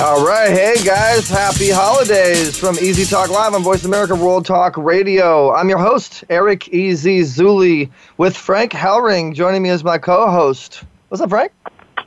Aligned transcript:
All 0.00 0.26
right, 0.26 0.50
hey 0.50 0.74
guys, 0.84 1.28
happy 1.28 1.70
holidays 1.70 2.58
from 2.58 2.76
Easy 2.80 3.04
Talk 3.04 3.30
Live 3.30 3.54
on 3.54 3.62
Voice 3.62 3.84
America 3.84 4.16
World 4.16 4.44
Talk 4.44 4.76
Radio. 4.76 5.54
I'm 5.54 5.68
your 5.68 5.78
host, 5.78 6.24
Eric 6.28 6.68
Easy 6.70 7.20
Zuley, 7.20 7.90
with 8.16 8.36
Frank 8.36 8.72
Hellring 8.72 9.34
joining 9.34 9.62
me 9.62 9.70
as 9.70 9.84
my 9.84 9.96
co-host. 9.96 10.82
What's 11.08 11.20
up, 11.20 11.30
Frank? 11.30 11.52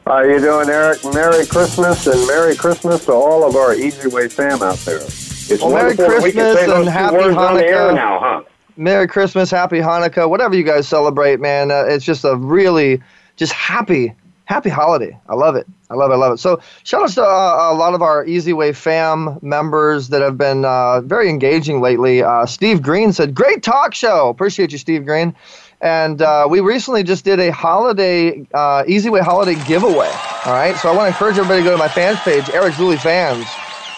How 0.06 0.22
you 0.22 0.38
doing, 0.40 0.68
Eric? 0.70 1.00
Merry 1.14 1.46
Christmas 1.46 2.06
and 2.08 2.28
Merry 2.28 2.58
Christmas 2.58 3.06
to 3.06 3.14
all 3.14 3.48
of 3.48 3.56
our 3.56 3.74
Easy 3.74 4.10
Way 4.10 4.28
fam 4.28 4.62
out 4.62 4.78
there. 4.80 4.98
It's 4.98 5.62
well, 5.62 5.72
Merry 5.72 5.96
Christmas 5.96 6.36
and 6.36 6.90
Happy 6.90 7.16
words 7.16 7.38
on 7.38 7.56
the 7.56 7.66
air 7.66 7.92
Hanukkah. 7.92 7.96
now, 7.96 8.20
huh? 8.20 8.44
Merry 8.76 9.08
Christmas, 9.08 9.50
Happy 9.50 9.78
Hanukkah, 9.78 10.30
whatever 10.30 10.56
you 10.56 10.64
guys 10.64 10.90
celebrate, 10.90 11.40
man. 11.40 11.72
Uh, 11.72 11.86
it's 11.88 12.04
just 12.04 12.26
a 12.26 12.36
really, 12.36 13.02
just 13.38 13.54
happy, 13.54 14.14
happy 14.48 14.70
holiday. 14.70 15.18
I 15.28 15.36
love 15.36 15.56
it. 15.56 15.68
I 15.90 15.96
love 15.96 16.10
it. 16.10 16.16
I 16.16 16.18
love 16.18 16.34
it. 16.34 16.38
So 16.38 16.60
shout 16.84 17.04
out 17.04 17.10
to 17.12 17.22
uh, 17.22 17.70
a 17.72 17.76
lot 17.76 17.94
of 17.94 18.02
our 18.02 18.26
Easy 18.26 18.54
Way 18.54 18.74
fam 18.74 19.38
members 19.42 20.08
that 20.10 20.22
have 20.22 20.38
been 20.38 20.66
uh, 20.66 21.02
very 21.02 21.30
engaging 21.30 21.82
lately. 21.82 22.24
Uh, 22.24 22.46
Steve 22.46 22.82
Green 22.82 23.14
said, 23.14 23.36
"Great 23.36 23.62
talk 23.62 23.94
show." 23.94 24.30
Appreciate 24.30 24.72
you, 24.72 24.78
Steve 24.78 25.06
Green. 25.06 25.36
And 25.80 26.24
uh, 26.24 26.48
we 26.50 26.60
recently 26.60 27.04
just 27.04 27.24
did 27.24 27.40
a 27.40 27.52
holiday 27.52 28.48
uh, 28.54 28.84
Easy 28.88 29.12
Way 29.12 29.20
holiday 29.20 29.56
giveaway. 29.68 30.12
All 30.46 30.54
right, 30.54 30.76
so 30.78 30.90
I 30.90 30.96
want 30.96 31.04
to 31.04 31.08
encourage 31.10 31.38
everybody 31.38 31.62
to 31.62 31.66
go 31.66 31.72
to 31.72 31.78
my 31.78 31.90
fans 31.90 32.20
page, 32.22 32.50
Eric 32.50 32.74
Zuley 32.74 32.98
Fans 32.98 33.46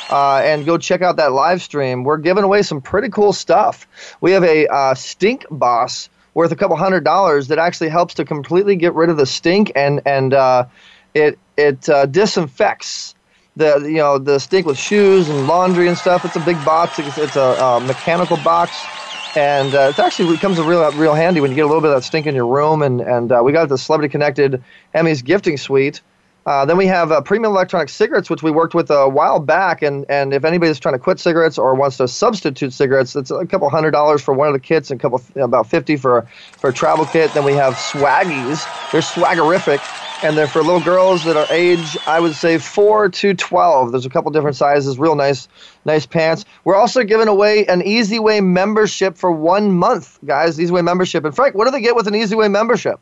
uh, 0.09 0.41
and 0.43 0.65
go 0.65 0.77
check 0.77 1.01
out 1.01 1.17
that 1.17 1.31
live 1.31 1.61
stream. 1.61 2.03
We're 2.03 2.17
giving 2.17 2.43
away 2.43 2.63
some 2.63 2.81
pretty 2.81 3.09
cool 3.09 3.33
stuff. 3.33 3.87
We 4.21 4.31
have 4.31 4.43
a 4.43 4.67
uh, 4.67 4.93
stink 4.95 5.45
boss 5.49 6.09
worth 6.39 6.53
a 6.53 6.55
couple 6.55 6.77
hundred 6.77 7.03
dollars 7.03 7.49
that 7.49 7.59
actually 7.59 7.89
helps 7.89 8.13
to 8.13 8.23
completely 8.23 8.77
get 8.77 8.93
rid 8.93 9.09
of 9.09 9.17
the 9.17 9.25
stink 9.25 9.73
and 9.75 10.01
and 10.05 10.33
uh, 10.33 10.65
it 11.13 11.37
it 11.57 11.89
uh, 11.89 12.05
disinfects 12.05 13.13
the 13.57 13.79
you 13.79 13.97
know 13.97 14.17
the 14.17 14.39
stink 14.39 14.65
with 14.65 14.77
shoes 14.77 15.27
and 15.27 15.47
laundry 15.47 15.89
and 15.89 15.97
stuff. 15.97 16.23
It's 16.23 16.37
a 16.37 16.39
big 16.39 16.63
box. 16.63 16.97
It's, 16.97 17.17
it's 17.17 17.35
a 17.35 17.61
uh, 17.61 17.79
mechanical 17.81 18.37
box. 18.37 18.89
And 19.35 19.75
uh, 19.75 19.89
it 19.89 19.99
actually 19.99 20.37
comes 20.37 20.59
a 20.59 20.63
real, 20.63 20.89
real 20.93 21.13
handy 21.13 21.41
when 21.41 21.51
you 21.51 21.55
get 21.55 21.65
a 21.65 21.67
little 21.67 21.81
bit 21.81 21.91
of 21.91 21.97
that 21.97 22.03
stink 22.03 22.25
in 22.25 22.33
your 22.35 22.47
room. 22.47 22.81
And, 22.81 22.99
and 22.99 23.31
uh, 23.31 23.41
we 23.43 23.51
got 23.51 23.69
the 23.69 23.77
Celebrity 23.77 24.11
Connected 24.11 24.63
Emmy's 24.93 25.21
Gifting 25.21 25.57
Suite. 25.57 26.01
Uh, 26.45 26.65
then 26.65 26.77
we 26.77 26.87
have 26.87 27.11
uh, 27.11 27.21
premium 27.21 27.51
electronic 27.51 27.89
cigarettes, 27.89 28.29
which 28.29 28.41
we 28.41 28.49
worked 28.49 28.73
with 28.73 28.89
a 28.89 29.07
while 29.07 29.39
back. 29.39 29.81
And, 29.81 30.05
and 30.09 30.33
if 30.33 30.45
anybody's 30.45 30.79
trying 30.79 30.95
to 30.95 30.99
quit 30.99 31.19
cigarettes 31.19 31.57
or 31.57 31.75
wants 31.75 31.97
to 31.97 32.07
substitute 32.07 32.73
cigarettes, 32.73 33.15
it's 33.15 33.29
a 33.29 33.45
couple 33.45 33.69
hundred 33.69 33.91
dollars 33.91 34.23
for 34.23 34.33
one 34.33 34.47
of 34.47 34.53
the 34.53 34.59
kits 34.59 34.89
and 34.89 34.99
a 34.99 35.01
couple 35.01 35.21
about 35.35 35.67
fifty 35.67 35.95
for 35.95 36.27
for 36.57 36.69
a 36.69 36.73
travel 36.73 37.05
kit. 37.05 37.33
Then 37.33 37.43
we 37.43 37.53
have 37.53 37.75
Swaggies. 37.75 38.65
They're 38.91 39.01
swaggerific, 39.01 39.79
and 40.23 40.35
they're 40.35 40.47
for 40.47 40.63
little 40.63 40.81
girls 40.81 41.23
that 41.25 41.37
are 41.37 41.45
age 41.51 41.97
I 42.07 42.19
would 42.19 42.33
say 42.33 42.57
four 42.57 43.09
to 43.09 43.33
twelve. 43.35 43.91
There's 43.91 44.07
a 44.07 44.09
couple 44.09 44.31
different 44.31 44.55
sizes. 44.55 44.97
Real 44.97 45.15
nice, 45.15 45.47
nice 45.85 46.05
pants. 46.05 46.45
We're 46.63 46.75
also 46.75 47.03
giving 47.03 47.27
away 47.27 47.65
an 47.67 47.83
Easy 47.83 48.17
Way 48.17 48.41
membership 48.41 49.17
for 49.17 49.31
one 49.31 49.71
month, 49.71 50.17
guys. 50.25 50.59
Easy 50.59 50.71
Way 50.71 50.81
membership. 50.81 51.25
And 51.25 51.35
Frank, 51.35 51.53
what 51.53 51.65
do 51.65 51.71
they 51.71 51.81
get 51.81 51.95
with 51.95 52.07
an 52.07 52.15
Easy 52.15 52.35
Way 52.35 52.47
membership? 52.47 52.99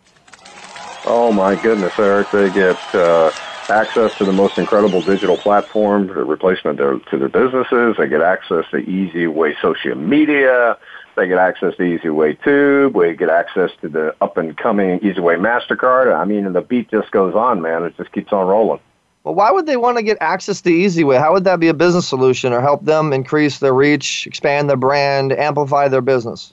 Oh 1.10 1.32
my 1.32 1.56
goodness, 1.56 1.94
Eric! 1.98 2.32
They 2.32 2.50
get 2.50 2.82
uh, 2.94 3.32
access 3.70 4.12
to 4.18 4.26
the 4.26 4.34
most 4.34 4.58
incredible 4.58 5.02
digital 5.02 5.38
platform, 5.38 6.08
the 6.08 6.16
replacement 6.16 6.80
to, 6.80 7.00
to 7.10 7.18
their 7.18 7.30
businesses. 7.30 7.96
They 7.98 8.10
get 8.10 8.22
access 8.22 8.66
to 8.72 8.78
Easy 8.80 9.26
Way 9.26 9.56
social 9.62 9.96
media. 9.96 10.78
They 11.16 11.30
get 11.30 11.38
access 11.38 11.78
to 11.78 11.84
Easy 11.84 12.10
Way 12.10 12.34
Tube. 12.34 12.94
We 12.94 13.16
get 13.16 13.30
access 13.30 13.72
to 13.80 13.88
the 13.88 14.16
up 14.20 14.36
and 14.36 14.58
coming 14.58 15.00
Easy 15.02 15.22
Way 15.22 15.36
Mastercard. 15.36 16.14
I 16.14 16.26
mean, 16.26 16.52
the 16.52 16.60
beat 16.60 16.92
just 16.92 17.10
goes 17.12 17.36
on, 17.36 17.62
man. 17.62 17.84
It 17.84 17.96
just 17.96 18.12
keeps 18.12 18.34
on 18.34 18.46
rolling. 18.46 18.82
Well, 19.24 19.34
why 19.34 19.50
would 19.50 19.66
they 19.66 19.78
want 19.78 19.96
to 19.96 20.04
get 20.04 20.18
access 20.20 20.60
to 20.64 20.70
Easy 20.70 21.06
Way? 21.06 21.16
How 21.20 21.32
would 21.32 21.46
that 21.46 21.62
be 21.62 21.70
a 21.70 21.74
business 21.74 22.06
solution 22.06 22.52
or 22.52 22.60
help 22.60 22.84
them 22.84 23.14
increase 23.14 23.60
their 23.60 23.74
reach, 23.74 24.28
expand 24.28 24.70
their 24.70 24.76
brand, 24.76 25.32
amplify 25.32 25.88
their 25.88 26.02
business? 26.02 26.52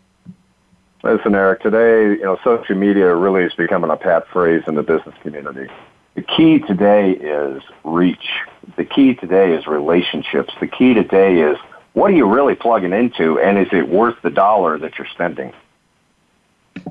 Listen, 1.05 1.35
Eric, 1.35 1.61
today, 1.61 2.17
you 2.19 2.23
know, 2.23 2.39
social 2.43 2.75
media 2.77 3.15
really 3.15 3.43
is 3.43 3.53
becoming 3.53 3.91
a 3.91 3.97
pat 3.97 4.27
phrase 4.29 4.63
in 4.67 4.75
the 4.75 4.83
business 4.83 5.15
community. 5.21 5.71
The 6.15 6.23
key 6.23 6.61
today 6.61 7.11
is 7.11 7.63
reach. 7.85 8.27
The 8.77 8.87
key 8.87 9.15
today 9.15 9.53
is 9.53 9.67
relationships. 9.67 10.55
The 10.61 10.67
key 10.67 10.95
today 10.95 11.41
is 11.41 11.59
what 11.93 12.11
are 12.11 12.15
you 12.15 12.27
really 12.27 12.55
plugging 12.55 12.95
into 12.95 13.39
and 13.39 13.59
is 13.59 13.69
it 13.71 13.91
worth 13.91 14.17
the 14.23 14.31
dollar 14.31 14.79
that 14.79 14.97
you're 14.97 15.07
spending? 15.09 15.53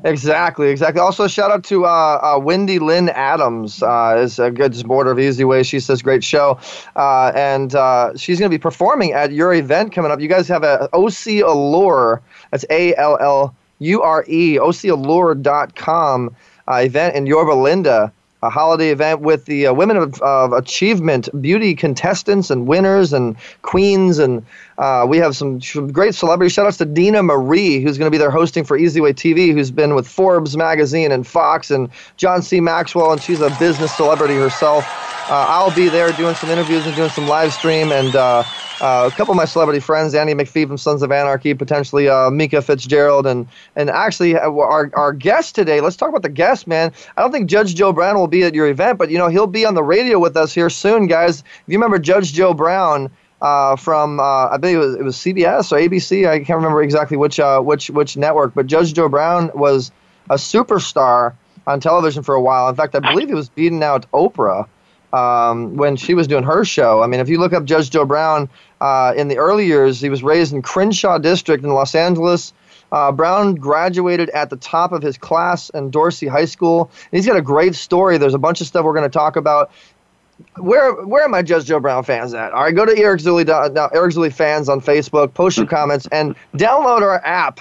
Exactly, 0.06 0.70
exactly. 0.70 1.02
Also, 1.02 1.28
shout 1.28 1.50
out 1.50 1.64
to 1.64 1.86
uh, 1.88 1.90
uh, 1.90 2.40
Wendy 2.40 2.78
Lynn 2.78 3.10
Adams, 3.10 3.82
uh, 3.82 4.22
is 4.24 4.38
a 4.38 4.52
good 4.52 4.76
supporter 4.76 5.10
of 5.10 5.20
Easy 5.20 5.44
Way. 5.44 5.64
She 5.64 5.80
says 5.80 6.04
great 6.04 6.24
show, 6.24 6.60
uh, 6.96 7.32
and 7.34 7.74
uh, 7.74 8.16
she's 8.16 8.38
going 8.38 8.50
to 8.50 8.56
be 8.56 8.62
performing 8.62 9.14
at 9.14 9.32
your 9.32 9.56
event 9.56 9.92
coming 9.92 10.12
up. 10.12 10.20
You 10.20 10.30
guys 10.30 10.48
have 10.50 10.64
a 10.64 10.88
OC 10.94 11.42
Allure. 11.46 12.22
That's 12.52 12.64
A 12.70 12.96
L 12.96 13.18
L 13.20 13.56
U 13.84 14.02
R 14.02 14.26
E 14.28 14.58
OCAllure.com 14.58 16.36
uh, 16.68 16.74
event 16.76 17.16
in 17.16 17.26
Yorba 17.26 17.54
Linda. 17.54 18.12
A 18.42 18.50
holiday 18.50 18.90
event 18.90 19.22
with 19.22 19.46
the 19.46 19.68
uh, 19.68 19.74
Women 19.74 19.96
of, 19.96 20.22
of 20.22 20.52
Achievement 20.52 21.30
beauty 21.42 21.74
contestants 21.76 22.50
and 22.52 22.68
winners 22.68 23.14
and 23.14 23.38
queens. 23.62 24.20
And 24.20 24.46
uh, 24.78 25.06
we 25.08 25.18
have 25.18 25.36
some, 25.36 25.60
great 25.92 26.16
celebrities. 26.16 26.54
Shout 26.54 26.66
outs 26.66 26.78
to 26.78 26.86
Dina 26.86 27.24
Marie, 27.24 27.82
who's 27.82 27.98
going 27.98 28.08
to 28.08 28.12
be 28.12 28.18
there 28.18 28.32
hosting 28.32 28.64
for 28.64 28.78
Easy 28.78 29.02
Way 29.02 29.14
TV, 29.14 29.52
who's 29.52 29.72
been 29.72 29.96
with 29.96 30.08
Forbes 30.08 30.58
magazine 30.58 31.12
and 31.12 31.26
Fox 31.26 31.72
and 31.72 31.90
John 32.18 32.42
C. 32.42 32.60
Maxwell, 32.60 33.12
and 33.12 33.22
she's 33.22 33.42
a 33.42 33.56
business 33.60 33.96
celebrity 33.96 34.36
herself. 34.36 34.86
Uh, 35.30 35.46
I'll 35.48 35.74
be 35.74 35.88
there 35.88 36.12
doing 36.12 36.36
some 36.36 36.50
interviews 36.50 36.86
and 36.86 36.96
doing 36.96 37.10
some 37.10 37.28
live 37.28 37.54
stream. 37.54 37.94
And 37.94 38.14
uh, 38.14 38.44
uh, 38.82 39.10
a 39.12 39.16
couple 39.16 39.32
of 39.32 39.38
my 39.38 39.46
celebrity 39.46 39.80
friends, 39.80 40.14
Andy 40.14 40.34
McPhee 40.34 40.68
from 40.68 40.78
Sons 40.78 41.02
of 41.02 41.14
Anarchy, 41.14 41.54
potentially 41.54 42.10
uh, 42.10 42.30
Mika 42.30 42.62
Fitzgerald, 42.62 43.26
and 43.26 43.48
and 43.78 43.90
actually 43.90 44.36
uh, 44.36 44.52
our 44.52 44.92
our 44.96 45.14
guest 45.14 45.56
today. 45.56 45.80
Let's 45.80 45.96
talk 45.96 46.10
about 46.10 46.24
the 46.24 46.30
guest, 46.30 46.68
man. 46.68 46.92
I 47.16 47.22
don't 47.22 47.32
think 47.32 47.50
Judge 47.50 47.76
Joe 47.76 47.94
Brown 47.94 48.16
will 48.16 48.28
be 48.28 48.44
at 48.44 48.54
your 48.54 48.68
event, 48.68 48.98
but 48.98 49.10
you 49.10 49.18
know 49.18 49.30
he'll 49.30 49.48
be 49.48 49.66
on 49.66 49.76
the 49.76 49.84
radio 49.84 50.20
with 50.20 50.36
us 50.36 50.54
here 50.54 50.70
soon, 50.70 51.08
guys. 51.08 51.40
If 51.40 51.64
you 51.68 51.78
remember 51.78 52.00
Judge 52.00 52.34
Joe 52.34 52.54
Brown. 52.54 53.10
Uh, 53.44 53.76
from 53.76 54.22
uh, 54.22 54.48
I 54.48 54.58
believe 54.58 54.78
it 54.78 54.80
was, 54.80 54.96
it 54.96 55.04
was 55.04 55.18
CBS 55.18 55.74
or 55.74 55.78
ABC. 55.78 56.26
I 56.26 56.40
can't 56.40 56.56
remember 56.56 56.82
exactly 56.82 57.18
which 57.18 57.42
uh, 57.42 57.60
which 57.60 57.90
which 57.90 58.16
network, 58.16 58.54
but 58.54 58.68
Judge 58.68 58.94
Joe 58.94 59.10
Brown 59.10 59.52
was 59.54 59.92
a 60.30 60.36
superstar 60.36 61.34
on 61.68 61.82
television 61.82 62.24
for 62.24 62.36
a 62.36 62.42
while. 62.42 62.70
In 62.70 62.76
fact, 62.76 62.96
I 62.96 63.00
believe 63.00 63.28
he 63.28 63.34
was 63.34 63.50
beating 63.50 63.84
out 63.84 64.10
Oprah 64.14 64.70
um, 65.12 65.76
when 65.76 65.98
she 65.98 66.14
was 66.14 66.28
doing 66.28 66.44
her 66.44 66.64
show. 66.64 67.04
I 67.04 67.08
mean, 67.08 67.20
if 67.20 67.28
you 67.28 67.38
look 67.38 67.52
up 67.52 67.66
Judge 67.66 67.90
Joe 67.90 68.06
Brown 68.06 68.50
uh, 68.80 69.14
in 69.18 69.28
the 69.28 69.38
early 69.38 69.66
years, 69.66 70.00
he 70.00 70.08
was 70.08 70.24
raised 70.24 70.54
in 70.54 70.62
Crenshaw 70.62 71.18
District 71.18 71.66
in 71.66 71.70
Los 71.70 71.96
Angeles. 71.96 72.54
Uh, 72.94 73.12
Brown 73.12 73.56
graduated 73.56 74.30
at 74.30 74.52
the 74.52 74.56
top 74.56 74.92
of 74.92 75.02
his 75.02 75.18
class 75.18 75.70
in 75.72 75.90
Dorsey 75.90 76.28
High 76.28 76.46
School. 76.46 76.92
And 77.12 77.18
he's 77.18 77.26
got 77.26 77.38
a 77.38 77.42
great 77.42 77.74
story. 77.74 78.20
There's 78.20 78.36
a 78.36 78.40
bunch 78.40 78.62
of 78.62 78.68
stuff 78.68 78.86
we're 78.86 78.94
going 78.94 79.10
to 79.10 79.14
talk 79.14 79.36
about. 79.36 79.72
Where 80.58 80.94
where 81.06 81.24
are 81.24 81.30
my 81.30 81.42
Judge 81.42 81.66
Joe 81.66 81.80
Brown 81.80 82.04
fans 82.04 82.34
at? 82.34 82.54
All 82.54 82.64
right, 82.64 82.76
go 82.76 82.86
to 82.86 82.98
Eric 82.98 83.22
Zuley, 83.22 83.46
now, 83.46 83.88
Eric 83.94 84.14
Zuley 84.14 84.34
fans 84.34 84.70
on 84.70 84.82
Facebook, 84.82 85.34
post 85.34 85.58
your 85.58 85.68
comments, 85.68 86.08
and 86.12 86.36
download 86.56 87.02
our 87.02 87.24
app 87.24 87.60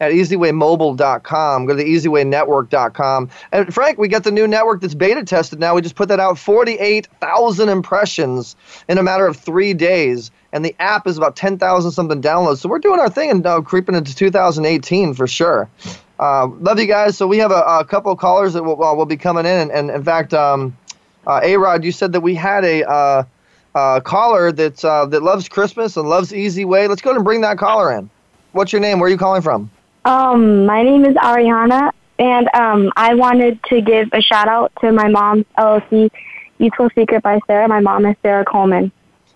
at 0.00 0.12
easywaymobile.com. 0.12 1.66
Go 1.66 1.76
to 1.76 1.82
the 1.82 1.88
easywaynetwork.com. 1.88 3.30
And 3.52 3.72
Frank, 3.72 3.98
we 3.98 4.08
got 4.08 4.24
the 4.24 4.30
new 4.30 4.46
network 4.46 4.80
that's 4.80 4.94
beta 4.94 5.24
tested 5.24 5.58
now. 5.58 5.74
We 5.74 5.82
just 5.82 5.94
put 5.94 6.08
that 6.08 6.20
out 6.20 6.38
48,000 6.38 7.68
impressions 7.68 8.56
in 8.88 8.98
a 8.98 9.02
matter 9.02 9.26
of 9.26 9.36
three 9.36 9.74
days. 9.74 10.30
And 10.52 10.64
the 10.64 10.76
app 10.78 11.06
is 11.06 11.16
about 11.16 11.36
10,000 11.36 11.90
something 11.90 12.20
downloads. 12.20 12.58
So 12.58 12.68
we're 12.68 12.78
doing 12.78 13.00
our 13.00 13.10
thing 13.10 13.30
and 13.30 13.46
uh, 13.46 13.60
creeping 13.62 13.94
into 13.94 14.14
2018 14.14 15.14
for 15.14 15.26
sure. 15.26 15.68
Uh, 16.18 16.46
love 16.60 16.78
you 16.78 16.86
guys. 16.86 17.16
So 17.16 17.26
we 17.26 17.38
have 17.38 17.50
a, 17.50 17.62
a 17.62 17.84
couple 17.84 18.12
of 18.12 18.18
callers 18.18 18.54
that 18.54 18.62
will, 18.62 18.82
uh, 18.82 18.94
will 18.94 19.06
be 19.06 19.16
coming 19.16 19.44
in. 19.44 19.60
And, 19.60 19.70
and 19.70 19.90
in 19.90 20.04
fact, 20.04 20.32
um, 20.32 20.76
uh, 21.26 21.40
A-Rod, 21.42 21.84
you 21.84 21.92
said 21.92 22.12
that 22.12 22.20
we 22.20 22.34
had 22.34 22.64
a 22.64 22.88
uh, 22.88 23.24
uh, 23.74 24.00
caller 24.00 24.52
that's, 24.52 24.84
uh, 24.84 25.06
that 25.06 25.22
loves 25.22 25.48
Christmas 25.48 25.96
and 25.96 26.08
loves 26.08 26.32
Easy 26.32 26.64
Way. 26.64 26.88
Let's 26.88 27.02
go 27.02 27.10
ahead 27.10 27.16
and 27.16 27.24
bring 27.24 27.40
that 27.42 27.58
caller 27.58 27.92
in. 27.92 28.10
What's 28.52 28.72
your 28.72 28.80
name? 28.80 29.00
Where 29.00 29.08
are 29.08 29.10
you 29.10 29.18
calling 29.18 29.42
from? 29.42 29.70
Um, 30.04 30.66
my 30.66 30.82
name 30.82 31.04
is 31.04 31.14
Ariana, 31.16 31.92
and 32.18 32.48
um, 32.54 32.92
I 32.96 33.14
wanted 33.14 33.62
to 33.64 33.80
give 33.80 34.08
a 34.12 34.22
shout 34.22 34.48
out 34.48 34.72
to 34.80 34.92
my 34.92 35.08
mom's 35.08 35.44
LLC, 35.58 36.10
Youthful 36.58 36.90
Secret 36.94 37.22
by 37.22 37.40
Sarah. 37.46 37.68
My 37.68 37.80
mom 37.80 38.06
is 38.06 38.16
Sarah 38.22 38.44
Coleman. 38.44 38.92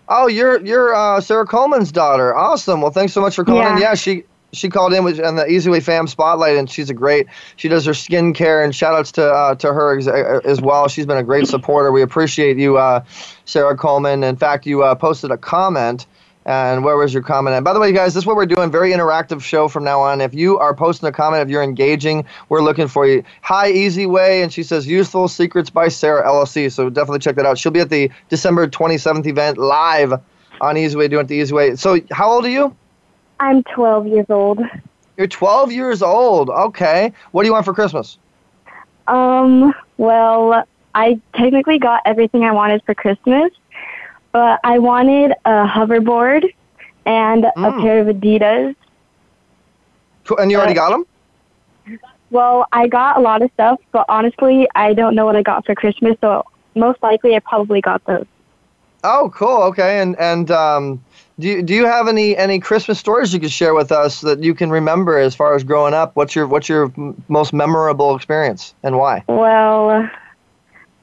Oh, 0.07 0.27
you're 0.27 0.59
you're 0.65 0.95
uh, 0.95 1.21
Sarah 1.21 1.45
Coleman's 1.45 1.91
daughter. 1.91 2.35
Awesome. 2.35 2.81
Well, 2.81 2.91
thanks 2.91 3.13
so 3.13 3.21
much 3.21 3.35
for 3.35 3.45
calling. 3.45 3.61
Yeah. 3.61 3.75
in. 3.75 3.81
Yeah, 3.81 3.95
she 3.95 4.23
she 4.53 4.69
called 4.69 4.93
in 4.93 5.03
with 5.03 5.19
on 5.19 5.35
the 5.35 5.47
Easy 5.47 5.69
Way 5.69 5.79
Fam 5.79 6.07
Spotlight, 6.07 6.57
and 6.57 6.69
she's 6.69 6.89
a 6.89 6.93
great. 6.93 7.27
She 7.55 7.67
does 7.67 7.85
her 7.85 7.93
skincare, 7.93 8.63
and 8.63 8.75
shout 8.75 8.93
outs 8.93 9.11
to 9.13 9.25
uh, 9.25 9.55
to 9.55 9.73
her 9.73 9.97
as, 9.97 10.07
as, 10.07 10.61
well. 10.61 10.87
She's 10.87 11.05
been 11.05 11.17
a 11.17 11.23
great 11.23 11.47
supporter. 11.47 11.91
We 11.91 12.01
appreciate 12.01 12.57
you, 12.57 12.77
uh, 12.77 13.03
Sarah 13.45 13.77
Coleman. 13.77 14.23
In 14.23 14.35
fact, 14.35 14.65
you 14.65 14.83
uh, 14.83 14.95
posted 14.95 15.31
a 15.31 15.37
comment. 15.37 16.05
And 16.43 16.83
where 16.83 16.97
was 16.97 17.13
your 17.13 17.21
comment? 17.21 17.55
And 17.55 17.63
by 17.63 17.71
the 17.71 17.79
way, 17.79 17.91
guys, 17.91 18.15
this 18.15 18.23
is 18.23 18.25
what 18.25 18.35
we're 18.35 18.47
doing. 18.47 18.71
Very 18.71 18.91
interactive 18.91 19.43
show 19.43 19.67
from 19.67 19.83
now 19.83 20.01
on. 20.01 20.21
If 20.21 20.33
you 20.33 20.57
are 20.57 20.73
posting 20.73 21.07
a 21.07 21.11
comment, 21.11 21.43
if 21.43 21.49
you're 21.49 21.61
engaging, 21.61 22.25
we're 22.49 22.63
looking 22.63 22.87
for 22.87 23.05
you. 23.05 23.23
Hi, 23.43 23.69
Easy 23.69 24.07
Way, 24.07 24.41
and 24.41 24.51
she 24.51 24.63
says 24.63 24.87
Useful 24.87 25.27
Secrets 25.27 25.69
by 25.69 25.87
Sarah 25.87 26.27
LLC. 26.27 26.71
So 26.71 26.89
definitely 26.89 27.19
check 27.19 27.35
that 27.35 27.45
out. 27.45 27.59
She'll 27.59 27.71
be 27.71 27.79
at 27.79 27.91
the 27.91 28.09
December 28.29 28.67
27th 28.67 29.27
event 29.27 29.59
live 29.59 30.13
on 30.61 30.77
Easy 30.77 30.97
Way, 30.97 31.09
doing 31.09 31.25
it 31.25 31.27
the 31.27 31.35
Easy 31.35 31.53
Way. 31.53 31.75
So, 31.75 31.99
how 32.11 32.31
old 32.31 32.45
are 32.45 32.49
you? 32.49 32.75
I'm 33.41 33.63
12 33.63 34.07
years 34.07 34.27
old. 34.29 34.59
You're 35.17 35.27
12 35.27 35.71
years 35.71 36.03
old. 36.03 36.51
Okay. 36.51 37.11
What 37.31 37.41
do 37.41 37.47
you 37.47 37.53
want 37.53 37.65
for 37.65 37.73
Christmas? 37.73 38.19
Um, 39.07 39.73
well, 39.97 40.63
I 40.93 41.19
technically 41.35 41.79
got 41.79 42.03
everything 42.05 42.43
I 42.43 42.51
wanted 42.51 42.83
for 42.83 42.93
Christmas, 42.93 43.51
but 44.31 44.59
I 44.63 44.77
wanted 44.77 45.31
a 45.43 45.65
hoverboard 45.65 46.53
and 47.05 47.43
mm. 47.43 47.51
a 47.55 47.81
pair 47.81 47.99
of 47.99 48.15
Adidas. 48.15 48.75
And 50.37 50.51
you 50.51 50.57
already 50.57 50.75
got 50.75 50.91
them? 50.91 51.99
Well, 52.29 52.67
I 52.71 52.87
got 52.87 53.17
a 53.17 53.21
lot 53.21 53.41
of 53.41 53.51
stuff, 53.53 53.81
but 53.91 54.05
honestly, 54.07 54.69
I 54.75 54.93
don't 54.93 55.15
know 55.15 55.25
what 55.25 55.35
I 55.35 55.41
got 55.41 55.65
for 55.65 55.73
Christmas, 55.73 56.15
so 56.21 56.45
most 56.75 57.01
likely 57.01 57.35
I 57.35 57.39
probably 57.39 57.81
got 57.81 58.05
those. 58.05 58.27
Oh, 59.03 59.31
cool. 59.33 59.63
Okay. 59.63 59.99
And 59.99 60.17
and 60.19 60.51
um 60.51 61.03
do 61.41 61.47
you, 61.47 61.63
do 61.63 61.73
you 61.73 61.85
have 61.85 62.07
any 62.07 62.37
any 62.37 62.59
Christmas 62.59 62.99
stories 62.99 63.33
you 63.33 63.39
could 63.39 63.51
share 63.51 63.73
with 63.73 63.91
us 63.91 64.21
that 64.21 64.43
you 64.43 64.53
can 64.53 64.69
remember 64.69 65.17
as 65.17 65.35
far 65.35 65.55
as 65.55 65.63
growing 65.63 65.93
up? 65.93 66.15
What's 66.15 66.35
your 66.35 66.47
what's 66.47 66.69
your 66.69 66.93
most 67.27 67.51
memorable 67.51 68.15
experience 68.15 68.73
and 68.83 68.97
why? 68.97 69.23
Well, 69.27 70.09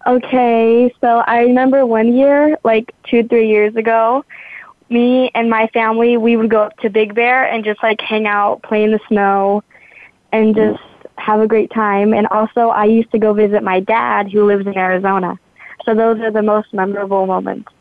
okay, 0.07 0.95
so 1.01 1.19
I 1.27 1.41
remember 1.41 1.85
one 1.85 2.17
year, 2.17 2.57
like 2.63 2.95
two 3.05 3.27
three 3.27 3.49
years 3.49 3.75
ago, 3.75 4.25
me 4.89 5.31
and 5.35 5.51
my 5.51 5.67
family 5.69 6.17
we 6.17 6.37
would 6.37 6.51
go 6.51 6.63
up 6.63 6.77
to 6.79 6.91
Big 6.91 7.15
Bear 7.15 7.45
and 7.45 7.65
just 7.65 7.83
like 7.83 8.01
hang 8.01 8.27
out, 8.27 8.63
play 8.63 8.85
in 8.85 8.93
the 8.93 9.01
snow, 9.09 9.65
and 10.33 10.55
just 10.55 10.81
have 11.17 11.41
a 11.41 11.49
great 11.49 11.71
time. 11.73 12.15
And 12.15 12.29
also, 12.29 12.69
I 12.69 12.85
used 12.85 13.11
to 13.11 13.19
go 13.19 13.33
visit 13.33 13.63
my 13.63 13.81
dad 13.81 14.31
who 14.31 14.47
lives 14.47 14.67
in 14.67 14.79
Arizona. 14.79 15.39
So 15.85 15.95
those 15.95 16.21
are 16.21 16.31
the 16.31 16.43
most 16.43 16.73
memorable 16.73 17.27
moments. 17.27 17.73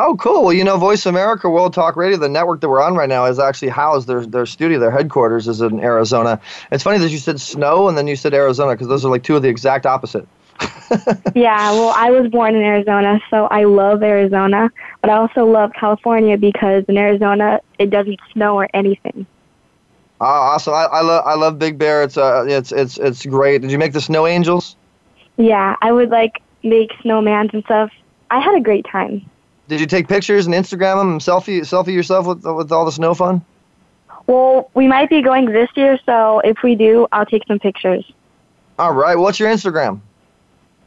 Oh, 0.00 0.14
cool. 0.14 0.44
Well, 0.44 0.52
you 0.52 0.62
know, 0.62 0.76
Voice 0.76 1.06
America 1.06 1.50
World 1.50 1.74
Talk 1.74 1.96
Radio, 1.96 2.16
the 2.18 2.28
network 2.28 2.60
that 2.60 2.68
we're 2.68 2.80
on 2.80 2.94
right 2.94 3.08
now, 3.08 3.24
is 3.24 3.40
actually 3.40 3.70
housed. 3.70 4.06
Their 4.06 4.24
their 4.24 4.46
studio, 4.46 4.78
their 4.78 4.92
headquarters 4.92 5.48
is 5.48 5.60
in 5.60 5.80
Arizona. 5.80 6.40
It's 6.70 6.84
funny 6.84 6.98
that 6.98 7.10
you 7.10 7.18
said 7.18 7.40
snow 7.40 7.88
and 7.88 7.98
then 7.98 8.06
you 8.06 8.14
said 8.14 8.32
Arizona 8.32 8.74
because 8.74 8.86
those 8.86 9.04
are 9.04 9.10
like 9.10 9.24
two 9.24 9.34
of 9.34 9.42
the 9.42 9.48
exact 9.48 9.86
opposite. 9.86 10.28
yeah, 11.34 11.72
well, 11.72 11.92
I 11.96 12.12
was 12.12 12.30
born 12.30 12.54
in 12.54 12.62
Arizona, 12.62 13.18
so 13.28 13.46
I 13.46 13.64
love 13.64 14.04
Arizona, 14.04 14.70
but 15.00 15.10
I 15.10 15.16
also 15.16 15.44
love 15.44 15.72
California 15.72 16.38
because 16.38 16.84
in 16.86 16.96
Arizona 16.96 17.60
it 17.80 17.90
doesn't 17.90 18.20
snow 18.32 18.54
or 18.54 18.68
anything. 18.74 19.26
Oh, 20.20 20.26
awesome! 20.26 20.74
I, 20.74 20.84
I 20.84 21.00
love 21.00 21.26
I 21.26 21.34
love 21.34 21.58
Big 21.58 21.76
Bear. 21.76 22.04
It's 22.04 22.16
uh 22.16 22.44
it's 22.46 22.70
it's 22.70 22.98
it's 22.98 23.26
great. 23.26 23.62
Did 23.62 23.72
you 23.72 23.78
make 23.78 23.94
the 23.94 24.00
snow 24.00 24.28
angels? 24.28 24.76
Yeah, 25.36 25.74
I 25.82 25.90
would 25.90 26.10
like 26.10 26.40
make 26.62 26.92
snowmans 27.02 27.52
and 27.52 27.64
stuff. 27.64 27.90
I 28.30 28.38
had 28.38 28.54
a 28.54 28.60
great 28.60 28.86
time. 28.86 29.28
Did 29.68 29.80
you 29.80 29.86
take 29.86 30.08
pictures 30.08 30.46
and 30.46 30.54
Instagram 30.54 30.96
them, 30.96 31.18
selfie 31.18 31.60
selfie 31.60 31.92
yourself 31.92 32.26
with 32.26 32.44
with 32.44 32.72
all 32.72 32.84
the 32.84 32.92
snow 32.92 33.14
fun? 33.14 33.44
Well, 34.26 34.70
we 34.74 34.88
might 34.88 35.08
be 35.08 35.22
going 35.22 35.46
this 35.46 35.70
year, 35.74 35.98
so 36.04 36.40
if 36.40 36.62
we 36.62 36.74
do, 36.74 37.06
I'll 37.12 37.26
take 37.26 37.46
some 37.46 37.58
pictures. 37.58 38.10
All 38.78 38.92
right. 38.92 39.16
What's 39.16 39.40
your 39.40 39.50
Instagram? 39.50 40.00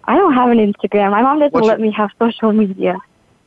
I 0.05 0.15
don't 0.15 0.33
have 0.33 0.49
an 0.49 0.57
Instagram. 0.57 1.11
My 1.11 1.21
mom 1.21 1.39
doesn't 1.39 1.53
What's 1.53 1.67
let 1.67 1.79
your... 1.79 1.87
me 1.87 1.93
have 1.93 2.09
social 2.19 2.51
media. 2.53 2.97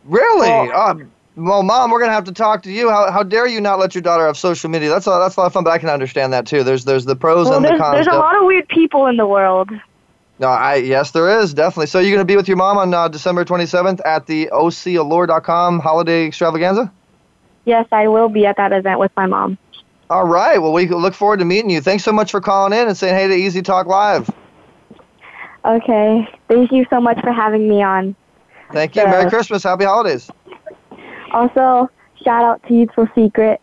Really? 0.04 0.48
Well, 0.48 0.72
uh, 0.72 0.94
well, 1.36 1.62
mom, 1.64 1.90
we're 1.90 2.00
gonna 2.00 2.12
have 2.12 2.25
to 2.25 2.32
talk 2.32 2.62
to 2.62 2.70
you. 2.70 2.88
How, 2.90 3.10
how 3.10 3.22
dare 3.25 3.46
you 3.46 3.60
not 3.60 3.78
let 3.81 3.94
your 3.94 4.02
daughter 4.02 4.26
have 4.26 4.36
social 4.36 4.70
media? 4.70 4.88
That's 4.88 5.06
a, 5.06 5.10
that's 5.10 5.36
a 5.36 5.40
lot 5.40 5.46
of 5.46 5.52
fun, 5.52 5.64
but 5.64 5.70
I 5.70 5.78
can 5.78 5.88
understand 5.88 6.32
that 6.32 6.46
too. 6.46 6.62
There's 6.62 6.84
there's 6.84 7.04
the 7.04 7.16
pros 7.16 7.48
well, 7.48 7.56
and 7.56 7.64
the 7.64 7.76
cons. 7.76 7.94
There's 7.94 8.06
a 8.06 8.19
lot 8.19 8.36
of 8.36 8.44
weird 8.44 8.69
people 8.69 9.06
in 9.06 9.16
the 9.16 9.26
world. 9.26 9.70
No, 10.38 10.48
I 10.48 10.76
yes, 10.76 11.12
there 11.12 11.40
is 11.40 11.54
definitely. 11.54 11.86
So 11.86 12.00
you're 12.00 12.10
going 12.10 12.26
to 12.26 12.31
be 12.31 12.36
with 12.36 12.48
your 12.48 12.56
mom 12.56 12.76
on 12.76 12.92
uh, 12.92 13.08
December 13.08 13.44
27th 13.44 14.00
at 14.04 14.26
the 14.26 14.48
OCAllure.com 14.52 15.78
holiday 15.78 16.26
extravaganza. 16.26 16.92
Yes, 17.64 17.86
I 17.92 18.08
will 18.08 18.28
be 18.28 18.44
at 18.44 18.56
that 18.56 18.72
event 18.72 18.98
with 18.98 19.12
my 19.16 19.26
mom. 19.26 19.58
All 20.10 20.26
right. 20.26 20.58
Well, 20.58 20.72
we 20.72 20.86
look 20.88 21.14
forward 21.14 21.38
to 21.38 21.44
meeting 21.44 21.70
you. 21.70 21.81
Thanks 21.81 22.04
so 22.04 22.12
much 22.12 22.31
for 22.31 22.40
calling 22.40 22.78
in 22.78 22.88
and 22.88 22.96
saying 22.96 23.14
hey 23.14 23.28
to 23.28 23.34
Easy 23.34 23.62
Talk 23.62 23.86
Live. 23.86 24.28
Okay. 25.64 26.28
Thank 26.48 26.72
you 26.72 26.84
so 26.90 27.00
much 27.00 27.20
for 27.20 27.32
having 27.32 27.69
me 27.69 27.82
on. 27.82 28.14
Thank 28.72 28.96
you. 28.96 29.02
So, 29.02 29.08
Merry 29.08 29.31
Christmas. 29.31 29.62
Happy 29.62 29.84
holidays. 29.84 30.31
Also, 31.32 31.90
shout 32.22 32.44
out 32.44 32.62
to 32.69 32.75
Youthful 32.75 33.08
Secret 33.14 33.60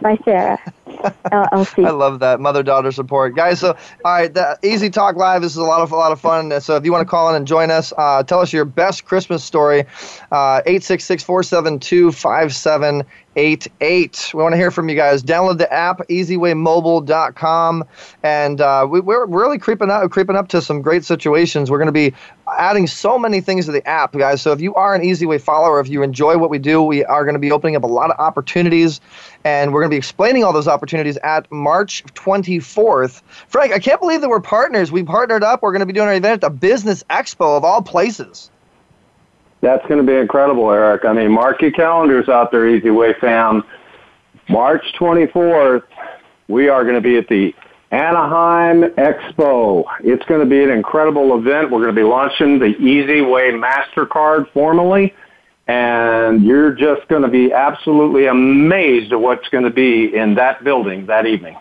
by 0.00 0.18
Sarah. 0.24 0.58
LLC. 0.98 1.86
I 1.86 1.90
love 1.90 2.20
that 2.20 2.40
mother 2.40 2.62
daughter 2.62 2.92
support, 2.92 3.34
guys. 3.34 3.60
So, 3.60 3.76
all 4.04 4.12
right, 4.12 4.32
the 4.32 4.58
Easy 4.62 4.90
Talk 4.90 5.16
Live 5.16 5.42
this 5.42 5.52
is 5.52 5.58
a 5.58 5.64
lot 5.64 5.80
of 5.80 5.92
a 5.92 5.96
lot 5.96 6.12
of 6.12 6.20
fun. 6.20 6.60
So, 6.60 6.76
if 6.76 6.84
you 6.84 6.92
want 6.92 7.06
to 7.06 7.10
call 7.10 7.28
in 7.30 7.36
and 7.36 7.46
join 7.46 7.70
us, 7.70 7.92
uh, 7.96 8.22
tell 8.22 8.40
us 8.40 8.52
your 8.52 8.64
best 8.64 9.04
Christmas 9.04 9.44
story. 9.44 9.84
Uh, 10.30 10.62
eight 10.66 10.82
six 10.82 11.04
six 11.04 11.22
four 11.22 11.42
seven 11.42 11.78
two 11.78 12.12
five 12.12 12.54
seven 12.54 13.04
eight 13.36 13.66
eight. 13.80 14.30
We 14.34 14.42
want 14.42 14.52
to 14.52 14.56
hear 14.56 14.70
from 14.70 14.88
you 14.88 14.94
guys. 14.94 15.22
Download 15.22 15.58
the 15.58 15.72
app, 15.72 15.98
EasyWayMobile.com, 16.08 17.84
and 18.22 18.60
uh, 18.60 18.86
we, 18.88 19.00
are 19.14 19.26
really 19.26 19.58
creeping 19.58 19.90
up, 19.90 20.10
creeping 20.10 20.36
up 20.36 20.48
to 20.48 20.60
some 20.60 20.82
great 20.82 21.04
situations. 21.04 21.70
We're 21.70 21.78
going 21.78 21.86
to 21.86 21.92
be 21.92 22.14
adding 22.58 22.86
so 22.86 23.18
many 23.18 23.40
things 23.40 23.66
to 23.66 23.72
the 23.72 23.86
app, 23.88 24.12
guys. 24.12 24.42
So 24.42 24.52
if 24.52 24.60
you 24.60 24.74
are 24.74 24.94
an 24.94 25.02
Easy 25.02 25.26
Way 25.26 25.38
follower, 25.38 25.80
if 25.80 25.88
you 25.88 26.02
enjoy 26.02 26.36
what 26.36 26.50
we 26.50 26.58
do, 26.58 26.82
we 26.82 27.04
are 27.04 27.24
going 27.24 27.34
to 27.34 27.40
be 27.40 27.52
opening 27.52 27.76
up 27.76 27.84
a 27.84 27.88
lot 27.88 28.10
of 28.10 28.18
opportunities, 28.18 29.00
and 29.44 29.72
we're 29.72 29.80
going 29.80 29.90
to 29.90 29.94
be 29.94 29.98
explaining 29.98 30.44
all 30.44 30.52
those 30.52 30.68
opportunities 30.68 30.81
at 31.22 31.50
March 31.50 32.04
24th. 32.14 33.22
Frank, 33.48 33.72
I 33.72 33.78
can't 33.78 34.00
believe 34.00 34.20
that 34.20 34.28
we're 34.28 34.40
partners. 34.40 34.90
We 34.90 35.02
partnered 35.02 35.42
up. 35.42 35.62
We're 35.62 35.72
going 35.72 35.80
to 35.80 35.86
be 35.86 35.92
doing 35.92 36.08
our 36.08 36.14
event 36.14 36.34
at 36.34 36.40
the 36.40 36.50
Business 36.50 37.02
Expo 37.10 37.56
of 37.56 37.64
all 37.64 37.82
places. 37.82 38.50
That's 39.60 39.86
going 39.86 40.04
to 40.04 40.06
be 40.06 40.18
incredible, 40.18 40.70
Eric. 40.70 41.04
I 41.04 41.12
mean, 41.12 41.30
mark 41.30 41.62
your 41.62 41.70
calendars 41.70 42.28
out 42.28 42.50
there, 42.50 42.68
Easy 42.68 42.90
Way 42.90 43.14
fam. 43.20 43.62
March 44.48 44.84
24th, 44.98 45.84
we 46.48 46.68
are 46.68 46.82
going 46.82 46.96
to 46.96 47.00
be 47.00 47.16
at 47.16 47.28
the 47.28 47.54
Anaheim 47.92 48.82
Expo. 48.94 49.84
It's 50.02 50.24
going 50.24 50.40
to 50.40 50.46
be 50.46 50.64
an 50.64 50.70
incredible 50.70 51.38
event. 51.38 51.70
We're 51.70 51.82
going 51.82 51.94
to 51.94 52.00
be 52.00 52.06
launching 52.06 52.58
the 52.58 52.74
Easy 52.78 53.20
Way 53.20 53.52
MasterCard 53.52 54.50
formally, 54.52 55.14
and 55.72 56.44
you're 56.44 56.72
just 56.72 57.08
going 57.08 57.22
to 57.22 57.28
be 57.28 57.50
absolutely 57.50 58.26
amazed 58.26 59.10
at 59.10 59.20
what's 59.20 59.48
going 59.48 59.64
to 59.64 59.70
be 59.70 60.14
in 60.14 60.34
that 60.34 60.62
building 60.62 61.06
that 61.06 61.26
evening. 61.26 61.56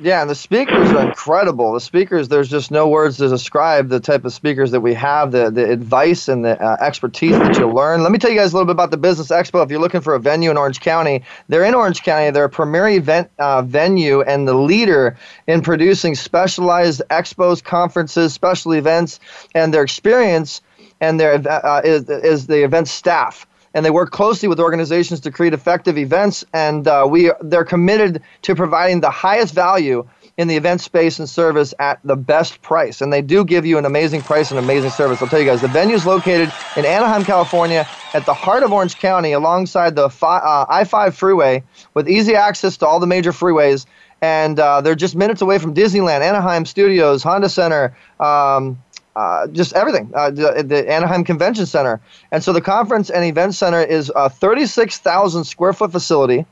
Yeah, 0.00 0.22
and 0.22 0.30
the 0.30 0.34
speakers 0.34 0.90
are 0.92 1.06
incredible. 1.06 1.74
The 1.74 1.80
speakers, 1.80 2.28
there's 2.28 2.48
just 2.48 2.70
no 2.70 2.88
words 2.88 3.18
to 3.18 3.28
describe 3.28 3.88
the 3.88 4.00
type 4.00 4.24
of 4.24 4.32
speakers 4.32 4.70
that 4.70 4.80
we 4.80 4.94
have, 4.94 5.32
the, 5.32 5.50
the 5.50 5.68
advice 5.68 6.28
and 6.28 6.42
the 6.42 6.58
uh, 6.62 6.76
expertise 6.80 7.32
that 7.32 7.58
you 7.58 7.70
learn. 7.70 8.02
Let 8.02 8.12
me 8.12 8.18
tell 8.18 8.30
you 8.30 8.38
guys 8.38 8.52
a 8.52 8.56
little 8.56 8.66
bit 8.66 8.72
about 8.72 8.92
the 8.92 8.96
Business 8.96 9.28
Expo. 9.28 9.62
If 9.62 9.70
you're 9.70 9.80
looking 9.80 10.00
for 10.00 10.14
a 10.14 10.20
venue 10.20 10.50
in 10.50 10.56
Orange 10.56 10.80
County, 10.80 11.22
they're 11.48 11.64
in 11.64 11.74
Orange 11.74 12.02
County. 12.02 12.30
They're 12.30 12.44
a 12.44 12.48
premier 12.48 12.88
event 12.88 13.30
uh, 13.38 13.60
venue 13.62 14.22
and 14.22 14.48
the 14.48 14.54
leader 14.54 15.18
in 15.48 15.60
producing 15.60 16.14
specialized 16.14 17.02
expos, 17.10 17.62
conferences, 17.62 18.32
special 18.32 18.72
events, 18.72 19.20
and 19.54 19.74
their 19.74 19.82
experience 19.82 20.62
and 21.00 21.18
their 21.18 21.34
uh, 21.34 21.82
is, 21.84 22.08
is 22.08 22.46
the 22.46 22.62
event 22.62 22.88
staff 22.88 23.46
and 23.74 23.84
they 23.84 23.90
work 23.90 24.10
closely 24.10 24.48
with 24.48 24.60
organizations 24.60 25.20
to 25.20 25.30
create 25.30 25.54
effective 25.54 25.96
events. 25.98 26.44
And 26.52 26.86
uh, 26.86 27.06
we 27.08 27.30
they're 27.40 27.64
committed 27.64 28.22
to 28.42 28.54
providing 28.54 29.00
the 29.00 29.10
highest 29.10 29.54
value 29.54 30.08
in 30.36 30.48
the 30.48 30.56
event 30.56 30.80
space 30.80 31.18
and 31.18 31.28
service 31.28 31.74
at 31.78 32.00
the 32.02 32.16
best 32.16 32.62
price. 32.62 33.02
And 33.02 33.12
they 33.12 33.20
do 33.20 33.44
give 33.44 33.66
you 33.66 33.76
an 33.76 33.84
amazing 33.84 34.22
price 34.22 34.50
and 34.50 34.58
amazing 34.58 34.90
service. 34.90 35.20
I'll 35.20 35.28
tell 35.28 35.38
you 35.38 35.44
guys, 35.44 35.60
the 35.60 35.68
venue 35.68 35.94
is 35.94 36.06
located 36.06 36.50
in 36.76 36.86
Anaheim, 36.86 37.24
California, 37.24 37.86
at 38.14 38.24
the 38.24 38.32
heart 38.32 38.62
of 38.62 38.72
Orange 38.72 38.96
County, 38.96 39.32
alongside 39.32 39.96
the 39.96 40.08
uh, 40.22 40.66
I 40.68 40.84
5 40.84 41.14
freeway, 41.14 41.62
with 41.92 42.08
easy 42.08 42.36
access 42.36 42.78
to 42.78 42.86
all 42.86 43.00
the 43.00 43.06
major 43.06 43.32
freeways. 43.32 43.84
And 44.22 44.58
uh, 44.58 44.80
they're 44.80 44.94
just 44.94 45.14
minutes 45.14 45.42
away 45.42 45.58
from 45.58 45.74
Disneyland, 45.74 46.20
Anaheim 46.22 46.64
Studios, 46.64 47.22
Honda 47.22 47.48
Center. 47.48 47.96
Um, 48.18 48.82
uh, 49.16 49.46
just 49.48 49.72
everything, 49.72 50.10
uh, 50.14 50.30
the, 50.30 50.64
the, 50.66 50.90
Anaheim 50.90 51.24
Convention 51.24 51.66
Center. 51.66 52.00
And 52.30 52.42
so 52.42 52.52
the 52.52 52.60
conference 52.60 53.10
and 53.10 53.24
event 53.24 53.54
center 53.54 53.82
is 53.82 54.10
a 54.14 54.30
36,000 54.30 55.44
square 55.44 55.72
foot 55.72 55.92
facility. 55.92 56.46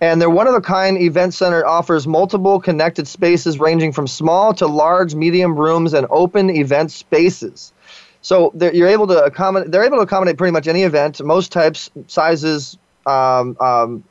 And 0.00 0.20
they're 0.20 0.28
one 0.28 0.46
of 0.46 0.54
a 0.54 0.60
kind 0.60 0.98
event 0.98 1.32
center 1.32 1.64
offers 1.64 2.06
multiple 2.06 2.60
connected 2.60 3.08
spaces 3.08 3.58
ranging 3.58 3.92
from 3.92 4.06
small 4.06 4.52
to 4.54 4.66
large, 4.66 5.14
medium 5.14 5.56
rooms 5.56 5.94
and 5.94 6.06
open 6.10 6.50
event 6.50 6.92
spaces. 6.92 7.72
So 8.20 8.52
you're 8.54 8.88
able 8.88 9.06
to 9.06 9.24
accommodate. 9.24 9.70
They're 9.70 9.84
able 9.84 9.98
to 9.98 10.02
accommodate 10.02 10.36
pretty 10.36 10.52
much 10.52 10.66
any 10.66 10.82
event, 10.82 11.22
most 11.22 11.50
types, 11.50 11.90
sizes, 12.08 12.76
um, 13.06 13.56
um, 13.60 14.04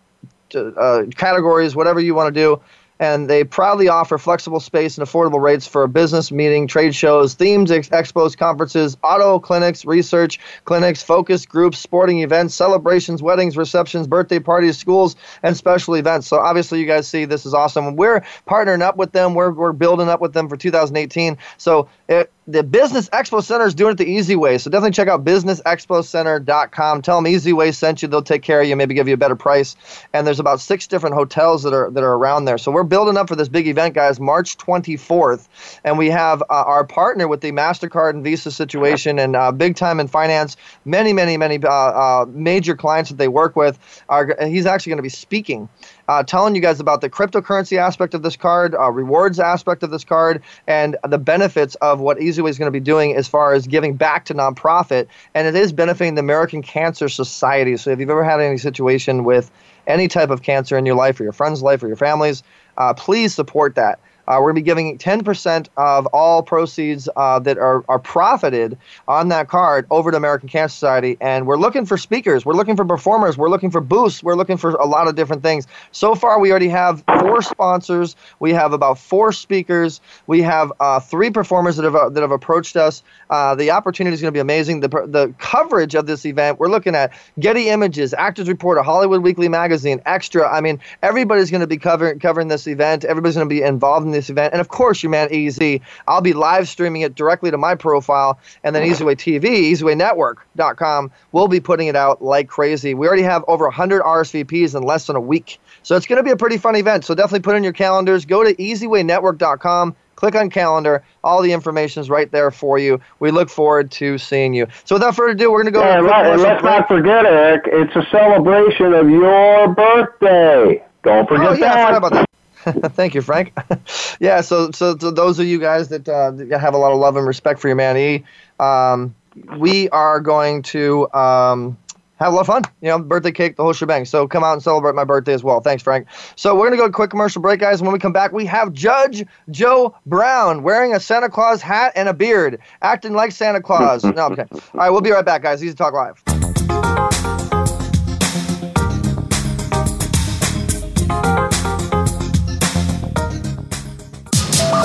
uh, 0.55 1.03
categories, 1.15 1.75
whatever 1.75 1.99
you 1.99 2.15
want 2.15 2.33
to 2.33 2.41
do. 2.41 2.61
And 2.99 3.29
they 3.29 3.43
proudly 3.43 3.87
offer 3.87 4.17
flexible 4.17 4.59
space 4.59 4.97
and 4.97 5.07
affordable 5.07 5.41
rates 5.41 5.67
for 5.67 5.87
business 5.87 6.31
meeting, 6.31 6.67
trade 6.67 6.95
shows, 6.95 7.33
themes, 7.33 7.71
ex- 7.71 7.89
expos, 7.89 8.37
conferences, 8.37 8.97
auto 9.03 9.39
clinics, 9.39 9.85
research 9.85 10.39
clinics, 10.63 11.03
focus 11.03 11.45
groups, 11.45 11.77
sporting 11.77 12.21
events, 12.21 12.55
celebrations, 12.55 13.21
weddings, 13.21 13.57
receptions, 13.57 14.07
birthday 14.07 14.39
parties, 14.39 14.77
schools, 14.77 15.15
and 15.43 15.57
special 15.57 15.95
events. 15.95 16.27
So 16.27 16.39
obviously, 16.39 16.79
you 16.79 16.85
guys 16.85 17.07
see 17.07 17.25
this 17.25 17.45
is 17.45 17.53
awesome. 17.53 17.95
We're 17.95 18.21
partnering 18.47 18.81
up 18.81 18.97
with 18.97 19.11
them. 19.11 19.33
We're, 19.33 19.51
we're 19.51 19.73
building 19.73 20.09
up 20.09 20.21
with 20.21 20.33
them 20.33 20.47
for 20.47 20.57
2018. 20.57 21.37
So 21.57 21.89
it, 22.07 22.31
the 22.47 22.61
Business 22.61 23.09
Expo 23.09 23.43
Center 23.43 23.65
is 23.65 23.73
doing 23.73 23.93
it 23.93 23.97
the 23.97 24.05
easy 24.05 24.35
way. 24.35 24.59
So 24.59 24.69
definitely 24.69 24.91
check 24.91 25.07
out 25.07 25.23
businessexpocenter.com. 25.23 27.01
Tell 27.01 27.17
them 27.17 27.25
Easy 27.25 27.53
Way 27.53 27.71
sent 27.71 28.03
you. 28.03 28.07
They'll 28.07 28.21
take 28.21 28.43
care 28.43 28.61
of 28.61 28.67
you, 28.67 28.75
maybe 28.75 28.93
give 28.93 29.07
you 29.07 29.15
a 29.15 29.17
better 29.17 29.35
price. 29.35 29.75
And 30.13 30.27
there's 30.27 30.39
about 30.39 30.59
six 30.59 30.85
different 30.85 31.15
hotels 31.15 31.63
that 31.63 31.73
are 31.73 31.89
that 31.89 32.03
are 32.03 32.13
around 32.13 32.45
there. 32.45 32.59
So 32.59 32.71
we're 32.71 32.83
building 32.83 33.17
up 33.17 33.27
for 33.27 33.35
this 33.35 33.49
big 33.49 33.67
event, 33.67 33.95
guys, 33.95 34.19
March 34.19 34.57
24th. 34.57 35.47
And 35.83 35.97
we 35.97 36.11
have 36.11 36.43
uh, 36.43 36.45
our 36.49 36.85
partner 36.85 37.27
with 37.27 37.41
the 37.41 37.51
MasterCard 37.51 38.11
and 38.11 38.23
Visa 38.23 38.51
situation 38.51 39.17
and 39.17 39.35
uh, 39.35 39.51
big 39.51 39.75
time 39.75 39.99
in 39.99 40.07
finance, 40.07 40.55
many, 40.85 41.13
many, 41.13 41.37
many 41.37 41.59
uh, 41.63 41.69
uh 41.69 42.25
major 42.29 42.75
clients 42.75 43.09
that 43.09 43.17
they 43.17 43.27
work 43.27 43.55
with. 43.55 43.79
Are, 44.07 44.35
he's 44.45 44.67
actually 44.67 44.91
going 44.91 44.97
to 44.97 45.03
be 45.03 45.09
speaking 45.09 45.67
uh, 46.07 46.23
telling 46.23 46.55
you 46.55 46.61
guys 46.61 46.79
about 46.79 47.01
the 47.01 47.09
cryptocurrency 47.09 47.77
aspect 47.77 48.13
of 48.13 48.23
this 48.23 48.35
card, 48.35 48.75
uh, 48.75 48.91
rewards 48.91 49.39
aspect 49.39 49.83
of 49.83 49.91
this 49.91 50.03
card, 50.03 50.41
and 50.67 50.97
the 51.07 51.17
benefits 51.17 51.75
of 51.75 51.99
what 51.99 52.17
EasyWay 52.17 52.49
is 52.49 52.57
going 52.57 52.67
to 52.67 52.71
be 52.71 52.79
doing 52.79 53.15
as 53.15 53.27
far 53.27 53.53
as 53.53 53.67
giving 53.67 53.95
back 53.95 54.25
to 54.25 54.33
nonprofit. 54.33 55.07
And 55.33 55.47
it 55.47 55.55
is 55.55 55.71
benefiting 55.71 56.15
the 56.15 56.21
American 56.21 56.61
Cancer 56.61 57.09
Society. 57.09 57.77
So 57.77 57.91
if 57.91 57.99
you've 57.99 58.09
ever 58.09 58.23
had 58.23 58.39
any 58.39 58.57
situation 58.57 59.23
with 59.23 59.51
any 59.87 60.07
type 60.07 60.29
of 60.29 60.41
cancer 60.41 60.77
in 60.77 60.85
your 60.85 60.95
life 60.95 61.19
or 61.19 61.23
your 61.23 61.33
friend's 61.33 61.61
life 61.61 61.83
or 61.83 61.87
your 61.87 61.95
family's, 61.95 62.43
uh, 62.77 62.93
please 62.93 63.33
support 63.33 63.75
that. 63.75 63.99
Uh, 64.27 64.37
we're 64.39 64.53
going 64.53 64.55
to 64.55 64.61
be 64.61 64.65
giving 64.65 64.97
10% 64.97 65.67
of 65.77 66.05
all 66.07 66.43
proceeds 66.43 67.07
uh, 67.15 67.39
that 67.39 67.57
are, 67.57 67.83
are 67.87 67.99
profited 67.99 68.77
on 69.07 69.29
that 69.29 69.47
card 69.47 69.85
over 69.91 70.11
to 70.11 70.17
American 70.17 70.49
Cancer 70.49 70.73
Society. 70.73 71.17
And 71.21 71.45
we're 71.47 71.57
looking 71.57 71.85
for 71.85 71.97
speakers. 71.97 72.45
We're 72.45 72.53
looking 72.53 72.75
for 72.75 72.85
performers. 72.85 73.37
We're 73.37 73.49
looking 73.49 73.71
for 73.71 73.81
booths. 73.81 74.23
We're 74.23 74.35
looking 74.35 74.57
for 74.57 74.71
a 74.71 74.85
lot 74.85 75.07
of 75.07 75.15
different 75.15 75.43
things. 75.43 75.67
So 75.91 76.15
far, 76.15 76.39
we 76.39 76.49
already 76.49 76.69
have 76.69 77.03
four 77.19 77.41
sponsors. 77.41 78.15
We 78.39 78.51
have 78.53 78.73
about 78.73 78.97
four 78.97 79.31
speakers. 79.31 80.01
We 80.27 80.41
have 80.41 80.71
uh, 80.79 80.99
three 80.99 81.29
performers 81.29 81.77
that 81.77 81.83
have, 81.83 81.95
uh, 81.95 82.09
that 82.09 82.21
have 82.21 82.31
approached 82.31 82.75
us. 82.75 83.03
Uh, 83.29 83.55
the 83.55 83.71
opportunity 83.71 84.13
is 84.13 84.21
going 84.21 84.33
to 84.33 84.37
be 84.37 84.41
amazing. 84.41 84.79
The, 84.79 84.87
the 84.87 85.33
coverage 85.37 85.95
of 85.95 86.07
this 86.07 86.25
event, 86.25 86.59
we're 86.59 86.69
looking 86.69 86.95
at 86.95 87.13
Getty 87.39 87.69
Images, 87.69 88.13
Actors 88.13 88.47
Reporter, 88.47 88.81
Hollywood 88.81 89.21
Weekly 89.21 89.49
Magazine, 89.49 90.01
Extra. 90.05 90.49
I 90.49 90.61
mean, 90.61 90.79
everybody's 91.03 91.51
going 91.51 91.61
to 91.61 91.67
be 91.67 91.77
covering, 91.77 92.19
covering 92.19 92.47
this 92.47 92.67
event. 92.67 93.05
Everybody's 93.05 93.35
going 93.35 93.47
to 93.47 93.53
be 93.53 93.61
involved 93.61 94.05
in 94.05 94.11
this 94.15 94.29
event. 94.29 94.53
And 94.53 94.61
of 94.61 94.69
course, 94.69 95.03
your 95.03 95.09
man 95.09 95.31
Easy, 95.31 95.81
I'll 96.07 96.21
be 96.21 96.33
live 96.33 96.67
streaming 96.67 97.01
it 97.01 97.15
directly 97.15 97.51
to 97.51 97.57
my 97.57 97.75
profile, 97.75 98.39
and 98.63 98.75
then 98.75 98.83
EasyWay 98.83 99.15
TV, 99.15 99.71
EasyWayNetwork.com, 99.71 101.11
will 101.31 101.47
be 101.47 101.59
putting 101.59 101.87
it 101.87 101.95
out 101.95 102.21
like 102.21 102.47
crazy. 102.47 102.93
We 102.93 103.07
already 103.07 103.23
have 103.23 103.43
over 103.47 103.65
100 103.65 104.01
RSVPs 104.01 104.75
in 104.75 104.83
less 104.83 105.07
than 105.07 105.15
a 105.15 105.21
week. 105.21 105.59
So 105.83 105.95
it's 105.95 106.05
going 106.05 106.17
to 106.17 106.23
be 106.23 106.31
a 106.31 106.37
pretty 106.37 106.57
fun 106.57 106.75
event. 106.75 107.05
So 107.05 107.13
definitely 107.13 107.41
put 107.41 107.55
in 107.55 107.63
your 107.63 107.73
calendars. 107.73 108.25
Go 108.25 108.43
to 108.43 108.53
EasyWayNetwork.com 108.55 109.95
click 110.15 110.35
on 110.35 110.49
calendar. 110.49 111.03
All 111.23 111.41
the 111.41 111.51
information 111.51 112.01
is 112.01 112.09
right 112.09 112.31
there 112.31 112.51
for 112.51 112.79
you. 112.79 112.99
We 113.19 113.31
look 113.31 113.49
forward 113.49 113.91
to 113.91 114.17
seeing 114.17 114.53
you. 114.53 114.67
So 114.85 114.95
without 114.95 115.15
further 115.15 115.33
ado, 115.33 115.51
we're 115.51 115.63
going 115.63 115.73
to 115.73 115.79
go. 115.79 115.83
Yeah, 115.83 115.99
right, 115.99 116.31
and 116.31 116.41
let's 116.41 116.61
break. 116.61 116.79
not 116.79 116.87
forget, 116.87 117.25
Eric. 117.25 117.63
It's 117.67 117.95
a 117.95 118.05
celebration 118.11 118.93
of 118.93 119.09
your 119.09 119.73
birthday. 119.73 120.83
Don't 121.03 121.27
forget 121.27 121.47
oh, 121.47 121.53
yeah, 121.53 121.99
that. 121.99 122.25
Thank 122.95 123.13
you, 123.13 123.21
Frank. 123.21 123.55
yeah, 124.19 124.41
so, 124.41 124.71
so, 124.71 124.97
so 124.97 125.11
those 125.11 125.39
of 125.39 125.45
you 125.45 125.59
guys 125.59 125.89
that 125.89 126.09
uh, 126.09 126.31
have 126.57 126.73
a 126.73 126.77
lot 126.77 126.91
of 126.91 126.99
love 126.99 127.15
and 127.15 127.27
respect 127.27 127.59
for 127.59 127.67
your 127.67 127.75
man 127.75 127.97
E, 127.97 128.23
um, 128.59 129.15
we 129.57 129.89
are 129.89 130.19
going 130.19 130.63
to 130.63 131.11
um, 131.13 131.77
have 132.17 132.31
a 132.31 132.35
lot 132.35 132.41
of 132.41 132.47
fun. 132.47 132.63
You 132.81 132.89
know, 132.89 132.99
birthday 132.99 133.31
cake, 133.31 133.57
the 133.57 133.63
whole 133.63 133.73
shebang. 133.73 134.05
So 134.05 134.27
come 134.27 134.43
out 134.43 134.53
and 134.53 134.63
celebrate 134.63 134.95
my 134.95 135.03
birthday 135.03 135.33
as 135.33 135.43
well. 135.43 135.61
Thanks, 135.61 135.83
Frank. 135.83 136.07
So 136.35 136.55
we're 136.55 136.67
gonna 136.67 136.77
go 136.77 136.83
to 136.83 136.89
a 136.89 136.93
quick 136.93 137.09
commercial 137.09 137.41
break, 137.41 137.59
guys. 137.59 137.81
When 137.81 137.91
we 137.91 137.99
come 137.99 138.13
back, 138.13 138.31
we 138.31 138.45
have 138.45 138.73
Judge 138.73 139.25
Joe 139.51 139.95
Brown 140.05 140.63
wearing 140.63 140.95
a 140.95 140.99
Santa 140.99 141.29
Claus 141.29 141.61
hat 141.61 141.91
and 141.95 142.09
a 142.09 142.13
beard, 142.13 142.59
acting 142.81 143.13
like 143.13 143.31
Santa 143.31 143.61
Claus. 143.61 144.03
no, 144.03 144.27
okay. 144.27 144.45
All 144.51 144.59
right, 144.73 144.89
we'll 144.89 145.01
be 145.01 145.11
right 145.11 145.25
back, 145.25 145.43
guys. 145.43 145.63
Easy 145.63 145.75
Talk 145.75 145.93
Live. 145.93 146.23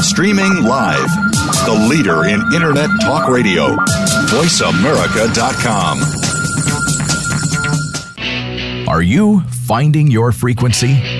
Streaming 0.02 0.64
live. 0.64 1.08
The 1.66 1.86
leader 1.88 2.24
in 2.24 2.40
Internet 2.54 2.90
talk 3.00 3.28
radio. 3.28 3.76
VoiceAmerica.com. 4.30 6.00
Are 8.88 9.02
you 9.02 9.40
finding 9.66 10.10
your 10.10 10.32
frequency? 10.32 11.19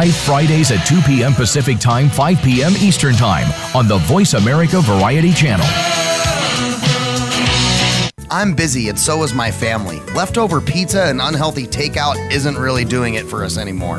live 0.00 0.16
Fridays 0.16 0.70
at 0.70 0.82
2 0.86 1.02
p.m. 1.02 1.34
Pacific 1.34 1.78
Time, 1.78 2.08
5 2.08 2.40
p.m. 2.42 2.72
Eastern 2.78 3.14
Time 3.14 3.46
on 3.76 3.86
the 3.86 3.98
Voice 3.98 4.32
America 4.32 4.80
Variety 4.80 5.30
Channel. 5.30 5.66
I'm 8.30 8.54
busy 8.54 8.88
and 8.88 8.98
so 8.98 9.22
is 9.24 9.34
my 9.34 9.50
family. 9.50 10.00
Leftover 10.14 10.62
pizza 10.62 11.02
and 11.02 11.20
unhealthy 11.20 11.66
takeout 11.66 12.32
isn't 12.32 12.56
really 12.56 12.86
doing 12.86 13.14
it 13.14 13.26
for 13.26 13.44
us 13.44 13.58
anymore. 13.58 13.98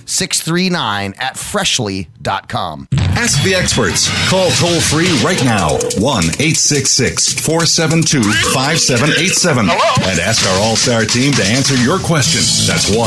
VAH639 0.11 1.15
at 1.19 1.37
Freshly.com. 1.37 2.87
Ask 3.15 3.41
the 3.43 3.55
experts. 3.55 4.09
Call 4.29 4.49
toll 4.51 4.79
free 4.81 5.07
right 5.23 5.41
now 5.43 5.77
1 5.99 6.23
866 6.39 7.33
472 7.41 8.21
5787 8.53 9.69
and 9.69 10.19
ask 10.19 10.45
our 10.47 10.59
All 10.61 10.75
Star 10.75 11.05
team 11.05 11.31
to 11.33 11.43
answer 11.43 11.75
your 11.77 11.99
question. 11.99 12.41
That's 12.67 12.89
1 12.89 12.97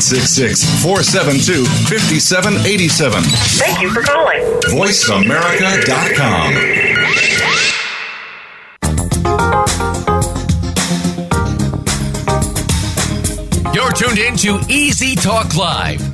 866 0.00 0.64
472 0.82 1.64
5787. 1.88 3.22
Thank 3.60 3.82
you 3.82 3.90
for 3.90 4.02
calling. 4.02 4.40
VoiceAmerica.com. 4.72 6.54
You're 13.74 13.92
tuned 13.92 14.18
in 14.18 14.36
to 14.38 14.60
Easy 14.68 15.16
Talk 15.16 15.56
Live. 15.56 16.13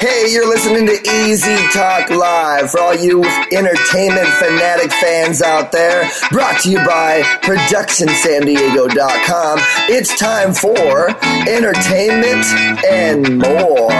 Hey, 0.00 0.32
you're 0.32 0.48
listening 0.48 0.86
to 0.86 0.92
Easy 1.26 1.56
Talk 1.74 2.08
Live 2.08 2.70
for 2.70 2.80
all 2.80 2.94
you 2.94 3.22
entertainment 3.52 4.28
fanatic 4.28 4.90
fans 4.92 5.42
out 5.42 5.72
there. 5.72 6.08
Brought 6.30 6.58
to 6.62 6.70
you 6.70 6.78
by 6.78 7.20
ProductionSanDiego.com. 7.42 9.58
It's 9.90 10.18
time 10.18 10.54
for 10.54 11.10
entertainment 11.46 12.46
and 12.90 13.40
more. 13.40 13.92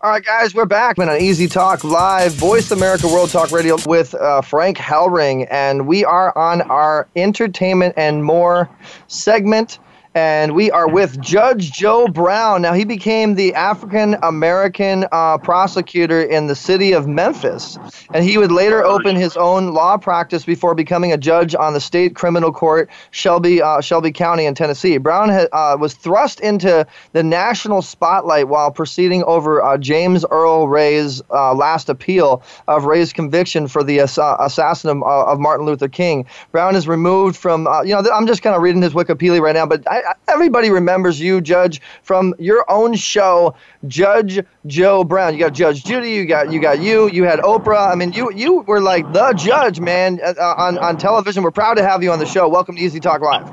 All 0.00 0.10
right, 0.10 0.24
guys, 0.24 0.56
we're 0.56 0.66
back 0.66 0.98
on 0.98 1.08
Easy 1.20 1.46
Talk 1.46 1.84
Live, 1.84 2.34
Voice 2.34 2.72
America 2.72 3.06
World 3.06 3.30
Talk 3.30 3.52
Radio 3.52 3.76
with 3.86 4.12
uh, 4.16 4.40
Frank 4.40 4.76
Hellring, 4.76 5.46
and 5.52 5.86
we 5.86 6.04
are 6.04 6.36
on 6.36 6.62
our 6.62 7.06
entertainment 7.14 7.94
and 7.96 8.24
more 8.24 8.68
segment. 9.06 9.78
And 10.16 10.54
we 10.54 10.70
are 10.70 10.88
with 10.88 11.20
Judge 11.20 11.70
Joe 11.72 12.08
Brown. 12.08 12.62
Now, 12.62 12.72
he 12.72 12.86
became 12.86 13.34
the 13.34 13.52
African 13.52 14.16
American 14.22 15.04
uh, 15.12 15.36
prosecutor 15.36 16.22
in 16.22 16.46
the 16.46 16.54
city 16.54 16.92
of 16.92 17.06
Memphis. 17.06 17.78
And 18.14 18.24
he 18.24 18.38
would 18.38 18.50
later 18.50 18.82
open 18.82 19.14
his 19.14 19.36
own 19.36 19.74
law 19.74 19.98
practice 19.98 20.46
before 20.46 20.74
becoming 20.74 21.12
a 21.12 21.18
judge 21.18 21.54
on 21.54 21.74
the 21.74 21.80
state 21.82 22.14
criminal 22.14 22.50
court, 22.50 22.88
Shelby, 23.10 23.60
uh, 23.60 23.82
Shelby 23.82 24.10
County 24.10 24.46
in 24.46 24.54
Tennessee. 24.54 24.96
Brown 24.96 25.28
ha- 25.28 25.48
uh, 25.52 25.76
was 25.76 25.92
thrust 25.92 26.40
into 26.40 26.86
the 27.12 27.22
national 27.22 27.82
spotlight 27.82 28.48
while 28.48 28.70
proceeding 28.70 29.22
over 29.24 29.62
uh, 29.62 29.76
James 29.76 30.24
Earl 30.30 30.66
Ray's 30.66 31.20
uh, 31.30 31.52
last 31.52 31.90
appeal 31.90 32.42
of 32.68 32.86
Ray's 32.86 33.12
conviction 33.12 33.68
for 33.68 33.84
the 33.84 34.00
ass- 34.00 34.16
assassin 34.18 34.88
of, 34.88 35.02
uh, 35.02 35.26
of 35.26 35.38
Martin 35.38 35.66
Luther 35.66 35.88
King. 35.88 36.24
Brown 36.52 36.74
is 36.74 36.88
removed 36.88 37.36
from, 37.36 37.68
you 37.84 37.94
know, 37.94 38.00
th- 38.00 38.14
I'm 38.14 38.26
just 38.26 38.40
kind 38.40 38.56
of 38.56 38.62
reading 38.62 38.80
his 38.80 38.94
Wikipedia 38.94 39.42
right 39.42 39.54
now, 39.54 39.66
but 39.66 39.86
I, 39.86 40.05
everybody 40.28 40.70
remembers 40.70 41.20
you, 41.20 41.40
Judge, 41.40 41.80
from 42.02 42.34
your 42.38 42.64
own 42.70 42.94
show, 42.94 43.54
Judge 43.86 44.40
Joe 44.66 45.04
Brown. 45.04 45.34
You 45.34 45.40
got 45.40 45.52
Judge 45.54 45.84
Judy, 45.84 46.10
you 46.10 46.26
got 46.26 46.52
you 46.52 46.60
got 46.60 46.80
you, 46.80 47.08
you 47.10 47.24
had 47.24 47.40
Oprah. 47.40 47.90
I 47.90 47.94
mean, 47.94 48.12
you 48.12 48.32
you 48.32 48.60
were 48.60 48.80
like 48.80 49.12
the 49.12 49.32
judge, 49.32 49.80
man, 49.80 50.20
uh, 50.24 50.34
on 50.56 50.78
on 50.78 50.96
television. 50.98 51.42
We're 51.42 51.50
proud 51.50 51.74
to 51.74 51.82
have 51.82 52.02
you 52.02 52.12
on 52.12 52.18
the 52.18 52.26
show. 52.26 52.48
Welcome 52.48 52.76
to 52.76 52.82
Easy 52.82 53.00
Talk 53.00 53.20
Live. 53.20 53.50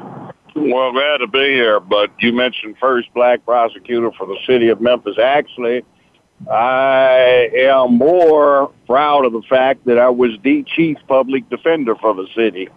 Well, 0.55 0.91
glad 0.91 1.17
to 1.17 1.27
be 1.27 1.53
here. 1.53 1.79
But 1.79 2.11
you 2.19 2.31
mentioned 2.31 2.77
first 2.79 3.11
black 3.13 3.43
prosecutor 3.45 4.11
for 4.11 4.27
the 4.27 4.37
city 4.45 4.69
of 4.69 4.79
Memphis. 4.81 5.17
Actually, 5.17 5.83
I 6.49 7.49
am 7.55 7.97
more 7.97 8.71
proud 8.85 9.25
of 9.25 9.33
the 9.33 9.41
fact 9.43 9.85
that 9.85 9.97
I 9.97 10.09
was 10.09 10.31
the 10.43 10.63
chief 10.75 10.97
public 11.07 11.49
defender 11.49 11.95
for 11.95 12.13
the 12.13 12.27
city. 12.35 12.69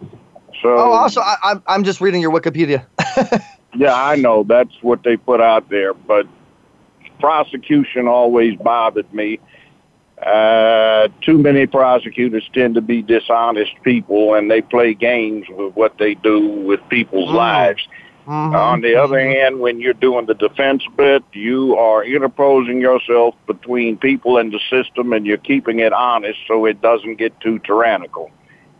So, 0.62 0.70
Oh, 0.70 0.92
also, 0.92 1.20
I, 1.20 1.36
I'm 1.42 1.62
I'm 1.66 1.84
just 1.84 2.00
reading 2.00 2.22
your 2.22 2.32
Wikipedia. 2.32 2.86
yeah, 3.76 3.94
I 3.94 4.16
know 4.16 4.44
that's 4.44 4.74
what 4.82 5.02
they 5.02 5.16
put 5.16 5.40
out 5.40 5.68
there, 5.68 5.94
but 5.94 6.26
prosecution 7.18 8.08
always 8.08 8.56
bothered 8.56 9.12
me. 9.12 9.40
Uh, 10.20 11.08
too 11.20 11.36
many 11.36 11.66
prosecutors 11.66 12.48
tend 12.54 12.74
to 12.74 12.80
be 12.80 13.02
dishonest 13.02 13.72
people, 13.82 14.34
and 14.34 14.50
they 14.50 14.62
play 14.62 14.94
games 14.94 15.46
with 15.48 15.74
what 15.74 15.98
they 15.98 16.14
do 16.14 16.48
with 16.48 16.80
people's 16.88 17.28
mm-hmm. 17.28 17.36
lives. 17.36 17.86
Mm-hmm. 18.26 18.56
On 18.56 18.80
the 18.80 18.96
other 18.96 19.18
mm-hmm. 19.18 19.38
hand, 19.38 19.60
when 19.60 19.78
you're 19.78 19.92
doing 19.92 20.26
the 20.26 20.34
defense 20.34 20.82
bit, 20.96 21.22
you 21.32 21.76
are 21.76 22.02
interposing 22.02 22.80
yourself 22.80 23.34
between 23.46 23.98
people 23.98 24.38
and 24.38 24.52
the 24.52 24.60
system, 24.70 25.12
and 25.12 25.26
you're 25.26 25.36
keeping 25.36 25.80
it 25.80 25.92
honest 25.92 26.38
so 26.48 26.64
it 26.64 26.80
doesn't 26.80 27.16
get 27.16 27.38
too 27.40 27.58
tyrannical. 27.60 28.30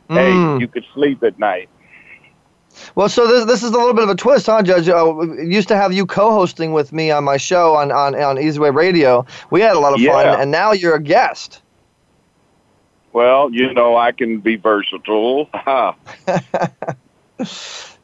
Hey, 0.09 0.30
mm. 0.30 0.61
you 0.61 0.68
could 0.68 0.85
sleep 0.94 1.22
at 1.22 1.38
night. 1.38 1.68
Well, 2.94 3.08
so 3.08 3.26
this, 3.26 3.44
this 3.46 3.62
is 3.62 3.70
a 3.70 3.76
little 3.78 3.94
bit 3.94 4.04
of 4.04 4.10
a 4.10 4.14
twist, 4.14 4.46
huh, 4.46 4.62
Judge? 4.62 4.88
Uh, 4.88 5.20
used 5.42 5.68
to 5.68 5.76
have 5.76 5.92
you 5.92 6.06
co-hosting 6.06 6.72
with 6.72 6.92
me 6.92 7.10
on 7.10 7.24
my 7.24 7.36
show 7.36 7.74
on 7.74 7.90
on 7.92 8.14
on 8.14 8.36
Easyway 8.36 8.74
Radio. 8.74 9.24
We 9.50 9.60
had 9.60 9.76
a 9.76 9.80
lot 9.80 9.94
of 9.94 10.00
Yeah. 10.00 10.12
fun, 10.12 10.40
and 10.40 10.50
now 10.50 10.72
you're 10.72 10.94
a 10.94 11.02
guest. 11.02 11.62
Well, 13.12 13.50
you 13.50 13.72
know, 13.72 13.96
I 13.96 14.12
can 14.12 14.40
be 14.40 14.56
versatile. 14.56 15.48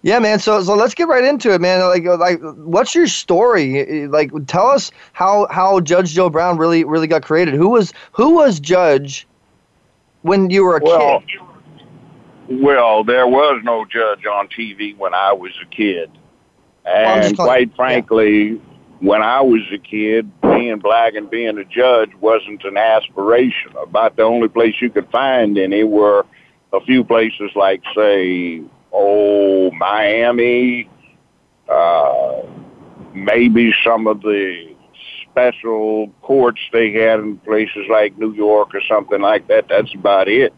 Yeah, 0.04 0.18
man. 0.18 0.40
So 0.40 0.62
so 0.64 0.74
let's 0.74 0.94
get 0.94 1.06
right 1.06 1.22
into 1.22 1.52
it, 1.54 1.61
man. 1.61 1.80
Like 1.80 2.04
like, 2.04 2.40
what's 2.56 2.92
your 2.94 3.06
story? 3.06 4.08
Like, 4.08 4.32
tell 4.48 4.66
us 4.66 4.90
how 5.12 5.46
how 5.50 5.78
Judge 5.80 6.12
Joe 6.12 6.28
Brown 6.28 6.58
really 6.58 6.82
really 6.85 7.06
got 7.06 7.22
created. 7.22 7.54
Who 7.54 7.68
was 7.68 7.92
who 8.11 8.35
was 8.35 8.58
Judge 8.58 9.28
when 10.22 10.50
you 10.50 10.64
were 10.64 10.76
a 10.76 10.80
Well, 10.80 11.20
kid? 11.20 11.38
Well, 12.61 13.05
there 13.05 13.27
was 13.27 13.61
no 13.65 13.85
judge 13.85 14.27
on 14.27 14.49
TV 14.49 14.97
when 14.97 15.15
I 15.15 15.33
was 15.33 15.53
a 15.62 15.67
kid. 15.67 16.11
And 16.85 17.37
calling- 17.37 17.49
quite 17.49 17.77
frankly, 17.77 18.61
when 19.01 19.23
I 19.23 19.41
was 19.41 19.62
a 19.73 19.79
kid, 19.79 20.31
being 20.43 20.79
black 20.79 21.15
and 21.15 21.29
being 21.31 21.59
a 21.59 21.65
judge 21.65 22.11
wasn't 22.21 22.65
an 22.65 22.77
aspiration. 22.77 23.73
About 23.81 24.17
the 24.17 24.23
only 24.23 24.49
place 24.49 24.75
you 24.81 24.91
could 24.91 25.09
find 25.11 25.59
any 25.59 25.85
were 25.85 26.25
a 26.73 26.81
few 26.81 27.05
places 27.05 27.51
like, 27.55 27.83
say, 27.95 28.62
oh, 28.93 29.71
Miami, 29.73 30.88
uh, 31.69 32.43
maybe 33.15 33.73
some 33.85 34.07
of 34.07 34.23
the 34.23 34.75
special 35.31 36.09
courts 36.23 36.61
they 36.73 36.93
had 36.93 37.21
in 37.21 37.38
places 37.38 37.87
like 37.91 38.17
New 38.19 38.33
York 38.33 38.75
or 38.75 38.81
something 38.88 39.21
like 39.21 39.49
that. 39.49 39.67
That's 39.69 39.93
about 39.95 40.29
it. 40.29 40.53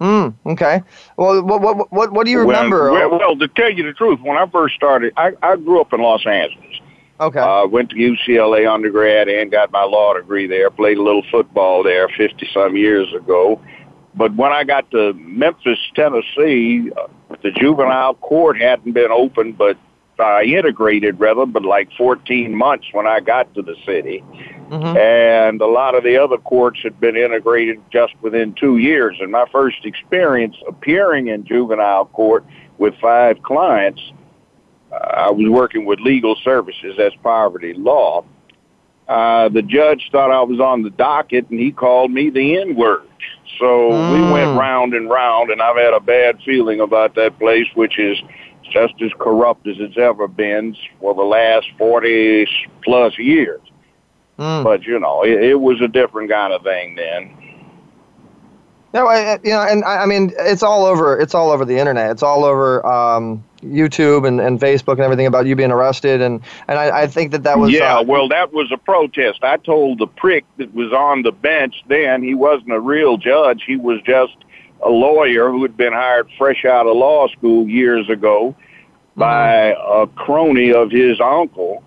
Hmm. 0.00 0.28
Okay. 0.44 0.82
Well, 1.16 1.42
what 1.42 1.60
what 1.62 1.90
what 1.92 2.12
what 2.12 2.24
do 2.26 2.30
you 2.30 2.38
When- 2.38 2.48
remember? 2.48 2.92
well, 2.92 3.10
well, 3.18 3.36
to 3.36 3.48
tell 3.48 3.70
you 3.72 3.82
the 3.82 3.92
truth, 3.94 4.20
when 4.20 4.36
I 4.36 4.46
first 4.46 4.74
started, 4.74 5.12
I, 5.16 5.32
I 5.42 5.56
grew 5.56 5.80
up 5.80 5.92
in 5.92 6.00
Los 6.02 6.26
Angeles. 6.26 6.80
okay. 7.20 7.40
Uh, 7.40 7.66
went 7.66 7.90
to 7.90 7.96
UCLA 7.96 8.70
undergrad 8.70 9.28
and 9.28 9.50
got 9.50 9.70
my 9.72 9.84
law 9.84 10.12
degree 10.14 10.46
there. 10.46 10.70
Played 10.70 10.98
a 10.98 11.02
little 11.02 11.22
football 11.30 11.82
there 11.82 12.08
50 12.08 12.46
some 12.52 12.76
years 12.76 13.12
ago. 13.14 13.60
But 14.14 14.34
when 14.34 14.52
I 14.52 14.64
got 14.64 14.90
to 14.92 15.12
Memphis, 15.14 15.78
Tennessee, 15.94 16.90
uh, 16.96 17.06
the 17.42 17.50
juvenile 17.52 18.14
court 18.14 18.58
hadn't 18.60 18.92
been 18.92 19.10
open, 19.10 19.52
but 19.52 19.76
uh, 20.18 20.40
integrated 20.42 21.20
rather, 21.20 21.44
but 21.46 21.64
like 21.64 21.90
14 21.98 22.54
months 22.54 22.86
when 22.92 23.06
I 23.06 23.20
got 23.20 23.52
to 23.54 23.62
the 23.62 23.76
city. 23.84 24.22
Mhm. 24.70 24.96
And 24.96 25.60
a 25.60 25.66
lot 25.66 25.94
of 25.94 26.04
the 26.04 26.16
other 26.16 26.38
courts 26.38 26.80
had 26.82 26.98
been 27.00 27.16
integrated 27.16 27.80
just 27.90 28.14
within 28.22 28.52
two 28.54 28.78
years. 28.78 29.16
And 29.20 29.30
my 29.30 29.46
first 29.52 29.84
experience 29.84 30.56
appearing 30.66 31.28
in 31.28 31.44
juvenile 31.44 32.06
court 32.06 32.44
with 32.78 32.94
five 33.00 33.42
clients, 33.42 34.00
uh, 34.92 34.96
I 34.96 35.30
was 35.30 35.48
working 35.48 35.84
with 35.84 36.00
legal 36.00 36.36
services, 36.36 36.94
that's 36.96 37.14
poverty 37.22 37.74
law. 37.74 38.24
Uh, 39.08 39.48
the 39.48 39.62
judge 39.62 40.08
thought 40.10 40.32
I 40.32 40.42
was 40.42 40.58
on 40.58 40.82
the 40.82 40.90
docket 40.90 41.48
and 41.48 41.60
he 41.60 41.70
called 41.70 42.10
me 42.10 42.28
the 42.30 42.58
N 42.58 42.74
word. 42.74 43.02
So 43.60 44.00
we 44.08 44.20
Mm. 44.20 44.30
went 44.30 44.52
round 44.52 44.94
and 44.94 45.08
round, 45.08 45.50
and 45.50 45.62
I've 45.62 45.76
had 45.76 45.94
a 45.94 46.00
bad 46.00 46.42
feeling 46.44 46.80
about 46.80 47.14
that 47.14 47.38
place, 47.38 47.68
which 47.74 47.98
is 47.98 48.20
just 48.68 48.94
as 49.00 49.12
corrupt 49.18 49.66
as 49.68 49.76
it's 49.78 49.96
ever 49.96 50.26
been 50.26 50.76
for 51.00 51.14
the 51.14 51.22
last 51.22 51.70
40 51.78 52.48
plus 52.82 53.16
years. 53.16 53.60
Mm. 54.38 54.64
But, 54.64 54.84
you 54.84 54.98
know, 54.98 55.24
it, 55.24 55.42
it 55.42 55.60
was 55.60 55.80
a 55.80 55.88
different 55.88 56.30
kind 56.30 56.52
of 56.52 56.62
thing 56.62 56.94
then. 56.94 57.36
No, 58.96 59.06
I, 59.06 59.38
you 59.44 59.50
know, 59.50 59.60
and 59.60 59.84
I, 59.84 60.04
I 60.04 60.06
mean, 60.06 60.32
it's 60.38 60.62
all 60.62 60.86
over. 60.86 61.18
It's 61.20 61.34
all 61.34 61.50
over 61.50 61.66
the 61.66 61.78
internet. 61.78 62.10
It's 62.12 62.22
all 62.22 62.44
over 62.44 62.86
um, 62.86 63.44
YouTube 63.60 64.26
and, 64.26 64.40
and 64.40 64.58
Facebook 64.58 64.92
and 64.92 65.00
everything 65.00 65.26
about 65.26 65.44
you 65.44 65.54
being 65.54 65.70
arrested. 65.70 66.22
And 66.22 66.40
and 66.66 66.78
I, 66.78 67.02
I 67.02 67.06
think 67.06 67.32
that 67.32 67.42
that 67.42 67.58
was 67.58 67.72
yeah, 67.72 67.98
uh, 67.98 68.02
well, 68.04 68.26
that 68.28 68.54
was 68.54 68.72
a 68.72 68.78
protest. 68.78 69.44
I 69.44 69.58
told 69.58 69.98
the 69.98 70.06
prick 70.06 70.46
that 70.56 70.72
was 70.72 70.92
on 70.92 71.22
the 71.22 71.32
bench 71.32 71.84
then 71.88 72.22
he 72.22 72.34
wasn't 72.34 72.72
a 72.72 72.80
real 72.80 73.18
judge. 73.18 73.64
He 73.66 73.76
was 73.76 74.00
just 74.02 74.36
a 74.82 74.88
lawyer 74.88 75.50
who 75.50 75.60
had 75.62 75.76
been 75.76 75.92
hired 75.92 76.30
fresh 76.38 76.64
out 76.64 76.86
of 76.86 76.96
law 76.96 77.28
school 77.28 77.68
years 77.68 78.08
ago 78.08 78.54
by 79.14 79.74
a 79.78 80.06
crony 80.06 80.72
of 80.72 80.90
his 80.90 81.20
uncle, 81.20 81.82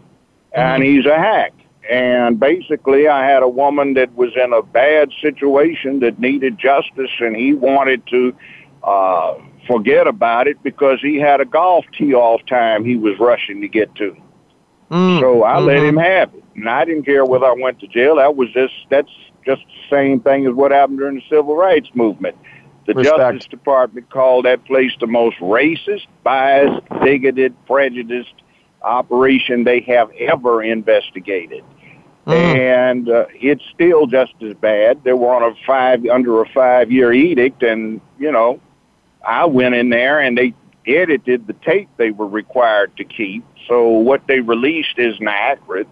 and 0.51 0.83
he's 0.83 1.05
a 1.05 1.17
hack. 1.17 1.53
And 1.89 2.39
basically, 2.39 3.07
I 3.07 3.25
had 3.25 3.41
a 3.41 3.49
woman 3.49 3.95
that 3.95 4.13
was 4.15 4.31
in 4.35 4.53
a 4.53 4.61
bad 4.61 5.09
situation 5.21 5.99
that 6.01 6.19
needed 6.19 6.59
justice, 6.59 7.09
and 7.19 7.35
he 7.35 7.53
wanted 7.53 8.05
to 8.07 8.35
uh, 8.83 9.33
forget 9.65 10.05
about 10.05 10.47
it 10.47 10.61
because 10.61 10.99
he 11.01 11.15
had 11.15 11.41
a 11.41 11.45
golf 11.45 11.85
tee 11.97 12.13
off 12.13 12.45
time 12.45 12.85
he 12.85 12.95
was 12.95 13.17
rushing 13.19 13.59
to 13.61 13.67
get 13.67 13.93
to. 13.95 14.15
mm, 14.91 15.19
So 15.19 15.43
I 15.43 15.59
let 15.59 15.77
mhm. 15.79 15.89
him 15.89 15.97
have 15.97 16.33
it, 16.35 16.43
and 16.55 16.69
I 16.69 16.85
didn't 16.85 17.05
care 17.05 17.25
whether 17.25 17.47
I 17.47 17.55
went 17.59 17.79
to 17.79 17.87
jail. 17.87 18.17
That 18.17 18.35
was 18.35 18.49
just 18.51 18.73
that's 18.91 19.11
just 19.43 19.63
the 19.63 19.89
same 19.95 20.19
thing 20.19 20.45
as 20.45 20.53
what 20.53 20.71
happened 20.71 20.99
during 20.99 21.15
the 21.15 21.23
civil 21.27 21.55
rights 21.55 21.89
movement. 21.95 22.37
The 22.85 22.93
Respect. 22.93 23.17
Justice 23.17 23.47
Department 23.49 24.09
called 24.11 24.45
that 24.45 24.63
place 24.65 24.91
the 24.99 25.07
most 25.07 25.37
racist, 25.37 26.05
biased, 26.23 26.81
bigoted, 27.01 27.53
prejudiced 27.65 28.33
operation 28.81 29.63
they 29.63 29.81
have 29.81 30.11
ever 30.19 30.63
investigated. 30.63 31.63
Mm. 32.29 32.57
And 32.57 33.09
uh, 33.09 33.25
it's 33.33 33.63
still 33.73 34.05
just 34.07 34.33
as 34.41 34.53
bad. 34.55 35.03
They 35.03 35.13
were 35.13 35.33
on 35.33 35.43
a 35.43 35.55
five 35.65 36.05
under 36.05 36.41
a 36.41 36.49
five 36.49 36.91
year 36.91 37.11
edict, 37.11 37.63
and 37.63 38.01
you 38.17 38.31
know, 38.31 38.59
I 39.25 39.45
went 39.45 39.75
in 39.75 39.89
there 39.89 40.19
and 40.19 40.37
they 40.37 40.53
edited 40.85 41.47
the 41.47 41.53
tape 41.53 41.89
they 41.97 42.11
were 42.11 42.27
required 42.27 42.95
to 42.97 43.03
keep. 43.03 43.43
So 43.67 43.89
what 43.89 44.27
they 44.27 44.39
released 44.39 44.97
isn't 44.97 45.27
accurate. 45.27 45.87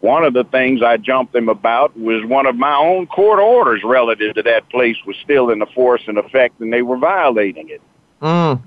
One 0.00 0.24
of 0.24 0.32
the 0.32 0.44
things 0.44 0.82
I 0.82 0.96
jumped 0.96 1.34
them 1.34 1.48
about 1.48 1.96
was 1.98 2.24
one 2.24 2.46
of 2.46 2.56
my 2.56 2.74
own 2.74 3.06
court 3.06 3.38
orders 3.38 3.82
relative 3.84 4.34
to 4.36 4.42
that 4.44 4.68
place 4.70 4.96
was 5.06 5.16
still 5.22 5.50
in 5.50 5.58
the 5.58 5.66
force 5.66 6.02
and 6.06 6.16
effect, 6.16 6.60
and 6.60 6.72
they 6.72 6.82
were 6.82 6.96
violating 6.96 7.68
it. 7.68 7.82
Mm. 8.22 8.62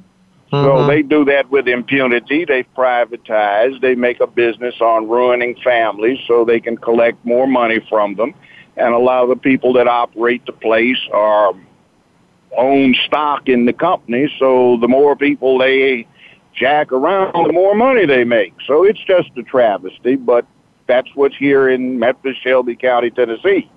So 0.61 0.83
Mhm. 0.83 0.87
they 0.87 1.01
do 1.01 1.25
that 1.25 1.49
with 1.49 1.67
impunity. 1.67 2.45
They 2.45 2.63
privatize. 2.77 3.81
They 3.81 3.95
make 3.95 4.21
a 4.21 4.27
business 4.27 4.79
on 4.81 5.09
ruining 5.09 5.55
families 5.55 6.19
so 6.27 6.45
they 6.45 6.59
can 6.59 6.77
collect 6.77 7.25
more 7.25 7.47
money 7.47 7.79
from 7.89 8.13
them 8.13 8.35
and 8.77 8.93
allow 8.93 9.25
the 9.25 9.35
people 9.35 9.73
that 9.73 9.87
operate 9.87 10.45
the 10.45 10.51
place 10.51 10.99
or 11.11 11.55
own 12.55 12.93
stock 13.05 13.49
in 13.49 13.65
the 13.65 13.73
company. 13.73 14.31
So 14.37 14.77
the 14.77 14.87
more 14.87 15.15
people 15.15 15.57
they 15.57 16.05
jack 16.53 16.91
around, 16.91 17.33
the 17.47 17.53
more 17.53 17.73
money 17.73 18.05
they 18.05 18.23
make. 18.23 18.53
So 18.67 18.83
it's 18.83 18.99
just 18.99 19.29
a 19.35 19.41
travesty, 19.41 20.15
but 20.15 20.45
that's 20.85 21.09
what's 21.15 21.35
here 21.35 21.67
in 21.67 21.97
Memphis, 21.97 22.37
Shelby 22.37 22.75
County, 22.75 23.09
Tennessee. 23.09 23.67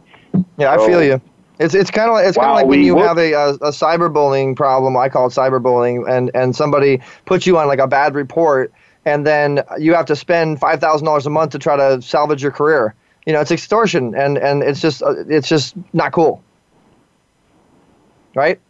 Yeah, 0.58 0.74
I 0.74 0.86
feel 0.86 1.02
you. 1.02 1.22
It's 1.58 1.74
it's 1.74 1.90
kind 1.90 2.08
of 2.08 2.14
like, 2.14 2.26
it's 2.26 2.36
kind 2.36 2.50
of 2.50 2.54
like 2.56 2.66
when 2.66 2.82
you 2.82 2.96
work- 2.96 3.06
have 3.06 3.18
a, 3.18 3.32
a 3.32 3.48
a 3.54 3.70
cyberbullying 3.70 4.56
problem. 4.56 4.96
I 4.96 5.08
call 5.08 5.26
it 5.26 5.30
cyberbullying, 5.30 6.08
and 6.08 6.30
and 6.34 6.54
somebody 6.54 7.00
puts 7.24 7.46
you 7.46 7.56
on 7.58 7.66
like 7.66 7.78
a 7.78 7.86
bad 7.86 8.14
report, 8.14 8.72
and 9.06 9.26
then 9.26 9.62
you 9.78 9.94
have 9.94 10.04
to 10.06 10.16
spend 10.16 10.60
five 10.60 10.80
thousand 10.80 11.06
dollars 11.06 11.26
a 11.26 11.30
month 11.30 11.52
to 11.52 11.58
try 11.58 11.76
to 11.76 12.02
salvage 12.02 12.42
your 12.42 12.52
career. 12.52 12.94
You 13.24 13.32
know, 13.32 13.40
it's 13.40 13.50
extortion, 13.50 14.14
and 14.14 14.36
and 14.36 14.62
it's 14.62 14.80
just 14.80 15.02
uh, 15.02 15.14
it's 15.28 15.48
just 15.48 15.74
not 15.94 16.12
cool, 16.12 16.42
right? 18.34 18.60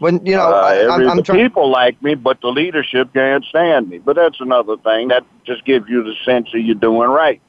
When 0.00 0.24
you 0.26 0.34
know, 0.34 0.52
Uh, 0.52 0.60
I, 0.90 0.94
I'm, 0.94 1.08
I'm 1.08 1.22
trying. 1.22 1.44
people 1.44 1.70
like 1.70 2.02
me, 2.02 2.16
but 2.16 2.40
the 2.40 2.48
leadership 2.48 3.12
can't 3.14 3.44
stand 3.44 3.88
me. 3.88 3.98
But 3.98 4.16
that's 4.16 4.40
another 4.40 4.76
thing. 4.78 5.08
That 5.08 5.24
just 5.44 5.64
gives 5.64 5.88
you 5.88 6.02
the 6.02 6.14
sense 6.24 6.50
that 6.52 6.60
you're 6.60 6.74
doing 6.74 7.08
right. 7.08 7.40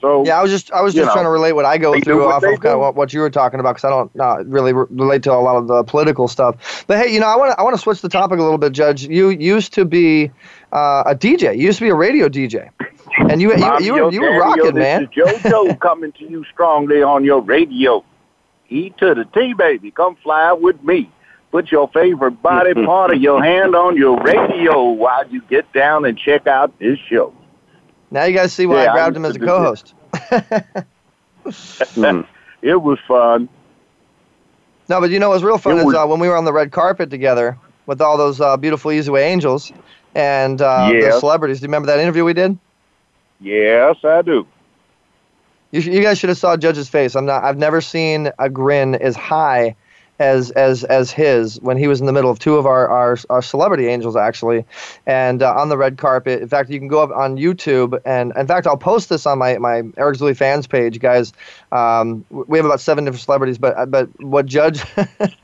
So 0.00 0.24
Yeah, 0.24 0.38
I 0.38 0.42
was 0.42 0.50
just 0.50 0.70
I 0.70 0.80
was 0.80 0.94
just 0.94 1.06
know, 1.06 1.12
trying 1.12 1.24
to 1.24 1.30
relate 1.30 1.52
what 1.52 1.64
I 1.64 1.76
go 1.76 1.98
through 2.00 2.26
off 2.26 2.42
of 2.42 2.60
kind 2.60 2.74
of 2.74 2.80
what, 2.80 2.94
what 2.94 3.12
you 3.12 3.20
were 3.20 3.30
talking 3.30 3.58
about 3.58 3.76
because 3.76 3.84
I 3.84 3.90
don't 3.90 4.20
uh, 4.20 4.44
really 4.44 4.72
re- 4.72 4.86
relate 4.90 5.22
to 5.24 5.32
a 5.32 5.34
lot 5.34 5.56
of 5.56 5.66
the 5.66 5.82
political 5.82 6.28
stuff. 6.28 6.84
But 6.86 6.98
hey, 6.98 7.12
you 7.12 7.20
know, 7.20 7.26
I 7.26 7.36
want 7.36 7.52
to 7.52 7.60
I 7.60 7.62
want 7.62 7.74
to 7.74 7.82
switch 7.82 8.00
the 8.00 8.08
topic 8.08 8.38
a 8.38 8.42
little 8.42 8.58
bit, 8.58 8.72
Judge. 8.72 9.04
You 9.04 9.30
used 9.30 9.72
to 9.74 9.84
be 9.84 10.30
uh, 10.72 11.02
a 11.06 11.14
DJ. 11.14 11.56
You 11.56 11.64
used 11.64 11.78
to 11.78 11.84
be 11.84 11.90
a 11.90 11.94
radio 11.94 12.28
DJ, 12.28 12.70
and 13.18 13.40
you 13.42 13.50
you, 13.56 13.80
you, 13.80 13.94
were 13.94 14.12
you 14.12 14.20
were 14.20 14.38
rocking, 14.38 14.74
man. 14.74 15.08
JoJo 15.08 15.80
coming 15.80 16.12
to 16.12 16.24
you 16.30 16.44
strongly 16.52 17.02
on 17.02 17.24
your 17.24 17.40
radio. 17.40 18.04
E 18.68 18.90
to 18.98 19.14
the 19.14 19.24
T, 19.24 19.54
baby. 19.54 19.90
Come 19.90 20.16
fly 20.16 20.52
with 20.52 20.82
me. 20.84 21.10
Put 21.50 21.72
your 21.72 21.88
favorite 21.88 22.42
body 22.42 22.74
part 22.86 23.12
of 23.12 23.20
your 23.20 23.42
hand 23.42 23.74
on 23.74 23.96
your 23.96 24.20
radio 24.22 24.90
while 24.90 25.26
you 25.28 25.40
get 25.48 25.72
down 25.72 26.04
and 26.04 26.18
check 26.18 26.46
out 26.46 26.78
this 26.78 26.98
show. 27.08 27.32
Now 28.10 28.24
you 28.24 28.34
guys 28.34 28.52
see 28.52 28.66
why 28.66 28.84
Yeah, 28.84 28.90
I 28.90 28.90
I 28.90 28.92
grabbed 28.94 29.16
him 29.16 29.24
as 29.24 29.36
a 29.36 29.38
co-host. 29.40 29.94
It 32.62 32.74
was 32.76 32.98
fun. 33.06 33.48
No, 34.88 35.00
but 35.00 35.10
you 35.10 35.18
know 35.18 35.28
what's 35.30 35.42
real 35.42 35.58
fun 35.58 35.74
It 35.74 35.80
is 35.80 35.86
was- 35.86 35.94
uh, 35.94 36.06
when 36.06 36.20
we 36.20 36.28
were 36.28 36.36
on 36.36 36.44
the 36.44 36.52
red 36.52 36.72
carpet 36.72 37.10
together 37.10 37.58
with 37.86 38.00
all 38.00 38.16
those 38.16 38.40
uh, 38.40 38.56
beautiful 38.56 38.90
Easy 38.92 39.10
Way 39.10 39.30
Angels 39.30 39.70
and 40.14 40.60
uh, 40.60 40.90
the 40.98 41.12
celebrities. 41.20 41.60
Do 41.60 41.64
you 41.64 41.68
remember 41.68 41.86
that 41.86 42.00
interview 42.00 42.24
we 42.24 42.32
did? 42.34 42.58
Yes, 43.40 43.96
I 44.04 44.22
do. 44.22 44.46
You, 45.70 45.80
sh- 45.80 45.86
you 45.86 46.02
guys 46.02 46.18
should 46.18 46.30
have 46.30 46.38
saw 46.38 46.56
Judge's 46.56 46.88
face. 46.88 47.14
I'm 47.14 47.26
not. 47.26 47.44
I've 47.44 47.58
never 47.58 47.80
seen 47.80 48.30
a 48.38 48.48
grin 48.48 48.94
as 48.94 49.14
high 49.16 49.76
as 50.18 50.50
as 50.52 50.84
as 50.84 51.10
his 51.10 51.60
when 51.60 51.76
he 51.76 51.86
was 51.86 52.00
in 52.00 52.06
the 52.06 52.12
middle 52.12 52.30
of 52.30 52.38
two 52.38 52.56
of 52.56 52.66
our 52.66 52.88
our, 52.88 53.18
our 53.30 53.42
celebrity 53.42 53.86
angels 53.86 54.16
actually, 54.16 54.64
and 55.06 55.42
uh, 55.42 55.54
on 55.54 55.68
the 55.68 55.76
red 55.76 55.98
carpet. 55.98 56.42
In 56.42 56.48
fact, 56.48 56.70
you 56.70 56.78
can 56.78 56.88
go 56.88 57.02
up 57.02 57.10
on 57.10 57.36
YouTube 57.36 58.00
and 58.04 58.32
in 58.36 58.46
fact 58.46 58.66
I'll 58.66 58.76
post 58.76 59.08
this 59.08 59.26
on 59.26 59.38
my 59.38 59.58
my 59.58 59.82
Eric 59.96 60.18
Zuley 60.18 60.36
fans 60.36 60.66
page, 60.66 61.00
guys. 61.00 61.32
Um, 61.72 62.24
we 62.30 62.58
have 62.58 62.64
about 62.64 62.80
seven 62.80 63.04
different 63.04 63.22
celebrities, 63.22 63.58
but 63.58 63.76
uh, 63.76 63.86
but 63.86 64.08
what 64.20 64.46
Judge. 64.46 64.82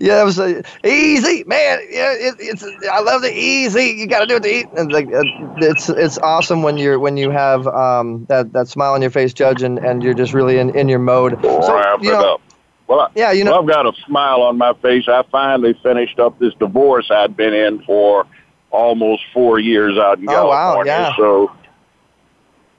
Yeah, 0.00 0.22
it 0.22 0.24
was 0.24 0.38
uh, 0.38 0.62
easy, 0.84 1.44
man. 1.44 1.80
Yeah, 1.90 2.12
it, 2.12 2.36
it's. 2.38 2.64
I 2.90 3.00
love 3.00 3.22
the 3.22 3.32
easy. 3.32 3.96
You 3.98 4.06
got 4.06 4.20
to 4.20 4.26
do 4.26 4.36
it 4.36 4.42
to 4.44 4.48
eat. 4.48 4.68
And 4.76 4.92
like, 4.92 5.12
uh, 5.12 5.24
it's 5.56 5.88
it's 5.88 6.18
awesome 6.18 6.62
when 6.62 6.78
you're 6.78 6.98
when 6.98 7.16
you 7.16 7.30
have 7.30 7.66
um, 7.66 8.24
that 8.26 8.52
that 8.52 8.68
smile 8.68 8.94
on 8.94 9.02
your 9.02 9.10
face, 9.10 9.32
Judge, 9.32 9.62
and, 9.62 9.78
and 9.78 10.02
you're 10.02 10.14
just 10.14 10.32
really 10.32 10.58
in, 10.58 10.70
in 10.70 10.88
your 10.88 11.00
mode. 11.00 11.38
So, 11.42 11.74
Wrap 11.74 12.02
you 12.02 12.12
know. 12.12 12.38
Well, 12.88 13.00
I, 13.00 13.08
Yeah, 13.14 13.32
you 13.32 13.44
know- 13.44 13.52
well, 13.52 13.60
I've 13.60 13.68
got 13.68 13.86
a 13.86 13.92
smile 14.06 14.42
on 14.42 14.58
my 14.58 14.72
face. 14.74 15.04
I 15.08 15.22
finally 15.30 15.74
finished 15.82 16.18
up 16.18 16.38
this 16.38 16.54
divorce 16.54 17.10
I'd 17.10 17.36
been 17.36 17.54
in 17.54 17.82
for 17.84 18.26
almost 18.70 19.22
four 19.32 19.58
years 19.58 19.96
out 19.98 20.18
in 20.18 20.28
Oh, 20.28 20.48
wow, 20.48 20.72
California. 20.82 20.92
yeah. 20.92 21.16
So 21.16 21.50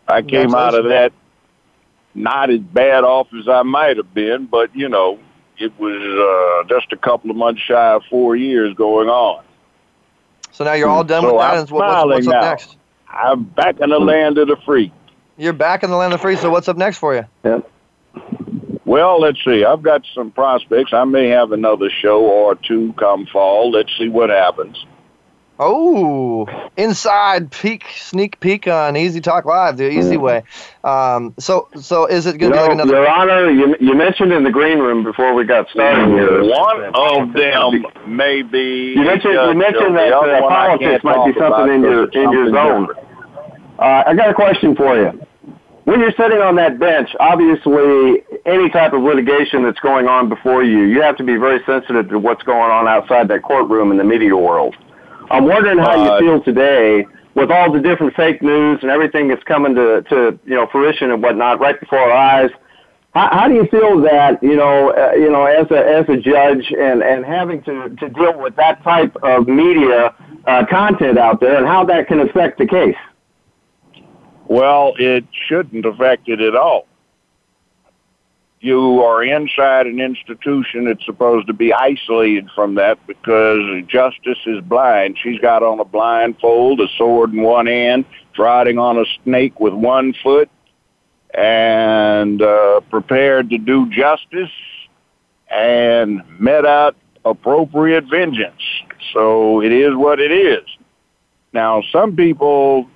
I 0.08 0.22
came 0.22 0.54
out 0.56 0.74
of 0.76 0.86
that 0.86 1.14
not 2.16 2.50
as 2.50 2.60
bad 2.60 3.04
off 3.04 3.28
as 3.40 3.48
I 3.48 3.62
might 3.64 3.98
have 3.98 4.14
been, 4.14 4.46
but 4.48 4.76
you 4.76 4.90
know, 4.90 5.20
it 5.60 5.72
was 5.80 6.66
uh, 6.66 6.68
just 6.68 6.92
a 6.92 6.98
couple 6.98 7.30
of 7.30 7.38
months 7.38 7.62
shy 7.62 7.94
of 7.94 8.02
four 8.10 8.36
years 8.36 8.74
going 8.76 9.10
on. 9.10 9.44
So 10.52 10.64
now 10.64 10.74
you're 10.74 10.90
all 10.90 11.04
done 11.04 11.22
So 11.22 11.34
with 11.34 11.42
that. 11.42 11.54
I'm 11.54 11.60
and 11.60 11.70
what, 11.70 11.88
what's, 12.08 12.16
what's 12.16 12.28
up 12.28 12.34
now. 12.34 12.42
next? 12.50 12.78
I'm 13.10 13.44
back 13.44 13.80
in 13.80 13.90
the 13.90 14.00
land 14.00 14.38
of 14.40 14.48
the 14.48 14.58
free. 14.66 14.92
You're 15.38 15.54
back 15.54 15.84
in 15.84 15.90
the 15.92 15.96
land 15.96 16.14
of 16.14 16.20
the 16.20 16.22
free. 16.22 16.36
So 16.36 16.50
what's 16.50 16.68
up 16.68 16.78
next 16.78 16.98
for 16.98 17.16
you? 17.16 17.26
Well, 18.90 19.22
let's 19.22 19.38
see. 19.46 19.64
I've 19.64 19.84
got 19.84 20.04
some 20.16 20.32
prospects. 20.32 20.94
I 20.94 21.04
may 21.04 21.28
have 21.28 21.52
another 21.52 21.92
show 21.92 22.26
or 22.26 22.56
two 22.56 22.92
come 22.94 23.28
fall. 23.28 23.70
Let's 23.70 23.96
see 24.00 24.10
what 24.10 24.32
happens. 24.32 24.84
Oh, 25.60 26.48
inside 26.76 27.52
peek, 27.52 27.86
sneak 27.96 28.40
peek 28.40 28.66
on 28.68 28.98
Easy 28.98 29.22
Talk 29.22 29.46
Live, 29.46 29.78
the 29.78 29.92
easy 29.92 30.18
way. 30.18 30.42
Um, 30.84 31.36
so 31.38 31.68
so 31.80 32.08
is 32.08 32.26
it 32.26 32.40
going 32.40 32.52
to 32.52 32.58
be 32.58 32.62
like 32.64 32.72
another? 32.72 32.92
Your 32.92 33.08
Honor, 33.08 33.52
you, 33.52 33.76
you 33.80 33.94
mentioned 33.94 34.34
in 34.34 34.44
the 34.44 34.50
green 34.50 34.80
room 34.80 35.04
before 35.04 35.36
we 35.36 35.44
got 35.44 35.70
started 35.70 36.08
here. 36.08 36.44
One 36.46 36.86
of 36.96 37.34
them 37.34 37.86
may 38.08 38.42
be. 38.42 38.94
You 38.96 39.04
mentioned 39.04 39.34
you 39.34 39.54
mentioned 39.54 39.90
Joe. 39.90 39.94
that 39.94 40.10
The 40.10 40.18
other 40.18 40.36
uh, 40.36 40.42
one 40.42 40.52
I 40.52 40.66
politics 40.66 40.90
can't 40.90 41.04
might 41.04 41.26
be 41.28 41.34
talk 41.34 41.48
about 41.48 41.60
something 41.60 41.76
in 41.76 41.82
your 41.84 42.10
in 42.10 42.32
your 42.32 42.50
zone. 42.50 42.88
Uh, 43.78 44.04
I 44.08 44.16
got 44.16 44.32
a 44.32 44.34
question 44.34 44.76
for 44.76 44.98
you. 44.98 45.28
When 45.90 46.02
you're 46.02 46.12
sitting 46.12 46.38
on 46.38 46.56
that 46.58 46.78
bench, 46.78 47.10
obviously 47.20 48.22
any 48.46 48.70
type 48.70 48.94
of 48.94 49.02
litigation 49.02 49.64
that's 49.64 49.80
going 49.80 50.08
on 50.08 50.30
before 50.30 50.64
you, 50.64 50.84
you 50.84 51.02
have 51.02 51.18
to 51.18 51.24
be 51.24 51.36
very 51.36 51.62
sensitive 51.66 52.10
to 52.10 52.20
what's 52.20 52.44
going 52.44 52.70
on 52.70 52.88
outside 52.88 53.28
that 53.30 53.42
courtroom 53.42 53.90
in 53.90 53.98
the 53.98 54.04
media 54.04 54.38
world. 54.38 54.76
I'm 55.32 55.46
wondering 55.46 55.80
how 55.80 56.00
Uh, 56.00 56.04
you 56.04 56.20
feel 56.20 56.44
today 56.44 57.08
with 57.34 57.50
all 57.50 57.72
the 57.72 57.80
different 57.80 58.16
fake 58.16 58.44
news 58.44 58.78
and 58.84 58.92
everything 58.92 59.30
that's 59.30 59.44
coming 59.46 59.74
to, 59.74 60.04
to 60.04 60.38
you 60.46 60.54
know 60.54 60.68
fruition 60.68 61.10
and 61.10 61.24
whatnot 61.24 61.60
right 61.60 61.80
before 61.80 61.98
our 61.98 62.12
eyes. 62.12 62.52
How, 63.16 63.30
how 63.32 63.48
do 63.48 63.56
you 63.56 63.66
feel 63.72 64.00
that 64.02 64.44
you 64.44 64.58
know 64.58 64.92
uh, 64.92 65.14
you 65.16 65.32
know 65.32 65.46
as 65.46 65.72
a 65.72 65.80
as 66.00 66.06
a 66.08 66.18
judge 66.18 66.72
and 66.72 67.02
and 67.02 67.26
having 67.26 67.64
to 67.64 67.90
to 67.96 68.10
deal 68.10 68.38
with 68.40 68.56
that 68.58 68.84
type 68.84 69.16
of 69.24 69.48
media 69.48 70.14
uh, 70.46 70.66
content 70.70 71.18
out 71.18 71.40
there 71.40 71.58
and 71.58 71.66
how 71.66 71.84
that 71.86 72.08
can 72.08 72.20
affect 72.20 72.60
the 72.60 72.68
case? 72.68 73.02
Well, 74.50 74.96
it 74.98 75.26
shouldn't 75.48 75.86
affect 75.86 76.28
it 76.28 76.42
at 76.42 76.56
all. 76.56 76.88
You 78.62 79.04
are 79.04 79.24
inside 79.24 79.86
an 79.86 80.02
institution 80.02 80.86
that's 80.86 81.06
supposed 81.06 81.48
to 81.48 81.54
be 81.54 81.72
isolated 81.72 82.50
from 82.56 82.76
that 82.76 82.98
because 83.06 83.60
justice 83.88 84.40
is 84.48 84.62
blind. 84.62 85.18
She's 85.22 85.40
got 85.40 85.62
on 85.62 85.80
a 85.80 85.86
blindfold, 85.86 86.82
a 86.82 86.88
sword 86.98 87.32
in 87.32 87.44
one 87.44 87.68
hand, 87.68 88.06
riding 88.38 88.80
on 88.80 88.98
a 88.98 89.06
snake 89.24 89.60
with 89.60 89.74
one 89.74 90.14
foot, 90.24 90.50
and 91.34 92.42
uh, 92.42 92.82
prepared 92.90 93.52
to 93.52 93.60
do 93.60 93.88
justice 93.92 94.52
and 95.50 96.24
met 96.40 96.66
out 96.66 96.96
appropriate 97.24 98.06
vengeance. 98.10 98.62
So 99.14 99.62
it 99.62 99.72
is 99.72 99.96
what 99.96 100.20
it 100.20 100.32
is. 100.32 100.66
Now, 101.54 101.84
some 101.92 102.16
people 102.16 102.90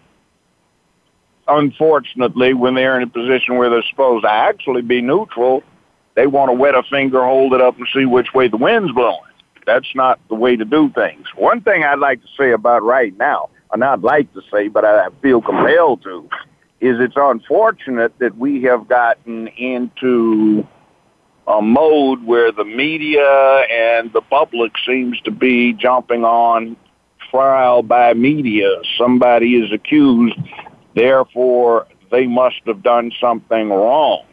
unfortunately, 1.47 2.53
when 2.53 2.75
they're 2.75 2.97
in 2.97 3.03
a 3.03 3.07
position 3.07 3.57
where 3.57 3.69
they're 3.69 3.83
supposed 3.89 4.23
to 4.23 4.31
actually 4.31 4.81
be 4.81 5.01
neutral, 5.01 5.63
they 6.15 6.27
want 6.27 6.49
to 6.49 6.53
wet 6.53 6.75
a 6.75 6.83
finger, 6.83 7.23
hold 7.23 7.53
it 7.53 7.61
up, 7.61 7.77
and 7.77 7.87
see 7.93 8.05
which 8.05 8.33
way 8.33 8.47
the 8.47 8.57
wind's 8.57 8.91
blowing. 8.91 9.19
That's 9.65 9.95
not 9.95 10.19
the 10.27 10.35
way 10.35 10.55
to 10.55 10.65
do 10.65 10.89
things. 10.89 11.27
One 11.35 11.61
thing 11.61 11.83
I'd 11.83 11.99
like 11.99 12.21
to 12.21 12.27
say 12.37 12.51
about 12.51 12.83
right 12.83 13.17
now, 13.17 13.49
and 13.71 13.83
I'd 13.83 14.01
like 14.01 14.31
to 14.33 14.41
say, 14.51 14.67
but 14.67 14.85
I 14.85 15.07
feel 15.21 15.41
compelled 15.41 16.03
to, 16.03 16.29
is 16.81 16.99
it's 16.99 17.15
unfortunate 17.15 18.17
that 18.19 18.37
we 18.37 18.63
have 18.63 18.87
gotten 18.87 19.47
into 19.47 20.67
a 21.47 21.61
mode 21.61 22.23
where 22.23 22.51
the 22.51 22.65
media 22.65 23.25
and 23.71 24.11
the 24.13 24.21
public 24.21 24.73
seems 24.85 25.19
to 25.21 25.31
be 25.31 25.73
jumping 25.73 26.23
on 26.23 26.75
trial 27.31 27.83
by 27.83 28.13
media. 28.13 28.69
Somebody 28.97 29.55
is 29.55 29.71
accused, 29.71 30.37
therefore 30.95 31.87
they 32.11 32.27
must 32.27 32.61
have 32.65 32.83
done 32.83 33.11
something 33.19 33.69
wrong. 33.69 34.23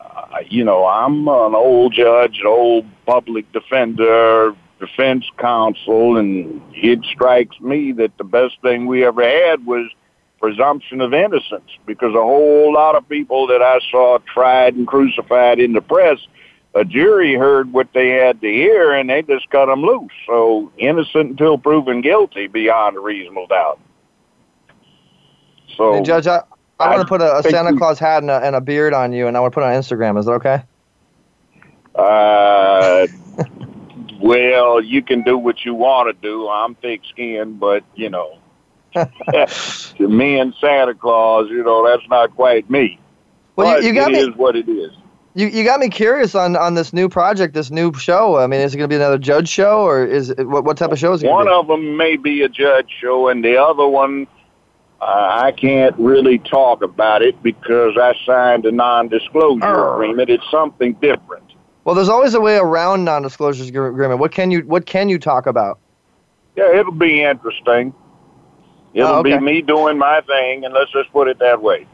Uh, 0.00 0.38
you 0.48 0.64
know, 0.64 0.86
I'm 0.86 1.28
an 1.28 1.54
old 1.54 1.92
judge, 1.92 2.38
an 2.40 2.46
old 2.46 2.86
public 3.06 3.50
defender, 3.52 4.54
defense 4.78 5.24
counsel, 5.38 6.16
and 6.16 6.60
it 6.72 7.04
strikes 7.04 7.58
me 7.60 7.92
that 7.92 8.16
the 8.18 8.24
best 8.24 8.60
thing 8.62 8.86
we 8.86 9.04
ever 9.04 9.22
had 9.22 9.64
was 9.64 9.90
presumption 10.40 11.00
of 11.00 11.14
innocence 11.14 11.70
because 11.86 12.14
a 12.14 12.22
whole 12.22 12.72
lot 12.72 12.94
of 12.96 13.08
people 13.08 13.46
that 13.46 13.62
I 13.62 13.80
saw 13.90 14.18
tried 14.18 14.74
and 14.74 14.86
crucified 14.86 15.58
in 15.58 15.72
the 15.72 15.80
press, 15.80 16.18
a 16.74 16.84
jury 16.84 17.34
heard 17.34 17.72
what 17.72 17.88
they 17.94 18.10
had 18.10 18.42
to 18.42 18.48
hear 18.48 18.92
and 18.92 19.08
they 19.08 19.22
just 19.22 19.48
cut 19.48 19.66
them 19.66 19.82
loose. 19.82 20.12
So 20.26 20.70
innocent 20.76 21.30
until 21.30 21.56
proven 21.56 22.02
guilty 22.02 22.46
beyond 22.46 22.96
a 22.96 23.00
reasonable 23.00 23.46
doubt. 23.46 23.80
So, 25.76 25.94
Hey, 25.94 26.02
Judge, 26.02 26.26
I, 26.26 26.42
I, 26.78 26.90
want 26.90 27.02
to 27.02 27.08
put 27.08 27.20
a, 27.20 27.38
a 27.38 27.42
Santa 27.42 27.72
you- 27.72 27.78
Claus 27.78 27.98
hat 27.98 28.22
and 28.22 28.30
a, 28.30 28.38
and 28.44 28.56
a 28.56 28.60
beard 28.60 28.94
on 28.94 29.12
you, 29.12 29.26
and 29.26 29.36
I 29.36 29.40
want 29.40 29.52
to 29.52 29.54
put 29.54 29.64
it 29.64 29.74
on 29.74 29.80
Instagram. 29.80 30.18
Is 30.18 30.26
that 30.26 30.32
okay? 30.32 30.62
Uh, 31.94 33.06
well, 34.20 34.82
you 34.82 35.02
can 35.02 35.22
do 35.22 35.38
what 35.38 35.64
you 35.64 35.74
want 35.74 36.14
to 36.14 36.20
do. 36.20 36.48
I'm 36.48 36.74
thick-skinned, 36.76 37.60
but 37.60 37.84
you 37.94 38.10
know, 38.10 38.38
me 39.98 40.38
and 40.38 40.54
Santa 40.60 40.94
Claus, 40.94 41.48
you 41.50 41.62
know, 41.62 41.86
that's 41.86 42.08
not 42.08 42.34
quite 42.34 42.68
me. 42.68 42.98
Well, 43.56 43.74
but 43.74 43.82
you, 43.82 43.88
you 43.88 43.94
got 43.94 44.10
it 44.10 44.14
me. 44.14 44.20
is 44.20 44.36
what 44.36 44.56
it 44.56 44.68
is. 44.68 44.92
You, 45.36 45.48
you 45.48 45.64
got 45.64 45.80
me 45.80 45.88
curious 45.88 46.36
on, 46.36 46.56
on 46.56 46.74
this 46.74 46.92
new 46.92 47.08
project, 47.08 47.54
this 47.54 47.70
new 47.70 47.92
show. 47.94 48.36
I 48.36 48.46
mean, 48.46 48.60
is 48.60 48.72
it 48.72 48.78
going 48.78 48.88
to 48.88 48.92
be 48.92 48.96
another 48.96 49.18
judge 49.18 49.48
show, 49.48 49.82
or 49.82 50.04
is 50.04 50.30
it, 50.30 50.46
what 50.46 50.64
what 50.64 50.76
type 50.76 50.92
of 50.92 50.98
show 50.98 51.12
is 51.12 51.24
it? 51.24 51.28
One 51.28 51.48
of 51.48 51.66
them 51.66 51.96
may 51.96 52.16
be 52.16 52.42
a 52.42 52.48
judge 52.48 52.88
show, 53.00 53.28
and 53.28 53.44
the 53.44 53.60
other 53.60 53.86
one, 53.86 54.28
I 55.06 55.52
can't 55.52 55.94
really 55.98 56.38
talk 56.38 56.82
about 56.82 57.22
it 57.22 57.42
because 57.42 57.96
I 57.96 58.14
signed 58.24 58.64
a 58.66 58.72
non-disclosure 58.72 59.64
Oh. 59.64 59.94
agreement. 59.94 60.30
It's 60.30 60.48
something 60.50 60.94
different. 60.94 61.42
Well, 61.84 61.94
there's 61.94 62.08
always 62.08 62.34
a 62.34 62.40
way 62.40 62.56
around 62.56 63.04
non-disclosure 63.04 63.64
agre- 63.64 63.90
agreement. 63.90 64.18
What 64.20 64.32
can 64.32 64.50
you 64.50 64.60
what 64.60 64.86
can 64.86 65.08
you 65.08 65.18
talk 65.18 65.46
about? 65.46 65.78
Yeah, 66.56 66.74
it'll 66.78 66.92
be 66.92 67.22
interesting. 67.22 67.92
It'll 68.94 69.08
Oh, 69.10 69.18
okay. 69.18 69.36
be 69.36 69.40
me 69.44 69.60
doing 69.60 69.98
my 69.98 70.20
thing, 70.22 70.64
and 70.64 70.72
let's 70.72 70.92
just 70.92 71.12
put 71.12 71.28
it 71.28 71.38
that 71.40 71.60
way. 71.60 71.86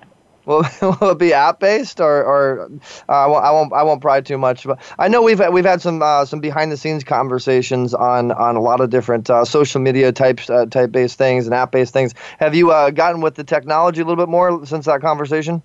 Will, 0.47 0.65
will 0.83 1.11
it 1.11 1.19
be 1.19 1.33
app 1.33 1.61
based 1.61 2.01
or 2.01 2.25
or 2.25 2.71
uh, 3.09 3.13
I 3.13 3.27
won't 3.27 3.45
I 3.45 3.51
won't 3.51 3.73
I 3.73 3.83
won't 3.83 4.01
pry 4.01 4.21
too 4.21 4.39
much. 4.39 4.65
But 4.65 4.81
I 4.99 5.09
know 5.09 5.23
we've 5.23 5.39
had, 5.39 5.53
we've 5.53 5.65
had 5.65 5.83
some 5.83 6.03
uh, 6.03 6.25
some 6.25 6.41
behind 6.41 6.73
the 6.73 6.77
scenes 6.77 7.05
conversations 7.05 7.95
on 7.95 8.33
on 8.33 8.57
a 8.57 8.61
lot 8.61 8.81
of 8.81 8.91
different 8.91 9.29
uh, 9.29 9.45
social 9.45 9.81
media 9.81 10.13
types 10.13 10.49
uh, 10.49 10.67
type 10.67 10.93
based 10.93 11.19
things 11.19 11.47
and 11.47 11.55
app 11.55 11.73
based 11.73 11.93
things. 11.93 12.15
Have 12.39 12.55
you 12.55 12.71
uh, 12.71 12.91
gotten 12.91 13.21
with 13.21 13.35
the 13.35 13.45
technology 13.45 14.01
a 14.01 14.05
little 14.05 14.23
bit 14.25 14.31
more 14.31 14.65
since 14.67 14.87
that 14.87 15.01
conversation? 15.01 15.63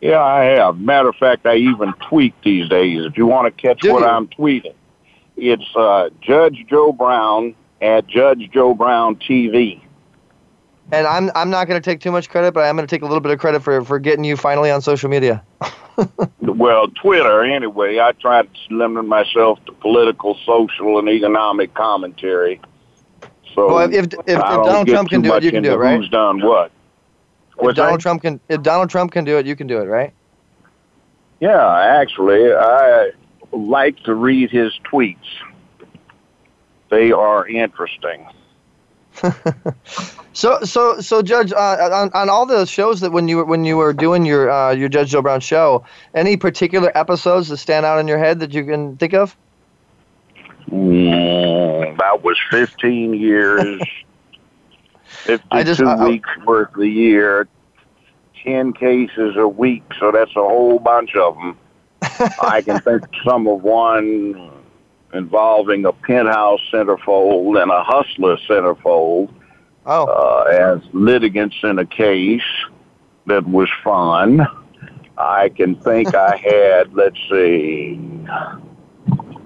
Yeah, 0.00 0.22
I 0.22 0.44
have. 0.44 0.78
Matter 0.78 1.08
of 1.08 1.16
fact, 1.16 1.46
I 1.46 1.56
even 1.56 1.92
tweet 2.08 2.34
these 2.42 2.68
days. 2.68 3.04
If 3.04 3.16
you 3.16 3.26
want 3.26 3.46
to 3.46 3.62
catch 3.62 3.80
Do 3.80 3.94
what 3.94 4.02
you? 4.02 4.06
I'm 4.06 4.28
tweeting, 4.28 4.74
it's 5.36 5.76
uh, 5.76 6.10
Judge 6.20 6.66
Joe 6.68 6.92
Brown 6.92 7.54
at 7.80 8.06
Judge 8.06 8.50
Joe 8.52 8.74
Brown 8.74 9.16
TV. 9.16 9.80
And 10.92 11.06
I'm 11.06 11.30
I'm 11.34 11.50
not 11.50 11.66
going 11.66 11.80
to 11.80 11.84
take 11.84 12.00
too 12.00 12.12
much 12.12 12.28
credit, 12.28 12.52
but 12.54 12.64
I'm 12.64 12.76
going 12.76 12.86
to 12.86 12.94
take 12.94 13.02
a 13.02 13.06
little 13.06 13.20
bit 13.20 13.32
of 13.32 13.38
credit 13.38 13.62
for 13.62 13.82
for 13.84 13.98
getting 13.98 14.24
you 14.24 14.36
finally 14.36 14.70
on 14.70 14.80
social 14.82 15.08
media. 15.10 15.44
Well, 16.40 16.88
Twitter, 16.88 17.42
anyway. 17.42 17.98
I 18.00 18.12
try 18.12 18.42
to 18.42 18.48
limit 18.70 19.06
myself 19.06 19.58
to 19.64 19.72
political, 19.72 20.34
social, 20.44 20.98
and 20.98 21.08
economic 21.08 21.72
commentary. 21.72 22.60
So 23.54 23.68
Well, 23.68 23.78
if- 23.90 23.92
if- 23.92 24.04
if- 24.04 24.18
if 24.26 24.38
Donald 24.38 24.86
Trump 24.86 25.08
can 25.08 25.22
do 25.22 25.34
it, 25.34 25.42
you 25.42 25.50
can 25.50 25.62
do 25.62 25.72
it, 25.72 25.76
right? 25.76 25.96
Who's 25.96 26.10
done 26.10 26.40
what? 26.42 26.70
If 27.58 27.74
Donald 27.76 27.98
that? 27.98 28.02
Trump 28.02 28.22
can 28.22 28.40
if 28.50 28.62
Donald 28.62 28.90
Trump 28.90 29.12
can 29.12 29.24
do 29.24 29.38
it, 29.38 29.46
you 29.46 29.56
can 29.56 29.66
do 29.66 29.78
it, 29.78 29.86
right? 29.86 30.12
Yeah, 31.40 31.66
actually, 31.78 32.52
I 32.52 33.12
like 33.52 33.98
to 34.04 34.14
read 34.14 34.50
his 34.50 34.78
tweets. 34.92 35.16
They 36.90 37.10
are 37.12 37.46
interesting. 37.46 38.26
So, 40.32 40.60
so, 40.64 41.00
so, 41.00 41.22
Judge, 41.22 41.50
uh, 41.50 41.56
on, 41.90 42.10
on 42.12 42.28
all 42.28 42.44
the 42.44 42.66
shows 42.66 43.00
that 43.00 43.10
when 43.10 43.26
you 43.26 43.38
were 43.38 43.46
when 43.46 43.64
you 43.64 43.78
were 43.78 43.94
doing 43.94 44.26
your 44.26 44.50
uh, 44.50 44.72
your 44.72 44.90
Judge 44.90 45.08
Joe 45.08 45.22
Brown 45.22 45.40
show, 45.40 45.86
any 46.12 46.36
particular 46.36 46.92
episodes 46.94 47.48
that 47.48 47.56
stand 47.56 47.86
out 47.86 47.98
in 48.00 48.06
your 48.06 48.18
head 48.18 48.40
that 48.40 48.52
you 48.52 48.62
can 48.62 48.98
think 48.98 49.14
of? 49.14 49.34
Mm, 50.70 51.96
that 51.96 52.22
was 52.22 52.36
15 52.50 53.14
years, 53.14 53.80
52 55.24 55.42
I 55.50 55.62
just- 55.64 55.80
I- 55.80 55.94
I- 55.94 56.04
weeks 56.08 56.28
worth 56.44 56.76
a 56.76 56.86
year, 56.86 57.48
10 58.44 58.74
cases 58.74 59.36
a 59.38 59.48
week, 59.48 59.84
so 59.98 60.12
that's 60.12 60.32
a 60.32 60.42
whole 60.42 60.78
bunch 60.78 61.16
of 61.16 61.34
them. 61.36 61.56
I 62.42 62.60
can 62.60 62.80
think 62.80 63.04
some 63.24 63.46
of 63.48 63.62
one 63.62 64.50
involving 65.16 65.84
a 65.84 65.92
penthouse 65.92 66.60
centerfold 66.72 67.60
and 67.60 67.70
a 67.70 67.82
hustler 67.82 68.36
centerfold 68.48 69.32
Oh, 69.88 70.06
uh, 70.06 70.50
as 70.50 70.80
litigants 70.92 71.54
in 71.62 71.78
a 71.78 71.86
case 71.86 72.42
that 73.26 73.46
was 73.46 73.68
fun. 73.84 74.44
I 75.16 75.48
can 75.50 75.76
think 75.76 76.12
I 76.12 76.36
had, 76.44 76.92
let's 76.92 77.18
see, 77.30 78.00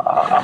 uh, 0.00 0.40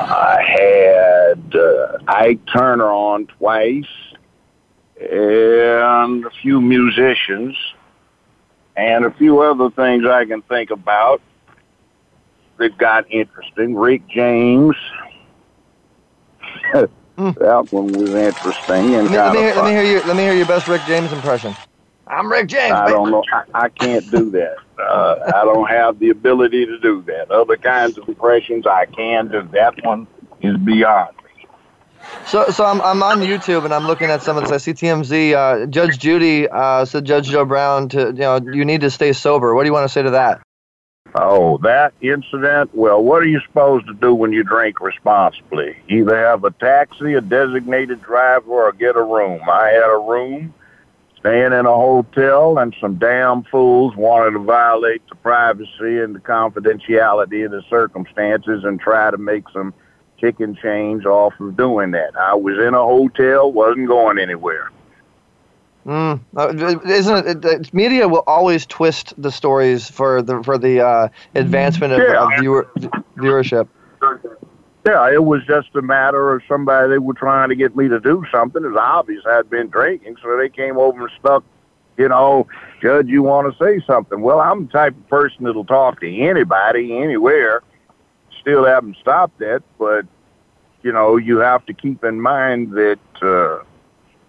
I 0.00 0.42
had 0.42 1.54
uh, 1.54 1.98
Ike 2.08 2.40
Turner 2.50 2.90
on 2.90 3.26
twice 3.26 3.84
and 4.98 6.24
a 6.24 6.30
few 6.40 6.62
musicians 6.62 7.56
and 8.76 9.04
a 9.04 9.10
few 9.10 9.40
other 9.42 9.68
things 9.70 10.06
I 10.06 10.24
can 10.24 10.40
think 10.42 10.70
about 10.70 11.20
that 12.58 12.78
got 12.78 13.10
interesting. 13.10 13.74
Rick 13.74 14.06
James. 14.08 14.76
that 16.72 17.68
one 17.70 17.92
was 17.92 18.14
interesting 18.14 18.94
and 18.96 19.10
let 19.10 19.10
me, 19.10 19.16
let 19.16 19.32
me, 19.32 19.40
hear, 19.40 19.54
let 19.54 19.64
me 19.64 19.70
hear 19.70 19.84
your 19.84 20.04
let 20.04 20.16
me 20.16 20.22
hear 20.24 20.34
your 20.34 20.46
best 20.46 20.66
Rick 20.66 20.82
James 20.86 21.12
impression. 21.12 21.54
I'm 22.06 22.30
Rick 22.30 22.48
James. 22.48 22.72
I 22.72 22.90
don't 22.90 23.10
know. 23.10 23.22
I, 23.32 23.44
I 23.54 23.68
can't 23.68 24.08
do 24.10 24.30
that. 24.30 24.56
Uh, 24.78 25.32
I 25.34 25.44
don't 25.44 25.68
have 25.68 25.98
the 25.98 26.10
ability 26.10 26.66
to 26.66 26.78
do 26.80 27.02
that. 27.06 27.30
Other 27.30 27.56
kinds 27.56 27.96
of 27.98 28.08
impressions 28.08 28.66
I 28.66 28.86
can 28.86 29.28
do. 29.28 29.48
That 29.52 29.82
one 29.84 30.06
is 30.42 30.56
beyond 30.58 31.16
me. 31.16 31.46
So, 32.26 32.50
so 32.50 32.64
I'm, 32.64 32.80
I'm 32.82 33.02
on 33.02 33.20
YouTube 33.20 33.64
and 33.64 33.72
I'm 33.72 33.86
looking 33.86 34.10
at 34.10 34.22
some 34.22 34.36
of 34.36 34.42
this. 34.42 34.52
I 34.52 34.56
see 34.58 34.72
TMZ. 34.72 35.34
Uh, 35.34 35.66
Judge 35.66 35.98
Judy 35.98 36.48
uh, 36.48 36.84
said 36.84 37.04
Judge 37.04 37.28
Joe 37.28 37.44
Brown 37.44 37.88
to 37.90 38.06
you 38.06 38.12
know 38.12 38.40
you 38.52 38.64
need 38.64 38.82
to 38.82 38.90
stay 38.90 39.12
sober. 39.12 39.54
What 39.54 39.62
do 39.62 39.68
you 39.68 39.72
want 39.72 39.84
to 39.84 39.92
say 39.92 40.02
to 40.02 40.10
that? 40.10 40.42
Oh, 41.16 41.58
that 41.58 41.94
incident? 42.00 42.74
Well, 42.74 43.02
what 43.02 43.22
are 43.22 43.28
you 43.28 43.40
supposed 43.46 43.86
to 43.86 43.94
do 43.94 44.12
when 44.14 44.32
you 44.32 44.42
drink 44.42 44.80
responsibly? 44.80 45.76
Either 45.88 46.16
have 46.16 46.42
a 46.42 46.50
taxi, 46.50 47.14
a 47.14 47.20
designated 47.20 48.02
driver, 48.02 48.50
or 48.50 48.72
get 48.72 48.96
a 48.96 49.02
room. 49.02 49.40
I 49.48 49.68
had 49.68 49.90
a 49.90 49.98
room, 49.98 50.52
staying 51.20 51.52
in 51.52 51.66
a 51.66 51.74
hotel, 51.74 52.58
and 52.58 52.74
some 52.80 52.96
damn 52.96 53.44
fools 53.44 53.94
wanted 53.94 54.32
to 54.32 54.40
violate 54.40 55.08
the 55.08 55.14
privacy 55.14 56.00
and 56.00 56.16
the 56.16 56.20
confidentiality 56.20 57.44
of 57.44 57.52
the 57.52 57.62
circumstances 57.70 58.64
and 58.64 58.80
try 58.80 59.12
to 59.12 59.18
make 59.18 59.44
some 59.52 59.72
chicken 60.18 60.56
change 60.60 61.04
off 61.04 61.34
of 61.38 61.56
doing 61.56 61.92
that. 61.92 62.16
I 62.16 62.34
was 62.34 62.58
in 62.58 62.74
a 62.74 62.82
hotel, 62.82 63.52
wasn't 63.52 63.86
going 63.86 64.18
anywhere. 64.18 64.70
Mm, 65.86 66.20
uh, 66.36 66.48
isn't 66.88 67.26
it, 67.26 67.44
it, 67.44 67.44
it? 67.44 67.74
Media 67.74 68.08
will 68.08 68.24
always 68.26 68.64
twist 68.64 69.12
the 69.18 69.30
stories 69.30 69.90
for 69.90 70.22
the 70.22 70.42
for 70.42 70.56
the 70.56 70.80
uh, 70.80 71.08
advancement 71.34 71.92
of, 71.92 71.98
Yeah. 71.98 72.24
of 72.24 72.30
viewer, 72.40 72.66
viewership. 73.18 73.68
Yeah, 74.86 75.10
it 75.12 75.24
was 75.24 75.42
just 75.46 75.74
a 75.74 75.82
matter 75.82 76.34
of 76.34 76.42
somebody 76.48 76.88
they 76.88 76.98
were 76.98 77.14
trying 77.14 77.48
to 77.50 77.54
get 77.54 77.74
me 77.76 77.88
to 77.88 78.00
do 78.00 78.24
something. 78.30 78.64
It's 78.64 78.76
obvious 78.78 79.22
I'd 79.26 79.48
been 79.50 79.68
drinking, 79.68 80.16
so 80.22 80.36
they 80.36 80.48
came 80.48 80.76
over 80.76 81.02
and 81.02 81.10
stuck, 81.18 81.42
you 81.96 82.08
know, 82.08 82.46
Judge, 82.82 83.08
you 83.08 83.22
want 83.22 83.50
to 83.50 83.64
say 83.64 83.82
something. 83.86 84.20
Well, 84.20 84.40
I'm 84.40 84.66
the 84.66 84.72
type 84.72 84.94
of 84.94 85.08
person 85.08 85.44
that'll 85.44 85.64
talk 85.64 86.00
to 86.00 86.16
anybody, 86.20 86.98
anywhere. 86.98 87.62
Still 88.40 88.66
haven't 88.66 88.98
stopped 89.00 89.38
that, 89.38 89.62
but, 89.78 90.04
you 90.82 90.92
know, 90.92 91.16
you 91.16 91.38
have 91.38 91.64
to 91.64 91.72
keep 91.72 92.04
in 92.04 92.20
mind 92.20 92.72
that 92.72 92.98
uh, 93.22 93.64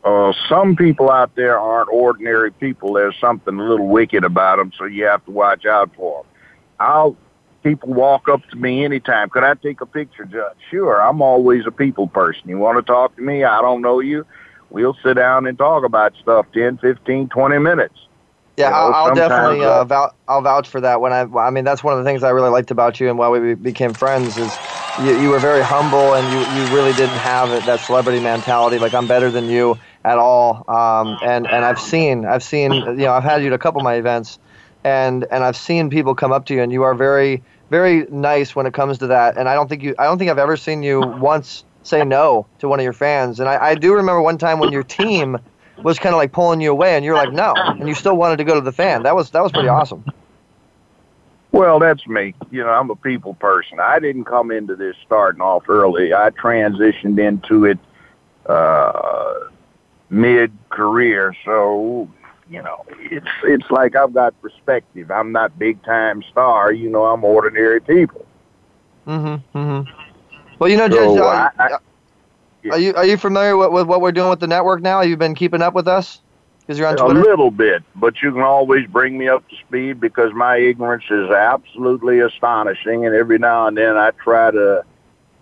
uh, 0.06 0.32
some 0.48 0.76
people 0.76 1.10
out 1.10 1.36
there 1.36 1.60
aren't 1.60 1.90
ordinary 1.90 2.52
people. 2.52 2.94
There's 2.94 3.18
something 3.20 3.60
a 3.60 3.64
little 3.64 3.88
wicked 3.88 4.24
about 4.24 4.58
them, 4.58 4.72
so 4.78 4.86
you 4.86 5.06
have 5.06 5.26
to 5.26 5.32
watch 5.32 5.66
out 5.66 5.94
for 5.96 6.24
them. 6.24 6.32
I'll 6.80 7.18
people 7.64 7.92
walk 7.94 8.30
up 8.30 8.48
to 8.52 8.56
me 8.56 8.86
anytime. 8.86 9.30
Could 9.30 9.44
I 9.44 9.56
take 9.56 9.82
a 9.82 9.88
picture, 9.88 10.26
Judge? 10.26 10.56
Sure. 10.70 11.02
I'm 11.02 11.22
always 11.24 11.66
a 11.66 11.72
people 11.72 12.08
person. 12.08 12.48
You 12.48 12.60
want 12.60 12.78
to 12.78 12.84
talk 12.84 13.16
to 13.16 13.22
me? 13.24 13.44
I 13.44 13.60
don't 13.62 13.82
know 13.82 14.00
you. 14.00 14.26
We'll 14.70 14.96
sit 15.04 15.16
down 15.16 15.48
and 15.48 15.58
talk 15.58 15.84
about 15.84 16.14
stuff 16.22 16.46
10, 16.54 16.78
15, 16.78 17.28
20 17.30 17.58
minutes. 17.58 17.96
Yeah, 18.58 18.68
You 18.68 18.72
know, 18.72 18.78
I'll, 18.78 18.94
I'll 19.08 19.16
definitely 19.16 19.64
uh, 19.66 19.82
uh, 19.82 19.84
vou- 19.86 20.16
I'll 20.28 20.42
vouch 20.42 20.68
for 20.70 20.80
that. 20.82 21.02
When 21.02 21.12
I, 21.12 21.22
I 21.40 21.50
mean, 21.50 21.66
that's 21.66 21.84
one 21.84 21.98
of 21.98 22.04
the 22.04 22.08
things 22.10 22.24
I 22.24 22.30
really 22.30 22.50
liked 22.50 22.72
about 22.72 23.00
you 23.00 23.10
and 23.10 23.18
why 23.18 23.30
we 23.30 23.56
became 23.56 23.94
friends 23.94 24.38
is 24.38 24.60
you, 24.96 25.14
you 25.14 25.30
were 25.30 25.40
very 25.42 25.64
humble 25.64 26.14
and 26.14 26.30
you, 26.30 26.46
you 26.46 26.68
really 26.68 26.94
didn't 26.94 27.18
have 27.18 27.52
it, 27.52 27.66
that 27.66 27.82
celebrity 27.82 28.20
mentality 28.20 28.80
like 28.80 28.94
I'm 28.94 29.08
better 29.08 29.30
than 29.30 29.50
you 29.50 29.78
at 30.06 30.20
all. 30.20 30.64
Um, 30.70 31.18
and 31.22 31.48
and 31.48 31.66
I've 31.66 31.80
seen 31.80 32.26
I've 32.26 32.44
seen 32.44 32.72
you 32.74 32.96
know 32.96 33.12
I've 33.12 33.24
had 33.24 33.42
you 33.42 33.48
at 33.48 33.54
a 33.54 33.58
couple 33.58 33.82
of 33.82 33.84
my 33.84 33.96
events, 33.96 34.40
and 34.84 35.26
and 35.32 35.44
I've 35.44 35.58
seen 35.58 35.90
people 35.90 36.16
come 36.16 36.32
up 36.32 36.46
to 36.46 36.54
you 36.54 36.62
and 36.62 36.72
you 36.72 36.84
are 36.84 36.94
very 36.94 37.44
very 37.72 38.06
nice 38.10 38.56
when 38.56 38.68
it 38.68 38.74
comes 38.74 39.00
to 39.00 39.08
that. 39.08 39.38
And 39.38 39.50
I 39.50 39.56
don't 39.56 39.68
think 39.68 39.84
you 39.84 39.96
I 39.98 40.06
don't 40.06 40.18
think 40.18 40.30
I've 40.30 40.38
ever 40.38 40.56
seen 40.56 40.84
you 40.84 41.02
once 41.02 41.66
say 41.84 42.06
no 42.06 42.46
to 42.60 42.70
one 42.70 42.80
of 42.80 42.84
your 42.84 42.94
fans. 42.94 43.40
And 43.40 43.50
I, 43.50 43.72
I 43.72 43.76
do 43.76 43.94
remember 43.94 44.22
one 44.22 44.38
time 44.38 44.60
when 44.60 44.72
your 44.72 44.84
team 44.84 45.38
was 45.84 46.00
kind 46.00 46.14
of 46.14 46.18
like 46.18 46.32
pulling 46.32 46.62
you 46.62 46.72
away 46.72 46.96
and 46.96 47.04
you're 47.04 47.16
like 47.16 47.34
no, 47.34 47.54
and 47.56 47.88
you 47.88 47.96
still 47.96 48.16
wanted 48.16 48.38
to 48.38 48.44
go 48.44 48.54
to 48.54 48.62
the 48.62 48.72
fan. 48.72 49.04
That 49.04 49.16
was 49.16 49.32
that 49.32 49.42
was 49.42 49.52
pretty 49.52 49.70
awesome. 49.70 50.06
Well, 51.52 51.80
that's 51.80 52.06
me. 52.06 52.36
You 52.52 52.64
know, 52.64 52.70
I'm 52.70 52.90
a 52.90 52.98
people 52.98 53.34
person. 53.34 53.80
I 53.80 54.00
didn't 54.00 54.26
come 54.26 54.52
into 54.52 54.76
this 54.76 54.96
starting 55.06 55.42
off 55.42 55.70
early. 55.70 56.14
I 56.14 56.30
transitioned 56.32 57.18
into 57.18 57.64
it 57.64 57.80
uh, 58.46 59.46
mid 60.10 60.52
career. 60.70 61.36
So, 61.46 62.10
you 62.50 62.62
know, 62.62 62.86
it's 63.00 63.28
it's 63.44 63.70
like 63.72 63.96
I've 63.96 64.14
got 64.14 64.40
perspective. 64.42 65.12
I'm 65.12 65.32
not 65.32 65.58
big 65.58 65.84
time 65.84 66.24
star. 66.32 66.72
You 66.72 66.90
know, 66.90 67.06
I'm 67.06 67.24
ordinary 67.24 67.82
people. 67.82 68.26
Mm-hmm. 69.08 69.58
Mm-hmm. 69.58 69.92
Well, 70.60 70.70
you 70.70 70.78
know, 70.78 70.90
So, 70.90 71.16
Judge, 71.16 71.20
uh, 71.20 71.50
I- 71.60 71.74
I- 71.74 71.78
are 72.72 72.80
you 72.80 72.96
are 72.96 73.06
you 73.06 73.18
familiar 73.18 73.56
with, 73.56 73.72
with 73.72 73.86
what 73.88 74.02
we're 74.02 74.12
doing 74.12 74.30
with 74.30 74.40
the 74.40 74.48
network 74.48 74.82
now? 74.82 75.00
Have 75.02 75.10
you 75.10 75.18
been 75.18 75.36
keeping 75.36 75.62
up 75.62 75.76
with 75.76 75.88
us? 75.88 76.20
Because 76.62 76.80
you're 76.80 76.88
on 76.88 76.98
A 76.98 77.20
little 77.20 77.52
bit, 77.52 77.84
but 77.96 78.24
you 78.24 78.32
can 78.32 78.42
always 78.42 78.88
bring 78.88 79.20
me 79.20 79.28
up 79.28 79.48
to 79.50 79.56
speed 79.68 80.00
because 80.00 80.34
my 80.34 80.58
ignorance 80.58 81.04
is 81.12 81.30
absolutely 81.30 82.22
astonishing, 82.22 83.06
and 83.06 83.14
every 83.14 83.38
now 83.38 83.68
and 83.68 83.78
then 83.78 83.98
I 83.98 84.10
try 84.12 84.50
to 84.50 84.84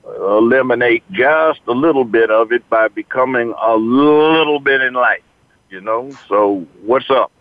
eliminate 0.05 1.03
just 1.11 1.61
a 1.67 1.71
little 1.71 2.03
bit 2.03 2.29
of 2.29 2.51
it 2.51 2.69
by 2.69 2.87
becoming 2.87 3.53
a 3.61 3.75
little 3.75 4.59
bit 4.59 4.81
enlightened. 4.81 5.27
You 5.69 5.81
know, 5.81 6.11
so 6.27 6.67
what's 6.83 7.09
up? 7.09 7.31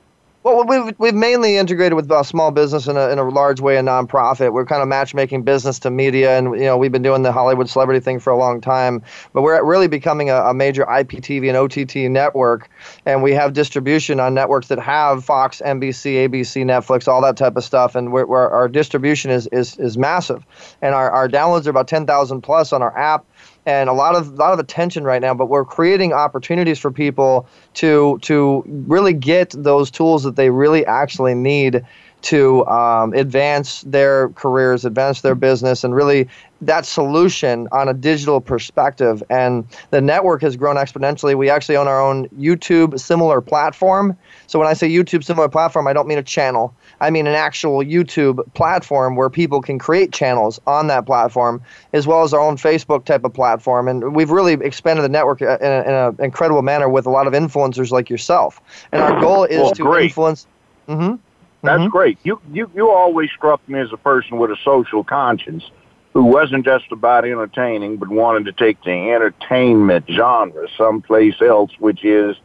Well, 0.44 0.66
we've, 0.66 0.98
we've 0.98 1.14
mainly 1.14 1.56
integrated 1.56 1.94
with 1.94 2.10
uh, 2.10 2.24
small 2.24 2.50
business 2.50 2.88
in 2.88 2.96
a, 2.96 3.10
in 3.10 3.20
a 3.20 3.28
large 3.28 3.60
way, 3.60 3.76
a 3.76 3.80
nonprofit. 3.80 4.52
We're 4.52 4.66
kind 4.66 4.82
of 4.82 4.88
matchmaking 4.88 5.44
business 5.44 5.78
to 5.80 5.90
media, 5.90 6.36
and 6.36 6.56
you 6.56 6.62
know 6.64 6.76
we've 6.76 6.90
been 6.90 7.02
doing 7.02 7.22
the 7.22 7.30
Hollywood 7.30 7.68
celebrity 7.68 8.00
thing 8.00 8.18
for 8.18 8.30
a 8.30 8.36
long 8.36 8.60
time. 8.60 9.02
But 9.32 9.42
we're 9.42 9.64
really 9.64 9.86
becoming 9.86 10.30
a, 10.30 10.36
a 10.46 10.54
major 10.54 10.84
IPTV 10.84 11.46
and 11.46 11.56
OTT 11.56 12.10
network, 12.10 12.68
and 13.06 13.22
we 13.22 13.32
have 13.34 13.52
distribution 13.52 14.18
on 14.18 14.34
networks 14.34 14.66
that 14.66 14.80
have 14.80 15.24
Fox, 15.24 15.62
NBC, 15.64 16.28
ABC, 16.28 16.64
Netflix, 16.64 17.06
all 17.06 17.22
that 17.22 17.36
type 17.36 17.56
of 17.56 17.62
stuff. 17.62 17.94
And 17.94 18.12
we're, 18.12 18.26
we're, 18.26 18.48
our 18.48 18.66
distribution 18.66 19.30
is, 19.30 19.46
is 19.52 19.78
is 19.78 19.96
massive, 19.96 20.44
and 20.82 20.92
our, 20.92 21.08
our 21.08 21.28
downloads 21.28 21.68
are 21.68 21.70
about 21.70 21.86
ten 21.86 22.04
thousand 22.04 22.40
plus 22.40 22.72
on 22.72 22.82
our 22.82 22.98
app 22.98 23.24
and 23.66 23.88
a 23.88 23.92
lot 23.92 24.14
of 24.14 24.28
a 24.28 24.34
lot 24.34 24.52
of 24.52 24.58
attention 24.58 25.04
right 25.04 25.20
now. 25.20 25.34
But 25.34 25.46
we're 25.46 25.64
creating 25.64 26.12
opportunities 26.12 26.78
for 26.78 26.90
people 26.90 27.46
to 27.74 28.18
to 28.22 28.64
really 28.66 29.12
get 29.12 29.54
those 29.56 29.90
tools 29.90 30.22
that 30.24 30.36
they 30.36 30.50
really 30.50 30.84
actually 30.86 31.34
need 31.34 31.84
to 32.22 32.64
um, 32.66 33.12
advance 33.14 33.82
their 33.82 34.30
careers, 34.30 34.84
advance 34.84 35.20
their 35.20 35.34
business, 35.34 35.84
and 35.84 35.94
really 35.94 36.28
that 36.60 36.86
solution 36.86 37.66
on 37.72 37.88
a 37.88 37.94
digital 37.94 38.40
perspective. 38.40 39.22
And 39.28 39.66
the 39.90 40.00
network 40.00 40.42
has 40.42 40.56
grown 40.56 40.76
exponentially. 40.76 41.36
We 41.36 41.50
actually 41.50 41.76
own 41.76 41.88
our 41.88 42.00
own 42.00 42.28
YouTube 42.28 42.98
similar 43.00 43.40
platform. 43.40 44.16
So 44.46 44.58
when 44.60 44.68
I 44.68 44.72
say 44.74 44.88
YouTube 44.88 45.24
similar 45.24 45.48
platform, 45.48 45.88
I 45.88 45.92
don't 45.92 46.06
mean 46.06 46.18
a 46.18 46.22
channel. 46.22 46.72
I 47.00 47.10
mean 47.10 47.26
an 47.26 47.34
actual 47.34 47.78
YouTube 47.78 48.40
platform 48.54 49.16
where 49.16 49.28
people 49.28 49.60
can 49.60 49.78
create 49.78 50.12
channels 50.12 50.60
on 50.68 50.86
that 50.86 51.04
platform, 51.04 51.60
as 51.92 52.06
well 52.06 52.22
as 52.22 52.32
our 52.32 52.40
own 52.40 52.56
Facebook 52.56 53.04
type 53.04 53.24
of 53.24 53.34
platform. 53.34 53.88
And 53.88 54.14
we've 54.14 54.30
really 54.30 54.52
expanded 54.52 55.04
the 55.04 55.08
network 55.08 55.42
uh, 55.42 55.58
in 55.60 55.72
an 55.72 56.16
incredible 56.20 56.62
manner 56.62 56.88
with 56.88 57.06
a 57.06 57.10
lot 57.10 57.26
of 57.26 57.32
influencers 57.32 57.90
like 57.90 58.08
yourself. 58.08 58.60
And 58.92 59.02
our 59.02 59.20
goal 59.20 59.42
is 59.44 59.58
Well, 59.58 59.72
to 59.72 59.82
great. 59.82 60.04
influence. 60.04 60.46
hmm 60.86 61.14
That's 61.62 61.88
great. 61.90 62.18
You, 62.24 62.40
you 62.52 62.70
you 62.74 62.90
always 62.90 63.30
struck 63.30 63.66
me 63.68 63.78
as 63.78 63.92
a 63.92 63.96
person 63.96 64.38
with 64.38 64.50
a 64.50 64.56
social 64.64 65.04
conscience 65.04 65.64
who 66.12 66.24
wasn't 66.24 66.64
just 66.64 66.90
about 66.90 67.24
entertaining, 67.24 67.96
but 67.96 68.08
wanted 68.08 68.44
to 68.44 68.52
take 68.52 68.82
the 68.82 68.90
entertainment 68.90 70.06
genre 70.10 70.66
someplace 70.76 71.40
else, 71.40 71.70
which 71.78 72.04
is 72.04 72.36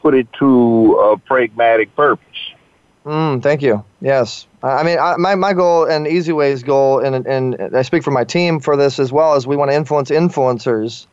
put 0.00 0.14
it 0.14 0.32
to 0.34 0.94
a 0.94 1.18
pragmatic 1.18 1.94
purpose. 1.96 2.24
Mm, 3.04 3.42
thank 3.42 3.60
you. 3.60 3.84
Yes. 4.00 4.46
I 4.62 4.68
I 4.68 4.82
mean, 4.82 4.98
I, 4.98 5.16
my, 5.16 5.34
my 5.34 5.52
goal 5.52 5.84
and 5.84 6.06
Easy 6.06 6.32
Way's 6.32 6.62
goal, 6.62 7.00
and, 7.00 7.26
and 7.26 7.76
I 7.76 7.82
speak 7.82 8.02
for 8.02 8.10
my 8.10 8.24
team 8.24 8.60
for 8.60 8.76
this 8.76 8.98
as 8.98 9.12
well, 9.12 9.34
is 9.34 9.46
we 9.46 9.56
want 9.56 9.70
to 9.70 9.76
influence 9.76 10.10
influencers 10.10 11.06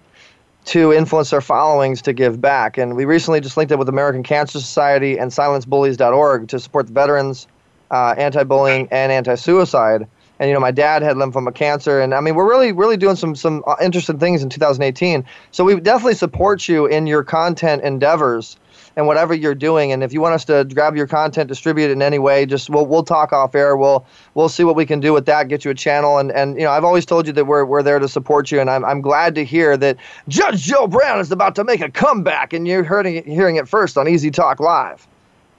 to 0.65 0.93
influence 0.93 1.31
their 1.31 1.41
followings 1.41 2.01
to 2.03 2.13
give 2.13 2.39
back. 2.39 2.77
And 2.77 2.95
we 2.95 3.05
recently 3.05 3.41
just 3.41 3.57
linked 3.57 3.71
up 3.71 3.79
with 3.79 3.89
American 3.89 4.23
Cancer 4.23 4.59
Society 4.59 5.17
and 5.17 5.33
silencebullies.org 5.33 6.47
to 6.49 6.59
support 6.59 6.87
the 6.87 6.93
veterans, 6.93 7.47
uh, 7.89 8.15
anti-bullying, 8.17 8.87
and 8.91 9.11
anti-suicide. 9.11 10.07
And 10.39 10.49
you 10.49 10.53
know, 10.53 10.59
my 10.59 10.71
dad 10.71 11.03
had 11.03 11.17
lymphoma 11.17 11.53
cancer, 11.53 12.01
and 12.01 12.15
I 12.15 12.19
mean, 12.19 12.33
we're 12.33 12.49
really, 12.49 12.71
really 12.71 12.97
doing 12.97 13.15
some 13.15 13.35
some 13.35 13.63
uh, 13.67 13.75
interesting 13.79 14.17
things 14.17 14.41
in 14.41 14.49
2018. 14.49 15.23
So 15.51 15.63
we 15.63 15.79
definitely 15.79 16.15
support 16.15 16.67
you 16.67 16.87
in 16.87 17.05
your 17.05 17.23
content 17.23 17.83
endeavors 17.83 18.57
and 18.95 19.07
whatever 19.07 19.33
you're 19.33 19.55
doing. 19.55 19.91
And 19.91 20.03
if 20.03 20.13
you 20.13 20.21
want 20.21 20.35
us 20.35 20.45
to 20.45 20.65
grab 20.65 20.95
your 20.95 21.07
content, 21.07 21.47
distribute 21.47 21.85
it 21.85 21.91
in 21.91 22.01
any 22.01 22.19
way, 22.19 22.45
just 22.45 22.69
we'll 22.69 22.85
we'll 22.85 23.03
talk 23.03 23.33
off 23.33 23.55
air. 23.55 23.75
We'll 23.75 24.05
we'll 24.33 24.49
see 24.49 24.63
what 24.63 24.75
we 24.75 24.85
can 24.85 24.99
do 24.99 25.13
with 25.13 25.25
that. 25.25 25.47
Get 25.47 25.65
you 25.65 25.71
a 25.71 25.75
channel, 25.75 26.17
and 26.17 26.31
and 26.31 26.55
you 26.55 26.63
know, 26.63 26.71
I've 26.71 26.83
always 26.83 27.05
told 27.05 27.27
you 27.27 27.33
that 27.33 27.45
we're 27.45 27.65
we're 27.65 27.83
there 27.83 27.99
to 27.99 28.07
support 28.07 28.51
you, 28.51 28.59
and 28.59 28.69
I'm 28.69 28.83
I'm 28.85 29.01
glad 29.01 29.35
to 29.35 29.45
hear 29.45 29.77
that 29.77 29.97
Judge 30.27 30.63
Joe 30.63 30.87
Brown 30.87 31.19
is 31.19 31.31
about 31.31 31.55
to 31.55 31.63
make 31.63 31.81
a 31.81 31.89
comeback, 31.89 32.53
and 32.53 32.67
you're 32.67 32.83
hearing 32.83 33.17
it, 33.17 33.25
hearing 33.25 33.55
it 33.55 33.67
first 33.67 33.97
on 33.97 34.07
Easy 34.07 34.31
Talk 34.31 34.59
Live. 34.59 35.07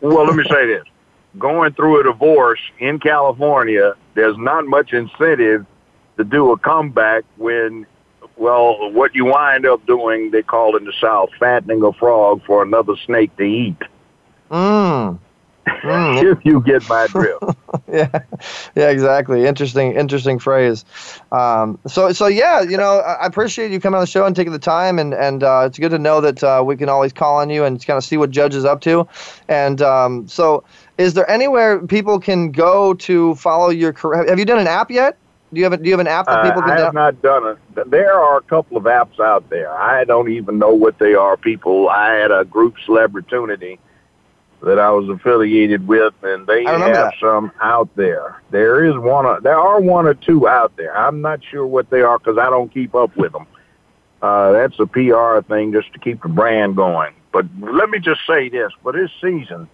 Well, 0.01 0.27
let 0.27 0.35
me 0.35 0.45
say 0.51 0.67
this. 0.67 0.85
Going 1.39 1.73
through 1.73 2.01
a 2.01 2.05
divorce 2.05 2.61
in 2.79 2.99
California, 2.99 3.95
there's 4.15 4.37
not 4.37 4.67
much 4.67 4.93
incentive 4.93 5.65
to 6.17 6.25
do 6.25 6.53
a 6.53 6.59
comeback 6.59 7.25
when, 7.37 7.87
well, 8.43 8.91
what 8.91 9.15
you 9.15 9.25
wind 9.25 9.65
up 9.65 9.87
doing, 9.87 10.33
they 10.33 10.43
call 10.43 10.77
in 10.77 10.85
the 10.85 10.93
South, 11.01 11.31
fattening 11.39 11.81
a 11.85 11.93
frog 11.93 12.45
for 12.45 12.61
another 12.63 12.95
snake 13.07 13.35
to 13.37 13.45
eat. 13.45 13.77
Mm. 14.51 15.21
if 15.67 16.45
you 16.45 16.61
get 16.61 16.87
my 16.89 17.07
drift. 17.07 17.45
yeah, 17.89 18.09
yeah, 18.75 18.91
exactly. 18.91 19.47
Interesting, 19.47 19.93
interesting 19.93 20.41
phrase. 20.41 20.85
Um, 21.31 21.79
so, 21.87 22.13
so 22.13 22.27
yeah, 22.27 22.63
you 22.63 22.77
know, 22.77 22.99
I 22.99 23.13
I 23.13 23.27
appreciate 23.27 23.71
you 23.71 23.79
coming 23.79 23.99
on 23.99 24.03
the 24.03 24.09
show 24.09 24.27
and 24.27 24.35
taking 24.35 24.53
the 24.53 24.59
time, 24.59 24.99
and 24.99 25.15
and 25.15 25.45
uh, 25.45 25.63
it's 25.67 25.79
good 25.79 25.93
to 25.93 25.99
know 26.01 26.21
that 26.21 26.43
uh, 26.43 26.65
we 26.67 26.77
can 26.77 26.89
always 26.89 27.13
call 27.13 27.37
on 27.37 27.49
you 27.49 27.65
and 27.65 27.85
kind 27.87 27.97
of 27.97 28.03
see 28.03 28.17
what 28.17 28.31
Judge 28.31 28.57
is 28.57 28.65
up 28.65 28.81
to. 28.81 29.07
And 29.47 29.81
um, 29.81 30.27
so, 30.27 30.65
is 30.99 31.15
there 31.15 31.31
anywhere 31.31 31.79
people 31.87 32.19
can 32.19 32.51
go 32.51 32.95
to 32.95 33.37
follow 33.37 33.69
your 33.69 33.93
career? 33.93 34.27
Have 34.29 34.41
you 34.41 34.45
done 34.45 34.59
an 34.59 34.67
app 34.67 34.91
yet? 34.91 35.17
Do 35.53 35.59
you 35.59 35.65
have 35.65 35.73
a, 35.75 35.77
Do 35.77 35.85
you 35.85 35.93
have 35.93 36.01
an 36.01 36.07
app 36.07 36.27
that 36.27 36.39
Uh, 36.39 36.43
people 36.45 36.63
can 36.63 36.71
I 36.71 36.75
have 36.81 36.95
down- 36.95 36.95
not 36.95 37.23
done 37.23 37.47
it. 37.75 37.91
There 37.91 38.13
are 38.19 38.39
a 38.39 38.43
couple 38.43 38.77
of 38.79 38.85
apps 38.85 39.21
out 39.21 39.51
there. 39.51 39.71
I 39.71 40.05
don't 40.05 40.31
even 40.31 40.59
know 40.59 40.73
what 40.73 40.99
they 40.99 41.15
are. 41.15 41.37
People, 41.37 41.89
I 41.91 42.15
had 42.15 42.31
a 42.31 42.45
group 42.45 42.77
celebrity 42.87 43.79
that 44.63 44.79
I 44.79 44.91
was 44.91 45.09
affiliated 45.09 45.87
with, 45.87 46.15
and 46.23 46.47
they 46.47 46.65
have 46.65 46.81
that. 46.95 47.15
some 47.21 47.53
out 47.61 47.89
there. 47.97 48.41
There 48.51 48.85
is 48.85 48.97
one. 48.97 49.27
Or, 49.27 49.41
there 49.41 49.59
are 49.59 49.81
one 49.81 50.07
or 50.07 50.15
two 50.15 50.49
out 50.49 50.75
there. 50.77 50.97
I'm 50.97 51.21
not 51.21 51.41
sure 51.45 51.67
what 51.67 51.91
they 51.91 52.01
are 52.01 52.19
because 52.19 52.39
I 52.39 52.49
don't 52.49 52.73
keep 52.73 52.95
up 52.95 53.15
with 53.17 53.33
them. 53.33 53.47
Uh, 54.23 54.53
that's 54.53 54.79
a 54.79 54.87
PR 54.87 55.41
thing 55.47 55.73
just 55.73 55.93
to 55.93 55.99
keep 55.99 56.23
the 56.23 56.29
brand 56.29 56.77
going. 56.77 57.13
But 57.33 57.47
let 57.61 57.91
me 57.91 57.99
just 57.99 58.21
say 58.27 58.49
this: 58.49 58.73
for 58.83 58.93
this 58.93 59.11
season, 59.21 59.69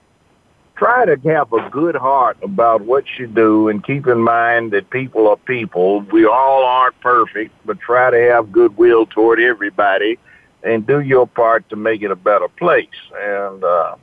try 0.78 1.04
to 1.04 1.16
have 1.28 1.52
a 1.52 1.68
good 1.70 1.96
heart 1.96 2.38
about 2.40 2.82
what 2.82 3.04
you 3.18 3.26
do 3.26 3.68
and 3.68 3.84
keep 3.84 4.06
in 4.06 4.20
mind 4.20 4.70
that 4.70 4.88
people 4.90 5.26
are 5.26 5.36
people. 5.36 6.00
We 6.12 6.24
all 6.24 6.64
aren't 6.64 6.98
perfect, 7.00 7.52
but 7.66 7.80
try 7.80 8.10
to 8.10 8.18
have 8.30 8.52
goodwill 8.52 9.06
toward 9.06 9.40
everybody 9.40 10.18
and 10.62 10.86
do 10.86 11.00
your 11.00 11.26
part 11.26 11.68
to 11.70 11.76
make 11.76 12.03
it 12.03 12.12
a 12.12 12.16
better 12.16 12.48
place. 12.48 12.86
And, 13.12 13.64
uh, 13.64 13.96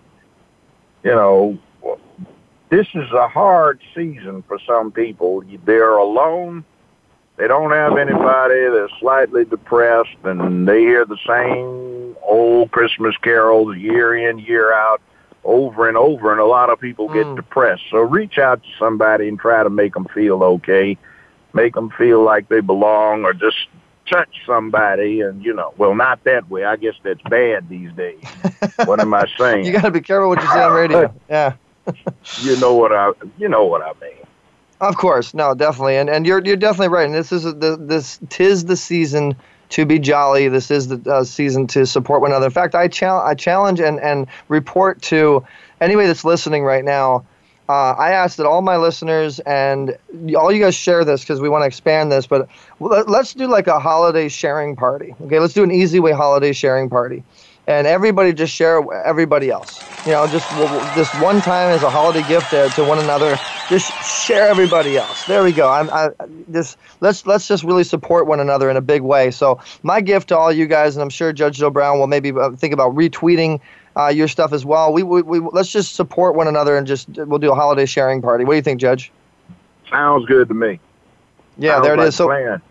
you 1.03 1.11
know, 1.11 1.57
this 2.69 2.87
is 2.93 3.09
a 3.13 3.29
hard 3.29 3.79
season 3.95 4.43
for 4.45 4.59
some 4.67 4.91
people. 4.91 5.43
They're 5.63 5.95
alone. 5.95 6.65
They 7.37 7.47
don't 7.47 7.71
have 7.71 7.97
anybody. 7.97 8.55
They're 8.55 8.89
slightly 8.99 9.45
depressed 9.45 10.17
and 10.25 10.67
they 10.67 10.81
hear 10.81 11.05
the 11.05 11.17
same 11.25 12.17
old 12.21 12.71
Christmas 12.71 13.15
carols 13.17 13.77
year 13.77 14.29
in, 14.29 14.39
year 14.39 14.73
out 14.73 15.01
over 15.45 15.87
and 15.87 15.95
over, 15.95 16.31
and 16.31 16.41
a 16.41 16.45
lot 16.45 16.69
of 16.69 16.79
people 16.79 17.07
get 17.07 17.25
mm. 17.25 17.35
depressed. 17.35 17.83
So 17.91 17.99
reach 17.99 18.37
out 18.37 18.63
to 18.63 18.69
somebody 18.77 19.27
and 19.27 19.39
try 19.39 19.63
to 19.63 19.69
make 19.69 19.93
them 19.93 20.05
feel 20.05 20.43
okay, 20.43 20.97
make 21.53 21.75
them 21.75 21.89
feel 21.91 22.23
like 22.23 22.49
they 22.49 22.59
belong, 22.59 23.23
or 23.23 23.33
just 23.33 23.67
touch 24.09 24.41
somebody. 24.45 25.21
And 25.21 25.43
you 25.45 25.53
know, 25.53 25.73
well, 25.77 25.95
not 25.95 26.23
that 26.23 26.49
way. 26.49 26.65
I 26.65 26.75
guess 26.75 26.95
that's 27.03 27.21
bad 27.29 27.69
these 27.69 27.91
days. 27.93 28.23
what 28.85 28.99
am 28.99 29.13
I 29.13 29.25
saying? 29.37 29.65
You 29.65 29.71
got 29.71 29.83
to 29.83 29.91
be 29.91 30.01
careful 30.01 30.29
what 30.29 30.41
you 30.41 30.47
say 30.49 30.63
on 30.63 30.73
radio. 30.73 31.13
Yeah. 31.29 31.53
you 32.41 32.59
know 32.59 32.73
what 32.73 32.91
I, 32.91 33.11
you 33.37 33.47
know 33.47 33.65
what 33.65 33.83
I 33.83 33.93
mean. 34.03 34.25
Of 34.81 34.97
course, 34.97 35.35
no, 35.35 35.53
definitely, 35.53 35.95
and 35.97 36.09
and 36.09 36.25
you're 36.25 36.41
you're 36.43 36.57
definitely 36.57 36.89
right. 36.89 37.05
And 37.05 37.13
this 37.13 37.31
is 37.31 37.43
the 37.43 37.77
this 37.79 38.19
tis 38.29 38.65
the 38.65 38.75
season 38.75 39.35
to 39.69 39.85
be 39.85 39.99
jolly. 39.99 40.47
This 40.47 40.71
is 40.71 40.87
the 40.87 41.11
uh, 41.11 41.23
season 41.23 41.67
to 41.67 41.85
support 41.85 42.21
one 42.21 42.31
another. 42.31 42.47
In 42.47 42.51
fact, 42.51 42.75
I 42.75 42.87
challenge 42.87 43.25
I 43.27 43.35
challenge 43.35 43.79
and 43.79 43.99
and 43.99 44.27
report 44.47 45.01
to 45.03 45.45
anybody 45.81 46.07
that's 46.07 46.25
listening 46.25 46.63
right 46.63 46.83
now. 46.83 47.25
Uh, 47.67 47.93
I 47.97 48.11
ask 48.11 48.37
that 48.37 48.45
all 48.45 48.61
my 48.61 48.77
listeners 48.77 49.39
and 49.39 49.97
all 50.37 50.51
you 50.51 50.61
guys 50.61 50.75
share 50.75 51.03
this 51.03 51.21
because 51.21 51.41
we 51.41 51.49
want 51.49 51.63
to 51.63 51.65
expand 51.65 52.11
this. 52.11 52.27
But 52.27 52.47
let's 52.79 53.33
do 53.33 53.47
like 53.47 53.65
a 53.65 53.79
holiday 53.79 54.29
sharing 54.29 54.75
party. 54.75 55.15
Okay, 55.21 55.39
let's 55.39 55.55
do 55.55 55.63
an 55.63 55.71
easy 55.71 55.99
way 55.99 56.11
holiday 56.11 56.53
sharing 56.53 56.89
party 56.89 57.23
and 57.67 57.87
everybody 57.87 58.33
just 58.33 58.53
share 58.53 58.81
everybody 59.03 59.49
else. 59.49 59.81
You 60.05 60.11
know, 60.11 60.27
just 60.27 60.47
this 60.95 61.11
one 61.21 61.41
time 61.41 61.71
as 61.71 61.81
a 61.81 61.89
holiday 61.89 62.27
gift 62.27 62.51
to, 62.51 62.69
to 62.69 62.83
one 62.83 62.99
another. 62.99 63.37
Just 63.69 63.91
share 64.27 64.47
everybody 64.47 64.97
else. 64.97 65.25
There 65.25 65.43
we 65.43 65.51
go. 65.51 65.67
I'm 65.67 65.89
I, 65.89 66.09
just 66.51 66.77
let's 67.01 67.25
let's 67.25 67.47
just 67.47 67.63
really 67.63 67.83
support 67.83 68.27
one 68.27 68.39
another 68.39 68.69
in 68.69 68.77
a 68.77 68.81
big 68.81 69.01
way. 69.01 69.31
So 69.31 69.59
my 69.81 70.01
gift 70.01 70.29
to 70.29 70.37
all 70.37 70.51
you 70.51 70.67
guys, 70.67 70.95
and 70.95 71.01
I'm 71.01 71.09
sure 71.09 71.33
Judge 71.33 71.57
Joe 71.57 71.71
Brown 71.71 71.97
will 71.97 72.07
maybe 72.07 72.31
uh, 72.31 72.51
think 72.51 72.73
about 72.73 72.93
retweeting 72.93 73.59
uh, 73.97 74.09
your 74.09 74.27
stuff 74.27 74.53
as 74.53 74.63
well. 74.63 74.93
We, 74.93 75.01
we, 75.01 75.23
we 75.23 75.39
let's 75.39 75.71
just 75.71 75.95
support 75.95 76.35
one 76.35 76.47
another 76.47 76.77
and 76.77 76.85
just 76.85 77.09
we'll 77.09 77.39
do 77.39 77.51
a 77.51 77.55
holiday 77.55 77.87
sharing 77.87 78.21
party. 78.21 78.45
What 78.45 78.53
do 78.53 78.57
you 78.57 78.61
think, 78.61 78.79
Judge? 78.79 79.11
Sounds 79.89 80.25
good 80.27 80.47
to 80.49 80.53
me. 80.53 80.79
Yeah, 81.57 81.75
Sounds 81.75 81.83
there 81.83 81.93
it 81.95 81.97
like 81.97 82.07
is. 82.09 82.15
So. 82.15 82.27
Plan. 82.27 82.61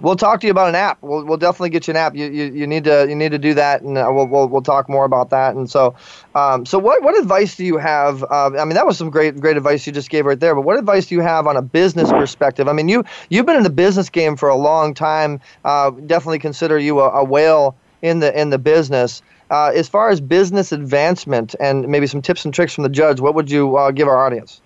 We'll 0.00 0.16
talk 0.16 0.40
to 0.40 0.46
you 0.46 0.50
about 0.50 0.68
an 0.68 0.74
app. 0.74 0.98
We'll, 1.02 1.24
we'll 1.24 1.36
definitely 1.36 1.70
get 1.70 1.86
you 1.86 1.92
an 1.92 1.96
app. 1.96 2.14
You, 2.14 2.26
you, 2.26 2.44
you 2.44 2.66
need 2.66 2.84
to 2.84 3.06
you 3.08 3.14
need 3.14 3.32
to 3.32 3.38
do 3.38 3.54
that, 3.54 3.82
and 3.82 3.98
uh, 3.98 4.08
we'll, 4.10 4.26
we'll, 4.26 4.48
we'll 4.48 4.62
talk 4.62 4.88
more 4.88 5.04
about 5.04 5.30
that. 5.30 5.54
And 5.54 5.70
so, 5.70 5.94
um, 6.34 6.64
so 6.64 6.78
what 6.78 7.02
what 7.02 7.18
advice 7.18 7.56
do 7.56 7.64
you 7.64 7.76
have? 7.76 8.22
Uh, 8.22 8.50
I 8.58 8.64
mean, 8.64 8.74
that 8.74 8.86
was 8.86 8.96
some 8.96 9.10
great 9.10 9.38
great 9.38 9.56
advice 9.56 9.86
you 9.86 9.92
just 9.92 10.10
gave 10.10 10.24
right 10.24 10.40
there. 10.40 10.54
But 10.54 10.62
what 10.62 10.78
advice 10.78 11.06
do 11.06 11.14
you 11.14 11.20
have 11.20 11.46
on 11.46 11.56
a 11.56 11.62
business 11.62 12.10
perspective? 12.10 12.68
I 12.68 12.72
mean, 12.72 12.88
you 12.88 13.04
you've 13.28 13.46
been 13.46 13.56
in 13.56 13.62
the 13.62 13.70
business 13.70 14.08
game 14.08 14.36
for 14.36 14.48
a 14.48 14.56
long 14.56 14.94
time. 14.94 15.40
Uh, 15.64 15.90
definitely 15.90 16.38
consider 16.38 16.78
you 16.78 17.00
a, 17.00 17.10
a 17.10 17.24
whale 17.24 17.76
in 18.02 18.20
the 18.20 18.38
in 18.38 18.50
the 18.50 18.58
business. 18.58 19.22
Uh, 19.50 19.72
as 19.74 19.88
far 19.88 20.10
as 20.10 20.20
business 20.20 20.70
advancement 20.70 21.56
and 21.58 21.88
maybe 21.88 22.06
some 22.06 22.22
tips 22.22 22.44
and 22.44 22.54
tricks 22.54 22.72
from 22.72 22.84
the 22.84 22.88
judge, 22.88 23.20
what 23.20 23.34
would 23.34 23.50
you 23.50 23.76
uh, 23.76 23.90
give 23.90 24.06
our 24.06 24.24
audience? 24.24 24.60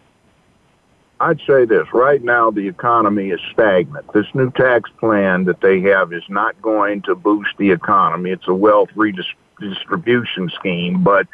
I'd 1.21 1.41
say 1.47 1.65
this. 1.65 1.87
Right 1.93 2.23
now, 2.23 2.51
the 2.51 2.67
economy 2.67 3.31
is 3.31 3.41
stagnant. 3.53 4.13
This 4.13 4.27
new 4.35 4.51
tax 4.51 4.91
plan 4.99 5.45
that 5.45 5.61
they 5.61 5.81
have 5.83 6.13
is 6.13 6.25
not 6.29 6.61
going 6.61 7.03
to 7.03 7.15
boost 7.15 7.51
the 7.57 7.71
economy. 7.71 8.31
It's 8.31 8.49
a 8.49 8.55
wealth 8.55 8.91
redistribution 8.97 10.51
scheme. 10.51 11.05
But 11.05 11.29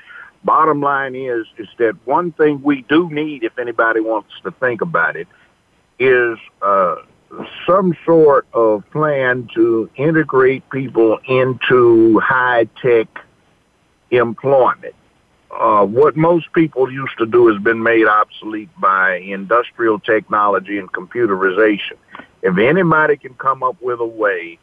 bottom 0.45 0.81
line 0.81 1.15
is, 1.15 1.47
is 1.57 1.69
that 1.79 1.97
one 2.05 2.33
thing 2.33 2.63
we 2.63 2.83
do 2.83 3.09
need, 3.11 3.43
if 3.43 3.59
anybody 3.59 4.01
wants 4.01 4.33
to 4.43 4.51
think 4.51 4.83
about 4.83 5.17
it, 5.17 5.29
is 5.99 6.39
uh, 6.61 6.97
some 7.67 7.97
sort 8.05 8.47
of 8.53 8.89
plan 8.91 9.49
to 9.55 9.89
integrate 9.97 10.69
people 10.71 11.19
into 11.27 12.21
high 12.21 12.65
tech 12.83 13.09
employment 14.11 14.95
uh, 15.51 15.85
what 15.85 16.17
most 16.17 16.53
people 16.53 16.91
used 16.91 17.17
to 17.19 17.27
do 17.27 17.49
has 17.49 17.61
been 17.63 17.83
made 17.83 18.07
obsolete 18.07 18.71
by 18.79 19.17
industrial 19.17 19.99
technology 19.99 20.79
and 20.79 20.93
computerization. 20.93 21.97
If 22.43 22.57
anybody 22.59 23.17
can 23.17 23.35
come 23.35 23.63
up 23.63 23.77
with 23.83 24.01
a 24.01 24.07
way 24.07 24.59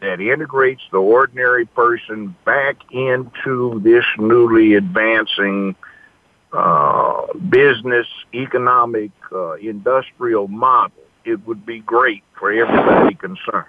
that 0.00 0.20
integrates 0.20 0.82
the 0.92 0.98
ordinary 0.98 1.64
person 1.64 2.36
back 2.44 2.76
into 2.90 3.80
this 3.80 4.04
newly 4.18 4.74
advancing 4.74 5.74
uh, 6.52 7.26
business, 7.48 8.06
economic, 8.34 9.10
uh, 9.32 9.54
industrial 9.54 10.48
model, 10.48 11.02
it 11.24 11.46
would 11.46 11.66
be 11.66 11.80
great 11.80 12.22
for 12.38 12.52
everybody 12.52 13.14
concerned. 13.14 13.66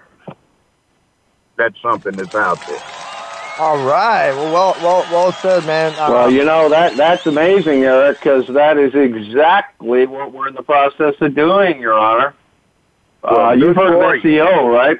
That's 1.56 1.80
something 1.82 2.16
that's 2.16 2.34
out 2.34 2.60
there. 2.66 2.84
All 3.60 3.76
right. 3.76 4.32
Well, 4.32 4.50
well, 4.50 4.74
well, 4.80 5.06
well 5.06 5.36
said, 5.42 5.66
man. 5.66 5.92
Uh, 5.98 6.06
well, 6.08 6.32
you 6.32 6.46
know 6.46 6.70
that 6.70 6.96
that's 6.96 7.26
amazing, 7.26 7.84
Eric, 7.84 8.18
because 8.18 8.46
that 8.54 8.78
is 8.78 8.94
exactly 8.94 10.06
what 10.06 10.32
we're 10.32 10.48
in 10.48 10.54
the 10.54 10.62
process 10.62 11.14
of 11.20 11.34
doing, 11.34 11.78
Your 11.78 11.92
Honor. 11.92 12.34
Uh, 13.22 13.28
well, 13.30 13.40
uh, 13.40 13.52
you've 13.52 13.76
heard 13.76 13.92
of 13.92 14.22
SEO, 14.22 14.72
right? 14.72 14.98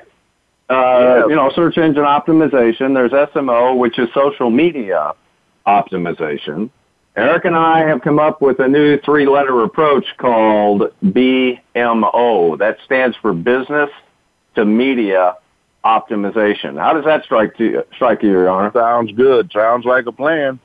Uh, 0.68 0.74
yeah. 0.74 1.26
You 1.28 1.36
know, 1.36 1.50
search 1.54 1.78
engine 1.78 2.04
optimization. 2.04 2.92
There's 2.92 3.12
SMO, 3.12 3.78
which 3.78 3.98
is 3.98 4.10
social 4.12 4.50
media 4.50 5.14
optimization. 5.66 6.68
Eric 7.16 7.46
and 7.46 7.56
I 7.56 7.88
have 7.88 8.02
come 8.02 8.18
up 8.18 8.42
with 8.42 8.60
a 8.60 8.68
new 8.68 9.00
three-letter 9.00 9.62
approach 9.62 10.04
called 10.18 10.92
BMO. 11.02 12.58
That 12.58 12.76
stands 12.84 13.16
for 13.22 13.32
Business 13.32 13.88
to 14.54 14.66
Media 14.66 15.36
optimization. 15.84 16.78
How 16.78 16.92
does 16.92 17.04
that 17.04 17.24
strike 17.24 17.58
you, 17.58 17.84
strike 17.94 18.22
you, 18.22 18.30
Your 18.30 18.48
Honor? 18.48 18.70
Sounds 18.72 19.12
good. 19.12 19.50
Sounds 19.52 19.84
like 19.84 20.06
a 20.06 20.12
plan. 20.12 20.58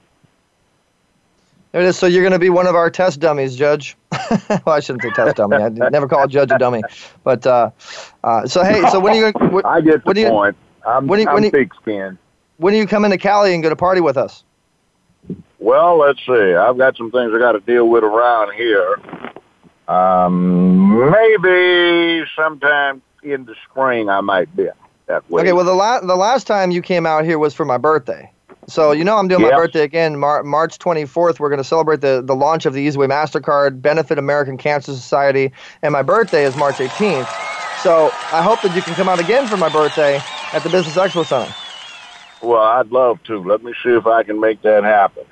There 1.71 1.81
it 1.81 1.87
is. 1.87 1.97
So 1.97 2.07
you're 2.07 2.23
going 2.23 2.33
to 2.33 2.39
be 2.39 2.49
one 2.49 2.67
of 2.67 2.75
our 2.75 2.89
test 2.89 3.19
dummies, 3.19 3.55
Judge. 3.55 3.97
well, 4.49 4.61
I 4.67 4.79
shouldn't 4.79 5.03
say 5.03 5.09
test 5.11 5.37
dummy. 5.37 5.57
I 5.57 5.69
never 5.89 6.07
call 6.07 6.23
a 6.23 6.27
judge 6.27 6.51
a 6.51 6.57
dummy. 6.57 6.81
But 7.23 7.45
uh, 7.45 7.71
uh, 8.23 8.47
so 8.47 8.63
hey, 8.63 8.81
so 8.91 8.99
when 8.99 9.13
are 9.13 9.27
you? 9.27 9.49
What, 9.49 9.65
I 9.65 9.81
get 9.81 10.03
the 10.05 10.13
when 10.13 10.29
point. 10.29 10.55
You, 10.55 10.91
I'm, 10.91 11.07
when 11.07 11.19
you, 11.19 11.27
I'm 11.27 11.51
thick 11.51 11.71
skinned. 11.81 12.17
When 12.57 12.73
are 12.73 12.77
you 12.77 12.87
coming 12.87 13.11
to 13.11 13.17
Cali 13.17 13.53
and 13.53 13.61
go 13.61 13.69
to 13.69 13.75
party 13.75 13.99
with 13.99 14.15
us? 14.15 14.45
Well, 15.59 15.97
let's 15.97 16.19
see. 16.25 16.53
I've 16.53 16.77
got 16.77 16.95
some 16.95 17.11
things 17.11 17.33
I 17.33 17.39
got 17.39 17.53
to 17.53 17.59
deal 17.59 17.89
with 17.89 18.03
around 18.03 18.53
here. 18.53 18.97
Um, 19.87 21.11
maybe 21.11 22.23
sometime 22.35 23.01
in 23.21 23.45
the 23.45 23.55
spring 23.69 24.09
I 24.09 24.21
might 24.21 24.55
be 24.55 24.69
that 25.07 25.29
way. 25.29 25.41
Okay, 25.41 25.53
well 25.53 25.65
the 25.65 25.73
last 25.73 26.07
the 26.07 26.15
last 26.15 26.47
time 26.47 26.71
you 26.71 26.81
came 26.81 27.05
out 27.05 27.25
here 27.25 27.39
was 27.39 27.53
for 27.53 27.65
my 27.65 27.77
birthday. 27.77 28.31
So 28.67 28.91
you 28.91 29.03
know 29.03 29.17
I'm 29.17 29.27
doing 29.27 29.41
my 29.41 29.51
birthday 29.51 29.81
again, 29.81 30.17
Mar- 30.17 30.43
March 30.43 30.79
24th. 30.79 31.39
We're 31.39 31.49
going 31.49 31.57
to 31.57 31.63
celebrate 31.63 32.01
the, 32.01 32.23
the 32.25 32.35
launch 32.35 32.65
of 32.65 32.73
the 32.73 32.87
EasyWay 32.87 33.07
Mastercard, 33.09 33.81
benefit 33.81 34.17
American 34.17 34.57
Cancer 34.57 34.93
Society, 34.93 35.51
and 35.83 35.93
my 35.93 36.01
birthday 36.01 36.45
is 36.45 36.55
March 36.55 36.79
18th. 36.79 37.35
So 37.75 38.17
I 38.31 38.41
hope 38.41 38.61
that 38.61 38.73
you 38.73 38.81
can 38.81 38.95
come 38.95 39.07
out 39.07 39.19
again 39.19 39.47
for 39.47 39.57
my 39.57 39.69
birthday 39.69 40.25
at 40.53 40.63
the 40.63 40.69
Business 40.69 40.95
Expo 40.95 41.25
Center. 41.25 41.55
Well, 42.41 42.61
I'd 42.61 42.91
love 42.91 43.21
to. 43.23 43.37
Let 43.39 43.63
me 43.63 43.73
see 43.83 43.91
if 43.91 44.07
I 44.07 44.23
can 44.23 44.39
make 44.39 44.61
that 44.63 44.83
happen. 44.83 45.25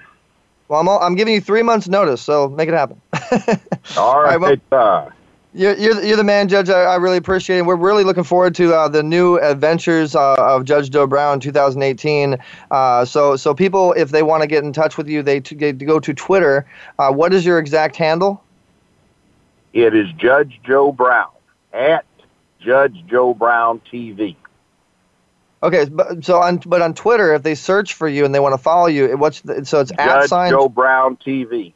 Well, 0.68 0.80
I'm, 0.80 0.88
all, 0.88 1.00
I'm 1.00 1.16
giving 1.16 1.34
you 1.34 1.42
three 1.42 1.64
months' 1.64 1.88
notice, 1.88 2.22
so 2.22 2.50
make 2.50 2.70
it 2.70 2.74
happen. 2.74 3.02
all 3.14 3.20
right. 3.40 3.60
All 3.98 4.22
right 4.24 4.38
well, 4.38 4.56
you're, 5.54 5.76
you're, 5.76 6.04
you're 6.04 6.18
the 6.18 6.24
man, 6.24 6.48
Judge. 6.48 6.70
I, 6.70 6.84
I 6.84 6.96
really 6.96 7.18
appreciate 7.18 7.60
it. 7.60 7.66
We're 7.66 7.76
really 7.76 8.04
looking 8.04 8.24
forward 8.24 8.56
to 8.56 8.74
uh, 8.74 8.88
the 8.88 9.04
new 9.04 9.38
adventures 9.38 10.16
uh, 10.16 10.36
of 10.36 10.66
Judge 10.66 10.90
Joe 10.90 11.08
Brown 11.08 11.40
2018. 11.40 12.38
Uh, 12.72 13.06
so, 13.06 13.36
so 13.36 13.54
people, 13.54 13.94
if 13.94 14.10
they 14.10 14.24
want 14.24 14.42
to 14.42 14.48
get 14.48 14.64
in 14.64 14.74
touch 14.74 14.98
with 14.98 15.08
you, 15.08 15.22
they, 15.22 15.40
to, 15.42 15.56
they 15.56 15.72
go 15.72 16.00
to 16.00 16.14
Twitter. 16.14 16.66
Uh, 16.98 17.12
what 17.12 17.34
is 17.34 17.46
your 17.46 17.60
exact 17.60 17.96
handle? 17.96 18.44
It 19.74 19.96
is 19.96 20.08
Judge 20.18 20.60
Joe 20.66 20.92
Brown 20.92 21.32
at 21.72 22.06
Judge 22.60 23.04
Joe 23.08 23.34
Brown 23.34 23.82
TV. 23.92 24.36
Okay, 25.62 25.86
but 25.86 26.26
so 26.26 26.42
on, 26.42 26.58
but 26.58 26.82
on 26.82 26.94
Twitter, 26.94 27.34
if 27.34 27.44
they 27.44 27.56
search 27.56 27.94
for 27.94 28.08
you 28.08 28.26
and 28.26 28.36
they 28.36 28.40
want 28.40 28.54
to 28.54 28.58
follow 28.58 28.88
you, 28.88 29.16
what's 29.18 29.42
the, 29.42 29.66
so 29.66 29.80
it's 29.80 29.92
Judge 29.92 30.00
at 30.00 30.30
sign 30.30 30.52
Joe 30.52 30.68
Brown 30.68 31.16
TV. 31.16 31.74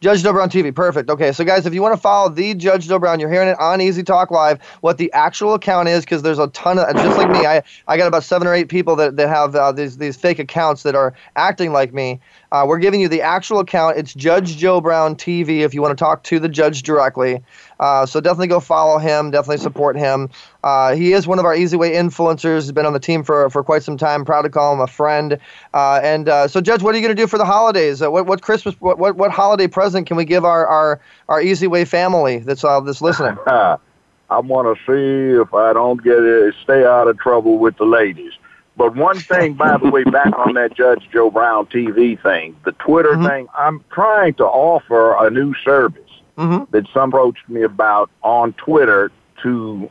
Judge 0.00 0.22
Joe 0.22 0.32
Brown 0.32 0.50
TV. 0.50 0.74
Perfect. 0.74 1.08
Okay, 1.08 1.32
so 1.32 1.44
guys, 1.44 1.64
if 1.64 1.72
you 1.72 1.80
want 1.80 1.94
to 1.94 2.00
follow 2.00 2.28
the 2.28 2.54
Judge 2.54 2.86
Brown, 2.88 3.18
you're 3.18 3.30
hearing 3.30 3.48
it 3.48 3.58
on 3.58 3.80
Easy 3.80 4.02
Talk 4.02 4.30
Live. 4.30 4.60
What 4.82 4.98
the 4.98 5.10
actual 5.12 5.54
account 5.54 5.88
is, 5.88 6.04
because 6.04 6.22
there's 6.22 6.38
a 6.38 6.48
ton 6.48 6.78
of 6.78 6.94
just 6.96 7.16
like 7.16 7.30
me. 7.30 7.46
I, 7.46 7.62
I 7.88 7.96
got 7.96 8.06
about 8.06 8.24
seven 8.24 8.46
or 8.46 8.54
eight 8.54 8.68
people 8.68 8.96
that, 8.96 9.16
that 9.16 9.28
have 9.28 9.54
uh, 9.54 9.72
these 9.72 9.96
these 9.96 10.16
fake 10.16 10.38
accounts 10.38 10.82
that 10.82 10.94
are 10.94 11.14
acting 11.34 11.72
like 11.72 11.94
me. 11.94 12.20
Uh, 12.52 12.64
we're 12.68 12.78
giving 12.78 13.00
you 13.00 13.08
the 13.08 13.22
actual 13.22 13.58
account. 13.60 13.96
It's 13.96 14.14
Judge 14.14 14.56
Joe 14.56 14.80
Brown 14.80 15.16
TV 15.16 15.60
if 15.60 15.74
you 15.74 15.82
want 15.82 15.96
to 15.96 16.02
talk 16.02 16.22
to 16.24 16.38
the 16.38 16.48
judge 16.48 16.82
directly. 16.82 17.42
Uh, 17.80 18.06
so 18.06 18.20
definitely 18.20 18.46
go 18.48 18.60
follow 18.60 18.98
him. 18.98 19.30
Definitely 19.30 19.58
support 19.58 19.96
him. 19.96 20.30
Uh, 20.66 20.96
he 20.96 21.12
is 21.12 21.28
one 21.28 21.38
of 21.38 21.44
our 21.44 21.54
Easy 21.54 21.76
Way 21.76 21.92
influencers. 21.92 22.62
He's 22.62 22.72
been 22.72 22.86
on 22.86 22.92
the 22.92 22.98
team 22.98 23.22
for, 23.22 23.48
for 23.50 23.62
quite 23.62 23.84
some 23.84 23.96
time. 23.96 24.24
Proud 24.24 24.42
to 24.42 24.50
call 24.50 24.74
him 24.74 24.80
a 24.80 24.88
friend. 24.88 25.38
Uh, 25.72 26.00
and 26.02 26.28
uh, 26.28 26.48
so, 26.48 26.60
Judge, 26.60 26.82
what 26.82 26.92
are 26.92 26.98
you 26.98 27.04
going 27.04 27.14
to 27.14 27.22
do 27.22 27.28
for 27.28 27.38
the 27.38 27.44
holidays? 27.44 28.02
Uh, 28.02 28.10
what 28.10 28.26
what 28.26 28.42
Christmas? 28.42 28.74
What, 28.80 28.98
what 28.98 29.14
what 29.14 29.30
holiday 29.30 29.68
present 29.68 30.08
can 30.08 30.16
we 30.16 30.24
give 30.24 30.44
our 30.44 30.66
our, 30.66 31.00
our 31.28 31.40
Easy 31.40 31.68
Way 31.68 31.84
family 31.84 32.38
that's 32.38 32.64
uh, 32.64 32.80
that's 32.80 33.00
listening? 33.00 33.38
I 33.46 34.40
want 34.40 34.76
to 34.76 34.84
see 34.84 35.40
if 35.40 35.54
I 35.54 35.72
don't 35.72 36.02
get 36.02 36.18
it, 36.18 36.52
stay 36.64 36.84
out 36.84 37.06
of 37.06 37.16
trouble 37.20 37.58
with 37.58 37.76
the 37.76 37.84
ladies. 37.84 38.32
But 38.76 38.96
one 38.96 39.20
thing, 39.20 39.54
by 39.54 39.76
the 39.76 39.88
way, 39.88 40.02
back 40.02 40.36
on 40.36 40.54
that 40.54 40.76
Judge 40.76 41.08
Joe 41.12 41.30
Brown 41.30 41.66
TV 41.66 42.20
thing, 42.20 42.56
the 42.64 42.72
Twitter 42.72 43.12
mm-hmm. 43.12 43.26
thing, 43.26 43.48
I'm 43.56 43.84
trying 43.92 44.34
to 44.34 44.44
offer 44.44 45.14
a 45.24 45.30
new 45.30 45.54
service 45.64 46.10
mm-hmm. 46.36 46.64
that 46.72 46.88
some 46.92 47.10
approached 47.10 47.48
me 47.48 47.62
about 47.62 48.10
on 48.24 48.52
Twitter 48.54 49.12
to 49.44 49.88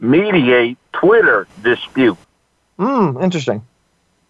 mediate 0.00 0.78
Twitter 0.92 1.46
dispute. 1.62 2.18
Hmm, 2.78 3.16
interesting. 3.22 3.66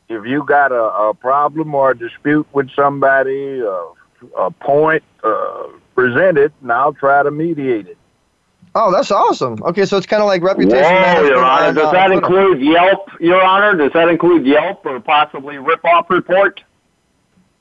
If 0.09 0.25
you 0.25 0.45
got 0.45 0.71
a, 0.71 1.09
a 1.09 1.15
problem 1.15 1.75
or 1.75 1.91
a 1.91 1.99
dispute 1.99 2.47
with 2.53 2.71
somebody, 2.71 3.61
uh, 3.61 4.37
a 4.37 4.51
point 4.51 5.03
uh, 5.25 5.65
presented 5.95 6.15
present 6.15 6.39
it, 6.39 6.53
and 6.63 6.73
I'll 6.73 6.93
try 6.93 7.23
to 7.23 7.31
mediate 7.31 7.89
it. 7.89 7.99
Oh, 8.75 8.93
that's 8.93 9.11
awesome. 9.11 9.63
Okay, 9.63 9.87
so 9.87 9.97
it's 9.97 10.07
kind 10.07 10.23
of 10.23 10.27
like 10.27 10.43
reputation 10.43 10.85
Whoa, 10.85 10.91
management. 10.91 11.35
Your 11.35 11.45
Honor. 11.45 11.73
Does 11.73 11.87
uh, 11.87 11.93
that 11.93 12.11
include 12.13 12.61
Yelp, 12.61 13.09
Your 13.21 13.43
Honor? 13.43 13.75
Does 13.75 13.93
that 13.95 14.09
include 14.09 14.47
Yelp 14.47 14.85
or 14.85 15.01
possibly 15.01 15.57
rip-off 15.57 16.11
report? 16.11 16.63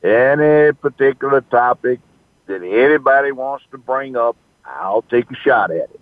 Any 0.04 0.74
particular 0.74 1.40
topic 1.42 2.00
that 2.48 2.62
anybody 2.62 3.32
wants 3.32 3.66
to 3.72 3.78
bring 3.78 4.18
up, 4.18 4.36
I'll 4.66 5.04
take 5.04 5.32
a 5.32 5.36
shot 5.36 5.72
at 5.72 5.90
it. 5.90 6.00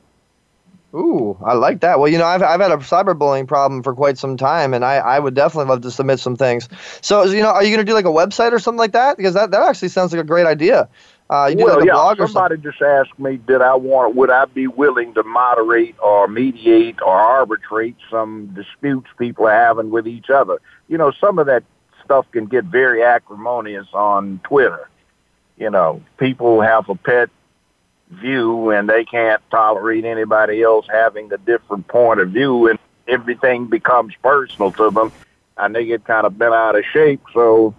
Ooh, 0.95 1.35
I 1.43 1.53
like 1.53 1.81
that. 1.81 1.99
Well, 1.99 2.07
you 2.07 2.19
know, 2.19 2.25
I've, 2.25 2.43
I've 2.43 2.61
had 2.61 2.71
a 2.71 2.77
cyberbullying 2.77 3.47
problem 3.47 3.81
for 3.81 3.95
quite 3.95 4.19
some 4.19 4.37
time, 4.37 4.75
and 4.75 4.85
I, 4.85 4.97
I 4.97 5.17
would 5.17 5.33
definitely 5.33 5.69
love 5.69 5.81
to 5.81 5.91
submit 5.91 6.19
some 6.19 6.35
things. 6.35 6.69
So, 7.01 7.23
you 7.23 7.41
know, 7.41 7.49
are 7.49 7.63
you 7.63 7.75
going 7.75 7.83
to 7.83 7.89
do 7.89 7.95
like 7.95 8.05
a 8.05 8.09
website 8.09 8.51
or 8.51 8.59
something 8.59 8.77
like 8.77 8.91
that? 8.91 9.17
Because 9.17 9.33
that, 9.33 9.49
that 9.51 9.63
actually 9.63 9.87
sounds 9.89 10.11
like 10.11 10.21
a 10.21 10.25
great 10.25 10.45
idea. 10.45 10.87
Uh, 11.31 11.47
you 11.49 11.55
do 11.55 11.63
well, 11.63 11.75
like 11.75 11.83
a 11.85 11.87
yeah. 11.87 11.93
blog 11.93 12.19
or 12.19 12.27
somebody 12.27 12.57
just 12.57 12.81
asked 12.81 13.17
me, 13.17 13.37
did 13.37 13.61
I 13.61 13.73
want? 13.73 14.15
Would 14.15 14.29
I 14.29 14.45
be 14.45 14.67
willing 14.67 15.15
to 15.15 15.23
moderate 15.23 15.95
or 15.99 16.27
mediate 16.27 17.01
or 17.01 17.13
arbitrate 17.13 17.95
some 18.11 18.53
disputes 18.53 19.07
people 19.17 19.47
are 19.47 19.51
having 19.51 19.89
with 19.89 20.07
each 20.07 20.29
other? 20.29 20.59
You 20.89 20.99
know, 20.99 21.11
some 21.11 21.39
of 21.39 21.47
that 21.47 21.63
stuff 22.03 22.29
can 22.31 22.45
get 22.45 22.65
very 22.65 23.01
acrimonious 23.01 23.87
on 23.93 24.41
Twitter. 24.43 24.89
You 25.57 25.71
know, 25.71 26.03
people 26.17 26.61
have 26.61 26.87
a 26.89 26.95
pet 26.95 27.29
view 28.13 28.69
and 28.69 28.87
they 28.89 29.03
can't 29.05 29.41
tolerate 29.51 30.05
anybody 30.05 30.61
else 30.63 30.85
having 30.91 31.31
a 31.33 31.37
different 31.37 31.87
point 31.87 32.19
of 32.19 32.29
view, 32.29 32.67
and 32.67 32.79
everything 33.07 33.67
becomes 33.67 34.13
personal 34.21 34.71
to 34.73 34.89
them, 34.91 35.11
and 35.57 35.75
they 35.75 35.85
get 35.85 36.03
kind 36.05 36.25
of 36.25 36.37
bent 36.37 36.53
out 36.53 36.75
of 36.75 36.83
shape. 36.93 37.21
So 37.33 37.73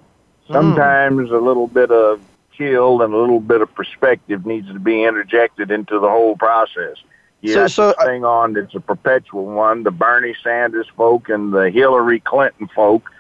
sometimes 0.51 1.31
a 1.31 1.39
little 1.39 1.67
bit 1.67 1.91
of 1.91 2.21
chill 2.57 3.03
and 3.03 3.13
a 3.13 3.17
little 3.17 3.41
bit 3.41 3.61
of 3.63 3.75
perspective 3.75 4.47
needs 4.47 4.69
to 4.69 4.79
be 4.79 5.03
interjected 5.03 5.71
into 5.71 5.99
the 5.99 6.09
whole 6.09 6.37
process. 6.37 6.97
You 7.41 7.53
So- 7.55 7.67
so, 7.67 7.93
thing 8.05 8.25
on 8.25 8.53
that's 8.55 8.75
a 8.75 8.81
perpetual 8.81 9.47
one. 9.47 9.83
The 9.83 9.91
Bernie 9.91 10.35
Sanders 10.43 10.87
folk 10.97 11.29
and 11.29 11.53
the 11.53 11.69
Hillary 11.71 12.21
Clinton 12.21 12.69
folk 12.75 13.11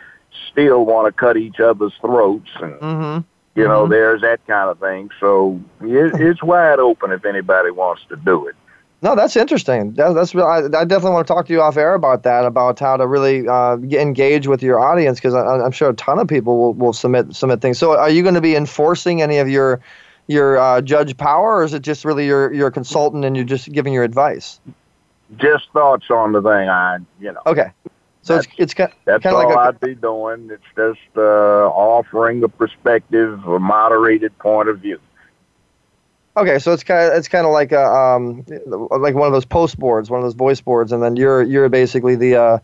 still 0.51 0.85
want 0.87 1.07
to 1.07 1.13
cut 1.13 1.37
each 1.37 1.61
other's 1.61 1.93
throats, 2.01 2.51
and 2.61 2.75
Mm-hmm. 2.81 3.21
You 3.55 3.67
know 3.67 3.87
Mhm. 3.87 3.91
there's 3.91 4.21
that 4.23 4.47
kind 4.47 4.71
of 4.71 4.79
thing. 4.79 5.11
So 5.21 5.61
it, 5.81 6.15
it's 6.21 6.43
wide 6.43 6.79
open 6.79 7.13
if 7.13 7.25
anybody 7.25 7.71
wants 7.71 8.03
to 8.09 8.17
do 8.17 8.47
it. 8.47 8.55
No, 9.03 9.15
that's 9.15 9.37
interesting. 9.37 9.93
That, 9.95 10.15
that's 10.15 10.35
I, 10.35 10.65
I 10.65 10.85
definitely 10.87 11.11
want 11.11 11.27
to 11.27 11.35
talk 11.35 11.47
to 11.49 11.53
you 11.53 11.61
off 11.61 11.77
air 11.77 11.93
about 11.93 12.23
that, 12.23 12.47
about 12.47 12.81
how 12.81 12.97
to 12.97 13.07
really 13.07 13.47
uh, 13.47 13.77
engage 13.77 14.47
with 14.47 14.63
your 14.63 14.81
audience, 14.81 15.19
because 15.21 15.35
I'm 15.35 15.73
sure 15.73 15.91
a 15.91 15.95
ton 15.95 16.19
of 16.19 16.27
people 16.27 16.59
will, 16.59 16.73
will 16.73 16.93
submit 16.95 17.35
submit 17.37 17.61
things. 17.61 17.77
So, 17.79 17.99
are 17.99 18.09
you 18.09 18.23
going 18.23 18.35
to 18.35 18.41
be 18.41 18.57
enforcing 18.57 19.21
any 19.21 19.37
of 19.39 19.49
your 19.49 19.81
your 20.27 20.57
uh, 20.59 20.81
judge 20.81 21.19
power, 21.19 21.57
or 21.57 21.65
is 21.65 21.75
it 21.75 21.83
just 21.83 22.07
really 22.07 22.25
you're 22.27 22.51
you're 22.55 22.71
consultant 22.71 23.27
and 23.27 23.37
you're 23.37 23.45
just 23.45 23.71
giving 23.73 23.93
your 23.93 24.05
advice? 24.05 24.59
Just 25.37 25.71
thoughts 25.73 26.07
on 26.11 26.33
the 26.33 26.41
thing. 26.41 26.69
I 26.71 26.97
you 27.21 27.31
know. 27.31 27.43
Okay, 27.45 27.73
so 28.25 28.37
it's 28.37 28.47
it's 28.57 28.75
kind 28.75 28.91
That's 29.05 29.23
kind 29.23 29.37
of 29.37 29.43
all 29.43 29.49
like 29.49 29.57
a, 29.57 29.61
I'd 29.61 29.81
be 29.81 29.95
doing. 29.95 30.51
It's 30.51 30.63
just 30.75 31.17
uh, 31.17 31.21
offering 31.69 32.43
a 32.43 32.49
perspective, 32.49 33.47
a 33.47 33.59
moderated 33.59 34.37
point 34.39 34.69
of 34.69 34.81
view. 34.81 34.99
Okay, 36.37 36.59
so 36.59 36.73
it's 36.73 36.83
kind 36.83 37.13
of 37.13 37.19
it's 37.19 37.29
kind 37.29 37.47
of 37.47 37.53
like 37.53 37.71
a 37.73 37.85
um 37.85 38.45
like 38.67 39.15
one 39.15 39.27
of 39.27 39.33
those 39.33 39.45
post 39.45 39.79
boards, 39.79 40.11
one 40.11 40.21
of 40.21 40.25
those 40.25 40.35
voice 40.35 40.61
boards, 40.61 40.91
and 40.91 41.03
then 41.03 41.17
you're 41.17 41.43
you're 41.43 41.69
basically 41.69 42.17
the 42.17 42.35
uh 42.37 42.59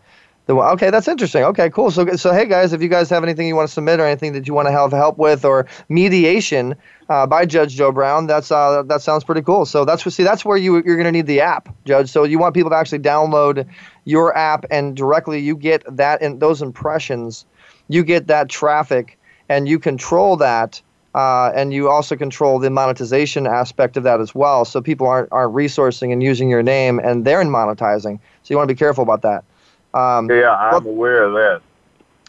the 0.46 0.54
one. 0.56 0.70
Okay, 0.72 0.90
that's 0.90 1.06
interesting. 1.06 1.44
Okay, 1.44 1.70
cool. 1.70 1.90
So 1.90 2.16
so 2.16 2.32
hey 2.32 2.46
guys, 2.46 2.72
if 2.72 2.82
you 2.82 2.88
guys 2.88 3.10
have 3.10 3.22
anything 3.22 3.46
you 3.46 3.54
want 3.54 3.68
to 3.68 3.72
submit 3.72 4.00
or 4.00 4.06
anything 4.06 4.32
that 4.32 4.48
you 4.48 4.54
want 4.54 4.66
to 4.66 4.72
have 4.72 4.90
help 4.90 5.18
with 5.18 5.44
or 5.44 5.66
mediation 5.88 6.74
uh, 7.08 7.26
by 7.26 7.46
Judge 7.46 7.76
Joe 7.76 7.92
Brown, 7.92 8.26
that's 8.26 8.50
uh 8.50 8.82
that 8.84 9.02
sounds 9.02 9.22
pretty 9.22 9.42
cool. 9.42 9.66
So 9.66 9.84
that's 9.84 10.02
see 10.12 10.24
that's 10.24 10.44
where 10.44 10.56
you 10.56 10.82
you're 10.84 10.96
gonna 10.96 11.12
need 11.12 11.26
the 11.26 11.42
app, 11.42 11.68
Judge. 11.84 12.10
So 12.10 12.24
you 12.24 12.38
want 12.40 12.54
people 12.54 12.70
to 12.70 12.76
actually 12.76 13.00
download 13.00 13.68
your 14.04 14.36
app 14.36 14.64
and 14.70 14.96
directly 14.96 15.40
you 15.40 15.56
get 15.56 15.82
that 15.96 16.22
in 16.22 16.38
those 16.38 16.62
impressions, 16.62 17.44
you 17.88 18.02
get 18.04 18.26
that 18.28 18.48
traffic, 18.48 19.18
and 19.48 19.68
you 19.68 19.78
control 19.78 20.36
that 20.36 20.80
uh, 21.14 21.50
and 21.56 21.72
you 21.74 21.88
also 21.88 22.14
control 22.16 22.60
the 22.60 22.70
monetization 22.70 23.46
aspect 23.46 23.96
of 23.96 24.04
that 24.04 24.20
as 24.20 24.32
well. 24.34 24.64
So 24.64 24.80
people 24.80 25.08
aren't 25.08 25.28
aren't 25.32 25.54
resourcing 25.54 26.12
and 26.12 26.22
using 26.22 26.48
your 26.48 26.62
name, 26.62 27.00
and 27.00 27.24
they're 27.24 27.42
monetizing. 27.42 28.20
So 28.42 28.54
you 28.54 28.56
want 28.56 28.68
to 28.68 28.74
be 28.74 28.78
careful 28.78 29.02
about 29.02 29.22
that. 29.22 29.44
Um, 29.92 30.30
Yeah, 30.30 30.54
I'm 30.54 30.86
aware 30.86 31.24
of 31.24 31.32
that. 31.32 31.62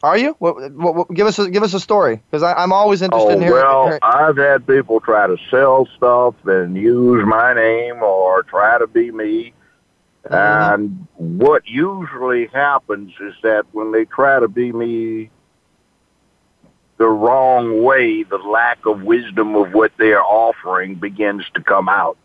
are 0.02 0.18
you? 0.18 0.36
What, 0.40 0.72
what, 0.72 0.96
what, 0.96 1.14
give 1.14 1.28
us 1.28 1.38
a, 1.38 1.48
give 1.48 1.62
us 1.62 1.76
a 1.76 1.80
story 1.80 2.20
because 2.32 2.42
I'm 2.42 2.74
always 2.74 3.04
interested 3.04 3.30
Oh 3.30 3.34
in 3.34 3.42
hearing. 3.42 3.54
well, 3.54 3.84
hearing- 3.84 4.00
I've 4.02 4.38
had 4.38 4.66
people 4.66 5.00
try 5.00 5.28
to 5.28 5.38
sell 5.52 5.88
stuff 5.96 6.34
and 6.48 6.76
use 6.76 7.24
my 7.28 7.54
name 7.54 8.02
or 8.02 8.42
try 8.42 8.80
to 8.80 8.88
be 8.88 9.12
me. 9.12 9.54
Mm-hmm. 10.26 10.74
And 10.74 11.08
what 11.18 11.68
usually 11.68 12.48
happens 12.48 13.12
is 13.20 13.34
that 13.44 13.66
when 13.72 13.92
they 13.92 14.06
try 14.06 14.40
to 14.40 14.48
be 14.48 14.72
me 14.72 15.30
the 16.98 17.08
wrong 17.08 17.82
way, 17.84 18.22
the 18.24 18.38
lack 18.38 18.86
of 18.86 19.02
wisdom 19.02 19.56
of 19.56 19.74
what 19.74 19.92
they're 19.98 20.24
offering 20.24 20.96
begins 20.96 21.44
to 21.56 21.62
come 21.62 21.90
out. 21.90 22.18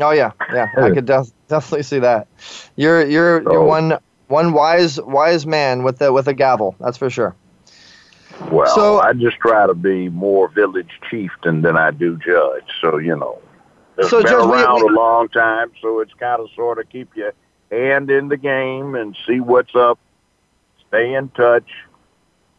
oh 0.00 0.10
yeah, 0.10 0.32
yeah, 0.52 0.66
I 0.76 0.90
could 0.90 1.06
def- 1.06 1.30
definitely 1.48 1.84
see 1.84 2.00
that. 2.00 2.26
You're 2.74 3.06
you're 3.06 3.42
you're 3.42 3.62
one 3.62 3.98
one 4.26 4.52
wise 4.52 5.00
wise 5.00 5.46
man 5.46 5.84
with 5.84 5.98
the 5.98 6.12
with 6.12 6.26
a 6.26 6.34
gavel. 6.34 6.74
That's 6.80 6.96
for 6.98 7.08
sure. 7.10 7.36
Well, 8.50 8.74
So- 8.74 9.00
I 9.00 9.12
just 9.12 9.36
try 9.38 9.66
to 9.66 9.74
be 9.74 10.08
more 10.08 10.48
village 10.48 10.90
chieftain 11.08 11.62
than 11.62 11.76
I 11.76 11.92
do 11.92 12.16
judge. 12.16 12.64
So 12.80 12.98
you 12.98 13.16
know, 13.16 13.38
it's 13.98 14.10
So, 14.10 14.22
been 14.22 14.32
Judge, 14.32 14.46
we- 14.46 14.52
around 14.52 14.82
we- 14.82 14.88
a 14.94 14.98
long 14.98 15.28
time, 15.28 15.70
so 15.82 16.00
it's 16.00 16.14
kind 16.14 16.40
of 16.40 16.48
sort 16.56 16.78
of 16.78 16.88
keep 16.88 17.14
your 17.16 17.32
hand 17.70 18.10
in 18.10 18.28
the 18.28 18.36
game 18.36 18.94
and 18.94 19.16
see 19.26 19.40
what's 19.40 19.74
up, 19.76 19.98
stay 20.88 21.14
in 21.14 21.28
touch, 21.30 21.68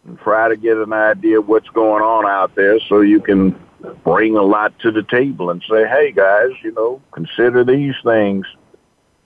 and 0.05 0.19
try 0.19 0.47
to 0.49 0.55
get 0.55 0.77
an 0.77 0.93
idea 0.93 1.39
of 1.39 1.47
what's 1.47 1.69
going 1.69 2.03
on 2.03 2.25
out 2.25 2.53
there, 2.55 2.79
so 2.79 3.01
you 3.01 3.19
can 3.19 3.55
bring 4.03 4.35
a 4.35 4.41
lot 4.43 4.77
to 4.79 4.91
the 4.91 5.03
table 5.03 5.49
and 5.49 5.63
say, 5.69 5.87
"Hey 5.87 6.11
guys, 6.11 6.51
you 6.63 6.71
know, 6.73 7.01
consider 7.11 7.63
these 7.63 7.95
things." 8.03 8.45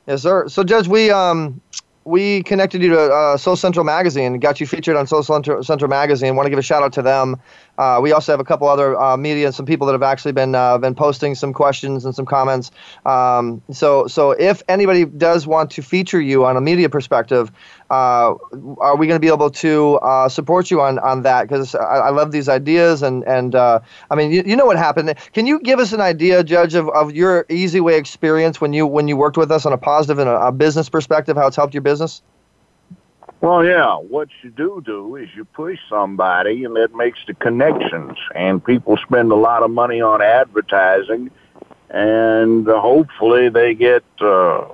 Yes, 0.07 0.22
sir. 0.22 0.47
So, 0.47 0.64
Judge, 0.64 0.88
we 0.88 1.09
um 1.11 1.59
we 2.05 2.43
connected 2.43 2.84
you 2.84 2.89
to 2.89 2.99
uh, 3.14 3.38
Soul 3.38 3.55
Central 3.55 3.86
Magazine, 3.86 4.38
got 4.39 4.59
you 4.59 4.68
featured 4.68 4.97
on 4.97 5.07
Soul 5.07 5.24
Central, 5.24 5.64
Central 5.64 5.89
Magazine. 5.89 6.36
Want 6.36 6.45
to 6.45 6.49
give 6.49 6.59
a 6.59 6.64
shout 6.64 6.84
out 6.84 6.91
to 6.93 7.01
them. 7.01 7.38
Uh, 7.78 7.99
we 8.01 8.11
also 8.11 8.32
have 8.32 8.39
a 8.39 8.43
couple 8.43 8.67
other 8.67 8.99
uh, 8.99 9.17
media 9.17 9.47
and 9.47 9.55
some 9.55 9.65
people 9.65 9.88
that 9.88 9.93
have 9.93 10.03
actually 10.03 10.32
been 10.32 10.53
uh, 10.53 10.78
been 10.78 10.95
posting 10.95 11.36
some 11.36 11.53
questions 11.53 12.05
and 12.05 12.15
some 12.15 12.26
comments. 12.26 12.71
Um, 13.05 13.61
so, 13.71 14.07
so 14.07 14.32
if 14.32 14.61
anybody 14.67 15.05
does 15.05 15.47
want 15.47 15.71
to 15.71 15.82
feature 15.82 16.21
you 16.21 16.45
on 16.45 16.55
a 16.55 16.61
media 16.61 16.89
perspective, 16.89 17.51
uh, 17.89 18.36
are 18.80 18.95
we 18.95 19.07
going 19.07 19.15
to 19.15 19.19
be 19.19 19.28
able 19.28 19.49
to 19.49 19.95
uh, 19.95 20.30
support 20.30 20.69
you 20.71 20.82
on, 20.82 20.99
on 20.99 21.24
that? 21.24 21.47
Because 21.47 21.76
I, 21.76 21.80
I 21.82 22.09
love 22.09 22.32
these 22.32 22.49
ideas, 22.49 23.01
and 23.01 23.24
and 23.24 23.55
uh, 23.55 23.80
I 24.09 24.15
mean, 24.15 24.32
you, 24.32 24.43
you 24.45 24.55
know 24.55 24.65
what 24.65 24.78
happened. 24.78 25.13
Can 25.34 25.47
you 25.47 25.59
give 25.59 25.80
us 25.80 25.93
an 25.93 26.01
idea, 26.01 26.43
Judge, 26.43 26.76
of, 26.76 26.89
of 26.89 27.13
your 27.13 27.45
Easy 27.49 27.80
Way 27.80 27.97
experience 27.97 28.61
when 28.61 28.74
you 28.74 28.86
when 28.86 29.07
you 29.07 29.17
worked 29.17 29.38
with 29.38 29.51
us 29.51 29.65
on 29.65 29.74
a 29.74 29.78
positive 29.78 30.19
and 30.19 30.30
a, 30.30 30.47
a 30.47 30.51
business 30.51 30.89
perspective, 30.89 31.38
how 31.38 31.47
it's 31.47 31.55
helped 31.55 31.74
your 31.74 31.82
business? 31.82 32.21
Well, 33.44 33.66
yeah, 33.66 33.96
what 33.98 34.30
you 34.41 34.52
do 34.52 34.82
do 34.86 35.18
is 35.18 35.28
you 35.36 35.44
push 35.44 35.78
somebody, 35.89 36.64
and 36.64 36.78
that 36.78 36.96
makes 36.96 37.20
the 37.28 37.34
connections. 37.34 38.18
And 38.34 38.64
people 38.64 38.96
spend 39.06 39.34
a 39.34 39.36
lot 39.36 39.64
of 39.64 39.70
money 39.70 40.00
on 40.00 40.22
advertising, 40.22 41.30
and 41.89 42.66
hopefully 42.66 43.50
they 43.50 43.74
get. 43.74 44.06
Uh, 44.22 44.70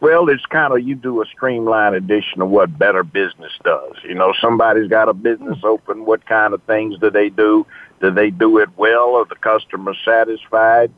well, 0.00 0.28
it's 0.28 0.44
kind 0.46 0.72
of 0.72 0.80
you 0.80 0.96
do 0.96 1.22
a 1.22 1.26
streamlined 1.26 1.94
edition 1.94 2.42
of 2.42 2.48
what 2.50 2.76
Better 2.76 3.04
Business 3.04 3.52
does. 3.62 3.94
You 4.02 4.16
know, 4.16 4.34
somebody's 4.40 4.88
got 4.88 5.08
a 5.08 5.14
business 5.14 5.58
open. 5.62 6.04
What 6.04 6.26
kind 6.26 6.54
of 6.54 6.62
things 6.64 6.98
do 6.98 7.10
they 7.10 7.28
do? 7.28 7.64
Do 8.00 8.10
they 8.10 8.30
do 8.30 8.58
it 8.58 8.70
well? 8.76 9.14
Are 9.14 9.24
the 9.24 9.36
customers 9.36 9.98
satisfied? 10.04 10.90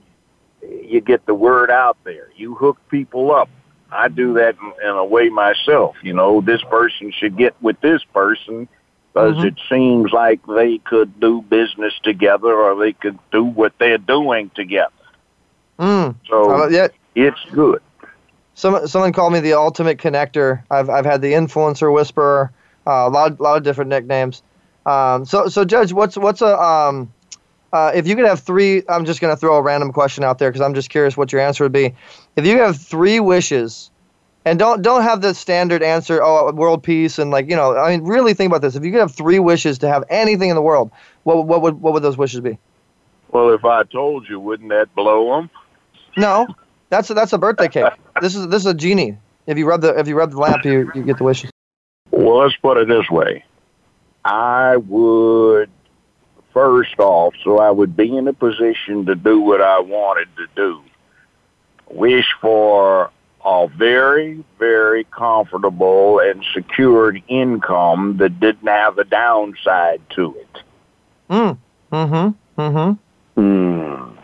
You 0.63 1.03
get 1.03 1.27
the 1.27 1.35
word 1.35 1.71
out 1.71 1.99
there. 2.05 2.31
You 2.37 2.55
hook 2.55 2.79
people 2.89 3.33
up. 3.33 3.51
I 3.95 4.09
do 4.09 4.35
that 4.35 4.57
in, 4.83 4.89
a 4.91 5.05
way 5.05 5.29
myself. 5.29 5.97
You 6.03 6.13
know, 6.13 6.41
this 6.41 6.63
person 6.63 7.13
should 7.13 7.37
get 7.37 7.55
with 7.63 7.81
this 7.81 8.03
person 8.13 8.69
because 9.13 9.37
Mhm. 9.37 9.45
it 9.45 9.55
seems 9.69 10.13
like 10.13 10.41
they 10.47 10.79
could 10.79 11.21
do 11.21 11.43
business 11.43 11.95
together 12.03 12.53
or 12.53 12.75
they 12.75 12.93
could 12.93 13.19
do 13.31 13.45
what 13.45 13.73
they're 13.79 13.99
doing 13.99 14.51
together. 14.55 14.91
Mm. 15.79 16.17
So 16.29 16.51
Uh, 16.51 16.69
yeah. 16.69 16.89
it's 17.15 17.45
good. 17.53 17.81
Some, 18.55 18.87
someone 18.87 19.13
called 19.13 19.33
me 19.33 19.41
the 19.41 19.55
ultimate 19.55 19.99
connector. 19.99 20.63
I've, 20.71 20.89
I've 20.89 21.05
had 21.05 21.21
the 21.23 21.33
influencer 21.33 21.93
whisperer, 21.93 22.53
uh, 22.87 22.91
a 22.91 23.11
lot, 23.11 23.41
lot 23.41 23.57
of 23.57 23.63
different 23.65 23.91
nicknames. 23.91 24.43
Um, 24.87 25.25
so, 25.25 25.49
so 25.49 25.65
Judge, 25.65 25.93
what's 25.93 26.17
what's 26.17 26.43
a 26.43 26.61
um, 26.61 27.13
uh, 27.73 27.93
if 27.95 28.07
you 28.07 28.15
could 28.17 28.27
have 28.27 28.41
three? 28.41 28.83
I'm 28.89 29.05
just 29.07 29.21
going 29.21 29.35
to 29.35 29.37
throw 29.41 29.57
a 29.57 29.63
random 29.63 29.93
question 29.93 30.25
out 30.25 30.39
there 30.39 30.51
because 30.51 30.61
I'm 30.61 30.75
just 30.75 30.91
curious 30.91 31.17
what 31.17 31.33
your 31.33 31.41
answer 31.41 31.65
would 31.65 31.73
be. 31.73 31.95
If 32.37 32.47
you 32.47 32.59
have 32.59 32.77
three 32.77 33.21
wishes, 33.21 33.91
and 34.45 34.59
don't 34.59 34.83
don't 34.83 35.03
have 35.03 35.21
the 35.21 35.35
standard 35.35 35.83
answer, 35.83 36.23
oh, 36.23 36.53
world 36.53 36.83
peace, 36.83 37.19
and 37.19 37.31
like 37.31 37.49
you 37.49 37.57
know, 37.57 37.77
I 37.77 37.91
mean, 37.91 38.05
really 38.05 38.35
think 38.35 38.51
about 38.51 38.63
this. 38.63 38.75
If 38.75 38.85
you 38.85 38.91
could 38.91 39.01
have 39.01 39.15
three 39.15 39.39
wishes 39.39 39.79
to 39.79 39.89
have 39.89 40.05
anything 40.11 40.51
in 40.51 40.57
the 40.57 40.63
world, 40.63 40.91
what 41.23 41.47
what 41.47 41.63
would 41.63 41.81
what 41.81 41.93
would 41.95 42.03
those 42.03 42.19
wishes 42.19 42.41
be? 42.41 42.59
Well, 43.31 43.51
if 43.51 43.65
I 43.65 43.83
told 43.85 44.29
you, 44.29 44.39
wouldn't 44.39 44.69
that 44.71 44.95
blow 44.95 45.37
them? 45.37 45.51
No, 46.17 46.47
that's 46.89 47.11
a, 47.11 47.15
that's 47.15 47.33
a 47.33 47.39
birthday 47.39 47.69
cake. 47.69 47.93
This 48.21 48.37
is 48.37 48.47
this 48.47 48.63
is 48.63 48.67
a 48.67 48.75
genie. 48.75 49.19
If 49.49 49.59
you 49.59 49.67
rub 49.67 49.81
the 49.81 49.99
if 49.99 50.07
you 50.07 50.15
rub 50.15 50.31
the 50.31 50.39
lamp, 50.39 50.65
you, 50.65 50.91
you 50.95 51.03
get 51.03 51.19
the 51.19 51.25
wishes. 51.25 51.51
Well, 52.13 52.39
let's 52.39 52.55
put 52.57 52.77
it 52.77 52.87
this 52.87 53.11
way. 53.11 53.45
I 54.25 54.77
would 54.77 55.69
first 56.53 56.99
off, 57.01 57.35
so 57.43 57.59
I 57.59 57.71
would 57.71 57.97
be 57.97 58.17
in 58.17 58.29
a 58.29 58.33
position 58.33 59.05
to 59.07 59.17
do 59.17 59.41
what 59.41 59.61
I 59.61 59.81
wanted 59.81 60.29
to 60.37 60.47
do. 60.55 60.81
Wish 61.91 62.27
for 62.41 63.11
a 63.45 63.69
very, 63.69 64.43
very 64.59 65.05
comfortable 65.05 66.19
and 66.19 66.45
secured 66.55 67.23
income 67.29 68.17
that 68.19 68.41
didn't 68.41 68.67
have 68.67 68.99
a 68.99 69.05
downside 69.05 70.01
to 70.11 70.35
it. 70.39 70.63
Mm. 71.31 71.59
Mm-hmm. 71.93 72.61
Mm-hmm. 72.61 73.41
Hmm. 73.41 74.17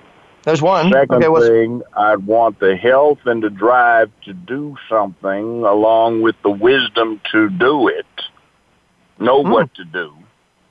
There's 0.45 0.63
one. 0.63 0.91
Second 0.91 1.17
okay, 1.17 1.29
what's, 1.29 1.47
thing, 1.49 1.83
I'd 1.95 2.27
want 2.27 2.61
the 2.61 2.77
health 2.77 3.19
and 3.27 3.43
the 3.43 3.51
drive 3.51 4.11
to 4.25 4.33
do 4.33 4.77
something 4.89 5.65
along 5.65 6.23
with 6.23 6.37
the 6.43 6.51
wisdom 6.51 7.21
to 7.33 7.51
do 7.51 7.89
it, 7.89 8.07
know 9.19 9.43
Hmm. 9.43 9.51
what 9.51 9.75
to 9.75 9.85
do. 9.85 10.15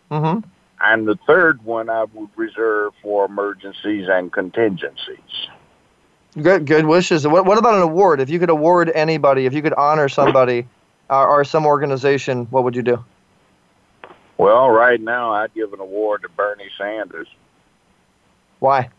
mm-hmm. 0.09 0.39
And 0.81 1.07
the 1.07 1.19
third 1.27 1.63
one 1.63 1.89
I 1.89 2.05
would 2.05 2.29
reserve 2.35 2.93
for 3.03 3.25
emergencies 3.25 4.07
and 4.09 4.31
contingencies. 4.31 5.19
Good, 6.41 6.65
good 6.65 6.85
wishes. 6.85 7.27
What, 7.27 7.45
what 7.45 7.57
about 7.57 7.75
an 7.75 7.81
award? 7.81 8.19
If 8.19 8.29
you 8.29 8.39
could 8.39 8.49
award 8.49 8.91
anybody, 8.93 9.45
if 9.45 9.53
you 9.53 9.61
could 9.61 9.73
honor 9.73 10.09
somebody 10.09 10.67
uh, 11.09 11.25
or 11.25 11.43
some 11.43 11.65
organization, 11.65 12.45
what 12.49 12.63
would 12.63 12.75
you 12.75 12.83
do? 12.83 13.03
Well, 14.37 14.69
right 14.69 15.01
now 15.01 15.33
I'd 15.33 15.53
give 15.53 15.73
an 15.73 15.79
award 15.79 16.21
to 16.21 16.29
Bernie 16.29 16.69
Sanders 16.77 17.27
Why? 18.59 18.89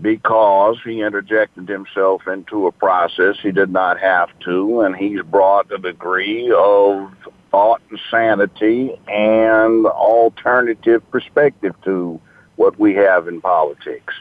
because 0.00 0.78
he 0.84 1.02
interjected 1.02 1.68
himself 1.68 2.26
into 2.28 2.66
a 2.66 2.72
process 2.72 3.36
he 3.42 3.50
did 3.50 3.70
not 3.70 3.98
have 3.98 4.30
to, 4.40 4.82
and 4.82 4.96
he's 4.96 5.22
brought 5.22 5.70
a 5.72 5.78
degree 5.78 6.52
of 6.56 7.12
thought 7.50 7.82
and 7.90 7.98
sanity 8.10 8.98
and 9.08 9.86
alternative 9.86 11.08
perspective 11.10 11.74
to 11.84 12.20
what 12.56 12.78
we 12.78 12.94
have 12.94 13.26
in 13.26 13.40
politics. 13.40 14.14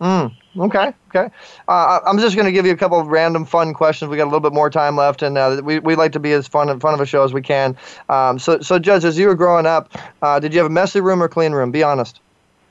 Mm, 0.00 0.32
okay, 0.58 0.92
okay. 1.08 1.34
Uh, 1.68 2.00
I'm 2.06 2.18
just 2.18 2.36
going 2.36 2.44
to 2.44 2.52
give 2.52 2.66
you 2.66 2.72
a 2.72 2.76
couple 2.76 3.00
of 3.00 3.06
random 3.06 3.46
fun 3.46 3.72
questions. 3.72 4.10
We 4.10 4.18
got 4.18 4.24
a 4.24 4.30
little 4.30 4.40
bit 4.40 4.52
more 4.52 4.68
time 4.68 4.96
left, 4.96 5.22
and 5.22 5.38
uh, 5.38 5.62
we 5.64 5.78
we 5.78 5.96
like 5.96 6.12
to 6.12 6.20
be 6.20 6.32
as 6.32 6.46
fun 6.46 6.68
and 6.68 6.80
fun 6.80 6.92
of 6.92 7.00
a 7.00 7.06
show 7.06 7.24
as 7.24 7.32
we 7.32 7.40
can. 7.40 7.76
Um, 8.10 8.38
so, 8.38 8.60
so 8.60 8.78
Judge, 8.78 9.04
as 9.04 9.18
you 9.18 9.26
were 9.26 9.34
growing 9.34 9.64
up, 9.64 9.90
uh, 10.20 10.38
did 10.38 10.52
you 10.52 10.58
have 10.58 10.66
a 10.66 10.70
messy 10.70 11.00
room 11.00 11.22
or 11.22 11.28
clean 11.28 11.52
room? 11.52 11.70
Be 11.70 11.82
honest. 11.82 12.20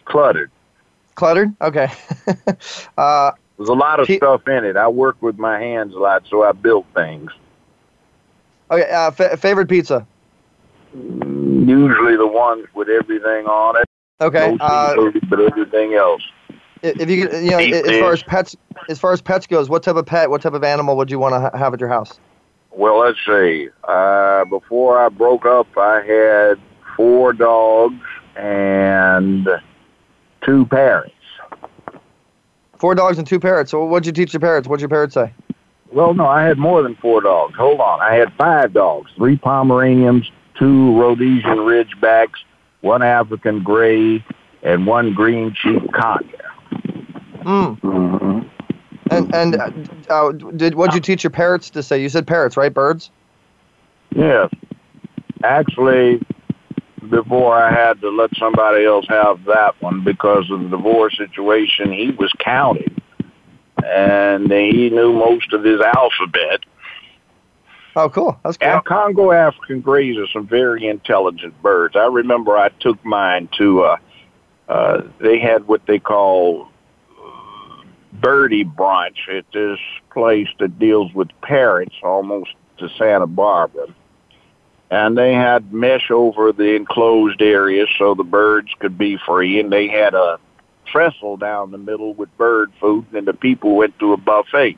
Cluttered. 0.06 0.52
Cluttered. 1.16 1.56
Okay. 1.62 1.88
uh, 2.98 3.32
There's 3.58 3.70
a 3.70 3.74
lot 3.74 4.00
of 4.00 4.08
Pe- 4.08 4.18
stuff 4.18 4.48
in 4.48 4.64
it. 4.64 4.78
I 4.78 4.88
work 4.88 5.20
with 5.22 5.40
my 5.40 5.60
hands 5.60 5.96
a 5.96 6.00
lot, 6.00 6.24
so 6.30 6.44
I 6.44 6.52
built 6.52 6.86
things. 6.94 7.32
okay. 8.70 8.90
Uh, 8.92 9.10
fa- 9.10 9.38
favorite 9.38 9.68
pizza. 9.68 10.06
Usually 10.94 12.16
the 12.16 12.28
ones 12.28 12.68
with 12.76 12.90
everything 12.90 13.48
on 13.48 13.78
it. 13.78 13.86
Okay. 14.22 14.56
Uh, 14.60 14.96
but 15.30 15.40
everything 15.40 15.96
else. 15.96 16.22
If 16.82 17.10
you 17.10 17.28
could, 17.28 17.44
you 17.44 17.52
know, 17.52 17.60
Deep 17.60 17.74
as 17.74 18.00
far 18.00 18.14
as 18.14 18.24
pets, 18.24 18.56
as 18.90 19.00
far 19.00 19.14
as 19.14 19.22
pets 19.22 19.48
goes, 19.48 19.70
what 19.70 19.84
type 19.84 19.96
of 19.96 20.06
pet, 20.06 20.30
what 20.30 20.42
type 20.42 20.54
of 20.54 20.64
animal 20.64 20.98
would 20.98 21.10
you 21.10 21.20
want 21.20 21.34
to 21.34 21.40
ha- 21.40 21.58
have 21.58 21.74
at 21.74 21.80
your 21.80 21.90
house? 21.90 22.20
Well, 22.72 23.00
let's 23.00 23.18
see. 23.26 23.70
Uh, 23.86 24.46
before 24.46 25.00
I 25.00 25.10
broke 25.10 25.46
up, 25.46 25.68
I 25.78 26.02
had 26.02 26.60
four 26.96 27.34
dogs 27.34 28.04
and 28.36 29.48
two 30.42 30.66
parrots. 30.66 31.12
Four 32.78 32.96
dogs 32.96 33.18
and 33.18 33.26
two 33.26 33.40
parrots. 33.40 33.72
So, 33.72 33.86
what'd 33.86 34.06
you 34.06 34.12
teach 34.12 34.34
your 34.34 34.42
parrots? 34.42 34.68
What'd 34.68 34.82
your 34.82 34.90
parrots 34.90 35.14
say? 35.14 35.34
Well, 35.92 36.14
no, 36.14 36.28
I 36.28 36.44
had 36.44 36.58
more 36.58 36.84
than 36.84 36.96
four 36.96 37.22
dogs. 37.22 37.56
Hold 37.56 37.80
on. 37.80 38.02
I 38.02 38.16
had 38.16 38.34
five 38.34 38.74
dogs, 38.74 39.10
three 39.16 39.38
Pomeranians, 39.38 40.30
two 40.60 41.00
Rhodesian 41.00 41.60
Ridgebacks, 41.60 42.44
one 42.82 43.02
African 43.02 43.64
Gray, 43.64 44.24
and 44.62 44.86
one 44.86 45.14
green 45.14 45.54
cheek 45.54 45.82
conure. 45.94 46.42
Mm. 47.46 47.80
Mm-hmm. 47.80 48.48
And 49.12 49.36
and 49.36 49.56
uh, 49.56 49.72
uh, 50.10 50.32
did 50.32 50.74
what'd 50.74 50.96
you 50.96 51.02
teach 51.02 51.24
your 51.24 51.32
parrots 51.32 51.70
to 51.72 51.84
say? 51.84 52.02
You 52.02 52.10
said 52.10 52.26
parrots, 52.26 52.58
right? 52.58 52.74
Birds. 52.74 53.12
Yes. 54.16 54.50
Actually, 55.44 56.22
before 57.10 57.56
I 57.56 57.72
had 57.72 58.02
to 58.02 58.10
let 58.10 58.32
somebody 58.38 58.86
else 58.86 59.06
have 59.10 59.46
that 59.46 59.80
one 59.82 60.04
because 60.04 60.50
of 60.50 60.62
the 60.64 60.70
divorce 60.70 61.16
situation, 61.18 61.92
he 61.92 62.12
was 62.12 62.32
counting. 62.40 63.00
And 63.86 64.52
he 64.52 64.90
knew 64.90 65.14
most 65.14 65.54
of 65.54 65.64
his 65.64 65.80
alphabet. 65.82 66.62
Oh, 67.96 68.10
cool. 68.10 68.40
That's 68.44 68.58
cool. 68.58 68.70
And 68.70 68.84
Congo 68.84 69.32
African 69.32 69.82
greys 69.82 70.18
are 70.18 70.28
some 70.34 70.48
very 70.48 70.88
intelligent 70.88 71.62
birds. 71.62 71.96
I 71.96 72.08
remember 72.08 72.58
I 72.58 72.70
took 72.70 73.04
mine 73.06 73.50
to, 73.58 73.84
uh, 73.84 73.98
uh, 74.68 75.02
they 75.20 75.40
had 75.40 75.68
what 75.68 75.86
they 75.86 76.00
call 76.00 76.70
birdie 78.22 78.66
brunch 78.66 79.30
at 79.32 79.46
this 79.54 79.80
place 80.12 80.48
that 80.60 80.80
deals 80.80 81.14
with 81.14 81.30
parrots 81.42 81.96
almost 82.04 82.52
to 82.78 82.90
Santa 82.98 83.28
Barbara. 83.28 83.88
And 84.92 85.18
they 85.18 85.34
had 85.34 85.74
mesh 85.74 86.12
over 86.12 86.52
the 86.52 86.76
enclosed 86.76 87.42
area 87.42 87.86
so 87.98 88.14
the 88.14 88.24
birds 88.24 88.70
could 88.80 88.98
be 88.98 89.18
free. 89.26 89.60
And 89.60 89.72
they 89.72 89.88
had 89.88 90.14
a 90.14 90.40
trestle 90.86 91.38
down 91.38 91.72
the 91.72 91.78
middle 91.78 92.14
with 92.14 92.36
bird 92.38 92.72
food, 92.80 93.06
and 93.14 93.28
the 93.28 93.34
people 93.34 93.76
went 93.76 93.98
to 94.00 94.14
a 94.14 94.18
buffet. 94.18 94.78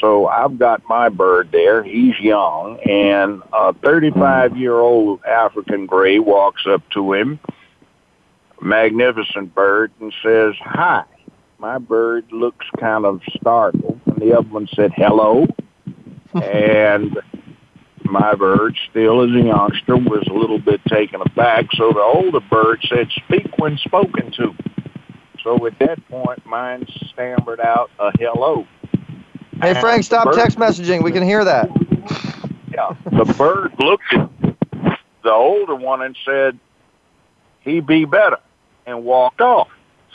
So 0.00 0.26
I've 0.26 0.58
got 0.58 0.82
my 0.88 1.08
bird 1.08 1.50
there. 1.52 1.82
He's 1.82 2.18
young, 2.18 2.78
and 2.80 3.42
a 3.52 3.74
35 3.74 4.56
year 4.56 4.74
old 4.78 5.22
African 5.24 5.86
gray 5.86 6.18
walks 6.18 6.62
up 6.66 6.82
to 6.90 7.12
him, 7.12 7.38
magnificent 8.60 9.54
bird, 9.54 9.92
and 10.00 10.12
says, 10.22 10.54
Hi. 10.60 11.04
My 11.58 11.78
bird 11.78 12.26
looks 12.30 12.66
kind 12.78 13.04
of 13.06 13.20
startled, 13.36 14.00
and 14.06 14.16
the 14.18 14.36
other 14.36 14.48
one 14.48 14.68
said, 14.74 14.92
Hello. 14.96 15.46
and 16.42 17.16
my 18.02 18.34
bird, 18.34 18.76
still 18.90 19.22
as 19.22 19.30
a 19.30 19.46
youngster, 19.46 19.96
was 19.96 20.26
a 20.28 20.32
little 20.32 20.58
bit 20.58 20.84
taken 20.86 21.20
aback. 21.20 21.66
So 21.74 21.92
the 21.92 22.00
older 22.00 22.40
bird 22.40 22.84
said, 22.88 23.08
Speak 23.24 23.46
when 23.58 23.78
spoken 23.78 24.32
to. 24.32 24.54
So 25.42 25.66
at 25.66 25.78
that 25.78 26.06
point, 26.08 26.44
mine 26.46 26.86
stammered 27.12 27.60
out 27.60 27.90
a 27.98 28.10
hello. 28.18 28.66
Hey 29.62 29.70
And 29.70 29.78
Frank, 29.78 30.02
stop 30.04 30.24
bird- 30.24 30.34
text 30.34 30.58
messaging. 30.58 31.02
We 31.04 31.12
can 31.12 31.22
hear 31.22 31.44
that. 31.44 31.68
Yeah. 32.72 32.94
The 33.04 33.32
bird 33.38 33.72
looked 33.78 34.12
at 34.12 34.28
the 35.22 35.30
older 35.30 35.74
one 35.76 36.02
and 36.02 36.16
said, 36.24 36.58
he 37.60 37.80
be 37.80 38.04
better, 38.04 38.38
and 38.86 39.04
walked 39.04 39.40
off. 39.40 39.68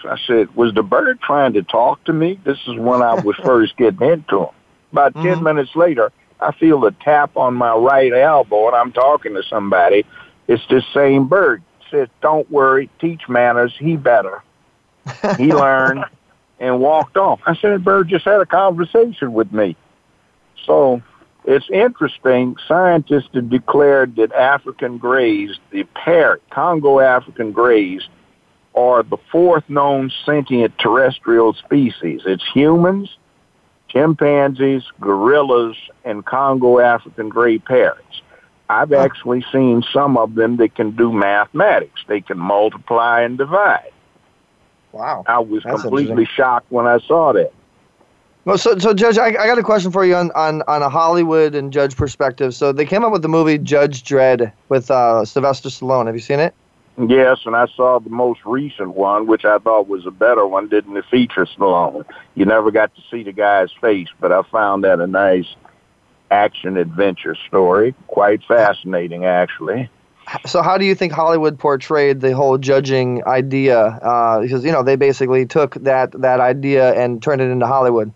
I 0.06 0.18
said, 0.26 0.56
was 0.56 0.74
the 0.74 0.84
bird 0.84 1.20
trying 1.22 1.54
to 1.54 1.64
talk 1.64 2.04
to 2.06 2.14
me? 2.14 2.40
This 2.44 2.58
is 2.68 2.78
when 2.78 3.02
I 3.02 3.16
was 3.16 3.36
first 3.44 3.78
getting 3.78 4.08
into 4.08 4.44
him. 4.44 4.54
About 4.92 5.14
10 5.14 5.24
mm-hmm. 5.24 5.44
minutes 5.44 5.76
later, 5.76 6.12
I 6.40 6.52
feel 6.54 6.86
a 6.86 6.92
tap 6.92 7.36
on 7.38 7.54
my 7.56 7.76
right 7.76 8.14
elbow, 8.14 8.68
and 8.68 8.76
I'm 8.76 8.92
talking 8.92 9.34
to 9.36 9.44
somebody. 9.44 10.06
It's 10.48 10.66
this 10.70 10.86
same 10.94 11.28
bird. 11.28 11.62
Said, 11.92 12.10
don't 12.22 12.50
worry, 12.52 12.90
teach 13.00 13.28
manners, 13.28 13.74
he 13.78 13.96
better. 13.96 14.44
He 15.38 15.52
learned 15.54 16.06
and 16.60 16.80
walked 16.80 17.18
off. 17.18 17.40
I 17.46 17.56
said, 17.56 17.84
bird 17.84 18.10
just 18.10 18.26
had 18.26 18.42
a 18.42 18.46
conversation 18.46 19.34
with 19.34 19.52
me. 19.52 19.76
So 20.66 21.02
it's 21.46 21.70
interesting. 21.70 22.58
Scientists 22.68 23.30
have 23.34 23.50
declared 23.50 24.16
that 24.18 24.32
African 24.34 24.98
greys, 24.98 25.58
the 25.72 25.84
parrot, 25.96 26.44
Congo 26.50 27.00
African 27.00 27.52
greys, 27.52 28.08
are 28.76 29.04
the 29.04 29.18
fourth 29.32 29.68
known 29.70 30.12
sentient 30.26 30.78
terrestrial 30.80 31.54
species. 31.54 32.22
It's 32.26 32.44
humans, 32.54 33.18
chimpanzees, 33.88 34.84
gorillas, 35.00 35.76
and 36.06 36.26
Congo 36.26 36.80
African 36.80 37.30
gray 37.30 37.58
parrots. 37.58 38.22
I've 38.70 38.94
actually 38.94 39.44
seen 39.52 39.84
some 39.92 40.16
of 40.16 40.36
them 40.36 40.58
that 40.58 40.76
can 40.76 40.92
do 40.92 41.12
mathematics. 41.12 42.02
They 42.08 42.22
can 42.22 42.38
multiply 42.38 43.22
and 43.22 43.36
divide. 43.38 43.92
Wow. 44.92 45.24
I 45.28 45.40
was 45.40 45.64
That's 45.64 45.82
completely 45.82 46.26
shocked 46.26 46.72
when 46.72 46.86
I 46.86 47.00
saw 47.00 47.34
that. 47.34 47.52
Well, 48.46 48.58
so, 48.58 48.78
so 48.78 48.94
Judge, 48.94 49.18
I, 49.18 49.28
I 49.28 49.48
got 49.48 49.58
a 49.58 49.64
question 49.64 49.92
for 49.92 50.06
you 50.06 50.16
on, 50.16 50.32
on, 50.32 50.62
on 50.68 50.82
a 50.82 50.90
Hollywood 50.90 51.56
and 51.56 51.74
Judge 51.74 51.96
perspective. 51.96 52.56
So 52.56 52.72
they 52.72 52.86
came 52.86 53.04
up 53.04 53.12
with 53.12 53.22
the 53.22 53.28
movie 53.28 53.58
Judge 53.58 54.04
Dredd 54.04 54.52
with 54.70 54.90
uh, 54.90 55.26
Sylvester 55.26 55.70
Stallone. 55.70 56.06
Have 56.06 56.16
you 56.16 56.22
seen 56.22 56.40
it? 56.40 56.54
Yes, 57.08 57.40
and 57.46 57.56
I 57.56 57.68
saw 57.76 58.00
the 58.00 58.10
most 58.10 58.42
recent 58.46 58.90
one, 58.90 59.26
which 59.26 59.46
I 59.46 59.58
thought 59.60 59.88
was 59.88 60.06
a 60.06 60.12
better 60.12 60.46
one, 60.46 60.68
didn't 60.68 61.02
feature 61.04 61.46
Stallone? 61.46 62.04
You 62.36 62.46
never 62.46 62.72
got 62.72 62.94
to 62.96 63.02
see 63.10 63.24
the 63.24 63.32
guy's 63.32 63.72
face, 63.80 64.10
but 64.20 64.34
I 64.34 64.42
found 64.52 64.84
that 64.84 65.00
a 65.00 65.08
nice 65.08 65.48
action 66.30 66.76
adventure 66.76 67.36
story. 67.48 67.96
Quite 68.08 68.44
fascinating, 68.44 69.24
actually. 69.24 69.90
so 70.46 70.62
how 70.62 70.78
do 70.78 70.84
you 70.84 70.94
think 70.94 71.14
Hollywood 71.14 71.58
portrayed 71.58 72.20
the 72.20 72.36
whole 72.36 72.58
judging 72.58 73.26
idea? 73.26 73.80
Uh, 73.80 74.42
because 74.42 74.66
you 74.66 74.72
know 74.72 74.84
they 74.84 74.98
basically 74.98 75.46
took 75.46 75.76
that 75.76 76.12
that 76.22 76.42
idea 76.42 76.94
and 76.94 77.24
turned 77.24 77.42
it 77.42 77.50
into 77.50 77.66
Hollywood. 77.66 78.12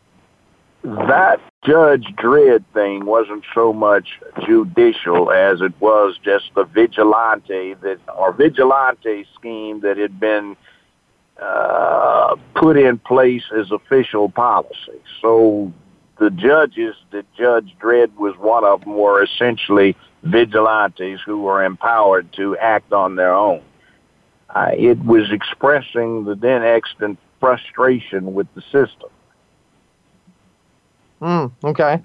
That 0.84 1.40
Judge 1.64 2.06
Dredd 2.18 2.66
thing 2.74 3.06
wasn't 3.06 3.46
so 3.56 3.72
much 3.72 4.20
judicial 4.46 5.32
as 5.32 5.62
it 5.62 5.74
was 5.80 6.20
just 6.22 6.52
the 6.56 6.66
vigilante 6.66 7.76
that 7.76 8.00
or 8.14 8.34
vigilante 8.34 9.26
scheme 9.34 9.80
that 9.80 9.96
had 9.96 10.20
been 10.20 10.58
uh, 11.42 12.36
put 12.56 12.78
in 12.78 13.00
place 13.00 13.44
as 13.58 13.72
official 13.72 14.28
policy. 14.28 15.02
So 15.22 15.72
the 16.20 16.30
judges 16.30 16.96
that 17.12 17.26
Judge 17.34 17.74
Dredd 17.82 18.14
was 18.18 18.36
one 18.38 18.66
of 18.66 18.82
them 18.82 18.96
were 18.96 19.24
essentially 19.24 19.96
vigilantes 20.24 21.22
who 21.26 21.42
were 21.42 21.64
empowered 21.64 22.32
to 22.34 22.58
act 22.58 22.92
on 22.92 23.16
their 23.16 23.34
own. 23.34 23.62
Uh, 24.50 24.72
it 24.78 25.00
was 25.06 25.32
expressing 25.32 26.26
the 26.26 26.36
then 26.36 26.62
extant 26.62 27.20
frustration 27.40 28.34
with 28.34 28.48
the 28.54 28.62
system. 28.64 29.10
Hmm. 31.24 31.46
Okay. 31.64 32.02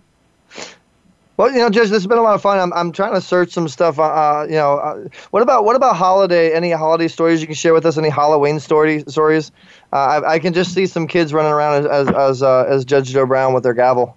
Well, 1.37 1.51
you 1.51 1.59
know, 1.59 1.71
Judge, 1.71 1.89
this 1.89 1.99
has 1.99 2.07
been 2.07 2.19
a 2.19 2.23
lot 2.23 2.37
of 2.37 2.43
fun. 2.43 2.61
I'm, 2.61 2.73
I'm 2.73 2.93
trying 2.93 3.15
to 3.15 3.21
search 3.21 3.51
some 3.51 3.67
stuff. 3.67 3.99
Uh, 3.99 4.05
uh 4.05 4.47
you 4.49 4.55
know, 4.55 4.79
uh, 4.79 5.09
what 5.33 5.43
about 5.43 5.65
what 5.65 5.75
about 5.75 5.97
holiday? 5.97 6.55
Any 6.55 6.71
holiday 6.71 7.09
stories 7.09 7.41
you 7.41 7.49
can 7.49 7.57
share 7.57 7.75
with 7.75 7.85
us? 7.85 7.99
Any 7.99 8.11
Halloween 8.11 8.61
story 8.61 9.03
stories? 9.09 9.51
Uh, 9.93 9.97
I, 9.97 10.35
I, 10.35 10.39
can 10.39 10.53
just 10.53 10.73
see 10.73 10.87
some 10.87 11.09
kids 11.09 11.33
running 11.33 11.51
around 11.51 11.85
as 11.85 12.09
as 12.09 12.15
as, 12.15 12.43
uh, 12.45 12.65
as 12.69 12.85
Judge 12.85 13.11
Joe 13.11 13.27
Brown 13.27 13.55
with 13.55 13.65
their 13.65 13.75
gavel. 13.75 14.17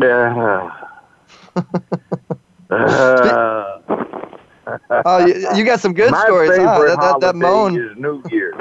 Yeah. 0.00 0.70
Uh, 1.56 1.62
oh, 5.04 5.26
you, 5.26 5.48
you, 5.56 5.64
got 5.64 5.80
some 5.80 5.94
good 5.94 6.12
My 6.12 6.24
stories, 6.24 6.50
huh? 6.56 6.78
That, 6.78 7.00
that, 7.00 7.20
that 7.20 7.36
moan. 7.36 7.76
is 7.76 7.96
New 7.96 8.22
Year's. 8.30 8.54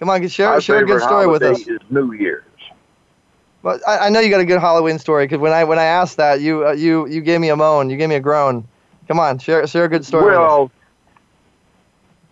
Come 0.00 0.10
on, 0.10 0.26
share, 0.28 0.50
My 0.50 0.58
share 0.58 0.78
a 0.78 0.86
good 0.86 1.00
story 1.00 1.26
with 1.26 1.42
us. 1.42 1.60
is 1.66 1.78
New 1.90 2.12
Year's. 2.12 2.44
Well, 3.66 3.80
I, 3.84 3.98
I 3.98 4.08
know 4.10 4.20
you 4.20 4.30
got 4.30 4.38
a 4.38 4.44
good 4.44 4.60
Halloween 4.60 4.96
story 4.96 5.24
because 5.24 5.40
when 5.40 5.52
I 5.52 5.64
when 5.64 5.76
I 5.76 5.86
asked 5.86 6.18
that, 6.18 6.40
you 6.40 6.68
uh, 6.68 6.70
you 6.70 7.08
you 7.08 7.20
gave 7.20 7.40
me 7.40 7.48
a 7.48 7.56
moan, 7.56 7.90
you 7.90 7.96
gave 7.96 8.08
me 8.08 8.14
a 8.14 8.20
groan. 8.20 8.64
Come 9.08 9.18
on, 9.18 9.40
share 9.40 9.66
share 9.66 9.86
a 9.86 9.88
good 9.88 10.04
story. 10.04 10.26
Well, 10.26 10.70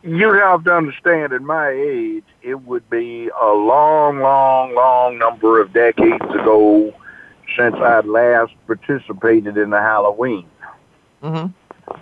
you 0.05 0.33
have 0.33 0.63
to 0.63 0.73
understand, 0.73 1.33
at 1.33 1.43
my 1.43 1.71
age, 1.71 2.23
it 2.43 2.63
would 2.67 2.89
be 2.89 3.31
a 3.31 3.49
long, 3.49 4.21
long, 4.21 4.77
long 4.77 5.19
number 5.19 5.61
of 5.61 5.73
decades 5.73 6.25
ago 6.25 6.95
since 7.57 7.75
I 7.75 7.99
last 8.03 8.53
participated 8.69 9.57
in 9.57 9.71
the 9.71 9.81
Halloween. 9.81 10.47
Mm-hmm. 11.21 11.47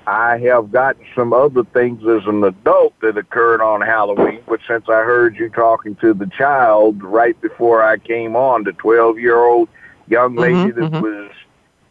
I 0.06 0.38
have 0.38 0.70
gotten 0.70 1.04
some 1.14 1.32
other 1.32 1.64
things 1.64 2.02
as 2.02 2.26
an 2.26 2.44
adult 2.44 2.98
that 3.00 3.16
occurred 3.16 3.60
on 3.60 3.80
Halloween, 3.80 4.40
but 4.46 4.60
since 4.66 4.84
I 4.88 5.02
heard 5.02 5.36
you 5.36 5.48
talking 5.48 5.96
to 5.96 6.14
the 6.14 6.26
child 6.26 7.02
right 7.02 7.40
before 7.40 7.82
I 7.82 7.98
came 7.98 8.36
on, 8.36 8.64
the 8.64 8.72
12 8.72 9.18
year 9.18 9.38
old 9.38 9.68
young 10.08 10.36
lady 10.36 10.54
mm-hmm, 10.54 10.80
that 10.80 10.92
mm-hmm. 10.92 11.02
was 11.02 11.32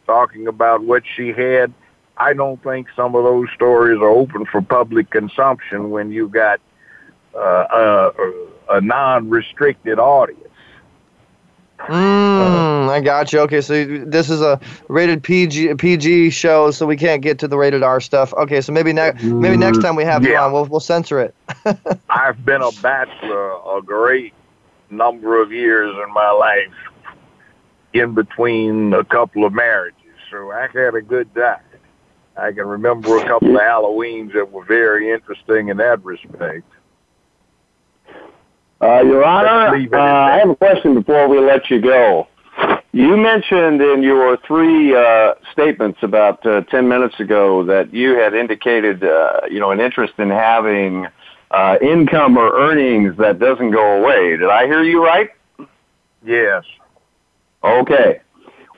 talking 0.06 0.46
about 0.46 0.82
what 0.82 1.02
she 1.16 1.28
had, 1.28 1.72
I 2.16 2.34
don't 2.34 2.62
think 2.62 2.88
some 2.94 3.14
of 3.14 3.24
those 3.24 3.48
stories 3.54 3.98
are 3.98 4.08
open 4.08 4.46
for 4.46 4.62
public 4.62 5.10
consumption 5.10 5.90
when 5.90 6.10
you've 6.10 6.32
got 6.32 6.60
uh, 7.34 7.66
a, 7.70 8.46
a 8.70 8.80
non 8.80 9.28
restricted 9.28 9.98
audience. 9.98 10.51
Mm, 11.88 12.88
I 12.88 13.00
got 13.00 13.32
you. 13.32 13.40
Okay, 13.40 13.60
so 13.60 13.84
this 14.04 14.30
is 14.30 14.40
a 14.40 14.60
rated 14.88 15.22
PG 15.22 15.74
PG 15.74 16.30
show, 16.30 16.70
so 16.70 16.86
we 16.86 16.96
can't 16.96 17.22
get 17.22 17.38
to 17.40 17.48
the 17.48 17.56
rated 17.56 17.82
R 17.82 18.00
stuff. 18.00 18.32
Okay, 18.34 18.60
so 18.60 18.72
maybe 18.72 18.92
next 18.92 19.22
maybe 19.24 19.56
next 19.56 19.80
time 19.82 19.96
we 19.96 20.04
have 20.04 20.22
yeah. 20.22 20.30
you 20.30 20.36
on, 20.36 20.52
we'll 20.52 20.64
we'll 20.66 20.80
censor 20.80 21.20
it. 21.20 21.34
I've 22.10 22.44
been 22.44 22.62
a 22.62 22.70
bachelor 22.82 23.52
a 23.76 23.82
great 23.82 24.32
number 24.90 25.40
of 25.40 25.52
years 25.52 25.94
in 26.06 26.12
my 26.12 26.30
life, 26.30 27.16
in 27.92 28.14
between 28.14 28.92
a 28.92 29.04
couple 29.04 29.44
of 29.44 29.52
marriages, 29.52 29.98
so 30.30 30.52
I 30.52 30.68
had 30.72 30.94
a 30.94 31.02
good 31.02 31.34
time. 31.34 31.60
I 32.36 32.52
can 32.52 32.66
remember 32.66 33.18
a 33.18 33.26
couple 33.26 33.56
of 33.56 33.60
Halloweens 33.60 34.32
that 34.32 34.50
were 34.52 34.64
very 34.64 35.10
interesting 35.10 35.68
in 35.68 35.76
that 35.78 36.02
respect. 36.04 36.64
Uh, 38.82 39.00
Your 39.04 39.24
Honor, 39.24 39.76
uh, 39.94 40.00
I 40.00 40.38
have 40.38 40.50
a 40.50 40.56
question 40.56 40.94
before 40.94 41.28
we 41.28 41.38
let 41.38 41.70
you 41.70 41.80
go. 41.80 42.26
You 42.90 43.16
mentioned 43.16 43.80
in 43.80 44.02
your 44.02 44.36
three 44.38 44.94
uh, 44.94 45.34
statements 45.52 46.00
about 46.02 46.44
uh, 46.44 46.62
10 46.62 46.88
minutes 46.88 47.20
ago 47.20 47.64
that 47.64 47.94
you 47.94 48.16
had 48.18 48.34
indicated, 48.34 49.04
uh, 49.04 49.42
you 49.48 49.60
know, 49.60 49.70
an 49.70 49.78
interest 49.78 50.14
in 50.18 50.30
having 50.30 51.06
uh, 51.52 51.76
income 51.80 52.36
or 52.36 52.52
earnings 52.58 53.16
that 53.18 53.38
doesn't 53.38 53.70
go 53.70 54.02
away. 54.02 54.36
Did 54.36 54.50
I 54.50 54.66
hear 54.66 54.82
you 54.82 55.04
right? 55.04 55.30
Yes. 56.24 56.64
Okay. 57.62 58.20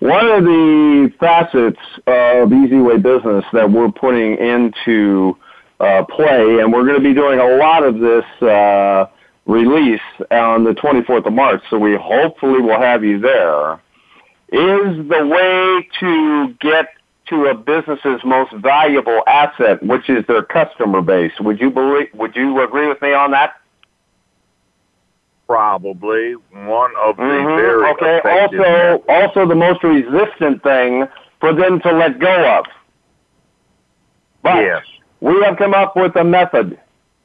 One 0.00 0.26
of 0.26 0.44
the 0.44 1.10
facets 1.18 1.80
of 2.06 2.52
Easy 2.52 2.76
Way 2.76 2.98
Business 2.98 3.44
that 3.54 3.70
we're 3.70 3.90
putting 3.90 4.36
into 4.36 5.38
uh, 5.80 6.04
play, 6.04 6.58
and 6.60 6.70
we're 6.70 6.84
going 6.84 7.02
to 7.02 7.08
be 7.08 7.14
doing 7.14 7.40
a 7.40 7.56
lot 7.56 7.82
of 7.82 7.98
this 8.00 8.24
uh, 8.42 9.06
release 9.46 10.00
on 10.30 10.64
the 10.64 10.72
24th 10.72 11.26
of 11.26 11.32
March, 11.32 11.62
so 11.70 11.78
we 11.78 11.96
hopefully 11.96 12.60
will 12.60 12.80
have 12.80 13.04
you 13.04 13.18
there, 13.20 13.74
is 14.52 14.96
the 15.08 15.26
way 15.26 15.88
to 16.00 16.54
get 16.60 16.88
to 17.26 17.46
a 17.46 17.54
business's 17.54 18.20
most 18.24 18.52
valuable 18.54 19.22
asset, 19.26 19.82
which 19.82 20.08
is 20.08 20.24
their 20.26 20.42
customer 20.42 21.00
base. 21.00 21.32
Would 21.40 21.60
you 21.60 21.70
believe, 21.70 22.08
would 22.14 22.36
you 22.36 22.62
agree 22.62 22.86
with 22.86 23.00
me 23.00 23.12
on 23.12 23.30
that? 23.32 23.54
Probably 25.46 26.32
one 26.32 26.92
of 27.02 27.16
the 27.16 27.22
Mhm. 27.22 27.56
very 27.56 27.90
okay. 27.90 28.20
Also, 28.40 28.56
methods. 28.56 29.04
also 29.08 29.46
the 29.46 29.54
most 29.54 29.82
resistant 29.82 30.62
thing 30.62 31.06
for 31.40 31.52
them 31.52 31.80
to 31.80 31.92
let 31.92 32.18
go 32.18 32.58
of. 32.58 32.66
But 34.42 34.62
yes. 34.62 34.82
we 35.20 35.42
have 35.42 35.56
come 35.56 35.74
up 35.74 35.96
with 35.96 36.16
a 36.16 36.24
method 36.24 36.78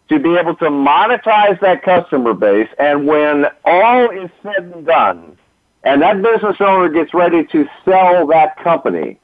to 0.09 0.19
be 0.19 0.35
able 0.35 0.55
to 0.55 0.65
monetize 0.65 1.59
that 1.61 1.83
customer 1.83 2.33
base. 2.33 2.69
And 2.77 3.07
when 3.07 3.45
all 3.63 4.09
is 4.09 4.29
said 4.43 4.71
and 4.73 4.85
done, 4.85 5.37
and 5.83 6.01
that 6.01 6.21
business 6.21 6.57
owner 6.59 6.89
gets 6.89 7.13
ready 7.13 7.45
to 7.45 7.67
sell 7.85 8.27
that 8.27 8.57
company, 8.57 9.19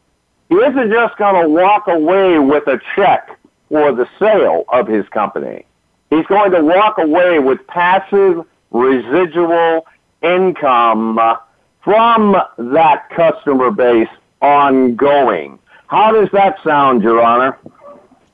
he 0.50 0.56
isn't 0.56 0.92
just 0.92 1.18
going 1.18 1.42
to 1.42 1.50
walk 1.50 1.88
away 1.88 2.40
with 2.40 2.68
a 2.68 2.80
check 2.96 3.38
for 3.70 3.92
the 3.92 4.08
sale 4.20 4.64
of 4.70 4.88
his 4.88 5.08
company. 5.10 5.66
He's 6.12 6.26
going 6.28 6.52
to 6.52 6.64
walk 6.64 6.98
away 7.00 7.40
with 7.40 7.66
passive 7.68 8.46
residual 8.72 9.88
income 10.22 11.20
from 11.84 12.36
that 12.58 13.10
customer 13.10 13.72
base 13.72 14.08
ongoing. 14.42 15.60
How 15.88 16.12
does 16.12 16.30
that 16.32 16.58
sound, 16.64 17.02
Your 17.04 17.22
Honor? 17.22 17.58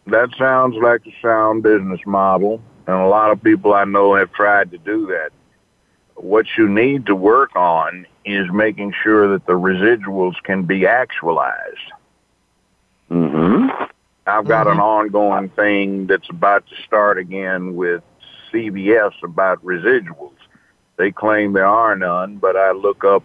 That 0.08 0.30
sounds 0.38 0.76
like 0.82 1.02
a 1.06 1.14
sound 1.22 1.64
business 1.64 2.00
model, 2.06 2.62
and 2.88 2.96
a 2.96 3.08
lot 3.08 3.32
of 3.32 3.42
people 3.44 3.74
I 3.74 3.86
know 3.86 4.16
have 4.16 4.32
tried 4.34 4.72
to 4.72 4.78
do 4.78 5.08
that. 5.08 5.30
What 6.16 6.46
you 6.58 6.68
need 6.68 7.06
to 7.06 7.16
work 7.16 7.56
on 7.56 8.06
is 8.26 8.48
making 8.52 8.94
sure 9.04 9.32
that 9.32 9.46
the 9.46 9.54
residuals 9.54 10.36
can 10.44 10.64
be 10.64 10.86
actualized. 10.86 11.92
Mm-hmm. 13.10 13.70
I've 14.28 14.48
got 14.48 14.68
an 14.68 14.80
ongoing 14.80 15.50
thing 15.50 16.08
that's 16.08 16.30
about 16.30 16.66
to 16.68 16.76
start 16.84 17.18
again 17.18 17.76
with 17.76 18.04
CBS 18.52 19.14
about 19.24 19.64
residuals. 19.64 20.36
They 20.98 21.12
claim 21.12 21.54
there 21.54 21.66
are 21.66 21.96
none, 21.96 22.38
but 22.38 22.56
I 22.56 22.72
look 22.72 23.04
up 23.04 23.24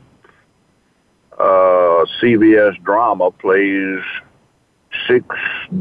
uh, 1.39 2.07
CBS 2.21 2.83
drama 2.83 3.31
plays 3.31 4.03
six 5.07 5.27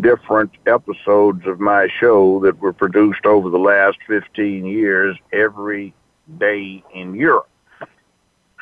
different 0.02 0.52
episodes 0.66 1.46
of 1.46 1.60
my 1.60 1.88
show 2.00 2.40
that 2.42 2.60
were 2.60 2.74
produced 2.74 3.26
over 3.26 3.50
the 3.50 3.58
last 3.58 3.98
15 4.08 4.66
years 4.66 5.18
every 5.32 5.94
day 6.38 6.84
in 6.94 7.16
Europe. 7.16 7.50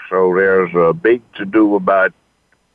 So 0.10 0.34
there's 0.36 0.74
a 0.76 0.94
big 0.94 1.22
to 1.34 1.46
do 1.46 1.76
about 1.76 2.14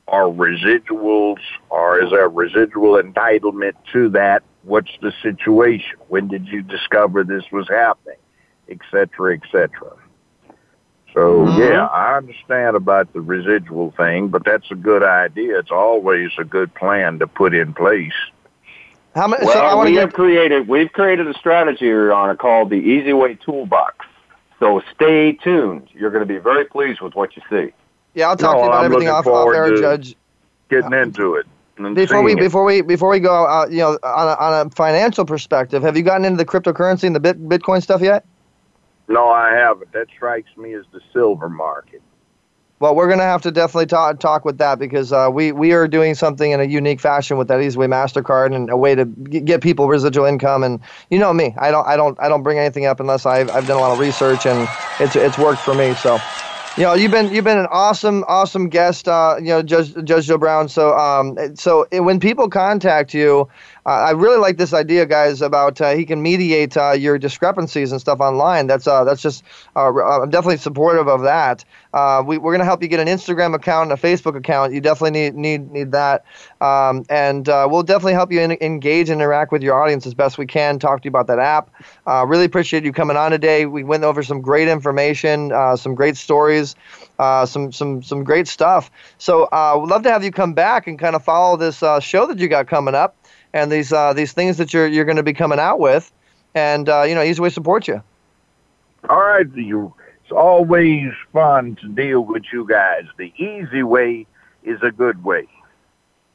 our 0.09 0.25
residuals 0.25 1.39
or 1.71 2.03
is 2.03 2.11
there 2.11 2.29
residual 2.29 3.01
entitlement 3.01 3.75
to 3.93 4.09
that? 4.11 4.43
What's 4.65 4.91
the 5.01 5.13
situation? 5.23 5.97
When 6.09 6.29
did 6.29 6.49
you 6.49 6.63
discover 6.63 7.25
this 7.25 7.45
was 7.53 7.69
happening? 7.69 8.17
Et 8.69 8.79
cetera, 8.91 9.35
et 9.35 9.43
cetera. 9.51 9.97
So 11.19 11.47
Mhm. 11.47 11.59
yeah, 11.59 11.87
I 11.87 12.17
understand 12.17 12.77
about 12.77 13.13
the 13.13 13.21
residual 13.21 13.91
thing, 13.97 14.29
but 14.29 14.45
that's 14.45 14.71
a 14.71 14.77
good 14.77 15.03
idea. 15.03 15.59
It's 15.59 15.73
always 15.73 16.31
a 16.39 16.45
good 16.45 16.73
plan 16.75 17.19
to 17.19 17.27
put 17.27 17.55
in 17.55 17.75
place. 17.75 18.13
How 19.17 19.27
many? 19.27 19.45
Well, 19.45 19.53
so 19.55 19.61
I 19.61 19.85
we 19.85 19.95
to 19.95 20.01
have 20.03 20.13
created 20.13 20.69
we've 20.69 20.93
created 20.93 21.27
a 21.27 21.35
strategy, 21.35 21.93
on 21.93 22.13
Honor, 22.13 22.37
called 22.37 22.71
the 22.71 22.77
Easy 22.77 23.13
Way 23.13 23.35
Toolbox. 23.35 24.07
So 24.61 24.81
stay 24.95 25.33
tuned. 25.33 25.89
You're 25.93 26.11
going 26.11 26.23
to 26.23 26.33
be 26.33 26.39
very 26.39 26.65
pleased 26.67 27.01
with 27.01 27.17
what 27.17 27.35
you 27.35 27.43
see. 27.51 27.73
Yeah, 28.15 28.29
I'll 28.29 28.37
talk 28.37 28.55
to 28.55 28.63
you 28.63 28.67
about 28.69 28.79
I'm 28.79 28.85
everything 28.85 29.09
looking 29.09 29.09
off, 29.09 29.27
off 29.27 29.33
forward 29.33 29.57
air, 29.57 29.71
to- 29.71 29.81
Judge. 29.81 30.15
Getting 30.71 30.93
into 30.93 31.35
it. 31.35 31.47
Before 31.95 32.23
we 32.23 32.35
it. 32.35 32.39
before 32.39 32.63
we 32.65 32.81
before 32.83 33.09
we 33.09 33.19
go, 33.19 33.45
uh, 33.45 33.67
you 33.69 33.79
know, 33.79 33.99
on 34.05 34.29
a, 34.29 34.37
on 34.41 34.67
a 34.67 34.71
financial 34.71 35.25
perspective, 35.25 35.83
have 35.83 35.97
you 35.97 36.05
gotten 36.05 36.25
into 36.25 36.37
the 36.37 36.45
cryptocurrency 36.45 37.05
and 37.05 37.17
the 37.17 37.21
bit 37.21 37.49
Bitcoin 37.49 37.83
stuff 37.83 38.03
yet? 38.03 38.25
No, 39.09 39.29
I 39.31 39.55
haven't. 39.55 39.93
That 39.93 40.09
strikes 40.15 40.51
me 40.57 40.75
as 40.75 40.85
the 40.93 41.01
silver 41.13 41.49
market. 41.49 42.03
Well, 42.81 42.95
we're 42.95 43.09
gonna 43.09 43.25
have 43.25 43.43
to 43.43 43.51
definitely 43.51 43.87
talk 43.87 44.21
talk 44.21 44.45
with 44.45 44.59
that 44.59 44.79
because 44.79 45.13
uh, 45.13 45.29
we 45.33 45.51
we 45.51 45.73
are 45.73 45.89
doing 45.89 46.15
something 46.15 46.53
in 46.53 46.61
a 46.61 46.65
unique 46.65 47.01
fashion 47.01 47.37
with 47.37 47.49
that 47.49 47.59
Easyway 47.59 47.89
Mastercard 47.89 48.55
and 48.55 48.71
a 48.71 48.77
way 48.77 48.95
to 48.95 49.05
g- 49.07 49.41
get 49.41 49.63
people 49.63 49.89
residual 49.89 50.27
income. 50.27 50.63
And 50.63 50.81
you 51.11 51.19
know 51.19 51.33
me, 51.33 51.57
I 51.59 51.73
don't 51.73 51.87
I 51.89 51.97
don't 51.97 52.17
I 52.21 52.29
don't 52.29 52.45
bring 52.45 52.59
anything 52.59 52.87
up 52.87 53.01
unless 53.01 53.27
I've 53.27 53.51
I've 53.51 53.67
done 53.67 53.79
a 53.79 53.81
lot 53.81 53.91
of 53.91 53.99
research 53.99 54.47
and 54.47 54.71
it's 55.01 55.17
it's 55.17 55.39
worked 55.39 55.63
for 55.63 55.75
me. 55.75 55.95
So. 55.95 56.25
You 56.77 56.85
know, 56.85 56.95
you've 56.95 57.11
been 57.11 57.33
you've 57.33 57.45
been 57.45 57.59
an 57.59 57.67
awesome 57.73 58.25
awesome 58.29 58.69
guest. 58.69 59.09
Uh, 59.09 59.35
you 59.41 59.47
know, 59.47 59.63
Judge 59.63 59.93
Judge 60.05 60.29
Joe 60.29 60.39
Brown. 60.39 60.69
So 60.69 60.97
um, 60.97 61.37
so 61.57 61.89
it- 61.91 62.01
when 62.01 62.21
people 62.21 62.49
contact 62.49 63.13
you, 63.13 63.49
uh, 63.89 63.93
I 63.93 64.11
really 64.11 64.37
like 64.37 64.59
this 64.59 64.75
idea, 64.75 65.07
guys, 65.07 65.41
about 65.41 65.81
uh, 65.81 65.95
he 65.95 66.05
can 66.05 66.21
mediate 66.21 66.77
uh, 66.77 66.91
your 66.91 67.17
discrepancies 67.17 67.91
and 67.91 67.99
stuff 67.99 68.21
online. 68.21 68.67
That's 68.67 68.87
uh, 68.87 69.05
that's 69.05 69.23
just 69.23 69.43
uh, 69.75 69.89
I'm 69.89 70.29
definitely 70.29 70.59
supportive 70.59 71.09
of 71.09 71.23
that. 71.23 71.65
Uh, 71.95 72.23
we, 72.27 72.37
we're 72.37 72.53
going 72.53 72.59
to 72.59 72.67
help 72.67 72.83
you 72.83 72.89
get 72.89 73.01
an 73.01 73.09
Instagram 73.09 73.55
account 73.55 73.91
and 73.91 73.99
a 73.99 74.03
Facebook 74.03 74.37
account. 74.37 74.75
You 74.75 74.83
definitely 74.83 75.19
need 75.19 75.37
need 75.37 75.71
need 75.71 75.93
that, 75.93 76.27
um, 76.61 77.07
and 77.09 77.49
uh, 77.49 77.67
we'll 77.71 77.83
definitely 77.83 78.13
help 78.13 78.31
you 78.31 78.43
in, 78.43 78.59
engage 78.61 79.09
and 79.09 79.23
interact 79.23 79.53
with 79.53 79.63
your 79.63 79.81
audience 79.81 80.07
as 80.07 80.13
best 80.13 80.37
we 80.37 80.47
can. 80.47 80.79
Talk 80.79 81.01
to 81.01 81.07
you 81.07 81.11
about 81.11 81.27
that 81.29 81.39
app. 81.39 81.71
Uh, 82.07 82.27
really 82.29 82.45
appreciate 82.45 82.85
you 82.85 82.93
coming 82.93 83.17
on 83.17 83.31
today. 83.31 83.65
We 83.65 83.85
went 83.85 84.05
over 84.05 84.23
some 84.23 84.43
great 84.43 84.69
information, 84.69 85.51
uh, 85.51 85.77
some 85.77 85.95
great 85.95 86.19
stories, 86.19 86.77
uh, 87.19 87.47
some 87.47 87.73
some 87.73 88.03
some 88.03 88.23
great 88.23 88.49
stuff. 88.49 88.91
So 89.17 89.45
uh, 89.45 89.79
we'd 89.81 89.89
love 89.89 90.03
to 90.03 90.11
have 90.11 90.23
you 90.23 90.31
come 90.31 90.53
back 90.53 90.87
and 90.87 90.99
kind 90.99 91.17
of 91.17 91.25
follow 91.25 91.57
this 91.57 91.83
uh, 91.83 92.01
show 92.01 92.27
that 92.27 92.39
you 92.39 92.49
got 92.49 92.69
coming 92.69 92.95
up 92.95 93.17
and 93.63 93.73
these 93.73 93.93
uh, 93.93 94.13
these 94.13 94.33
things 94.33 94.57
that 94.59 94.73
you're 94.73 94.87
you're 94.87 95.05
going 95.05 95.17
to 95.17 95.23
be 95.23 95.35
coming 95.35 95.59
out 95.59 95.81
with, 95.81 96.11
and 96.55 96.89
uh, 96.89 97.03
you 97.03 97.15
know, 97.15 97.23
Easy 97.23 97.41
Way 97.41 97.49
to 97.49 97.55
support 97.55 97.89
you. 97.89 98.03
All 99.09 99.21
right, 99.21 99.47
you. 99.55 99.93
It's 100.23 100.33
always 100.33 101.11
fun 101.33 101.77
to 101.77 101.89
deal 101.89 102.21
with 102.21 102.45
you 102.53 102.67
guys. 102.67 103.05
The 103.17 103.33
easy 103.39 103.83
way 103.83 104.27
is 104.63 104.79
a 104.83 104.91
good 104.91 105.25
way. 105.25 105.49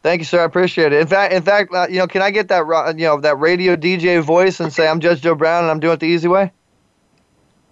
Thank 0.02 0.20
you, 0.20 0.26
sir. 0.26 0.42
I 0.42 0.46
appreciate 0.46 0.92
it. 0.92 1.00
In 1.00 1.08
fact, 1.08 1.34
in 1.34 1.44
fact, 1.44 1.74
uh, 1.74 1.88
you 1.90 2.00
know, 2.00 2.08
can 2.08 2.22
I 2.22 2.32
get 2.32 2.48
that 2.48 2.66
you 2.98 3.06
know 3.06 3.22
that 3.22 3.40
radio 3.40 3.76
DJ 3.76 4.22
voice 4.22 4.60
and 4.60 4.74
say 4.74 4.88
I'm 4.88 5.00
Judge 5.00 5.22
Joe 5.22 5.36
Brown 5.36 5.64
and 5.64 5.72
I'm 5.72 5.80
doing 5.80 5.94
it 5.94 6.00
the 6.00 6.08
easy 6.08 6.28
way? 6.28 6.52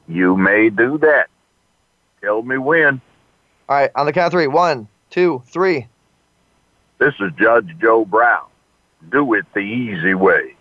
You 0.07 0.37
may 0.37 0.69
do 0.69 0.97
that. 0.99 1.27
Tell 2.21 2.41
me 2.41 2.57
when. 2.57 3.01
All 3.67 3.75
right, 3.75 3.91
on 3.95 4.05
the 4.05 4.13
count 4.13 4.27
of 4.27 4.33
three. 4.33 4.47
One, 4.47 4.87
two, 5.09 5.41
three. 5.47 5.87
This 6.99 7.15
is 7.19 7.31
Judge 7.39 7.67
Joe 7.81 8.05
Brown. 8.05 8.50
Do 9.09 9.33
it 9.33 9.45
the 9.53 9.59
easy 9.59 10.13
way. 10.13 10.55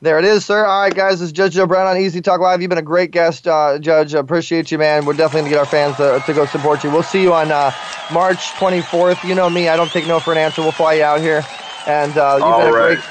There 0.00 0.18
it 0.18 0.24
is, 0.24 0.44
sir. 0.44 0.64
All 0.64 0.82
right, 0.82 0.92
guys, 0.92 1.20
this 1.20 1.26
is 1.26 1.32
Judge 1.32 1.52
Joe 1.52 1.64
Brown 1.64 1.86
on 1.86 1.96
Easy 1.96 2.20
Talk 2.20 2.40
Live. 2.40 2.60
You've 2.60 2.70
been 2.70 2.78
a 2.78 2.82
great 2.82 3.12
guest, 3.12 3.46
uh, 3.46 3.78
Judge. 3.78 4.14
Appreciate 4.14 4.72
you, 4.72 4.78
man. 4.78 5.04
We're 5.04 5.12
definitely 5.12 5.50
going 5.50 5.64
to 5.64 5.70
get 5.70 5.86
our 5.86 5.94
fans 5.94 5.96
to, 5.98 6.20
to 6.26 6.34
go 6.34 6.44
support 6.46 6.82
you. 6.82 6.90
We'll 6.90 7.04
see 7.04 7.22
you 7.22 7.32
on 7.32 7.52
uh, 7.52 7.70
March 8.12 8.38
24th. 8.38 9.22
You 9.28 9.36
know 9.36 9.48
me, 9.48 9.68
I 9.68 9.76
don't 9.76 9.90
take 9.92 10.08
no 10.08 10.18
for 10.18 10.32
an 10.32 10.38
answer. 10.38 10.60
We'll 10.60 10.72
fly 10.72 10.94
you 10.94 11.04
out 11.04 11.20
here. 11.20 11.44
And 11.86 12.16
uh, 12.18 12.34
you've 12.34 12.42
All 12.42 12.58
been 12.58 12.68
a 12.68 12.72
right. 12.72 12.98
great, 12.98 13.04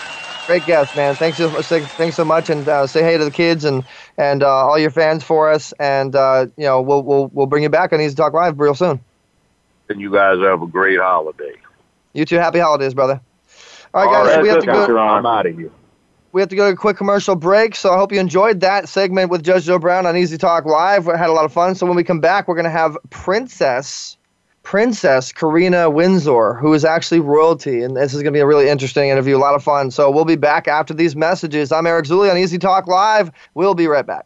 great 0.47 0.65
guest, 0.65 0.93
man. 0.97 1.15
Thanks 1.15 1.37
so, 1.37 1.49
thanks 1.61 2.17
so 2.17 2.25
much. 2.25 2.49
And 2.49 2.67
uh, 2.67 2.85
say 2.87 3.03
hey 3.03 3.17
to 3.17 3.23
the 3.23 3.31
kids 3.31 3.63
and, 3.63 3.85
and 4.17 4.43
uh, 4.43 4.49
all 4.49 4.77
your 4.77 4.91
fans 4.91 5.23
for 5.23 5.49
us. 5.49 5.71
And, 5.79 6.13
uh, 6.13 6.47
you 6.57 6.65
know, 6.65 6.81
we'll, 6.81 7.03
we'll, 7.03 7.27
we'll 7.27 7.47
bring 7.47 7.63
you 7.63 7.69
back 7.69 7.93
on 7.93 8.01
Easy 8.01 8.15
Talk 8.15 8.33
Live 8.33 8.59
real 8.59 8.75
soon. 8.75 8.99
And 9.87 10.01
you 10.01 10.11
guys 10.11 10.39
have 10.39 10.61
a 10.61 10.67
great 10.67 10.99
holiday. 10.99 11.53
You 12.11 12.25
too. 12.25 12.35
Happy 12.35 12.59
holidays, 12.59 12.93
brother. 12.93 13.21
All 13.93 14.05
right, 14.05 14.11
guys, 14.11 14.35
right, 14.35 14.43
we 14.43 14.49
have 14.49 14.59
to 14.59 14.65
go. 14.65 14.97
I'm 14.97 15.25
out 15.25 15.45
of 15.45 15.57
here. 15.57 15.71
We 16.31 16.41
have 16.41 16.49
to 16.49 16.55
go 16.55 16.67
to 16.67 16.73
a 16.73 16.77
quick 16.77 16.95
commercial 16.95 17.35
break. 17.35 17.75
So 17.75 17.91
I 17.91 17.97
hope 17.97 18.13
you 18.13 18.19
enjoyed 18.19 18.61
that 18.61 18.87
segment 18.87 19.29
with 19.29 19.43
Judge 19.43 19.65
Joe 19.65 19.79
Brown 19.79 20.05
on 20.05 20.15
Easy 20.15 20.37
Talk 20.37 20.65
Live. 20.65 21.05
We 21.07 21.13
had 21.17 21.29
a 21.29 21.33
lot 21.33 21.43
of 21.43 21.51
fun. 21.51 21.75
So 21.75 21.85
when 21.85 21.97
we 21.97 22.03
come 22.05 22.21
back, 22.21 22.47
we're 22.47 22.55
going 22.55 22.63
to 22.63 22.69
have 22.69 22.97
Princess, 23.09 24.15
Princess 24.63 25.33
Karina 25.33 25.89
Windsor, 25.89 26.53
who 26.53 26.73
is 26.73 26.85
actually 26.85 27.19
royalty. 27.19 27.83
And 27.83 27.97
this 27.97 28.13
is 28.13 28.21
going 28.21 28.33
to 28.33 28.37
be 28.37 28.39
a 28.39 28.45
really 28.45 28.69
interesting 28.69 29.09
interview, 29.09 29.35
a 29.35 29.39
lot 29.39 29.55
of 29.55 29.63
fun. 29.63 29.91
So 29.91 30.09
we'll 30.09 30.23
be 30.23 30.37
back 30.37 30.69
after 30.69 30.93
these 30.93 31.17
messages. 31.17 31.73
I'm 31.73 31.85
Eric 31.85 32.05
Zuley 32.05 32.31
on 32.31 32.37
Easy 32.37 32.57
Talk 32.57 32.87
Live. 32.87 33.29
We'll 33.55 33.75
be 33.75 33.87
right 33.87 34.05
back. 34.05 34.25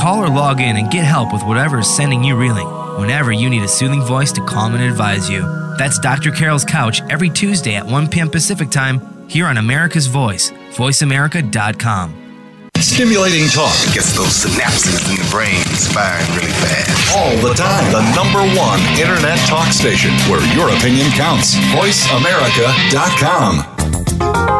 Call 0.00 0.24
or 0.24 0.28
log 0.30 0.60
in 0.62 0.78
and 0.78 0.90
get 0.90 1.04
help 1.04 1.30
with 1.30 1.42
whatever 1.44 1.80
is 1.80 1.94
sending 1.94 2.24
you 2.24 2.34
reeling 2.34 2.66
whenever 2.98 3.32
you 3.32 3.50
need 3.50 3.62
a 3.62 3.68
soothing 3.68 4.00
voice 4.00 4.32
to 4.32 4.40
calm 4.46 4.74
and 4.74 4.82
advise 4.82 5.28
you. 5.28 5.42
That's 5.76 5.98
Dr. 5.98 6.30
Carole's 6.30 6.64
Couch 6.64 7.02
every 7.10 7.28
Tuesday 7.28 7.74
at 7.74 7.84
1 7.84 8.08
p.m. 8.08 8.30
Pacific 8.30 8.70
Time 8.70 9.28
here 9.28 9.44
on 9.46 9.58
America's 9.58 10.06
Voice, 10.06 10.52
voiceamerica.com. 10.72 12.16
Stimulating 12.78 13.46
talk 13.48 13.74
Gets 13.92 14.14
those 14.16 14.42
synapses 14.42 15.04
in 15.10 15.16
the 15.22 15.28
brain 15.30 15.62
firing 15.92 16.26
really 16.34 16.50
fast. 16.64 17.14
all 17.14 17.36
the 17.46 17.52
time. 17.54 17.84
The 17.92 18.00
number 18.16 18.40
one 18.58 18.80
internet 18.98 19.38
talk 19.48 19.70
station 19.70 20.12
where 20.30 20.40
your 20.56 20.70
opinion 20.70 21.10
counts. 21.10 21.56
VoiceAmerica.com. 21.76 24.59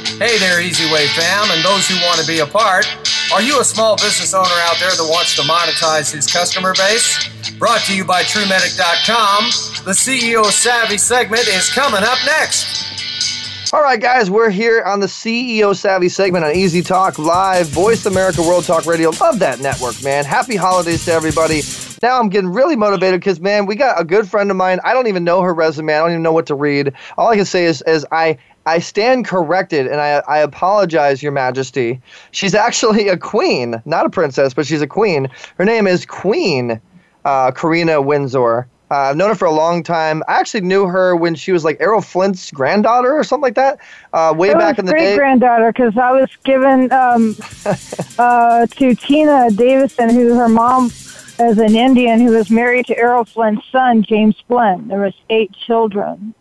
Hey 0.21 0.37
there, 0.37 0.61
Easy 0.61 0.85
Way 0.93 1.07
fam, 1.07 1.49
and 1.49 1.65
those 1.65 1.87
who 1.87 1.95
want 2.05 2.21
to 2.21 2.27
be 2.27 2.41
a 2.41 2.45
part. 2.45 2.85
Are 3.33 3.41
you 3.41 3.59
a 3.59 3.63
small 3.63 3.95
business 3.95 4.35
owner 4.35 4.53
out 4.69 4.77
there 4.79 4.91
that 4.91 5.07
wants 5.09 5.35
to 5.37 5.41
monetize 5.41 6.13
his 6.13 6.31
customer 6.31 6.75
base? 6.75 7.27
Brought 7.57 7.81
to 7.85 7.95
you 7.95 8.05
by 8.05 8.21
TrueMedic.com, 8.21 9.45
the 9.83 9.93
CEO 9.93 10.45
Savvy 10.45 10.99
segment 10.99 11.47
is 11.47 11.71
coming 11.71 12.03
up 12.03 12.19
next. 12.23 13.73
All 13.73 13.81
right, 13.81 13.99
guys, 13.99 14.29
we're 14.29 14.51
here 14.51 14.83
on 14.83 14.99
the 14.99 15.07
CEO 15.07 15.75
Savvy 15.75 16.07
segment 16.07 16.45
on 16.45 16.55
Easy 16.55 16.83
Talk 16.83 17.17
Live, 17.17 17.69
Voice 17.69 18.05
America 18.05 18.43
World 18.43 18.65
Talk 18.65 18.85
Radio. 18.85 19.09
Love 19.21 19.39
that 19.39 19.59
network, 19.59 20.03
man. 20.03 20.23
Happy 20.23 20.55
holidays 20.55 21.03
to 21.05 21.13
everybody. 21.13 21.61
Now 22.01 22.19
I'm 22.19 22.29
getting 22.29 22.51
really 22.51 22.75
motivated 22.75 23.21
because, 23.21 23.39
man, 23.39 23.65
we 23.65 23.75
got 23.75 23.99
a 23.99 24.03
good 24.03 24.27
friend 24.27 24.51
of 24.51 24.57
mine. 24.57 24.79
I 24.83 24.93
don't 24.93 25.07
even 25.07 25.23
know 25.23 25.41
her 25.41 25.53
resume. 25.53 25.93
I 25.93 25.99
don't 25.99 26.11
even 26.11 26.21
know 26.23 26.31
what 26.31 26.47
to 26.47 26.55
read. 26.55 26.93
All 27.17 27.29
I 27.29 27.35
can 27.37 27.45
say 27.45 27.65
is, 27.65 27.81
is 27.83 28.05
I 28.11 28.37
I 28.65 28.79
stand 28.79 29.25
corrected 29.25 29.87
and 29.87 29.99
I, 29.99 30.21
I 30.27 30.39
apologize, 30.39 31.23
Your 31.23 31.31
Majesty. 31.31 31.99
She's 32.31 32.53
actually 32.53 33.07
a 33.07 33.17
queen, 33.17 33.81
not 33.85 34.05
a 34.05 34.09
princess, 34.09 34.53
but 34.53 34.65
she's 34.65 34.81
a 34.81 34.87
queen. 34.87 35.29
Her 35.57 35.65
name 35.65 35.87
is 35.87 36.05
Queen 36.05 36.79
uh, 37.25 37.51
Karina 37.51 38.01
Windsor. 38.01 38.67
Uh, 38.89 38.95
I've 38.95 39.15
known 39.15 39.29
her 39.29 39.35
for 39.35 39.45
a 39.45 39.51
long 39.53 39.83
time. 39.83 40.21
I 40.27 40.39
actually 40.39 40.61
knew 40.61 40.85
her 40.85 41.15
when 41.15 41.33
she 41.33 41.53
was 41.53 41.63
like 41.63 41.77
Errol 41.79 42.01
Flynn's 42.01 42.51
granddaughter 42.51 43.13
or 43.13 43.23
something 43.23 43.43
like 43.43 43.55
that, 43.55 43.79
uh, 44.11 44.33
way 44.35 44.49
It 44.49 44.57
back 44.57 44.79
in 44.79 44.85
the 44.85 44.91
great 44.91 45.11
day. 45.11 45.15
granddaughter 45.15 45.71
because 45.71 45.97
I 45.97 46.11
was 46.11 46.29
given 46.43 46.91
um, 46.91 47.37
uh, 48.19 48.65
to 48.65 48.95
Tina 48.95 49.49
Davison, 49.51 50.09
who 50.09 50.35
her 50.35 50.49
mom 50.49 50.87
is 50.87 51.57
an 51.57 51.75
Indian 51.75 52.19
who 52.19 52.33
was 52.33 52.51
married 52.51 52.85
to 52.87 52.97
Errol 52.97 53.23
Flynn's 53.23 53.63
son, 53.71 54.03
James 54.03 54.35
Flynn. 54.47 54.89
There 54.89 54.99
was 54.99 55.13
eight 55.29 55.53
children. 55.65 56.33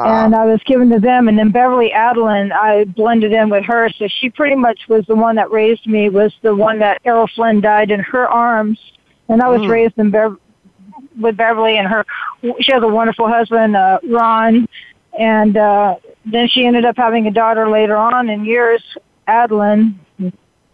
Ah. 0.00 0.24
And 0.24 0.34
I 0.34 0.44
was 0.44 0.60
given 0.64 0.90
to 0.90 1.00
them, 1.00 1.26
and 1.28 1.36
then 1.38 1.50
Beverly 1.50 1.90
Aadland, 1.92 2.52
I 2.52 2.84
blended 2.84 3.32
in 3.32 3.50
with 3.50 3.64
her. 3.64 3.90
So 3.98 4.06
she 4.20 4.30
pretty 4.30 4.54
much 4.54 4.80
was 4.88 5.04
the 5.06 5.16
one 5.16 5.34
that 5.36 5.50
raised 5.50 5.86
me. 5.86 6.08
Was 6.08 6.32
the 6.42 6.54
one 6.54 6.78
that 6.78 7.00
Errol 7.04 7.28
Flynn 7.34 7.60
died 7.60 7.90
in 7.90 8.00
her 8.00 8.28
arms, 8.28 8.78
and 9.28 9.42
I 9.42 9.48
was 9.48 9.62
Mm. 9.62 9.70
raised 9.70 9.98
in 9.98 10.10
Bev- 10.10 10.38
with 11.20 11.36
Beverly 11.36 11.78
and 11.78 11.88
her. 11.88 12.06
She 12.60 12.70
has 12.72 12.82
a 12.82 12.88
wonderful 12.88 13.26
husband, 13.28 13.74
uh, 13.76 13.98
Ron, 14.08 14.68
and 15.18 15.56
uh, 15.56 15.96
then 16.24 16.46
she 16.48 16.64
ended 16.64 16.84
up 16.84 16.96
having 16.96 17.26
a 17.26 17.30
daughter 17.32 17.68
later 17.68 17.96
on 17.96 18.28
in 18.28 18.44
years, 18.44 18.82
Adeline, 19.26 19.98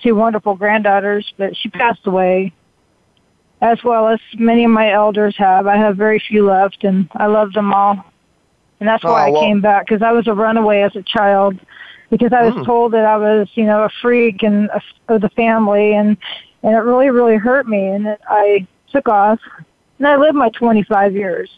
two 0.02 0.14
wonderful 0.14 0.54
granddaughters, 0.54 1.32
but 1.38 1.56
she 1.56 1.70
passed 1.70 2.06
away, 2.06 2.52
as 3.62 3.82
well 3.82 4.06
as 4.08 4.20
many 4.38 4.64
of 4.64 4.70
my 4.70 4.92
elders 4.92 5.34
have. 5.38 5.66
I 5.66 5.76
have 5.76 5.96
very 5.96 6.18
few 6.18 6.44
left, 6.46 6.84
and 6.84 7.08
I 7.14 7.26
love 7.26 7.54
them 7.54 7.72
all. 7.72 8.04
And 8.84 8.88
that's 8.90 9.02
why 9.02 9.28
Oh, 9.30 9.32
well- 9.32 9.42
I 9.42 9.46
came 9.46 9.62
back, 9.62 9.86
because 9.86 10.02
I 10.02 10.12
was 10.12 10.26
a 10.26 10.34
runaway 10.34 10.82
as 10.82 10.94
a 10.94 11.00
child, 11.02 11.58
because 12.10 12.34
I 12.34 12.42
was 12.44 12.52
Mm. 12.52 12.66
told 12.66 12.92
that 12.92 13.06
I 13.06 13.16
was, 13.16 13.48
you 13.54 13.64
know, 13.64 13.82
a 13.84 13.88
freak 14.02 14.42
and 14.42 14.68
a, 14.68 14.82
of 15.08 15.22
the 15.22 15.30
family, 15.30 15.94
and 15.94 16.18
and 16.62 16.74
it 16.74 16.80
really, 16.80 17.08
really 17.08 17.36
hurt 17.36 17.66
me, 17.66 17.86
and 17.88 18.06
it, 18.06 18.20
I 18.28 18.66
took 18.92 19.08
off, 19.08 19.38
and 19.98 20.06
I 20.06 20.16
lived 20.16 20.36
my 20.36 20.50
25 20.50 21.14
years. 21.14 21.50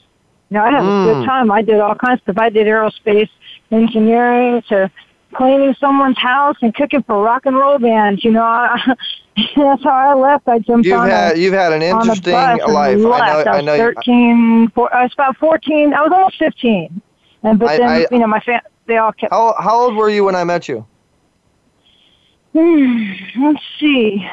You 0.50 0.58
know, 0.58 0.64
I 0.64 0.70
had 0.70 0.84
a 0.84 0.88
Mm. 0.88 1.04
good 1.04 1.26
time. 1.26 1.50
I 1.50 1.62
did 1.62 1.80
all 1.80 1.96
kinds 1.96 2.18
of 2.20 2.22
stuff. 2.34 2.38
I 2.38 2.48
did 2.48 2.68
aerospace 2.68 3.28
engineering 3.72 4.62
to 4.68 4.88
cleaning 5.34 5.74
someone's 5.80 6.18
house 6.18 6.56
and 6.62 6.72
cooking 6.76 7.02
for 7.02 7.20
rock 7.24 7.44
and 7.46 7.56
roll 7.56 7.78
bands. 7.78 8.24
You 8.24 8.30
know, 8.32 8.42
I, 8.44 8.78
that's 9.56 9.82
how 9.84 9.90
I 9.90 10.14
left. 10.14 10.46
I 10.48 10.60
jumped 10.60 10.86
You've 10.86 10.98
on 10.98 11.08
had 11.10 11.36
a, 11.36 11.38
you've 11.40 11.54
had 11.54 11.72
an 11.72 11.82
interesting 11.82 12.32
life. 12.32 12.60
I 12.62 12.94
know. 12.94 13.12
I 13.12 13.42
I 13.42 13.56
was 13.56 13.64
know. 13.64 13.74
you- 13.74 13.80
13. 13.94 14.68
Four, 14.74 14.94
I 14.94 15.02
was 15.04 15.12
about 15.12 15.36
14. 15.38 15.92
I 15.94 16.02
was 16.02 16.12
almost 16.12 16.38
15. 16.38 17.00
And 17.46 17.58
but 17.58 17.68
I- 17.70 17.76
then 17.78 17.88
I- 17.88 18.06
you 18.10 18.18
know 18.18 18.26
my 18.26 18.40
fam- 18.40 18.60
they 18.86 18.96
all 18.98 19.12
kept. 19.12 19.32
How 19.32 19.54
how 19.58 19.80
old 19.80 19.94
were 19.96 20.10
you 20.10 20.24
when 20.24 20.34
I 20.36 20.44
met 20.44 20.68
you? 20.68 20.84
Hmm, 22.52 23.12
let's 23.42 23.62
see. 23.78 24.26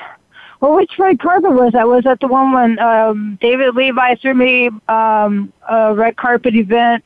Well, 0.61 0.75
which 0.75 0.91
red 0.97 1.19
carpet 1.19 1.51
was 1.51 1.73
that? 1.73 1.87
Was 1.87 2.05
that 2.05 2.21
the 2.21 2.27
one 2.27 2.53
when 2.53 2.79
um, 2.79 3.37
David 3.41 3.75
Levi 3.75 4.15
threw 4.15 4.33
me 4.33 4.69
um, 4.87 5.51
a 5.69 5.93
red 5.93 6.15
carpet 6.15 6.55
event 6.55 7.03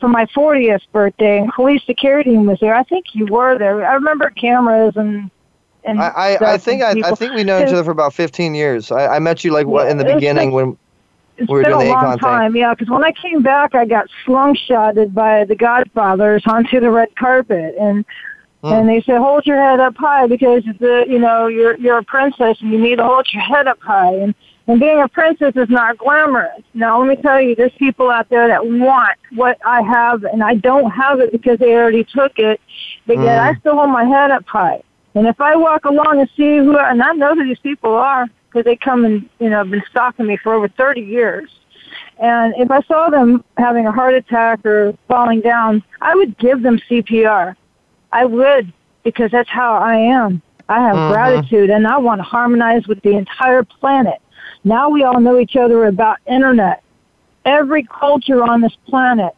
for 0.00 0.08
my 0.08 0.26
40th 0.26 0.82
birthday, 0.92 1.38
and 1.38 1.52
Calista 1.54 1.94
Carradine 1.94 2.44
was 2.46 2.58
there. 2.60 2.74
I 2.74 2.82
think 2.82 3.06
you 3.14 3.24
were 3.26 3.56
there. 3.56 3.86
I 3.86 3.94
remember 3.94 4.28
cameras 4.30 4.96
and 4.96 5.30
and. 5.84 5.98
I, 5.98 6.08
I, 6.40 6.52
I 6.54 6.58
think 6.58 6.82
I, 6.82 6.90
I 7.02 7.12
think 7.12 7.32
we 7.34 7.42
know 7.42 7.58
each 7.62 7.72
other 7.72 7.84
for 7.84 7.90
about 7.92 8.12
15 8.12 8.54
years. 8.54 8.92
I, 8.92 9.16
I 9.16 9.18
met 9.18 9.44
you 9.44 9.50
like 9.50 9.66
what 9.66 9.88
in 9.88 9.96
the 9.96 10.04
Yeah, 10.06 10.14
beginning 10.14 10.50
like- 10.52 10.66
when 10.66 10.78
It's 11.36 11.50
been 11.50 11.72
a 11.72 11.84
long 11.84 12.10
thing. 12.10 12.18
time, 12.18 12.56
yeah. 12.56 12.74
Because 12.74 12.88
when 12.88 13.04
I 13.04 13.12
came 13.12 13.42
back, 13.42 13.74
I 13.74 13.84
got 13.84 14.06
slungshotted 14.26 15.12
by 15.14 15.44
the 15.44 15.56
Godfathers 15.56 16.42
onto 16.46 16.80
the 16.80 16.90
red 16.90 17.14
carpet, 17.16 17.74
and 17.78 18.04
Hmm. 18.62 18.72
and 18.72 18.88
they 18.88 19.02
said, 19.02 19.18
"Hold 19.18 19.44
your 19.44 19.58
head 19.58 19.78
up 19.78 19.94
high 19.96 20.26
because 20.26 20.64
the 20.78 21.04
you 21.06 21.18
know 21.18 21.48
you're 21.48 21.76
you're 21.76 21.98
a 21.98 22.02
princess 22.04 22.56
and 22.62 22.72
you 22.72 22.78
need 22.78 22.96
to 22.96 23.04
hold 23.04 23.30
your 23.32 23.42
head 23.42 23.66
up 23.66 23.78
high." 23.80 24.12
And 24.14 24.34
and 24.66 24.80
being 24.80 25.00
a 25.02 25.08
princess 25.08 25.52
is 25.56 25.68
not 25.68 25.98
glamorous. 25.98 26.62
Now, 26.72 26.98
let 26.98 27.08
me 27.08 27.16
tell 27.22 27.38
you, 27.38 27.54
there's 27.54 27.72
people 27.72 28.08
out 28.10 28.30
there 28.30 28.48
that 28.48 28.66
want 28.66 29.18
what 29.34 29.58
I 29.66 29.82
have, 29.82 30.24
and 30.24 30.42
I 30.42 30.54
don't 30.54 30.90
have 30.90 31.20
it 31.20 31.32
because 31.32 31.58
they 31.58 31.74
already 31.74 32.04
took 32.04 32.38
it. 32.38 32.58
But 33.06 33.18
yet, 33.18 33.38
Mm. 33.38 33.46
I 33.50 33.54
still 33.60 33.74
hold 33.74 33.90
my 33.90 34.04
head 34.04 34.30
up 34.30 34.46
high. 34.46 34.80
And 35.14 35.26
if 35.26 35.38
I 35.38 35.54
walk 35.54 35.84
along 35.84 36.20
and 36.20 36.30
see 36.34 36.56
who, 36.56 36.78
and 36.78 37.02
I 37.02 37.12
know 37.12 37.34
who 37.34 37.44
these 37.44 37.58
people 37.58 37.94
are 37.94 38.26
because 38.54 38.64
they 38.64 38.76
come 38.76 39.04
and 39.04 39.28
you 39.40 39.50
know 39.50 39.58
have 39.58 39.70
been 39.70 39.82
stalking 39.90 40.26
me 40.26 40.36
for 40.36 40.54
over 40.54 40.68
30 40.68 41.00
years. 41.00 41.50
And 42.18 42.54
if 42.56 42.70
I 42.70 42.80
saw 42.82 43.10
them 43.10 43.44
having 43.56 43.86
a 43.86 43.92
heart 43.92 44.14
attack 44.14 44.64
or 44.64 44.96
falling 45.08 45.40
down, 45.40 45.82
I 46.00 46.14
would 46.14 46.38
give 46.38 46.62
them 46.62 46.78
CPR. 46.88 47.56
I 48.12 48.24
would 48.24 48.72
because 49.02 49.32
that's 49.32 49.50
how 49.50 49.74
I 49.74 49.96
am. 49.96 50.40
I 50.68 50.80
have 50.80 50.96
Mhm. 50.96 51.10
gratitude 51.10 51.70
and 51.70 51.86
I 51.86 51.98
want 51.98 52.20
to 52.20 52.22
harmonize 52.22 52.86
with 52.86 53.02
the 53.02 53.16
entire 53.16 53.64
planet. 53.64 54.20
Now 54.62 54.88
we 54.88 55.02
all 55.02 55.20
know 55.20 55.38
each 55.38 55.56
other 55.56 55.86
about 55.86 56.18
internet. 56.26 56.82
Every 57.44 57.82
culture 57.82 58.42
on 58.42 58.60
this 58.60 58.76
planet. 58.88 59.34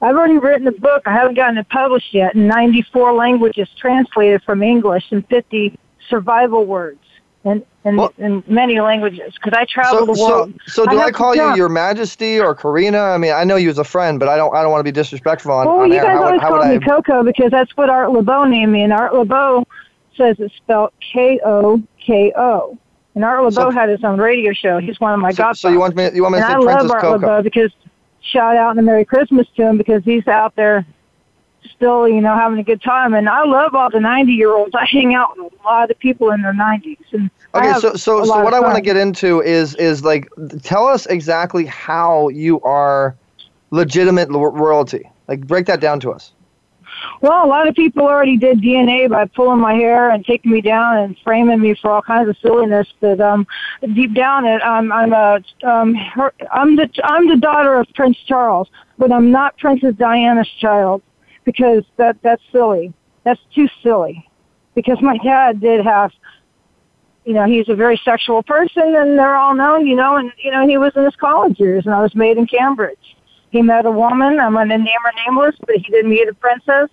I've 0.00 0.16
already 0.16 0.38
written 0.38 0.66
a 0.66 0.72
book. 0.72 1.02
I 1.06 1.12
haven't 1.12 1.34
gotten 1.34 1.58
it 1.58 1.68
published 1.68 2.14
yet 2.14 2.34
in 2.34 2.48
94 2.48 3.12
languages 3.12 3.68
translated 3.76 4.42
from 4.42 4.62
English 4.62 5.04
and 5.12 5.26
50 5.28 5.78
survival 6.08 6.64
words 6.64 7.00
and 7.44 7.64
in, 7.88 8.08
in 8.18 8.44
many 8.46 8.80
languages 8.80 9.34
because 9.34 9.56
I 9.56 9.64
travel 9.64 10.00
So, 10.00 10.14
the 10.14 10.20
world. 10.22 10.54
so, 10.66 10.84
so 10.84 10.90
do 10.90 10.98
I, 11.00 11.06
to 11.06 11.12
call 11.12 11.34
you. 11.34 11.54
Your 11.56 11.68
Majesty 11.68 12.38
or 12.40 12.54
Karina? 12.54 12.98
I 12.98 13.18
mean, 13.18 13.32
I 13.32 13.44
know 13.44 13.56
you 13.56 13.70
as 13.70 13.78
a 13.78 13.84
friend, 13.84 14.18
but 14.20 14.28
I 14.28 14.36
don't. 14.36 14.54
I 14.54 14.62
don't 14.62 14.70
want 14.70 14.80
to 14.80 14.84
be 14.84 14.92
disrespectful 14.92 15.52
on, 15.52 15.66
Well, 15.66 15.80
on 15.80 15.88
you 15.90 15.96
air. 15.96 16.02
guys 16.04 16.16
How 16.18 16.24
always 16.26 16.40
how 16.40 16.48
call 16.50 16.64
me 16.66 16.76
I- 16.76 16.78
Coco 16.78 17.22
because 17.22 17.50
that's 17.50 17.76
what 17.76 17.90
Art 17.90 18.10
Laboe 18.10 18.48
named 18.50 18.72
me, 18.72 18.82
and 18.82 18.92
Art 18.92 19.12
Laboe 19.12 19.64
says 20.16 20.36
it's 20.38 20.54
spelled 20.56 20.92
K 21.12 21.40
O 21.44 21.82
K 22.04 22.32
O. 22.36 22.76
And 23.14 23.24
Art 23.24 23.40
Laboe 23.40 23.72
had 23.72 23.88
his 23.88 24.04
own 24.04 24.20
radio 24.20 24.52
show. 24.52 24.78
He's 24.78 25.00
one 25.00 25.12
of 25.12 25.18
my 25.20 25.30
So, 25.32 25.38
godfathers. 25.38 25.60
so 25.60 25.68
you 25.70 25.78
want 25.80 25.96
me? 25.96 26.10
You 26.14 26.22
want 26.22 26.34
me 26.34 26.40
to 26.40 26.46
and 26.46 26.52
say 26.62 26.68
I 26.68 26.74
Princess 26.74 26.82
love 26.82 26.90
Art 26.90 27.00
Coco? 27.02 27.26
Laboe 27.26 27.42
because 27.42 27.72
shout 28.20 28.56
out 28.56 28.70
and 28.70 28.78
a 28.78 28.82
Merry 28.82 29.04
Christmas 29.04 29.46
to 29.56 29.62
him 29.68 29.76
because 29.78 30.04
he's 30.04 30.26
out 30.28 30.54
there 30.56 30.86
still, 31.74 32.08
you 32.08 32.20
know, 32.20 32.34
having 32.34 32.58
a 32.58 32.62
good 32.62 32.82
time. 32.82 33.14
And 33.14 33.28
I 33.28 33.44
love 33.44 33.74
all 33.74 33.90
the 33.90 34.00
90 34.00 34.32
year 34.32 34.52
olds. 34.54 34.74
I 34.74 34.84
hang 34.86 35.14
out 35.14 35.36
with 35.36 35.52
a 35.52 35.64
lot 35.64 35.90
of 35.90 35.98
people 35.98 36.30
in 36.30 36.42
their 36.42 36.52
90s. 36.52 36.98
And 37.12 37.24
I 37.26 37.37
Okay, 37.58 37.80
so 37.80 37.94
so 37.94 38.24
so 38.24 38.42
what 38.42 38.54
I 38.54 38.60
want 38.60 38.76
to 38.76 38.80
get 38.80 38.96
into 38.96 39.40
is 39.42 39.74
is 39.76 40.04
like 40.04 40.28
tell 40.62 40.86
us 40.86 41.06
exactly 41.06 41.66
how 41.66 42.28
you 42.28 42.60
are 42.62 43.16
legitimate 43.70 44.30
lo- 44.30 44.44
royalty. 44.44 45.08
Like 45.26 45.46
break 45.46 45.66
that 45.66 45.80
down 45.80 46.00
to 46.00 46.12
us. 46.12 46.32
Well, 47.20 47.44
a 47.44 47.46
lot 47.46 47.68
of 47.68 47.74
people 47.74 48.02
already 48.02 48.36
did 48.36 48.60
DNA 48.60 49.08
by 49.08 49.26
pulling 49.26 49.60
my 49.60 49.74
hair 49.74 50.10
and 50.10 50.24
taking 50.24 50.52
me 50.52 50.60
down 50.60 50.98
and 50.98 51.16
framing 51.24 51.60
me 51.60 51.74
for 51.74 51.90
all 51.90 52.02
kinds 52.02 52.28
of 52.28 52.36
silliness. 52.38 52.88
But 53.00 53.20
um, 53.20 53.46
deep 53.94 54.14
down, 54.14 54.46
it 54.46 54.62
I'm 54.62 54.92
I'm 54.92 55.12
a 55.12 55.42
um, 55.64 55.94
her, 55.94 56.32
I'm 56.52 56.76
the 56.76 56.88
I'm 57.04 57.28
the 57.28 57.36
daughter 57.36 57.74
of 57.74 57.86
Prince 57.94 58.18
Charles, 58.26 58.68
but 58.98 59.12
I'm 59.12 59.30
not 59.30 59.58
Princess 59.58 59.94
Diana's 59.96 60.48
child 60.60 61.02
because 61.44 61.84
that 61.96 62.16
that's 62.22 62.42
silly. 62.52 62.92
That's 63.24 63.40
too 63.54 63.68
silly. 63.82 64.28
Because 64.74 65.02
my 65.02 65.18
dad 65.18 65.60
did 65.60 65.84
have, 65.84 66.12
you 67.24 67.34
know, 67.34 67.44
he's 67.44 67.68
a 67.68 67.74
very 67.74 68.00
sexual 68.04 68.42
person, 68.42 68.94
and 68.96 69.18
they're 69.18 69.36
all 69.36 69.54
known, 69.54 69.86
you 69.86 69.96
know, 69.96 70.16
and 70.16 70.32
you 70.42 70.50
know 70.50 70.66
he 70.66 70.78
was 70.78 70.92
in 70.96 71.04
his 71.04 71.16
college 71.16 71.58
years, 71.60 71.84
and 71.84 71.94
I 71.94 72.00
was 72.00 72.14
made 72.14 72.38
in 72.38 72.46
Cambridge. 72.46 73.16
He 73.50 73.62
met 73.62 73.86
a 73.86 73.90
woman. 73.90 74.38
I'm 74.40 74.52
going 74.52 74.68
to 74.68 74.78
name 74.78 74.86
her 75.04 75.12
nameless, 75.26 75.56
but 75.60 75.76
he 75.76 75.90
did 75.90 76.06
meet 76.06 76.28
a 76.28 76.34
princess 76.34 76.90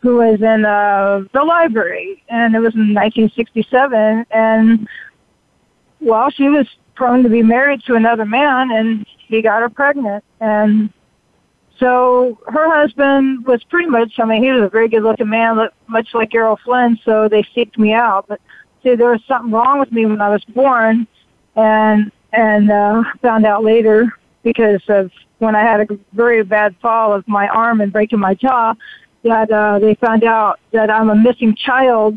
who 0.00 0.16
was 0.16 0.40
in 0.42 0.64
uh, 0.64 1.24
the 1.32 1.42
library, 1.42 2.22
and 2.28 2.54
it 2.54 2.60
was 2.60 2.74
in 2.74 2.92
1967. 2.92 4.26
And 4.30 4.88
well, 6.00 6.30
she 6.30 6.48
was 6.48 6.66
prone 6.94 7.22
to 7.22 7.28
be 7.28 7.42
married 7.42 7.82
to 7.86 7.94
another 7.94 8.24
man, 8.24 8.70
and 8.70 9.06
he 9.28 9.40
got 9.40 9.62
her 9.62 9.68
pregnant. 9.68 10.22
And 10.40 10.92
so 11.78 12.38
her 12.46 12.72
husband 12.72 13.46
was 13.46 13.62
pretty 13.64 13.88
much, 13.88 14.12
I 14.18 14.24
mean, 14.24 14.42
he 14.42 14.50
was 14.50 14.62
a 14.62 14.68
very 14.68 14.88
good 14.88 15.02
looking 15.02 15.30
man, 15.30 15.68
much 15.86 16.08
like 16.14 16.34
Errol 16.34 16.58
Flynn, 16.64 16.98
so 17.04 17.28
they 17.28 17.42
seeked 17.56 17.78
me 17.78 17.92
out. 17.92 18.26
But 18.28 18.40
there 18.84 19.10
was 19.10 19.22
something 19.26 19.50
wrong 19.50 19.80
with 19.80 19.90
me 19.92 20.06
when 20.06 20.20
I 20.20 20.28
was 20.28 20.44
born, 20.44 21.06
and 21.56 22.12
and 22.32 22.70
uh, 22.70 23.02
found 23.22 23.46
out 23.46 23.64
later 23.64 24.12
because 24.42 24.82
of 24.88 25.10
when 25.38 25.56
I 25.56 25.62
had 25.62 25.80
a 25.80 25.98
very 26.12 26.42
bad 26.42 26.76
fall 26.80 27.12
of 27.12 27.26
my 27.26 27.48
arm 27.48 27.80
and 27.80 27.92
breaking 27.92 28.18
my 28.18 28.34
jaw, 28.34 28.74
that 29.24 29.50
uh, 29.50 29.78
they 29.78 29.94
found 29.94 30.24
out 30.24 30.60
that 30.72 30.90
I'm 30.90 31.10
a 31.10 31.16
missing 31.16 31.56
child 31.56 32.16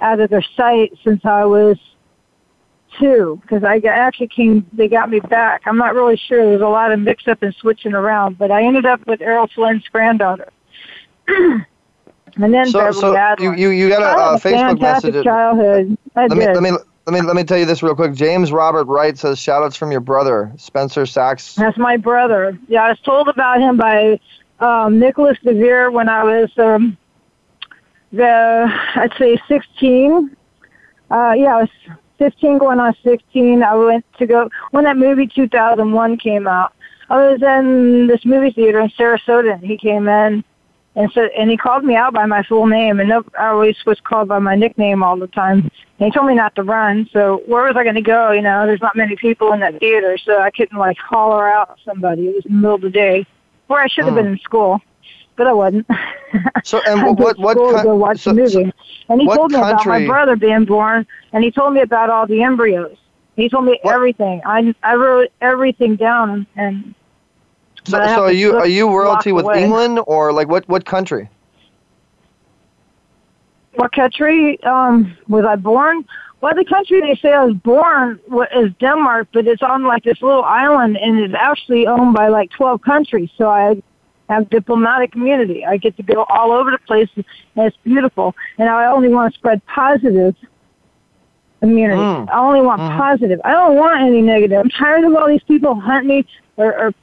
out 0.00 0.20
of 0.20 0.30
their 0.30 0.44
sight 0.56 0.92
since 1.04 1.20
I 1.24 1.44
was 1.44 1.76
two. 2.98 3.38
Because 3.42 3.64
I 3.64 3.76
actually 3.86 4.28
came, 4.28 4.66
they 4.72 4.88
got 4.88 5.10
me 5.10 5.20
back. 5.20 5.62
I'm 5.66 5.76
not 5.76 5.94
really 5.94 6.16
sure. 6.16 6.44
There's 6.44 6.62
a 6.62 6.66
lot 6.66 6.92
of 6.92 7.00
mix 7.00 7.28
up 7.28 7.42
and 7.42 7.54
switching 7.60 7.92
around, 7.92 8.38
but 8.38 8.50
I 8.50 8.64
ended 8.64 8.86
up 8.86 9.06
with 9.06 9.20
Errol 9.20 9.48
Flynn's 9.54 9.84
granddaughter. 9.92 10.50
And 12.36 12.52
then 12.52 12.66
So, 12.66 12.90
so 12.92 13.36
you, 13.38 13.54
you, 13.54 13.70
you 13.70 13.88
got 13.88 14.02
a, 14.02 14.06
uh 14.06 14.38
Facebook 14.38 14.80
message. 14.80 15.24
childhood. 15.24 15.96
I 16.16 16.26
let 16.26 16.38
me, 16.38 16.46
let 16.46 16.62
me 16.62 16.70
let 17.06 17.14
me 17.14 17.20
let 17.22 17.36
me 17.36 17.44
tell 17.44 17.58
you 17.58 17.64
this 17.64 17.82
real 17.82 17.94
quick. 17.94 18.12
James 18.14 18.52
Robert 18.52 18.84
Wright 18.84 19.16
says 19.16 19.38
shout 19.38 19.62
outs 19.62 19.76
from 19.76 19.90
your 19.90 20.00
brother 20.00 20.52
Spencer 20.56 21.06
Sachs. 21.06 21.54
That's 21.54 21.78
my 21.78 21.96
brother. 21.96 22.58
Yeah, 22.68 22.84
I 22.84 22.90
was 22.90 23.00
told 23.00 23.28
about 23.28 23.60
him 23.60 23.76
by 23.76 24.20
um, 24.60 24.98
Nicholas 24.98 25.38
DeVere 25.42 25.88
when 25.90 26.08
I 26.08 26.24
was, 26.24 26.50
um, 26.58 26.96
the 28.12 28.66
I'd 28.94 29.12
say 29.18 29.40
16. 29.48 30.36
Uh, 31.10 31.34
yeah, 31.36 31.56
I 31.56 31.60
was 31.62 31.70
15 32.18 32.58
going 32.58 32.80
on 32.80 32.94
16. 33.02 33.62
I 33.62 33.74
went 33.74 34.04
to 34.18 34.26
go 34.26 34.50
when 34.72 34.84
that 34.84 34.96
movie 34.96 35.26
2001 35.26 36.18
came 36.18 36.46
out. 36.46 36.74
I 37.08 37.30
was 37.30 37.42
in 37.42 38.06
this 38.06 38.24
movie 38.26 38.50
theater 38.50 38.80
in 38.80 38.90
Sarasota, 38.90 39.54
and 39.54 39.64
he 39.64 39.78
came 39.78 40.08
in 40.08 40.44
and 40.96 41.10
said, 41.12 41.30
and 41.38 41.50
he 41.50 41.56
called 41.56 41.84
me 41.84 41.94
out 41.94 42.12
by 42.12 42.26
my 42.26 42.42
full 42.42 42.66
name, 42.66 42.98
and 43.00 43.08
no, 43.08 43.22
I 43.38 43.48
always 43.48 43.76
was 43.86 44.00
called 44.00 44.28
by 44.28 44.38
my 44.38 44.54
nickname 44.56 45.02
all 45.02 45.16
the 45.16 45.28
time. 45.28 45.70
And 46.00 46.06
he 46.06 46.10
told 46.10 46.26
me 46.26 46.34
not 46.34 46.54
to 46.56 46.62
run. 46.62 47.08
So 47.12 47.42
where 47.46 47.64
was 47.64 47.76
I 47.76 47.82
going 47.84 47.94
to 47.94 48.00
go? 48.02 48.32
You 48.32 48.42
know, 48.42 48.66
there's 48.66 48.80
not 48.80 48.96
many 48.96 49.16
people 49.16 49.52
in 49.52 49.60
that 49.60 49.78
theater, 49.78 50.16
so 50.18 50.40
I 50.40 50.50
couldn't 50.50 50.78
like 50.78 50.96
holler 50.98 51.48
out 51.48 51.70
at 51.70 51.76
somebody. 51.84 52.28
It 52.28 52.34
was 52.36 52.46
in 52.46 52.54
the 52.54 52.60
middle 52.60 52.74
of 52.76 52.80
the 52.82 52.90
day, 52.90 53.26
where 53.68 53.80
I 53.82 53.86
should 53.86 54.06
have 54.06 54.14
Hmm. 54.14 54.22
been 54.22 54.26
in 54.32 54.38
school, 54.38 54.80
but 55.36 55.46
I 55.46 55.52
wasn't. 55.52 55.86
So 56.64 56.80
and 56.86 57.00
I 57.02 57.10
what 57.10 57.38
what 57.38 57.56
what, 57.62 57.84
watch 57.98 58.24
so- 58.24 58.32
the 58.32 58.34
movie. 58.34 58.72
and 59.08 59.20
he 59.20 59.28
told 59.28 59.50
me 59.52 59.60
about 59.60 59.86
my 59.86 59.98
brother 60.06 60.36
being 60.36 60.64
born, 60.64 61.06
and 61.32 61.44
he 61.44 61.50
told 61.50 61.74
me 61.74 61.80
about 61.82 62.10
all 62.10 62.26
the 62.26 62.42
embryos. 62.42 62.96
He 63.36 63.48
told 63.48 63.64
me 63.66 63.78
everything. 63.84 64.40
I 64.44 64.74
I 64.82 64.94
wrote 64.96 65.28
everything 65.40 65.96
down, 65.96 66.46
and 66.56 66.94
So, 67.88 67.98
but 67.98 68.06
I 68.06 68.08
have 68.08 68.18
so 68.18 68.24
are 68.24 68.32
you 68.32 68.56
are 68.56 68.68
you 68.68 68.88
royalty 68.88 69.32
with 69.32 69.46
away. 69.46 69.64
England 69.64 70.00
or 70.06 70.32
like 70.32 70.48
what 70.48 70.68
what 70.68 70.84
country? 70.84 71.28
What 73.76 73.92
country 73.92 74.62
um, 74.64 75.16
was 75.28 75.44
I 75.44 75.56
born? 75.56 76.04
Well, 76.40 76.54
the 76.54 76.64
country 76.64 77.00
they 77.00 77.16
say 77.16 77.32
I 77.32 77.44
was 77.44 77.54
born 77.54 78.20
is 78.54 78.72
Denmark, 78.78 79.28
but 79.32 79.46
it's 79.46 79.62
on 79.62 79.84
like 79.84 80.04
this 80.04 80.20
little 80.20 80.44
island, 80.44 80.96
and 80.96 81.18
it's 81.18 81.34
actually 81.34 81.86
owned 81.86 82.14
by 82.14 82.28
like 82.28 82.50
12 82.50 82.82
countries. 82.82 83.30
So 83.36 83.48
I 83.48 83.80
have 84.28 84.50
diplomatic 84.50 85.14
immunity. 85.14 85.64
I 85.64 85.78
get 85.78 85.96
to 85.96 86.02
go 86.02 86.24
all 86.28 86.52
over 86.52 86.70
the 86.70 86.78
place, 86.86 87.08
and 87.16 87.24
it's 87.56 87.76
beautiful. 87.82 88.34
And 88.58 88.68
I 88.68 88.86
only 88.86 89.08
want 89.08 89.32
to 89.32 89.38
spread 89.38 89.64
positive 89.66 90.36
immunity. 91.62 92.00
Mm. 92.00 92.28
I 92.30 92.38
only 92.38 92.60
want 92.60 92.80
positive. 92.80 93.40
I 93.44 93.52
don't 93.52 93.76
want 93.76 94.00
any 94.00 94.22
negative. 94.22 94.58
I'm 94.58 94.70
tired 94.70 95.04
of 95.04 95.14
all 95.16 95.26
these 95.26 95.42
people 95.42 95.74
hunting 95.74 96.08
me 96.08 96.26
or, 96.56 96.72
or 96.78 96.94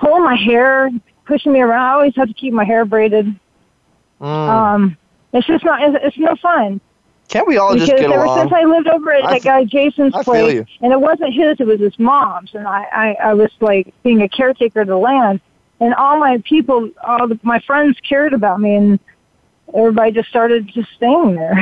pulling 0.00 0.24
my 0.24 0.36
hair, 0.36 0.90
pushing 1.26 1.52
me 1.52 1.60
around. 1.60 1.80
I 1.80 1.92
always 1.92 2.16
have 2.16 2.28
to 2.28 2.34
keep 2.34 2.52
my 2.52 2.64
hair 2.64 2.84
braided. 2.84 3.26
Mm. 4.20 4.26
Um, 4.26 4.96
it's 5.32 5.46
just 5.46 5.64
not. 5.64 5.82
It's, 5.82 6.04
it's 6.04 6.18
no 6.18 6.34
fun. 6.36 6.80
Can't 7.28 7.46
we 7.46 7.58
all 7.58 7.74
because 7.74 7.88
just 7.88 8.00
get 8.00 8.10
ever 8.10 8.24
along? 8.24 8.40
since 8.40 8.52
I 8.52 8.64
lived 8.64 8.88
over 8.88 9.12
at 9.12 9.24
I 9.24 9.30
that 9.30 9.36
f- 9.36 9.44
guy 9.44 9.64
Jason's 9.64 10.14
I 10.14 10.24
place, 10.24 10.66
and 10.80 10.92
it 10.92 11.00
wasn't 11.00 11.32
his, 11.32 11.60
it 11.60 11.66
was 11.66 11.78
his 11.78 11.96
mom's, 11.96 12.50
and 12.54 12.66
I, 12.66 12.82
I, 12.92 13.16
I 13.22 13.34
was 13.34 13.50
like 13.60 13.94
being 14.02 14.22
a 14.22 14.28
caretaker 14.28 14.80
of 14.80 14.88
the 14.88 14.96
land, 14.96 15.40
and 15.78 15.94
all 15.94 16.18
my 16.18 16.42
people, 16.44 16.90
all 17.04 17.28
the, 17.28 17.38
my 17.44 17.60
friends 17.60 17.96
cared 18.00 18.32
about 18.32 18.60
me, 18.60 18.74
and 18.74 18.98
everybody 19.72 20.10
just 20.10 20.28
started 20.28 20.66
just 20.74 20.88
staying 20.96 21.36
there. 21.36 21.54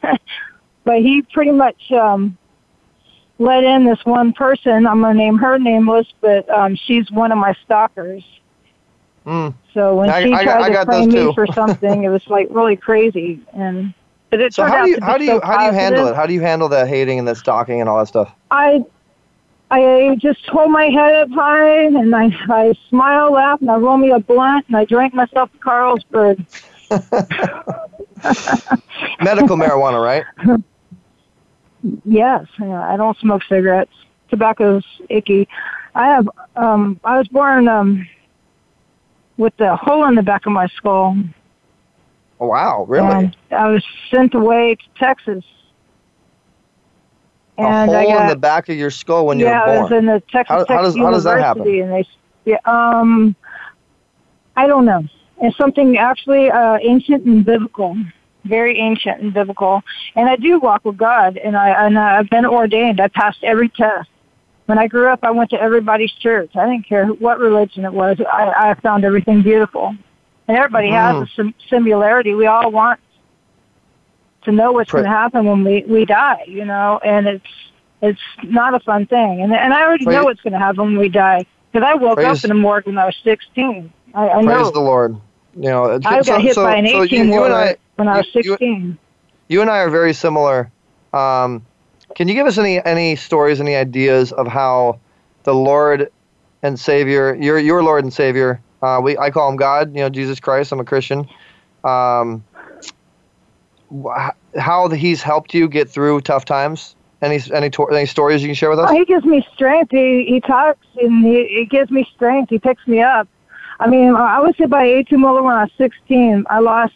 but 0.84 0.98
he 0.98 1.22
pretty 1.22 1.50
much 1.50 1.90
um, 1.90 2.38
let 3.38 3.64
in 3.64 3.84
this 3.84 4.04
one 4.04 4.32
person. 4.32 4.86
I'm 4.86 5.00
gonna 5.00 5.14
name 5.14 5.38
her 5.38 5.58
nameless, 5.58 6.06
but 6.20 6.48
um, 6.50 6.76
she's 6.76 7.10
one 7.10 7.32
of 7.32 7.38
my 7.38 7.54
stalkers. 7.64 8.24
Mm. 9.26 9.54
So 9.74 9.96
when 9.96 10.10
I- 10.10 10.22
she 10.22 10.32
I 10.32 10.44
got- 10.44 10.58
tried 10.58 10.62
I 10.62 10.68
to 10.68 10.72
got 10.74 10.86
frame 10.86 11.10
those 11.10 11.26
me 11.26 11.34
for 11.34 11.46
something, 11.52 12.04
it 12.04 12.08
was 12.08 12.26
like 12.28 12.46
really 12.50 12.76
crazy. 12.76 13.40
And 13.52 13.92
but 14.30 14.40
it 14.40 14.54
So 14.54 14.62
turned 14.62 14.72
how 14.74 14.80
out 14.80 14.84
do 14.84 14.90
you 14.90 14.94
to 14.96 15.00
be 15.00 15.06
how 15.06 15.18
do 15.18 15.24
you 15.24 15.30
so 15.32 15.40
how 15.44 15.58
do 15.58 15.64
you 15.66 15.72
handle 15.72 16.06
it? 16.06 16.16
How 16.16 16.26
do 16.26 16.32
you 16.32 16.40
handle 16.40 16.68
the 16.68 16.86
hating 16.86 17.18
and 17.18 17.28
the 17.28 17.34
stalking 17.34 17.80
and 17.80 17.88
all 17.88 17.98
that 17.98 18.08
stuff? 18.08 18.32
I 18.50 18.84
I 19.70 20.16
just 20.20 20.46
hold 20.46 20.70
my 20.70 20.84
head 20.86 21.14
up 21.16 21.30
high 21.30 21.84
and 21.86 22.14
I 22.14 22.30
I 22.48 22.72
smile, 22.88 23.32
laugh, 23.32 23.60
and 23.60 23.70
I 23.70 23.76
roll 23.76 23.98
me 23.98 24.10
a 24.12 24.20
blunt 24.20 24.66
and 24.68 24.76
I 24.76 24.84
drink 24.84 25.12
myself 25.12 25.50
a 25.54 25.58
Carlsberg. 25.58 26.46
Medical 29.20 29.56
marijuana, 29.56 30.02
right? 30.02 30.24
Yes, 32.04 32.46
yeah, 32.60 32.88
I 32.92 32.96
don't 32.96 33.16
smoke 33.18 33.42
cigarettes. 33.48 33.92
Tobacco's 34.30 34.84
icky. 35.08 35.48
I 35.94 36.06
have 36.08 36.28
um 36.56 37.00
I 37.04 37.18
was 37.18 37.28
born 37.28 37.68
um 37.68 38.06
with 39.36 39.58
a 39.60 39.76
hole 39.76 40.06
in 40.08 40.14
the 40.14 40.22
back 40.22 40.46
of 40.46 40.52
my 40.52 40.66
skull. 40.68 41.16
Oh, 42.40 42.46
wow, 42.48 42.84
really? 42.88 43.06
And 43.08 43.36
I 43.50 43.68
was 43.68 43.84
sent 44.10 44.34
away 44.34 44.74
to 44.76 44.84
Texas. 44.98 45.44
a 47.58 47.62
And 47.62 47.90
hole 47.90 47.98
I 47.98 48.04
got 48.04 48.22
in 48.22 48.28
the 48.28 48.36
back 48.36 48.68
of 48.68 48.76
your 48.76 48.90
skull 48.90 49.26
when 49.26 49.38
yeah, 49.38 49.64
you 49.64 49.72
I 49.72 49.82
was 49.82 49.92
in 49.92 50.06
the 50.06 50.22
Texas 50.30 50.48
How- 50.50 50.58
how 50.58 50.64
Tech 50.64 50.80
does- 50.82 50.96
how 50.96 51.10
does 51.10 51.24
that 51.24 51.38
happen? 51.40 51.62
And 51.62 51.92
they, 51.92 52.04
yeah, 52.44 52.58
um, 52.64 53.34
I 54.56 54.66
don't 54.66 54.84
know. 54.84 55.04
It's 55.40 55.56
something 55.56 55.98
actually 55.98 56.50
uh, 56.50 56.78
ancient 56.82 57.24
and 57.26 57.44
biblical, 57.44 57.96
very 58.48 58.78
ancient 58.78 59.20
and 59.20 59.32
biblical. 59.34 59.82
And 60.14 60.28
I 60.28 60.36
do 60.36 60.58
walk 60.58 60.84
with 60.84 60.96
God, 60.96 61.36
and 61.36 61.56
I 61.56 61.86
and 61.86 61.98
I've 61.98 62.30
been 62.30 62.46
ordained. 62.46 63.00
I 63.00 63.08
passed 63.08 63.42
every 63.42 63.68
test. 63.68 64.08
When 64.66 64.78
I 64.78 64.88
grew 64.88 65.08
up, 65.08 65.20
I 65.22 65.30
went 65.30 65.50
to 65.50 65.60
everybody's 65.60 66.10
church. 66.12 66.50
I 66.56 66.66
didn't 66.68 66.86
care 66.88 67.06
what 67.06 67.38
religion 67.38 67.84
it 67.84 67.92
was. 67.92 68.18
I, 68.20 68.70
I 68.70 68.74
found 68.80 69.04
everything 69.04 69.42
beautiful, 69.42 69.94
and 70.48 70.56
everybody 70.56 70.88
Mm. 70.88 70.92
has 70.92 71.28
a 71.28 71.32
sim- 71.36 71.54
similarity. 71.70 72.34
We 72.34 72.46
all 72.46 72.70
want 72.72 72.98
to 74.42 74.52
know 74.52 74.72
what's 74.72 74.90
going 74.90 75.04
to 75.04 75.10
happen 75.10 75.44
when 75.44 75.64
we 75.64 75.84
we 75.88 76.04
die, 76.04 76.44
you 76.46 76.64
know, 76.64 77.00
and 77.04 77.26
it's 77.26 77.46
it's 78.02 78.20
not 78.44 78.74
a 78.74 78.80
fun 78.80 79.06
thing. 79.06 79.40
And 79.42 79.52
and 79.52 79.72
I 79.72 79.82
already 79.82 80.04
Praise- 80.04 80.16
know 80.16 80.24
what's 80.24 80.40
going 80.40 80.52
to 80.52 80.58
happen 80.58 80.82
when 80.84 80.98
we 80.98 81.08
die 81.08 81.44
because 81.72 81.86
I 81.86 81.94
woke 81.94 82.16
Praise- 82.16 82.38
up 82.38 82.44
in 82.44 82.48
the 82.56 82.60
morgue 82.60 82.86
when 82.86 82.98
I 82.98 83.06
was 83.06 83.16
16. 83.24 83.92
I, 84.14 84.28
I 84.28 84.40
know. 84.42 84.54
Praise 84.54 84.72
the 84.72 84.80
Lord. 84.80 85.16
You 85.56 85.62
know, 85.70 85.84
I 85.94 85.98
got 85.98 86.26
so- 86.26 86.38
hit 86.38 86.54
so- 86.54 86.64
by 86.64 86.76
an 86.76 86.86
so 86.86 87.02
18 87.04 87.28
you, 87.28 87.34
you 87.34 87.44
and 87.44 87.54
I, 87.54 87.62
wheeler 87.64 87.76
when 87.96 88.08
I 88.08 88.18
was 88.18 88.26
you- 88.34 88.42
you- 88.42 88.50
16. 88.52 88.98
you 89.48 89.60
and 89.60 89.70
I 89.70 89.78
are 89.80 89.90
very 89.90 90.12
similar. 90.12 90.70
Um, 91.12 91.62
can 92.14 92.28
you 92.28 92.34
give 92.34 92.46
us 92.46 92.58
any 92.58 92.84
any 92.84 93.16
stories, 93.16 93.60
any 93.60 93.76
ideas 93.76 94.32
of 94.32 94.46
how 94.46 94.98
the 95.44 95.54
Lord 95.54 96.10
and 96.62 96.78
Savior, 96.78 97.34
your 97.34 97.58
your 97.58 97.82
Lord 97.82 98.04
and 98.04 98.12
Savior, 98.12 98.60
uh, 98.82 99.00
we 99.02 99.18
I 99.18 99.30
call 99.30 99.48
him 99.50 99.56
God, 99.56 99.94
you 99.94 100.00
know, 100.00 100.08
Jesus 100.08 100.40
Christ. 100.40 100.72
I'm 100.72 100.80
a 100.80 100.84
Christian. 100.84 101.28
Um, 101.84 102.44
how 104.58 104.88
he's 104.88 105.22
helped 105.22 105.54
you 105.54 105.68
get 105.68 105.88
through 105.88 106.20
tough 106.22 106.44
times? 106.44 106.94
Any 107.22 107.40
any 107.52 107.70
any 107.92 108.06
stories 108.06 108.42
you 108.42 108.48
can 108.48 108.54
share 108.54 108.70
with 108.70 108.78
us? 108.78 108.90
Oh, 108.90 108.94
he 108.94 109.04
gives 109.04 109.24
me 109.24 109.46
strength. 109.54 109.90
He 109.90 110.24
he 110.26 110.40
talks 110.40 110.86
and 111.00 111.24
he, 111.24 111.46
he 111.48 111.66
gives 111.66 111.90
me 111.90 112.06
strength. 112.14 112.50
He 112.50 112.58
picks 112.58 112.86
me 112.86 113.00
up. 113.00 113.28
I 113.78 113.88
mean, 113.88 114.14
I 114.14 114.40
was 114.40 114.54
hit 114.56 114.70
by 114.70 114.84
a 114.84 114.88
18 114.98 115.20
wheeler 115.20 115.42
when 115.42 115.54
I 115.54 115.64
was 115.64 115.72
16. 115.78 116.44
I 116.48 116.60
lost. 116.60 116.94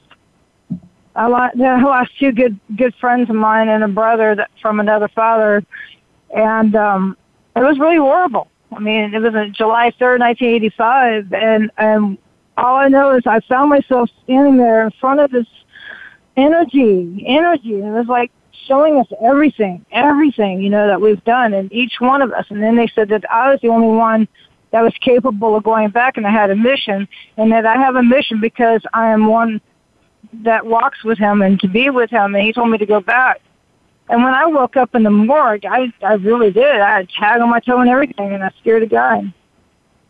I 1.21 1.27
lost. 1.27 1.61
I 1.61 1.83
lost 1.83 2.13
two 2.19 2.33
good 2.33 2.59
good 2.77 2.95
friends 2.99 3.29
of 3.29 3.37
mine 3.37 3.69
and 3.69 3.85
a 3.85 3.89
brother 3.89 4.35
that, 4.35 4.51
from 4.63 4.81
another 4.81 5.09
father, 5.09 5.63
and 6.35 6.75
um, 6.75 7.17
it 7.55 7.61
was 7.61 7.79
really 7.79 7.99
horrible. 7.99 8.49
I 8.75 8.79
mean, 8.79 9.13
it 9.13 9.19
was 9.19 9.35
on 9.35 9.53
July 9.53 9.91
3rd, 10.01 10.21
1985, 10.21 11.35
and 11.35 11.71
and 11.77 12.17
all 12.57 12.77
I 12.77 12.89
know 12.89 13.15
is 13.15 13.23
I 13.27 13.41
found 13.41 13.69
myself 13.69 14.09
standing 14.25 14.57
there 14.57 14.83
in 14.83 14.93
front 14.99 15.21
of 15.21 15.31
this 15.31 15.47
energy, 16.39 17.23
energy. 17.27 17.75
And 17.75 17.85
it 17.85 17.99
was 17.99 18.07
like 18.07 18.33
showing 18.67 18.99
us 18.99 19.07
everything, 19.23 19.85
everything, 19.93 20.63
you 20.63 20.71
know, 20.71 20.87
that 20.87 21.03
we've 21.03 21.23
done 21.25 21.53
and 21.53 21.71
each 21.71 22.01
one 22.01 22.23
of 22.23 22.33
us. 22.33 22.47
And 22.49 22.63
then 22.63 22.77
they 22.77 22.87
said 22.95 23.11
that 23.11 23.31
I 23.31 23.51
was 23.51 23.61
the 23.61 23.69
only 23.69 23.89
one 23.89 24.27
that 24.71 24.81
was 24.81 24.95
capable 25.03 25.55
of 25.55 25.65
going 25.65 25.91
back 25.91 26.17
and 26.17 26.27
I 26.27 26.31
had 26.31 26.51
a 26.51 26.57
mission 26.57 27.09
and 27.37 27.53
that 27.53 27.67
I 27.67 27.77
have 27.77 27.97
a 27.97 28.03
mission 28.03 28.41
because 28.41 28.83
I 28.95 29.11
am 29.11 29.27
one 29.27 29.61
that 30.33 30.67
walks 30.67 31.05
with 31.05 31.19
him 31.19 31.43
and 31.43 31.59
to 31.61 31.69
be 31.69 31.91
with 31.91 32.11
him. 32.11 32.35
And 32.35 32.45
he 32.45 32.53
told 32.53 32.71
me 32.71 32.79
to 32.79 32.87
go 32.87 33.01
back. 33.01 33.41
And 34.09 34.25
when 34.25 34.35
I 34.35 34.47
woke 34.47 34.77
up 34.77 34.95
in 34.95 35.05
the 35.05 35.11
morgue, 35.11 35.65
I, 35.65 35.93
I 36.03 36.15
really 36.15 36.51
did. 36.51 36.81
I 36.81 36.97
had 36.97 37.05
a 37.05 37.09
tag 37.19 37.41
on 37.41 37.49
my 37.49 37.61
toe 37.61 37.81
and 37.81 37.89
everything 37.89 38.33
and 38.33 38.43
I 38.43 38.51
scared 38.61 38.83
a 38.83 38.87
guy. 38.87 39.33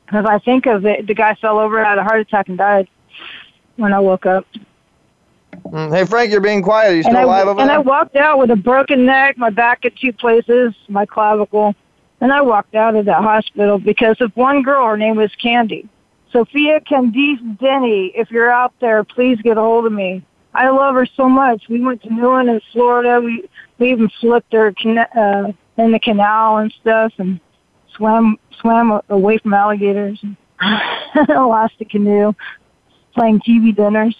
Because 0.06 0.24
I 0.24 0.38
think 0.38 0.66
of 0.66 0.86
it, 0.86 1.06
the 1.06 1.14
guy 1.14 1.34
fell 1.34 1.58
over, 1.58 1.84
had 1.84 1.98
a 1.98 2.02
heart 2.02 2.20
attack 2.20 2.48
and 2.48 2.58
died 2.58 2.88
when 3.76 3.92
I 3.92 4.00
woke 4.00 4.26
up. 4.26 4.46
Mm, 5.66 5.94
Hey 5.94 6.04
Frank, 6.04 6.30
you're 6.30 6.40
being 6.40 6.62
quiet. 6.62 6.92
Are 6.92 6.96
you 6.96 7.02
still 7.02 7.16
and 7.16 7.18
I, 7.18 7.22
alive 7.22 7.46
over 7.46 7.60
and 7.60 7.68
there? 7.68 7.76
I 7.76 7.80
walked 7.80 8.16
out 8.16 8.38
with 8.38 8.50
a 8.50 8.56
broken 8.56 9.04
neck, 9.04 9.36
my 9.38 9.50
back 9.50 9.84
at 9.84 9.94
two 9.96 10.12
places, 10.12 10.74
my 10.88 11.06
clavicle, 11.06 11.74
and 12.20 12.32
I 12.32 12.40
walked 12.40 12.74
out 12.74 12.96
of 12.96 13.04
that 13.06 13.22
hospital 13.22 13.78
because 13.78 14.20
of 14.20 14.36
one 14.36 14.62
girl. 14.62 14.86
Her 14.86 14.96
name 14.96 15.16
was 15.16 15.34
Candy. 15.36 15.88
Sophia 16.32 16.80
Candice 16.80 17.58
Denny. 17.58 18.12
If 18.14 18.30
you're 18.30 18.50
out 18.50 18.72
there, 18.80 19.04
please 19.04 19.40
get 19.42 19.56
a 19.56 19.60
hold 19.60 19.86
of 19.86 19.92
me. 19.92 20.24
I 20.54 20.68
love 20.70 20.94
her 20.94 21.06
so 21.16 21.28
much. 21.28 21.64
We 21.68 21.80
went 21.80 22.02
to 22.02 22.12
Newland 22.12 22.48
in 22.48 22.60
Florida. 22.72 23.20
We 23.20 23.48
we 23.78 23.92
even 23.92 24.10
flipped 24.20 24.52
her 24.52 24.68
uh, 24.68 25.52
in 25.78 25.92
the 25.92 26.00
canal 26.00 26.58
and 26.58 26.72
stuff, 26.80 27.12
and 27.18 27.40
swam 27.96 28.36
swam 28.60 29.00
away 29.08 29.38
from 29.38 29.54
alligators. 29.54 30.20
And 30.22 30.36
lost 31.28 31.74
a 31.80 31.84
canoe, 31.84 32.32
playing 33.14 33.40
TV 33.40 33.74
dinners. 33.74 34.16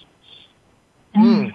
To 1.15 1.53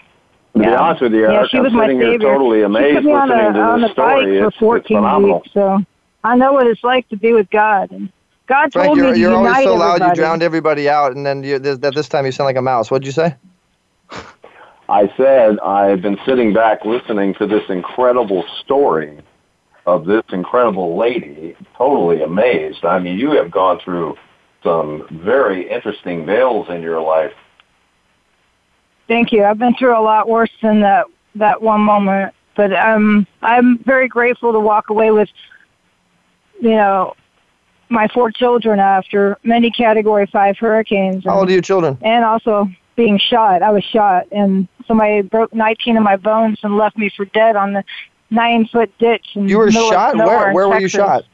be 0.60 0.68
honest 0.68 1.02
with 1.02 1.14
you, 1.14 1.24
yeah, 1.24 1.34
Eric, 1.34 1.52
she 1.52 1.58
I'm 1.58 1.64
was 1.64 1.74
my 1.74 1.86
sitting 1.86 2.00
here 2.00 2.18
totally 2.18 2.60
she 2.60 2.64
amazed 2.64 2.96
put 2.98 3.04
me 3.06 3.12
on, 3.12 3.30
listening 3.30 3.50
a, 3.50 3.54
to 3.54 3.60
on 3.60 3.82
this 3.82 3.92
story. 3.92 4.38
for 4.40 4.48
It's, 4.48 4.54
it's 4.54 4.60
14 4.60 4.98
phenomenal. 4.98 5.38
weeks, 5.40 5.54
so 5.54 5.80
I 6.24 6.36
know 6.38 6.54
what 6.54 6.68
it's 6.68 6.84
like 6.84 7.10
to 7.10 7.18
be 7.18 7.34
with 7.34 7.50
God. 7.50 7.92
And 7.92 8.10
God 8.48 8.72
Frank, 8.72 8.88
told 8.88 8.98
you're, 8.98 9.14
me 9.14 9.20
you're 9.20 9.34
always 9.34 9.50
unite 9.50 9.64
so 9.66 9.76
loud. 9.76 10.02
You 10.02 10.14
drowned 10.14 10.44
everybody 10.44 10.88
out, 10.88 11.16
and 11.16 11.26
then 11.26 11.44
you, 11.44 11.60
this, 11.60 11.78
this 11.80 12.08
time 12.08 12.26
you 12.26 12.32
sound 12.32 12.46
like 12.46 12.58
a 12.58 12.62
mouse. 12.62 12.92
What'd 12.92 13.06
you 13.06 13.12
say? 13.12 13.36
I 14.88 15.12
said 15.18 15.60
I've 15.60 16.02
been 16.02 16.18
sitting 16.26 16.54
back 16.54 16.86
listening 16.86 17.34
to 17.36 17.48
this 17.48 17.64
incredible 17.70 18.46
story 18.62 19.20
of 19.88 20.06
this 20.06 20.24
incredible 20.32 20.98
lady, 20.98 21.56
totally 21.78 22.22
amazed. 22.22 22.86
I 22.86 23.00
mean, 23.00 23.18
you 23.18 23.32
have 23.32 23.52
gone 23.52 23.80
through 23.80 24.18
some 24.64 25.08
very 25.12 25.70
interesting 25.70 26.26
veils 26.26 26.68
in 26.70 26.82
your 26.82 27.02
life. 27.02 27.34
Thank 29.08 29.32
you. 29.32 29.44
I've 29.44 29.60
been 29.60 29.76
through 29.76 29.98
a 29.98 30.02
lot 30.02 30.28
worse 30.28 30.52
than 30.62 30.82
that 30.82 31.06
that 31.36 31.62
one 31.62 31.82
moment, 31.82 32.34
but 32.56 32.74
um, 32.74 33.28
I'm 33.42 33.78
very 33.80 34.08
grateful 34.08 34.54
to 34.54 34.60
walk 34.60 34.90
away 34.90 35.12
with, 35.12 35.30
you 36.62 36.72
know, 36.72 37.14
my 37.90 38.08
four 38.08 38.32
children 38.32 38.80
after 38.80 39.38
many 39.44 39.72
Category 39.72 40.26
Five 40.28 40.58
hurricanes. 40.58 41.24
How 41.26 41.40
old 41.40 41.50
are 41.50 41.54
your 41.54 41.62
children? 41.62 41.98
And 42.02 42.26
also 42.26 42.68
being 42.96 43.20
shot. 43.20 43.62
I 43.62 43.72
was 43.72 43.84
shot, 43.84 44.28
and 44.32 44.68
somebody 44.88 45.22
broke 45.22 45.54
19 45.54 45.98
of 45.98 46.04
my 46.04 46.16
bones 46.16 46.60
and 46.64 46.78
left 46.78 46.98
me 46.98 47.12
for 47.16 47.26
dead 47.26 47.56
on 47.56 47.74
the 47.74 47.84
nine 48.30 48.68
foot 48.72 48.92
ditch. 49.00 49.28
You 49.36 49.58
were 49.58 49.66
the 49.66 49.74
middle 49.74 49.88
of 49.88 49.94
shot. 49.94 50.18
Where 50.18 50.54
where 50.54 50.70
were 50.70 50.80
you 50.80 50.88
shot? 50.88 51.26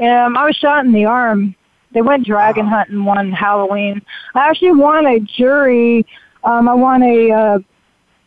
Um, 0.00 0.36
I 0.36 0.46
was 0.46 0.56
shot 0.56 0.84
in 0.84 0.92
the 0.92 1.04
arm. 1.04 1.54
They 1.92 2.02
went 2.02 2.26
dragon 2.26 2.66
hunting 2.66 3.04
one 3.04 3.30
Halloween. 3.30 4.02
I 4.34 4.48
actually 4.48 4.72
won 4.72 5.06
a 5.06 5.20
jury. 5.20 6.06
Um, 6.44 6.68
I 6.68 6.74
won 6.74 7.02
a 7.02 7.30
uh, 7.30 7.58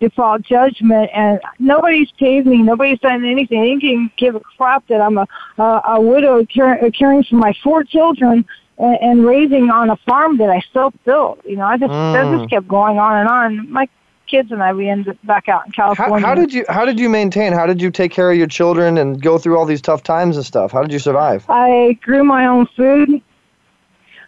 default 0.10 0.41
judgment, 0.44 1.10
and 1.14 1.40
nobody's 1.60 2.11
paid 2.11 2.45
me. 2.45 2.57
Nobody's 2.61 2.99
done 2.99 3.26
anything. 3.26 3.61
They 3.61 3.69
didn't 3.69 3.84
even 3.84 4.11
give 4.18 4.36
a 4.36 4.40
crap 4.57 4.88
that 4.88 5.02
I'm 5.02 5.18
a 5.18 5.27
a, 5.57 5.82
a 5.95 6.02
widow 6.02 6.45
caring, 6.45 6.91
caring 6.91 7.23
for 7.23 7.36
my 7.36 7.53
four 7.64 7.84
children 7.84 8.45
and, 8.77 8.98
and 9.02 9.26
raising 9.26 9.69
on 9.69 9.90
a 9.90 9.98
farm 10.07 10.38
that 10.38 10.49
I 10.49 10.61
self 10.73 10.94
built. 11.06 11.40
You 11.45 11.57
know, 11.57 11.65
I 11.65 11.77
just 11.77 11.94
that 12.11 12.26
Mm. 12.27 12.38
just 12.38 12.49
kept 12.49 12.68
going 12.68 12.98
on 12.99 13.18
and 13.18 13.30
on. 13.30 13.72
My 13.72 13.88
kids 14.27 14.52
and 14.52 14.61
I 14.64 14.73
we 14.73 14.90
ended 14.90 15.10
up 15.10 15.18
back 15.26 15.48
out 15.48 15.65
in 15.68 15.72
How, 15.73 15.94
California. 15.95 16.27
how 16.27 16.36
did 16.36 16.52
you 16.53 16.65
how 16.68 16.84
did 16.86 16.99
you 16.99 17.10
maintain? 17.10 17.53
How 17.53 17.65
did 17.65 17.82
you 17.82 17.91
take 17.91 18.11
care 18.11 18.32
of 18.32 18.38
your 18.38 18.48
children 18.48 18.98
and 18.98 19.22
go 19.22 19.38
through 19.38 19.57
all 19.57 19.65
these 19.65 19.82
tough 19.82 20.03
times 20.03 20.36
and 20.38 20.45
stuff? 20.45 20.72
How 20.72 20.82
did 20.82 20.91
you 20.91 20.99
survive? 20.99 21.45
I 21.49 21.98
grew 22.02 22.23
my 22.23 22.45
own 22.48 22.65
food. 22.76 23.22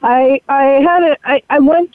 I 0.04 0.40
I 0.48 0.64
had 0.90 1.04
a 1.04 1.18
I, 1.24 1.42
I 1.50 1.60
went 1.60 1.92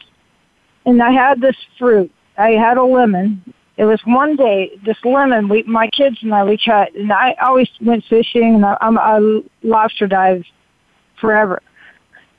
and 0.84 1.00
I 1.02 1.12
had 1.12 1.40
this 1.40 1.56
fruit. 1.78 2.10
I 2.36 2.50
had 2.52 2.76
a 2.76 2.82
lemon. 2.82 3.42
It 3.76 3.84
was 3.84 4.00
one 4.04 4.36
day 4.36 4.78
this 4.84 4.98
lemon. 5.04 5.48
We 5.48 5.62
my 5.62 5.88
kids 5.88 6.18
and 6.22 6.34
I 6.34 6.44
we 6.44 6.58
cut 6.58 6.94
and 6.94 7.12
I 7.12 7.34
always 7.42 7.68
went 7.80 8.04
fishing 8.08 8.56
and 8.56 8.64
I, 8.64 8.76
I'm 8.80 8.98
I 8.98 9.40
lobster 9.62 10.06
dive 10.06 10.44
forever. 11.20 11.62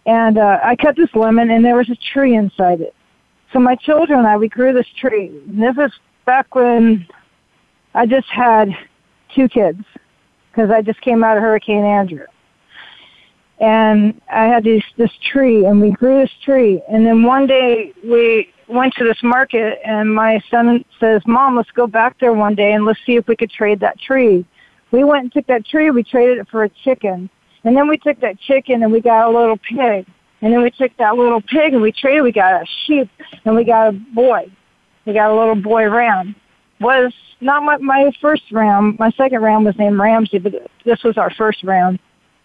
And 0.05 0.37
uh, 0.37 0.59
I 0.63 0.75
cut 0.75 0.95
this 0.95 1.09
lemon 1.15 1.49
and 1.49 1.65
there 1.65 1.75
was 1.75 1.89
a 1.89 1.97
tree 2.13 2.35
inside 2.35 2.81
it. 2.81 2.93
So 3.51 3.59
my 3.59 3.75
children 3.75 4.19
and 4.19 4.27
I 4.27 4.37
we 4.37 4.47
grew 4.47 4.73
this 4.73 4.87
tree. 4.99 5.27
And 5.47 5.61
this 5.61 5.75
is 5.83 5.91
back 6.25 6.53
when 6.53 7.07
I 7.95 8.05
just 8.05 8.27
had 8.29 8.69
two 9.33 9.47
kids 9.47 9.83
because 10.51 10.69
I 10.69 10.81
just 10.81 11.01
came 11.01 11.23
out 11.23 11.37
of 11.37 11.43
Hurricane 11.43 11.83
Andrew 11.83 12.25
and 13.59 14.19
I 14.31 14.45
had 14.45 14.63
this 14.63 14.83
this 14.97 15.11
tree, 15.31 15.65
and 15.65 15.81
we 15.81 15.91
grew 15.91 16.21
this 16.21 16.31
tree. 16.43 16.81
And 16.89 17.05
then 17.05 17.23
one 17.23 17.47
day 17.47 17.93
we 18.03 18.49
went 18.67 18.93
to 18.95 19.03
this 19.03 19.21
market, 19.23 19.79
and 19.85 20.13
my 20.13 20.41
son 20.49 20.83
says, 20.99 21.21
"Mom, 21.25 21.55
let's 21.55 21.71
go 21.71 21.87
back 21.87 22.19
there 22.19 22.33
one 22.33 22.55
day 22.55 22.73
and 22.73 22.85
let's 22.85 22.99
see 23.05 23.15
if 23.15 23.27
we 23.27 23.35
could 23.35 23.51
trade 23.51 23.79
that 23.81 23.99
tree." 23.99 24.45
We 24.91 25.03
went 25.03 25.23
and 25.23 25.31
took 25.31 25.47
that 25.47 25.65
tree. 25.65 25.89
We 25.91 26.03
traded 26.03 26.39
it 26.39 26.47
for 26.49 26.63
a 26.63 26.69
chicken, 26.69 27.29
and 27.63 27.75
then 27.75 27.87
we 27.87 27.97
took 27.97 28.19
that 28.19 28.39
chicken 28.39 28.83
and 28.83 28.91
we 28.91 29.01
got 29.01 29.27
a 29.27 29.37
little 29.37 29.57
pig, 29.57 30.05
and 30.41 30.53
then 30.53 30.61
we 30.61 30.71
took 30.71 30.95
that 30.97 31.15
little 31.15 31.41
pig 31.41 31.73
and 31.73 31.81
we 31.81 31.91
traded. 31.91 32.23
We 32.23 32.31
got 32.31 32.61
a 32.61 32.65
sheep, 32.85 33.09
and 33.45 33.55
we 33.55 33.63
got 33.63 33.89
a 33.89 33.91
boy. 33.91 34.51
We 35.05 35.13
got 35.13 35.31
a 35.31 35.35
little 35.35 35.55
boy 35.55 35.89
ram. 35.89 36.35
Was 36.79 37.13
not 37.39 37.63
my, 37.63 37.77
my 37.77 38.11
first 38.21 38.43
ram. 38.51 38.95
My 38.99 39.11
second 39.11 39.41
ram 39.41 39.63
was 39.63 39.77
named 39.77 39.99
Ramsey, 39.99 40.39
but 40.39 40.53
this 40.85 41.03
was 41.03 41.17
our 41.17 41.29
first 41.29 41.63
ram. 41.63 41.99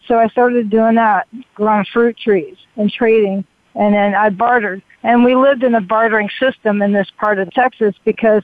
So 0.09 0.19
I 0.19 0.27
started 0.29 0.71
doing 0.71 0.97
that, 0.97 1.29
growing 1.55 1.85
fruit 1.93 2.17
trees 2.17 2.57
and 2.77 2.91
trading. 2.91 3.45
And 3.75 3.95
then 3.95 4.15
I 4.15 4.31
bartered. 4.31 4.83
And 5.05 5.23
we 5.23 5.37
lived 5.37 5.63
in 5.63 5.75
a 5.75 5.81
bartering 5.81 6.31
system 6.41 6.83
in 6.83 6.93
this 6.93 7.09
part 7.19 7.39
of 7.39 7.53
Texas 7.53 7.95
because 8.05 8.43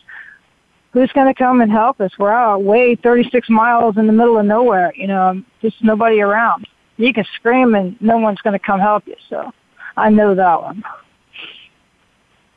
who's 0.93 1.11
going 1.13 1.27
to 1.27 1.35
come 1.35 1.61
and 1.61 1.73
help 1.73 2.01
us? 2.01 2.13
We're 2.19 2.33
out 2.33 2.63
way 2.63 2.95
36 2.95 3.51
miles 3.51 3.97
in 3.97 4.07
the 4.07 4.13
middle 4.13 4.39
of 4.39 4.47
nowhere, 4.47 4.93
you 4.95 5.09
know, 5.09 5.43
just 5.61 5.83
nobody 5.83 6.21
around. 6.21 6.69
You 6.99 7.13
can 7.13 7.25
scream 7.35 7.75
and 7.75 8.01
no 8.01 8.19
one's 8.19 8.41
going 8.43 8.53
to 8.53 8.65
come 8.65 8.79
help 8.79 9.09
you. 9.09 9.17
So 9.29 9.51
I 9.97 10.11
know 10.11 10.35
that 10.37 10.63
one. 10.63 10.85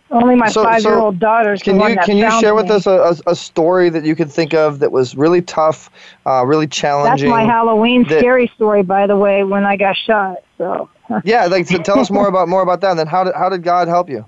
Only 0.09 0.35
my 0.35 0.47
So- 0.47 0.63
so 0.63 0.69
five-year-old 0.69 1.19
daughter's 1.19 1.61
Can 1.61 1.79
you 1.81 1.97
can 1.97 2.15
you 2.17 2.31
share 2.39 2.55
with 2.55 2.67
me. 2.69 2.75
us 2.75 2.87
a, 2.87 2.91
a, 3.27 3.31
a 3.31 3.35
story 3.35 3.89
that 3.89 4.05
you 4.05 4.15
could 4.15 4.31
think 4.31 4.53
of 4.53 4.79
that 4.79 4.91
was 4.91 5.15
really 5.15 5.41
tough, 5.41 5.89
uh, 6.25 6.45
really 6.45 6.67
challenging? 6.67 7.29
That's 7.29 7.37
my 7.39 7.43
Halloween 7.43 8.03
that- 8.07 8.19
scary 8.19 8.47
story, 8.55 8.83
by 8.83 9.05
the 9.07 9.17
way, 9.17 9.43
when 9.43 9.65
I 9.65 9.75
got 9.75 9.97
shot. 9.97 10.37
So 10.57 10.89
Yeah, 11.23 11.45
like 11.47 11.67
so 11.67 11.77
tell 11.79 11.99
us 11.99 12.09
more 12.09 12.27
about 12.27 12.47
more 12.47 12.61
about 12.61 12.79
that. 12.81 12.91
And 12.91 12.99
then 12.99 13.07
how 13.07 13.23
did 13.25 13.35
how 13.35 13.49
did 13.49 13.63
God 13.63 13.87
help 13.89 14.09
you? 14.09 14.25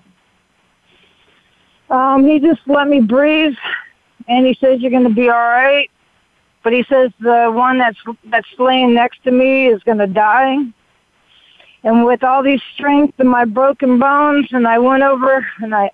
Um, 1.89 2.27
he 2.27 2.39
just 2.39 2.61
let 2.67 2.87
me 2.87 2.99
breathe, 3.01 3.55
and 4.27 4.45
he 4.45 4.53
says 4.55 4.79
you're 4.81 4.91
going 4.91 5.03
to 5.07 5.09
be 5.09 5.29
all 5.29 5.35
right. 5.39 5.89
But 6.61 6.73
he 6.73 6.83
says 6.83 7.11
the 7.19 7.49
one 7.53 7.77
that's 7.77 7.97
that's 8.25 8.47
laying 8.59 8.93
next 8.93 9.23
to 9.23 9.31
me 9.31 9.67
is 9.67 9.81
going 9.83 9.97
to 9.97 10.07
die. 10.07 10.57
And 11.83 12.05
with 12.05 12.23
all 12.23 12.43
these 12.43 12.61
strength 12.73 13.19
and 13.19 13.29
my 13.29 13.45
broken 13.45 13.99
bones, 13.99 14.47
and 14.51 14.67
I 14.67 14.79
went 14.79 15.01
over 15.03 15.45
and 15.61 15.73
I, 15.73 15.91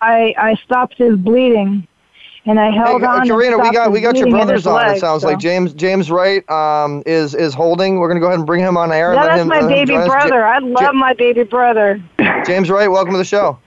I, 0.00 0.34
I 0.38 0.54
stopped 0.64 0.94
his 0.98 1.16
bleeding, 1.16 1.86
and 2.44 2.60
I 2.60 2.70
held 2.70 3.00
Hey, 3.00 3.06
uh, 3.06 3.10
on. 3.10 3.20
and 3.22 3.30
Karina, 3.30 3.58
we 3.58 3.72
got 3.72 3.90
we 3.90 4.00
got 4.00 4.16
your 4.16 4.28
brothers 4.30 4.60
his 4.60 4.66
on. 4.68 4.74
leg, 4.74 4.96
it 4.96 5.00
sounds 5.00 5.22
so. 5.22 5.28
like 5.28 5.38
James 5.40 5.72
James 5.74 6.10
Wright 6.12 6.48
um, 6.48 7.02
is 7.06 7.34
is 7.34 7.54
holding. 7.54 7.98
We're 7.98 8.06
gonna 8.08 8.20
go 8.20 8.26
ahead 8.26 8.38
and 8.38 8.46
bring 8.46 8.60
him 8.60 8.76
on 8.76 8.92
air. 8.92 9.14
Yeah, 9.14 9.24
that's 9.24 9.40
him, 9.42 9.48
my 9.48 9.66
baby 9.66 9.94
join. 9.94 10.00
Ja- 10.02 10.06
brother. 10.06 10.44
I 10.46 10.58
love 10.58 10.94
my 10.94 11.12
baby 11.14 11.42
brother. 11.42 12.00
James 12.46 12.70
Wright, 12.70 12.88
welcome 12.90 13.12
to 13.14 13.18
the 13.18 13.24
show. 13.24 13.58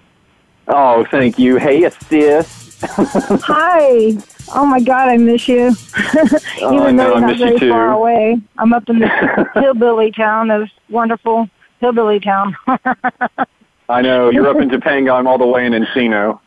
Oh, 0.70 1.04
thank 1.12 1.38
you. 1.40 1.58
Hey, 1.58 1.90
sis. 1.90 2.78
Hi. 2.84 4.14
Oh 4.52 4.66
my 4.66 4.80
God, 4.80 5.10
I 5.10 5.18
miss 5.18 5.48
you. 5.48 5.72
Oh, 6.62 6.74
Even 6.76 6.88
I 6.88 6.92
know, 6.92 7.04
though 7.10 7.16
I 7.16 7.20
you're 7.20 7.28
not 7.28 7.38
very 7.38 7.60
too. 7.60 7.70
far 7.70 7.92
away. 7.92 8.38
I'm 8.58 8.74
up 8.74 8.90
in 8.90 9.00
this 9.00 9.12
hillbilly 9.54 10.12
town, 10.12 10.50
this 10.50 10.70
wonderful 10.90 11.50
hillbilly 11.80 12.20
town. 12.20 12.56
I 13.90 14.02
know 14.02 14.30
you're 14.30 14.48
up 14.48 14.58
in 14.58 14.70
Topanga. 14.70 15.14
I'm 15.18 15.26
all 15.26 15.38
the 15.38 15.48
way 15.48 15.66
in 15.66 15.74
Encino. 15.74 16.40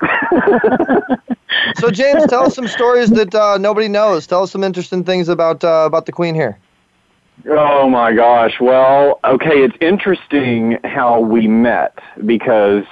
So 1.77 1.91
James, 1.91 2.27
tell 2.27 2.45
us 2.45 2.55
some 2.55 2.69
stories 2.69 3.11
that 3.11 3.35
uh, 3.35 3.59
nobody 3.59 3.89
knows. 3.89 4.27
Tell 4.27 4.43
us 4.43 4.51
some 4.53 4.63
interesting 4.65 5.03
things 5.05 5.29
about 5.29 5.65
uh, 5.65 5.85
about 5.87 6.07
the 6.07 6.13
Queen 6.13 6.35
here. 6.35 6.59
Oh 7.49 7.89
my 7.89 8.13
gosh. 8.13 8.61
Well, 8.61 9.19
okay, 9.25 9.63
it's 9.65 9.77
interesting 9.81 10.79
how 10.85 11.21
we 11.21 11.49
met 11.49 11.99
because 12.27 12.85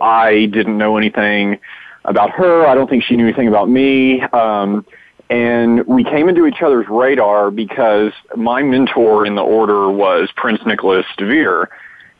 I 0.00 0.46
didn't 0.52 0.78
know 0.78 0.96
anything 0.96 1.58
about 2.04 2.30
her. 2.30 2.66
I 2.66 2.74
don't 2.74 2.88
think 2.88 3.04
she 3.04 3.16
knew 3.16 3.26
anything 3.26 3.48
about 3.48 3.68
me. 3.68 4.22
Um, 4.22 4.84
and 5.30 5.86
we 5.86 6.04
came 6.04 6.28
into 6.28 6.46
each 6.46 6.60
other's 6.62 6.86
radar 6.88 7.50
because 7.50 8.12
my 8.36 8.62
mentor 8.62 9.24
in 9.24 9.34
the 9.34 9.42
order 9.42 9.90
was 9.90 10.30
Prince 10.36 10.60
Nicholas 10.66 11.06
DeVere. 11.16 11.68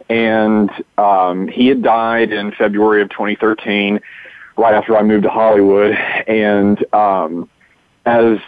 And 0.08 0.70
um, 0.98 1.48
he 1.48 1.66
had 1.66 1.82
died 1.82 2.32
in 2.32 2.52
February 2.52 3.02
of 3.02 3.10
2013, 3.10 4.00
right 4.56 4.74
after 4.74 4.96
I 4.96 5.02
moved 5.02 5.24
to 5.24 5.30
Hollywood. 5.30 5.92
And 5.92 6.84
um, 6.94 7.48
as 8.04 8.38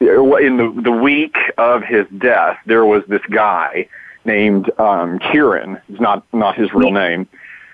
in 0.00 0.56
the 0.56 0.80
the 0.82 0.92
week 0.92 1.36
of 1.58 1.82
his 1.82 2.06
death, 2.18 2.58
there 2.66 2.84
was 2.84 3.02
this 3.08 3.22
guy 3.30 3.88
named 4.24 4.70
um, 4.78 5.18
Kieran. 5.18 5.80
It's 5.88 6.00
not 6.00 6.24
not 6.32 6.56
his 6.56 6.72
real 6.74 6.90
name, 6.90 7.28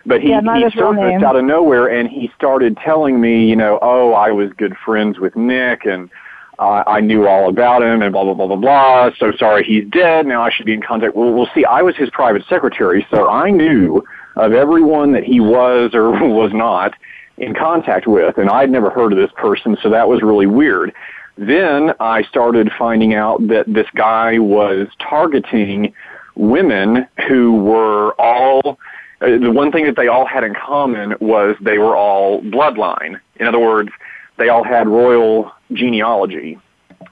but 0.08 0.22
he, 0.22 0.30
Yeah, 0.30 0.40
he 0.40 0.70
surfaced 0.70 1.22
out 1.22 1.36
of 1.36 1.44
nowhere, 1.44 1.86
and 1.86 2.08
he 2.08 2.30
started 2.34 2.78
telling 2.78 3.20
me, 3.20 3.46
you 3.46 3.54
know, 3.54 3.78
oh, 3.82 4.14
I 4.14 4.30
was 4.30 4.50
good 4.56 4.74
friends 4.84 5.18
with 5.18 5.36
Nick, 5.36 5.84
and 5.84 6.10
uh, 6.58 6.82
I 6.86 7.00
knew 7.00 7.28
all 7.28 7.48
about 7.48 7.82
him, 7.82 8.00
and 8.02 8.12
blah 8.12 8.24
blah 8.24 8.34
blah 8.34 8.46
blah 8.46 8.56
blah. 8.56 9.10
So 9.18 9.32
sorry, 9.38 9.64
he's 9.64 9.84
dead. 9.90 10.26
Now 10.26 10.42
I 10.42 10.50
should 10.50 10.66
be 10.66 10.72
in 10.72 10.82
contact. 10.82 11.14
Well, 11.14 11.32
we'll 11.32 11.50
see. 11.54 11.64
I 11.64 11.82
was 11.82 11.94
his 11.96 12.10
private 12.10 12.42
secretary, 12.48 13.06
so 13.10 13.28
I 13.28 13.50
knew 13.50 14.02
of 14.36 14.52
everyone 14.52 15.12
that 15.12 15.24
he 15.24 15.40
was 15.40 15.90
or 15.94 16.10
was 16.28 16.52
not 16.54 16.94
in 17.36 17.54
contact 17.54 18.06
with, 18.06 18.38
and 18.38 18.48
I'd 18.48 18.70
never 18.70 18.90
heard 18.90 19.12
of 19.12 19.18
this 19.18 19.30
person, 19.36 19.76
so 19.82 19.90
that 19.90 20.08
was 20.08 20.22
really 20.22 20.46
weird. 20.46 20.92
Then 21.36 21.92
I 22.00 22.22
started 22.22 22.68
finding 22.76 23.14
out 23.14 23.46
that 23.46 23.72
this 23.72 23.86
guy 23.94 24.38
was 24.40 24.88
targeting 24.98 25.92
women 26.34 27.06
who 27.28 27.56
were 27.56 28.12
all 28.20 28.78
uh, 29.20 29.38
the 29.38 29.50
one 29.50 29.72
thing 29.72 29.84
that 29.86 29.96
they 29.96 30.08
all 30.08 30.26
had 30.26 30.44
in 30.44 30.54
common 30.54 31.14
was 31.20 31.56
they 31.60 31.78
were 31.78 31.96
all 31.96 32.40
bloodline 32.42 33.20
In 33.36 33.46
other 33.46 33.58
words, 33.58 33.90
they 34.36 34.48
all 34.48 34.64
had 34.64 34.88
royal 34.88 35.52
genealogy. 35.72 36.58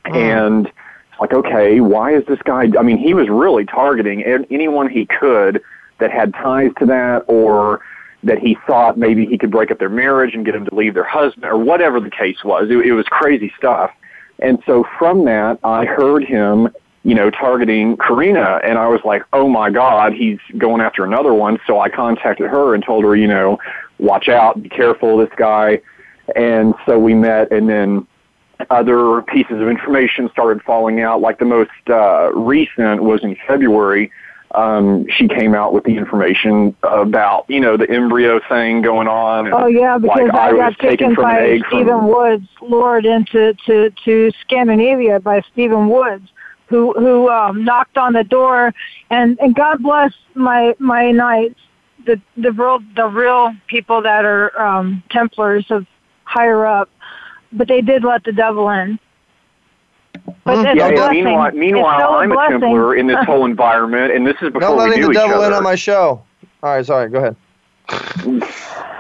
And 0.04 0.66
it's 0.66 1.20
like, 1.20 1.32
okay, 1.32 1.80
why 1.80 2.14
is 2.14 2.24
this 2.26 2.38
guy? 2.44 2.68
I 2.78 2.82
mean, 2.82 2.98
he 2.98 3.14
was 3.14 3.28
really 3.28 3.64
targeting 3.64 4.22
an- 4.24 4.46
anyone 4.50 4.88
he 4.88 5.06
could 5.06 5.62
that 5.98 6.10
had 6.10 6.32
ties 6.34 6.70
to 6.78 6.86
that 6.86 7.24
or 7.26 7.80
that 8.22 8.38
he 8.38 8.56
thought 8.66 8.98
maybe 8.98 9.26
he 9.26 9.38
could 9.38 9.50
break 9.50 9.70
up 9.70 9.78
their 9.78 9.88
marriage 9.88 10.34
and 10.34 10.44
get 10.44 10.52
them 10.52 10.64
to 10.64 10.74
leave 10.74 10.94
their 10.94 11.04
husband 11.04 11.44
or 11.44 11.56
whatever 11.56 12.00
the 12.00 12.10
case 12.10 12.42
was. 12.44 12.68
It, 12.70 12.76
it 12.78 12.92
was 12.92 13.06
crazy 13.06 13.52
stuff. 13.56 13.90
And 14.38 14.62
so 14.66 14.84
from 14.98 15.24
that, 15.24 15.58
I 15.64 15.84
heard 15.84 16.24
him, 16.24 16.68
you 17.06 17.14
know, 17.14 17.30
targeting 17.30 17.96
Karina 17.98 18.60
and 18.64 18.80
I 18.80 18.88
was 18.88 19.00
like, 19.04 19.22
oh 19.32 19.48
my 19.48 19.70
God, 19.70 20.12
he's 20.12 20.40
going 20.58 20.80
after 20.80 21.04
another 21.04 21.32
one. 21.32 21.60
So 21.64 21.78
I 21.78 21.88
contacted 21.88 22.50
her 22.50 22.74
and 22.74 22.84
told 22.84 23.04
her, 23.04 23.14
you 23.14 23.28
know, 23.28 23.60
watch 24.00 24.28
out, 24.28 24.60
be 24.60 24.68
careful, 24.68 25.16
this 25.16 25.30
guy. 25.36 25.80
And 26.34 26.74
so 26.84 26.98
we 26.98 27.14
met 27.14 27.52
and 27.52 27.68
then 27.68 28.08
other 28.70 29.22
pieces 29.22 29.62
of 29.62 29.68
information 29.68 30.28
started 30.32 30.64
falling 30.64 31.00
out. 31.00 31.20
Like 31.20 31.38
the 31.38 31.44
most 31.44 31.70
uh, 31.88 32.32
recent 32.34 33.04
was 33.04 33.22
in 33.22 33.36
February. 33.46 34.10
Um, 34.56 35.06
she 35.08 35.28
came 35.28 35.54
out 35.54 35.72
with 35.72 35.84
the 35.84 35.96
information 35.96 36.74
about 36.82 37.44
you 37.48 37.60
know 37.60 37.76
the 37.76 37.88
embryo 37.88 38.40
thing 38.48 38.82
going 38.82 39.06
on. 39.06 39.46
And, 39.46 39.54
Oh 39.54 39.66
yeah, 39.66 39.98
because 39.98 40.22
like, 40.22 40.34
I, 40.34 40.52
was 40.52 40.74
got 40.74 40.88
taken 40.88 41.14
by 41.14 41.60
Stephen 41.68 41.86
from 41.86 42.08
Woods, 42.08 42.48
lured 42.62 43.06
into 43.06 43.54
to 43.66 43.90
to 44.04 44.32
Scandinavia 44.40 45.20
by 45.20 45.42
Stephen 45.52 45.88
Woods, 45.88 46.28
who 46.66 46.92
who 46.94 47.28
um, 47.30 47.64
knocked 47.64 47.96
on 47.96 48.12
the 48.12 48.24
door, 48.24 48.74
and 49.10 49.38
and 49.40 49.54
God 49.54 49.82
bless 49.82 50.12
my 50.34 50.74
my 50.78 51.10
knights, 51.10 51.60
the 52.04 52.20
the 52.36 52.52
real 52.52 52.80
the 52.94 53.06
real 53.06 53.54
people 53.66 54.02
that 54.02 54.24
are 54.24 54.58
um, 54.60 55.02
Templars 55.10 55.70
of 55.70 55.86
higher 56.24 56.66
up, 56.66 56.90
but 57.52 57.68
they 57.68 57.80
did 57.80 58.04
let 58.04 58.24
the 58.24 58.32
devil 58.32 58.68
in. 58.70 58.98
But 60.44 60.66
it's 60.66 60.78
yeah, 60.78 60.84
a 60.84 60.88
and 60.88 60.96
blessing. 60.96 61.24
meanwhile, 61.24 61.52
meanwhile 61.52 61.98
still 61.98 62.14
I'm 62.14 62.32
a 62.32 62.34
blessing. 62.34 62.60
Templar 62.60 62.96
in 62.96 63.06
this 63.06 63.18
whole 63.26 63.44
environment, 63.44 64.12
and 64.12 64.26
this 64.26 64.36
is 64.42 64.52
before 64.52 64.60
No 64.60 64.72
we 64.72 64.78
letting 64.78 65.00
knew 65.00 65.08
the 65.08 65.14
devil 65.14 65.42
in 65.42 65.52
on 65.52 65.62
my 65.62 65.74
show. 65.74 66.22
All 66.62 66.74
right, 66.74 66.84
sorry. 66.84 67.10
Go 67.10 67.18
ahead. 67.18 67.36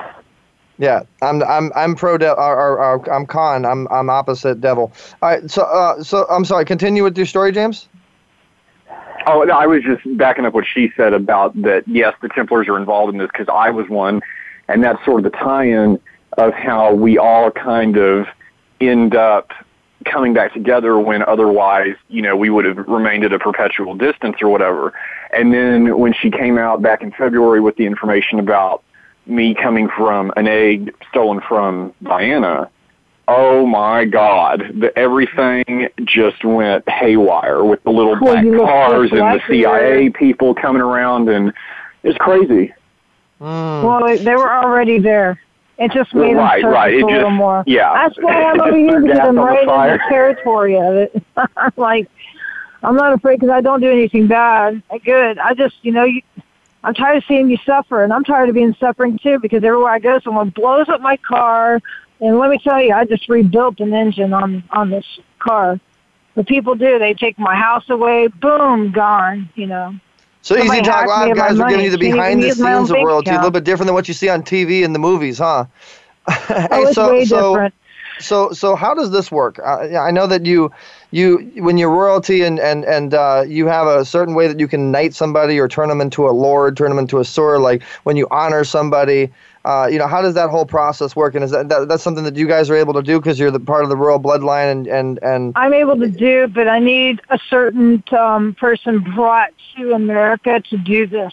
Yeah, 0.78 1.02
I'm 1.22 1.42
I'm 1.42 1.72
I'm 1.74 1.94
pro 1.94 2.18
devil. 2.18 2.42
Or, 2.42 2.56
or, 2.56 2.78
or, 2.78 3.12
I'm 3.12 3.26
con. 3.26 3.64
I'm 3.64 3.88
I'm 3.88 4.10
opposite 4.10 4.60
devil. 4.60 4.92
All 5.22 5.30
right, 5.30 5.50
so 5.50 5.62
uh, 5.62 6.02
so 6.02 6.26
I'm 6.28 6.44
sorry. 6.44 6.64
Continue 6.64 7.02
with 7.02 7.16
your 7.16 7.26
story, 7.26 7.52
James. 7.52 7.88
Oh, 9.28 9.42
no, 9.42 9.54
I 9.54 9.66
was 9.66 9.82
just 9.82 10.02
backing 10.16 10.44
up 10.44 10.54
what 10.54 10.64
she 10.72 10.92
said 10.96 11.12
about 11.12 11.60
that. 11.62 11.82
Yes, 11.88 12.14
the 12.22 12.28
Templars 12.28 12.68
are 12.68 12.78
involved 12.78 13.12
in 13.12 13.18
this 13.18 13.28
because 13.32 13.48
I 13.52 13.70
was 13.70 13.88
one, 13.88 14.22
and 14.68 14.84
that's 14.84 15.04
sort 15.04 15.24
of 15.24 15.32
the 15.32 15.36
tie-in 15.36 15.98
of 16.38 16.54
how 16.54 16.94
we 16.94 17.18
all 17.18 17.50
kind 17.50 17.96
of 17.96 18.28
end 18.80 19.16
up 19.16 19.50
coming 20.04 20.32
back 20.32 20.52
together 20.52 20.96
when 20.98 21.24
otherwise, 21.24 21.96
you 22.08 22.22
know, 22.22 22.36
we 22.36 22.50
would 22.50 22.64
have 22.64 22.78
remained 22.86 23.24
at 23.24 23.32
a 23.32 23.38
perpetual 23.40 23.96
distance 23.96 24.36
or 24.40 24.48
whatever. 24.48 24.92
And 25.32 25.52
then 25.52 25.98
when 25.98 26.12
she 26.12 26.30
came 26.30 26.56
out 26.56 26.80
back 26.80 27.02
in 27.02 27.10
February 27.10 27.60
with 27.60 27.74
the 27.76 27.86
information 27.86 28.38
about 28.38 28.84
me 29.26 29.54
coming 29.54 29.88
from 29.96 30.32
an 30.36 30.46
egg 30.46 30.94
stolen 31.10 31.40
from 31.48 31.92
Diana, 32.02 32.70
oh 33.28 33.66
my 33.66 34.04
God, 34.04 34.62
the, 34.78 34.96
everything 34.98 35.88
just 36.04 36.44
went 36.44 36.88
haywire 36.88 37.64
with 37.64 37.82
the 37.82 37.90
little 37.90 38.12
Well, 38.12 38.34
black 38.34 38.44
you 38.44 38.58
cars 38.58 39.10
and 39.10 39.18
the 39.20 39.24
like 39.24 39.40
her. 39.42 39.52
CIA 39.52 40.10
people 40.10 40.54
coming 40.54 40.82
around, 40.82 41.28
and 41.28 41.52
it's 42.04 42.18
crazy. 42.18 42.72
Hmm. 43.38 43.44
Well, 43.84 44.04
they- 44.06 44.18
they 44.18 44.34
were 44.36 44.52
already 44.52 44.98
there. 44.98 45.40
It 45.78 45.92
just 45.92 46.14
made 46.14 46.30
them 46.30 46.38
Right, 46.38 46.62
surface 46.62 46.74
right. 46.74 46.94
It 46.94 47.02
a 47.02 47.06
little 47.06 47.30
more. 47.30 47.62
yeah. 47.66 47.92
That's 47.92 48.16
why 48.22 48.44
I'm 48.44 48.60
over 48.62 48.74
here 48.76 48.92
threw 48.92 49.02
because 49.02 49.18
gas 49.18 49.28
I'm 49.28 49.38
on 49.38 49.44
the 49.46 49.66
right 49.66 49.90
in 49.90 49.98
the 49.98 50.04
territory 50.08 50.76
of 50.78 50.94
it. 50.94 51.22
I'm 51.56 51.72
like, 51.76 52.08
I'm 52.82 52.96
not 52.96 53.12
afraid 53.12 53.40
because 53.40 53.50
I 53.52 53.60
don't 53.60 53.80
do 53.80 53.90
anything 53.90 54.26
bad. 54.26 54.82
Good. 55.04 55.38
I 55.38 55.52
just, 55.52 55.74
you 55.82 55.92
know, 55.92 56.04
you, 56.04 56.22
I'm 56.86 56.94
tired 56.94 57.16
of 57.16 57.24
seeing 57.26 57.50
you 57.50 57.58
suffer, 57.66 58.04
and 58.04 58.12
I'm 58.12 58.22
tired 58.22 58.48
of 58.48 58.54
being 58.54 58.74
suffering 58.78 59.18
too 59.18 59.40
because 59.40 59.64
everywhere 59.64 59.90
I 59.90 59.98
go, 59.98 60.20
someone 60.20 60.50
blows 60.50 60.88
up 60.88 61.00
my 61.00 61.16
car. 61.16 61.82
And 62.20 62.38
let 62.38 62.48
me 62.48 62.58
tell 62.58 62.80
you, 62.80 62.94
I 62.94 63.04
just 63.04 63.28
rebuilt 63.28 63.80
an 63.80 63.92
engine 63.92 64.32
on 64.32 64.62
on 64.70 64.90
this 64.90 65.04
car. 65.40 65.80
What 66.34 66.46
people 66.46 66.76
do, 66.76 67.00
they 67.00 67.12
take 67.12 67.40
my 67.40 67.56
house 67.56 67.90
away, 67.90 68.28
boom, 68.28 68.92
gone. 68.92 69.50
You 69.56 69.66
know. 69.66 69.96
So 70.42 70.56
Somebody 70.56 70.78
Easy 70.78 70.88
Talk 70.88 71.08
Live 71.08 71.34
guys 71.34 71.54
are 71.54 71.56
money. 71.56 71.72
giving 71.72 71.84
you 71.86 71.90
the 71.90 71.98
behind 71.98 72.40
the 72.40 72.46
use 72.46 72.60
my 72.60 72.74
own 72.74 72.82
scenes 72.86 72.90
of 72.90 72.94
bank 72.94 73.08
royalty, 73.08 73.30
a 73.30 73.34
little 73.34 73.50
bit 73.50 73.64
different 73.64 73.88
than 73.88 73.94
what 73.94 74.06
you 74.06 74.14
see 74.14 74.28
on 74.28 74.44
TV 74.44 74.84
and 74.84 74.94
the 74.94 75.00
movies, 75.00 75.38
huh? 75.38 75.64
Oh, 76.28 76.86
it's 76.86 76.94
so, 76.94 77.10
way 77.10 77.24
so, 77.24 77.52
different. 77.52 77.74
So, 78.20 78.52
so 78.52 78.76
how 78.76 78.94
does 78.94 79.10
this 79.10 79.32
work? 79.32 79.58
Yeah, 79.58 80.02
I 80.02 80.12
know 80.12 80.28
that 80.28 80.46
you, 80.46 80.70
you, 81.16 81.50
when 81.56 81.78
you're 81.78 81.90
royalty 81.90 82.42
and 82.42 82.60
and 82.60 82.84
and 82.84 83.14
uh, 83.14 83.42
you 83.46 83.66
have 83.66 83.86
a 83.86 84.04
certain 84.04 84.34
way 84.34 84.48
that 84.48 84.60
you 84.60 84.68
can 84.68 84.90
knight 84.90 85.14
somebody 85.14 85.58
or 85.58 85.66
turn 85.66 85.88
them 85.88 86.02
into 86.02 86.28
a 86.28 86.30
lord, 86.30 86.76
turn 86.76 86.90
them 86.90 86.98
into 86.98 87.18
a 87.18 87.24
sword. 87.24 87.62
Like 87.62 87.82
when 88.02 88.16
you 88.16 88.28
honor 88.30 88.64
somebody, 88.64 89.32
uh, 89.64 89.88
you 89.90 89.98
know, 89.98 90.06
how 90.06 90.20
does 90.20 90.34
that 90.34 90.50
whole 90.50 90.66
process 90.66 91.16
work? 91.16 91.34
And 91.34 91.42
is 91.42 91.52
that, 91.52 91.70
that 91.70 91.88
that's 91.88 92.02
something 92.02 92.24
that 92.24 92.36
you 92.36 92.46
guys 92.46 92.68
are 92.68 92.76
able 92.76 92.92
to 92.92 93.02
do 93.02 93.18
because 93.18 93.38
you're 93.38 93.50
the 93.50 93.58
part 93.58 93.82
of 93.82 93.88
the 93.88 93.96
royal 93.96 94.20
bloodline 94.20 94.70
and 94.70 94.86
and 94.86 95.18
and 95.22 95.52
I'm 95.56 95.72
able 95.72 95.98
to 96.00 96.08
do, 96.08 96.48
but 96.48 96.68
I 96.68 96.80
need 96.80 97.22
a 97.30 97.38
certain 97.48 98.04
um, 98.12 98.54
person 98.54 98.98
brought 98.98 99.54
to 99.76 99.92
America 99.92 100.60
to 100.68 100.76
do 100.76 101.06
this. 101.06 101.32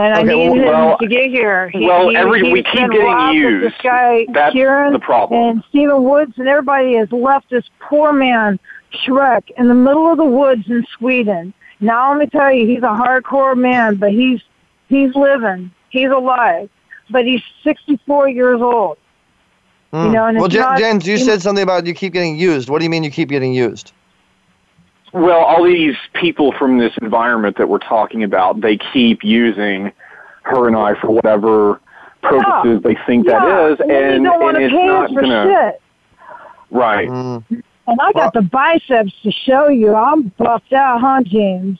And 0.00 0.14
I 0.14 0.20
Okay, 0.22 0.48
need 0.48 0.62
him 0.62 0.96
to 0.98 1.06
get 1.06 1.30
here. 1.30 1.68
He, 1.70 1.84
well, 1.86 2.08
he, 2.08 2.16
every- 2.16 2.42
he's 2.42 2.52
we 2.52 2.62
keep 2.62 2.90
getting 2.90 3.34
used. 3.34 3.66
This 3.66 3.80
guy, 3.82 4.24
That's 4.32 4.52
Kieran, 4.54 4.92
the 4.94 4.98
problem. 4.98 5.40
And 5.42 5.64
Stephen 5.68 6.04
Woods 6.04 6.32
and 6.38 6.48
everybody 6.48 6.94
has 6.94 7.10
left 7.12 7.50
this 7.50 7.64
poor 7.80 8.12
man, 8.12 8.58
Shrek, 9.04 9.50
in 9.58 9.68
the 9.68 9.74
middle 9.74 10.10
of 10.10 10.16
the 10.16 10.24
woods 10.24 10.62
in 10.68 10.86
Sweden. 10.98 11.52
Now 11.80 12.10
let 12.12 12.18
me 12.18 12.26
tell 12.26 12.52
you, 12.52 12.66
he's 12.66 12.82
a 12.82 12.86
hardcore 12.86 13.56
man, 13.56 13.96
but 13.96 14.10
he's 14.10 14.40
he's 14.88 15.14
living. 15.14 15.70
He's 15.90 16.10
alive. 16.10 16.70
But 17.10 17.24
he's 17.24 17.42
64 17.64 18.28
years 18.28 18.60
old. 18.62 18.96
Hmm. 19.92 20.06
You 20.06 20.12
know, 20.12 20.26
and 20.26 20.38
well, 20.38 20.48
Jen, 20.48 20.60
not- 20.62 20.78
Jens, 20.78 21.06
you 21.06 21.14
you 21.16 21.24
said 21.24 21.42
something 21.42 21.62
about 21.62 21.84
you 21.86 21.94
keep 21.94 22.12
getting 22.12 22.36
used. 22.38 22.68
What 22.70 22.78
do 22.78 22.84
you 22.84 22.90
mean 22.90 23.02
you 23.04 23.10
keep 23.10 23.28
getting 23.28 23.52
used? 23.52 23.92
Well, 25.12 25.40
all 25.40 25.64
these 25.64 25.96
people 26.14 26.52
from 26.58 26.78
this 26.78 26.92
environment 27.02 27.56
that 27.58 27.68
we're 27.68 27.78
talking 27.78 28.22
about, 28.22 28.60
they 28.60 28.78
keep 28.92 29.24
using 29.24 29.92
her 30.42 30.68
and 30.68 30.76
I 30.76 30.94
for 31.00 31.10
whatever 31.10 31.80
purposes 32.22 32.82
they 32.82 32.96
think 33.06 33.26
yeah, 33.26 33.40
that 33.40 33.72
is, 33.72 33.80
and 33.80 33.90
and, 33.90 34.24
don't 34.24 34.56
and 34.56 34.64
it's 34.64 34.74
not 34.74 35.14
gonna 35.14 35.72
shit. 35.72 35.82
right. 36.70 37.08
Mm. 37.08 37.62
And 37.86 38.00
I 38.00 38.12
got 38.12 38.34
the 38.34 38.42
biceps 38.42 39.12
to 39.22 39.32
show 39.32 39.68
you. 39.68 39.94
I'm 39.94 40.28
buffed 40.38 40.72
out, 40.72 41.00
huh, 41.00 41.22
James? 41.24 41.78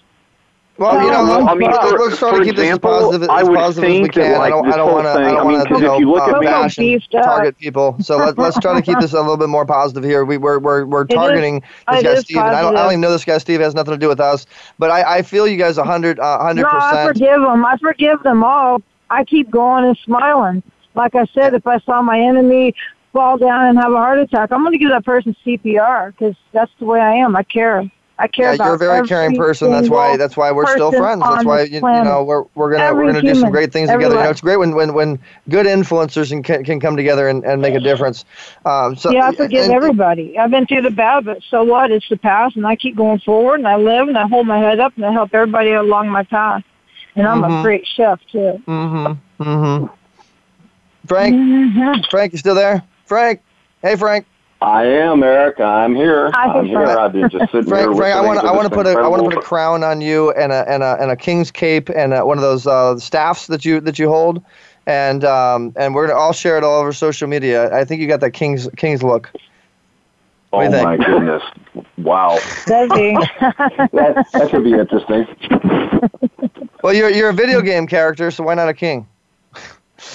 Well, 0.81 1.05
you 1.05 1.11
know, 1.11 1.47
I 1.47 1.55
mean, 1.55 1.71
let's, 1.71 1.91
for- 1.91 1.99
let's 1.99 2.19
try 2.19 2.39
to 2.39 2.43
keep 2.45 2.57
this 2.57 2.71
as 2.73 2.79
positive, 2.79 3.25
as, 3.25 3.29
I 3.29 3.43
would 3.43 3.55
positive 3.55 3.91
as 3.91 3.95
we 3.95 4.01
think 4.01 4.15
that, 4.15 4.23
can. 4.33 4.41
I 4.41 4.49
don't, 4.49 4.73
I 4.73 4.77
don't 4.79 4.93
want 4.93 5.05
to, 5.05 5.11
I 5.11 5.31
don't 5.33 5.45
want 5.45 5.69
to, 5.69 5.75
you 5.75 5.81
know, 5.83 5.99
you 5.99 6.11
look 6.11 6.23
uh, 6.23 6.41
bash 6.41 6.79
and 6.79 7.03
target 7.11 7.59
people. 7.59 7.97
So 8.01 8.17
let, 8.17 8.39
let's 8.39 8.59
try 8.59 8.75
to 8.75 8.81
keep 8.81 8.99
this 8.99 9.13
a 9.13 9.21
little 9.21 9.37
bit 9.37 9.51
more 9.51 9.67
positive 9.67 10.03
here. 10.05 10.25
We, 10.25 10.39
we're, 10.39 10.59
we're, 10.59 10.87
we're 10.87 11.03
It 11.03 11.11
is- 11.11 11.15
targeting 11.17 11.61
this 11.61 12.03
guy 12.03 12.15
Steve, 12.21 12.37
and 12.39 12.57
I 12.57 12.63
don't, 12.63 12.77
I 12.79 12.83
don't 12.85 12.93
even 12.93 13.03
know 13.03 13.11
this 13.11 13.27
guy 13.27 13.37
Steve 13.37 13.61
has 13.61 13.75
nothing 13.75 13.93
to 13.93 13.99
do 13.99 14.09
with 14.09 14.21
us. 14.21 14.47
But 14.79 14.91
I, 14.91 15.19
I 15.19 15.23
feel 15.23 15.47
you 15.47 15.59
guys 15.59 15.77
a 15.77 15.85
hundred, 15.85 16.19
uh, 16.19 16.39
hundred 16.39 16.63
No, 16.63 16.69
I 16.73 17.07
forgive 17.09 17.43
them. 17.43 17.63
I 17.63 17.77
forgive 17.77 18.23
them 18.23 18.43
all. 18.43 18.81
I 19.11 19.25
keep 19.25 19.51
going 19.51 19.85
and 19.85 19.99
smiling. 19.99 20.63
Like 20.95 21.15
I 21.15 21.27
said, 21.35 21.53
if 21.53 21.67
I 21.67 21.79
saw 21.81 22.01
my 22.01 22.19
enemy 22.19 22.75
fall 23.13 23.37
down 23.37 23.67
and 23.67 23.79
have 23.79 23.93
a 23.93 23.97
heart 23.97 24.19
attack, 24.19 24.51
I'm 24.51 24.63
going 24.63 24.73
to 24.73 24.79
give 24.79 24.91
that 24.91 25.05
person 25.05 25.37
CPR 25.45 26.13
because 26.13 26.37
that's 26.53 26.73
the 26.79 26.87
way 26.87 27.01
I 27.01 27.17
am. 27.17 27.37
I 27.37 27.43
care. 27.43 27.91
I 28.21 28.29
care 28.29 28.49
Yeah, 28.49 28.55
about 28.55 28.65
you're 28.67 28.75
a 28.75 28.79
very 28.79 29.09
caring 29.09 29.37
person. 29.37 29.71
That's 29.73 29.89
why. 29.89 30.17
That's 30.19 30.37
why 30.37 30.53
we're 30.53 30.67
still 30.67 30.93
friends. 30.93 31.23
That's 31.23 31.45
why 31.45 31.63
you, 31.63 31.77
you 31.77 31.81
know 31.81 32.23
we're 32.23 32.45
we're 32.55 32.71
gonna 32.71 32.85
Every 32.85 33.07
we're 33.07 33.13
gonna 33.13 33.23
do 33.33 33.35
some 33.35 33.51
great 33.51 33.73
things 33.73 33.89
together. 33.91 34.15
You 34.17 34.23
know, 34.25 34.31
it's 34.31 34.43
great 34.43 34.59
when 34.59 34.75
when 34.75 34.93
when 34.93 35.19
good 35.49 35.65
influencers 35.67 36.31
and 36.31 36.45
can, 36.45 36.63
can 36.63 36.79
come 36.81 36.97
together 36.97 37.29
and, 37.29 37.45
and 37.45 37.63
make 37.63 37.75
a 37.75 37.81
difference. 37.81 38.25
Um, 38.67 38.95
so 38.95 39.11
yeah, 39.11 39.29
I 39.29 39.35
forgive 39.35 39.65
and- 39.65 39.73
everybody. 39.73 40.39
I've 40.39 40.51
been 40.51 40.67
through 40.67 40.83
the 40.83 40.91
bad, 40.91 41.25
but 41.25 41.43
so 41.49 41.65
what? 41.65 41.91
It's 41.91 42.09
the 42.11 42.19
past, 42.19 42.57
and 42.57 42.67
I 42.67 42.77
keep 42.77 42.95
going 42.95 43.21
forward, 43.21 43.61
and 43.61 43.67
I 43.67 43.77
live, 43.77 44.09
and 44.09 44.19
I 44.19 44.27
hold 44.29 44.47
my 44.47 44.59
head 44.59 44.79
up, 44.81 44.93
and 44.97 45.07
I 45.07 45.13
help 45.13 45.35
everybody 45.35 45.73
along 45.73 46.09
my 46.11 46.23
path. 46.25 46.63
And 47.17 47.27
I'm 47.27 47.41
Mhm. 47.43 47.61
a 47.61 47.63
great 47.63 47.87
chef 47.87 48.21
too. 48.31 48.63
Mm-hmm. 48.69 49.43
Mm-hmm. 49.43 49.87
Frank, 51.07 51.35
Mm-hmm. 51.35 52.03
Frank, 52.11 52.33
you 52.33 52.39
still 52.39 52.55
there? 52.55 52.83
Frank, 53.07 53.41
hey 53.83 53.97
Frank. 53.97 54.27
I 54.63 54.85
am 54.85 55.23
Eric. 55.23 55.59
I'm 55.59 55.95
here. 55.95 56.31
Hi, 56.33 56.59
I'm 56.59 56.67
here. 56.67 56.85
I've 56.87 57.13
been 57.13 57.31
just 57.31 57.51
sitting 57.51 57.69
Frank, 57.69 57.89
here. 57.89 57.95
Frank, 57.95 58.15
I 58.15 58.21
listening 58.21 58.27
want 58.27 58.41
to, 58.41 58.47
I 58.47 58.53
want 58.53 58.69
to 58.69 58.75
put 58.75 58.87
a, 58.87 58.91
I 58.91 59.09
want 59.09 59.23
to 59.23 59.31
put 59.31 59.39
a 59.39 59.41
crown 59.41 59.83
on 59.83 60.03
you 60.03 60.33
and 60.33 60.53
a, 60.53 60.69
and 60.69 60.83
a, 60.83 60.99
and 61.01 61.11
a 61.11 61.17
king's 61.17 61.51
cape 61.51 61.89
and 61.89 62.13
a, 62.13 62.27
one 62.27 62.37
of 62.37 62.43
those 62.43 62.67
uh, 62.67 62.99
staffs 62.99 63.47
that 63.47 63.65
you, 63.65 63.81
that 63.81 63.99
you 63.99 64.11
hold, 64.11 64.43
and, 64.87 65.25
um, 65.25 65.73
and 65.77 65.95
we're 65.95 66.07
gonna 66.07 66.19
all 66.19 66.35
share 66.35 66.59
it 66.59 66.65
all 66.65 66.81
over 66.81 66.93
social 66.93 67.27
media. 67.27 67.75
I 67.75 67.85
think 67.85 68.03
you 68.03 68.07
got 68.07 68.21
that 68.21 68.33
king's, 68.33 68.69
king's 68.77 69.03
look. 69.03 69.31
What 70.51 70.75
Oh 70.75 70.83
my 70.83 70.97
goodness! 70.97 71.43
Wow, 71.97 72.39
that, 72.67 74.27
that 74.33 74.49
could 74.51 74.65
be 74.65 74.73
interesting. 74.73 75.27
Well, 76.83 76.93
you're, 76.93 77.11
you're 77.11 77.29
a 77.29 77.35
video 77.35 77.61
game 77.61 77.87
character, 77.87 78.31
so 78.31 78.43
why 78.43 78.55
not 78.55 78.69
a 78.69 78.75
king? 78.75 79.07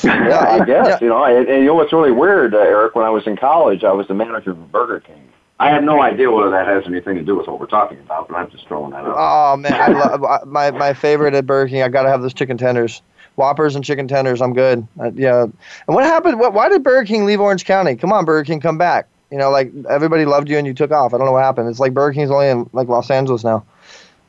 Yeah, 0.04 0.46
I 0.62 0.66
guess 0.66 1.02
you 1.02 1.08
know. 1.10 1.24
And, 1.24 1.48
and 1.48 1.60
you 1.60 1.66
know 1.66 1.76
what's 1.76 1.94
really 1.94 2.12
weird, 2.12 2.54
uh, 2.54 2.60
Eric? 2.60 2.96
When 2.96 3.06
I 3.06 3.10
was 3.10 3.26
in 3.28 3.38
college, 3.38 3.84
I 3.84 3.92
was 3.92 4.08
the 4.08 4.14
manager 4.14 4.52
of 4.52 4.72
Burger 4.72 5.00
King. 5.00 5.22
I 5.60 5.70
have 5.70 5.84
no 5.84 6.02
idea 6.02 6.30
whether 6.30 6.50
that 6.50 6.68
has 6.68 6.86
anything 6.86 7.16
to 7.16 7.24
do 7.24 7.36
with 7.36 7.48
what 7.48 7.60
we're 7.60 7.68
talking 7.68 8.00
about, 8.00 8.28
but 8.28 8.36
I'm 8.36 8.52
just 8.52 8.68
throwing 8.68 8.92
that 8.92 9.06
out. 9.06 9.16
Oh 9.18 9.58
man, 9.58 9.74
I 9.74 9.88
love 9.88 10.48
my 10.48 10.72
my 10.72 10.94
favorite 10.94 11.34
at 11.34 11.46
Burger 11.46 11.70
King. 11.70 11.82
I 11.82 11.88
gotta 11.88 12.10
have 12.10 12.22
those 12.22 12.34
chicken 12.34 12.58
tenders, 12.58 13.02
Whoppers 13.36 13.76
and 13.76 13.84
chicken 13.84 14.08
tenders. 14.08 14.42
I'm 14.42 14.54
good. 14.54 14.88
Uh, 15.00 15.12
yeah. 15.14 15.44
And 15.44 15.54
what 15.88 16.04
happened? 16.04 16.40
What, 16.40 16.54
why 16.54 16.70
did 16.70 16.84
Burger 16.84 17.06
King 17.06 17.26
leave 17.26 17.40
Orange 17.42 17.66
County? 17.66 17.96
Come 17.96 18.14
on, 18.14 18.26
Burger 18.26 18.46
King, 18.46 18.60
come 18.60 18.78
back. 18.78 19.08
You 19.32 19.38
know, 19.38 19.50
like 19.50 19.72
everybody 19.90 20.26
loved 20.26 20.50
you 20.50 20.58
and 20.58 20.66
you 20.66 20.74
took 20.74 20.92
off. 20.92 21.14
I 21.14 21.18
don't 21.18 21.26
know 21.26 21.34
what 21.34 21.44
happened. 21.44 21.70
It's 21.70 21.80
like 21.80 21.94
Burger 21.94 22.14
King's 22.14 22.32
only 22.32 22.48
in 22.48 22.70
like 22.72 22.88
Los 22.88 23.10
Angeles 23.10 23.44
now. 23.44 23.66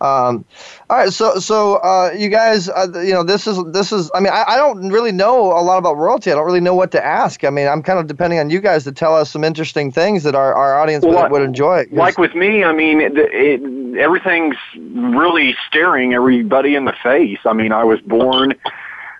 Um, 0.00 0.44
all 0.90 0.98
right, 0.98 1.10
so 1.10 1.36
so 1.36 1.76
uh, 1.76 2.10
you 2.16 2.28
guys, 2.28 2.68
uh, 2.68 2.86
you 3.02 3.14
know, 3.14 3.22
this 3.22 3.46
is 3.46 3.58
this 3.72 3.92
is. 3.92 4.10
I 4.14 4.20
mean, 4.20 4.32
I, 4.32 4.44
I 4.48 4.56
don't 4.56 4.90
really 4.90 5.10
know 5.12 5.46
a 5.52 5.62
lot 5.62 5.78
about 5.78 5.96
royalty. 5.96 6.30
I 6.30 6.34
don't 6.34 6.44
really 6.44 6.60
know 6.60 6.74
what 6.74 6.90
to 6.92 7.02
ask. 7.04 7.44
I 7.44 7.50
mean, 7.50 7.66
I'm 7.66 7.82
kind 7.82 7.98
of 7.98 8.06
depending 8.06 8.38
on 8.38 8.50
you 8.50 8.60
guys 8.60 8.84
to 8.84 8.92
tell 8.92 9.14
us 9.16 9.30
some 9.30 9.42
interesting 9.42 9.90
things 9.90 10.22
that 10.24 10.34
our, 10.34 10.54
our 10.54 10.78
audience 10.78 11.02
Well, 11.02 11.14
would, 11.14 11.20
like- 11.22 11.32
would 11.32 11.42
enjoy. 11.42 11.84
'cause- 11.84 11.94
Like 11.94 12.18
with 12.18 12.34
me, 12.34 12.62
I 12.62 12.72
mean, 12.72 13.00
it, 13.00 13.12
it, 13.16 13.98
everything's 13.98 14.56
really 14.76 15.56
staring 15.66 16.12
everybody 16.12 16.74
in 16.74 16.84
the 16.84 16.94
face. 17.02 17.38
I 17.46 17.54
mean, 17.54 17.72
I 17.72 17.84
was 17.84 17.98
born 18.02 18.52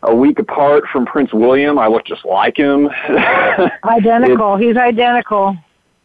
a 0.02 0.14
week 0.14 0.38
apart 0.38 0.84
from 0.92 1.06
Prince 1.06 1.32
William. 1.32 1.78
I 1.78 1.86
look 1.86 2.04
just 2.04 2.24
like 2.26 2.58
him. 2.58 2.90
Identical. 3.84 4.56
He's 4.56 4.76
identical. 4.76 5.56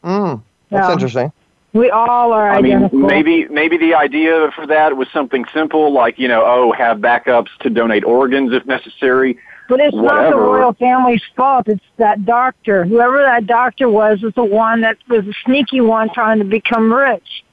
Mm, 0.03 0.41
that's 0.69 0.87
Yeah. 0.87 0.93
interesting. 0.93 1.31
We 1.73 1.89
all 1.89 2.33
are 2.33 2.49
I 2.49 2.57
identical. 2.57 2.99
mean, 2.99 3.07
maybe 3.07 3.47
maybe 3.47 3.77
the 3.77 3.95
idea 3.95 4.49
for 4.55 4.67
that 4.67 4.97
was 4.97 5.07
something 5.13 5.45
simple, 5.53 5.91
like 5.93 6.19
you 6.19 6.27
know, 6.27 6.43
oh, 6.45 6.73
have 6.73 6.97
backups 6.97 7.47
to 7.61 7.69
donate 7.69 8.03
organs 8.03 8.51
if 8.53 8.65
necessary. 8.65 9.37
But 9.69 9.79
it's 9.79 9.95
not 9.95 10.29
the 10.31 10.35
royal 10.35 10.73
family's 10.73 11.21
fault. 11.37 11.69
It's 11.69 11.83
that 11.97 12.25
doctor. 12.25 12.83
Whoever 12.83 13.21
that 13.21 13.47
doctor 13.47 13.87
was 13.87 14.21
was 14.21 14.33
the 14.33 14.43
one 14.43 14.81
that 14.81 14.97
was 15.07 15.25
a 15.25 15.33
sneaky 15.45 15.79
one 15.79 16.09
trying 16.13 16.39
to 16.39 16.45
become 16.45 16.91
rich. 16.91 17.43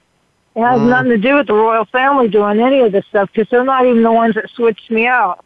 It 0.56 0.62
has 0.62 0.80
Mm. 0.80 0.88
nothing 0.88 1.10
to 1.10 1.18
do 1.18 1.36
with 1.36 1.46
the 1.46 1.54
royal 1.54 1.84
family 1.84 2.26
doing 2.26 2.58
any 2.58 2.80
of 2.80 2.90
this 2.90 3.04
stuff 3.06 3.30
because 3.32 3.48
they're 3.50 3.62
not 3.62 3.86
even 3.86 4.02
the 4.02 4.10
ones 4.10 4.34
that 4.34 4.50
switched 4.50 4.90
me 4.90 5.06
out. 5.06 5.44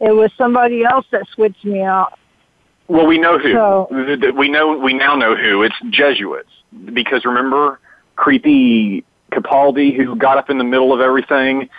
It 0.00 0.10
was 0.10 0.32
somebody 0.36 0.84
else 0.84 1.06
that 1.12 1.28
switched 1.28 1.64
me 1.64 1.82
out. 1.82 2.18
Well, 2.88 3.06
we 3.06 3.18
know 3.18 3.38
who. 3.38 3.52
So- 3.52 3.86
Th- 3.92 4.20
th- 4.20 4.34
we 4.34 4.48
know 4.48 4.76
we 4.76 4.94
now 4.94 5.14
know 5.14 5.36
who. 5.36 5.62
It's 5.62 5.76
Jesuits 5.90 6.50
because 6.92 7.24
remember 7.24 7.78
creepy 8.18 9.04
Capaldi 9.32 9.96
who 9.96 10.16
got 10.16 10.36
up 10.36 10.50
in 10.50 10.58
the 10.58 10.64
middle 10.64 10.92
of 10.92 11.00
everything 11.00 11.70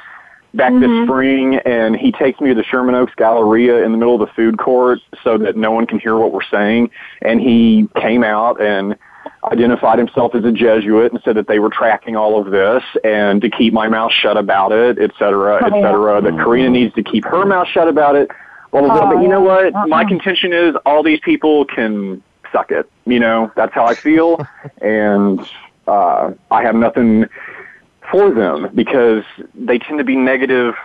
back 0.53 0.73
this 0.73 0.89
mm-hmm. 0.89 1.05
spring, 1.05 1.55
and 1.57 1.95
he 1.95 2.11
takes 2.11 2.39
me 2.39 2.49
to 2.49 2.55
the 2.55 2.63
Sherman 2.63 2.95
Oaks 2.95 3.13
Galleria 3.15 3.83
in 3.83 3.91
the 3.91 3.97
middle 3.97 4.15
of 4.15 4.27
the 4.27 4.33
food 4.33 4.57
court 4.57 4.99
so 5.23 5.37
that 5.37 5.55
no 5.55 5.71
one 5.71 5.85
can 5.85 5.99
hear 5.99 6.15
what 6.15 6.31
we're 6.31 6.41
saying. 6.49 6.89
And 7.21 7.39
he 7.39 7.87
came 7.95 8.23
out 8.23 8.59
and 8.59 8.97
identified 9.43 9.99
himself 9.99 10.33
as 10.33 10.43
a 10.45 10.51
Jesuit 10.51 11.11
and 11.11 11.21
said 11.23 11.35
that 11.35 11.47
they 11.47 11.59
were 11.59 11.69
tracking 11.69 12.15
all 12.15 12.41
of 12.41 12.51
this 12.51 12.83
and 13.03 13.41
to 13.41 13.49
keep 13.49 13.73
my 13.73 13.87
mouth 13.87 14.11
shut 14.11 14.37
about 14.37 14.71
it, 14.71 14.97
et 14.99 15.11
cetera, 15.19 15.63
et 15.63 15.71
oh, 15.71 15.81
cetera. 15.81 16.21
That 16.21 16.33
Karina 16.33 16.65
mm-hmm. 16.65 16.73
needs 16.73 16.95
to 16.95 17.03
keep 17.03 17.25
her 17.25 17.45
mouth 17.45 17.67
shut 17.67 17.87
about 17.87 18.15
it. 18.15 18.31
Blah, 18.71 18.81
blah, 18.81 18.93
blah. 18.93 19.13
But 19.13 19.21
you 19.21 19.27
know 19.27 19.47
oh, 19.47 19.69
what? 19.69 19.73
My 19.87 20.01
uh-uh. 20.01 20.07
contention 20.07 20.53
is 20.53 20.75
all 20.85 21.03
these 21.03 21.19
people 21.19 21.65
can 21.65 22.23
suck 22.51 22.71
it. 22.71 22.89
You 23.05 23.19
know, 23.19 23.51
that's 23.55 23.73
how 23.73 23.85
I 23.85 23.93
feel. 23.93 24.45
and 24.81 25.39
uh, 25.89 26.33
I 26.51 26.63
have 26.63 26.75
nothing 26.75 27.25
for 28.11 28.33
them 28.33 28.69
because 28.73 29.23
they 29.55 29.79
tend 29.79 29.97
to 29.99 30.03
be 30.03 30.15
negative 30.15 30.75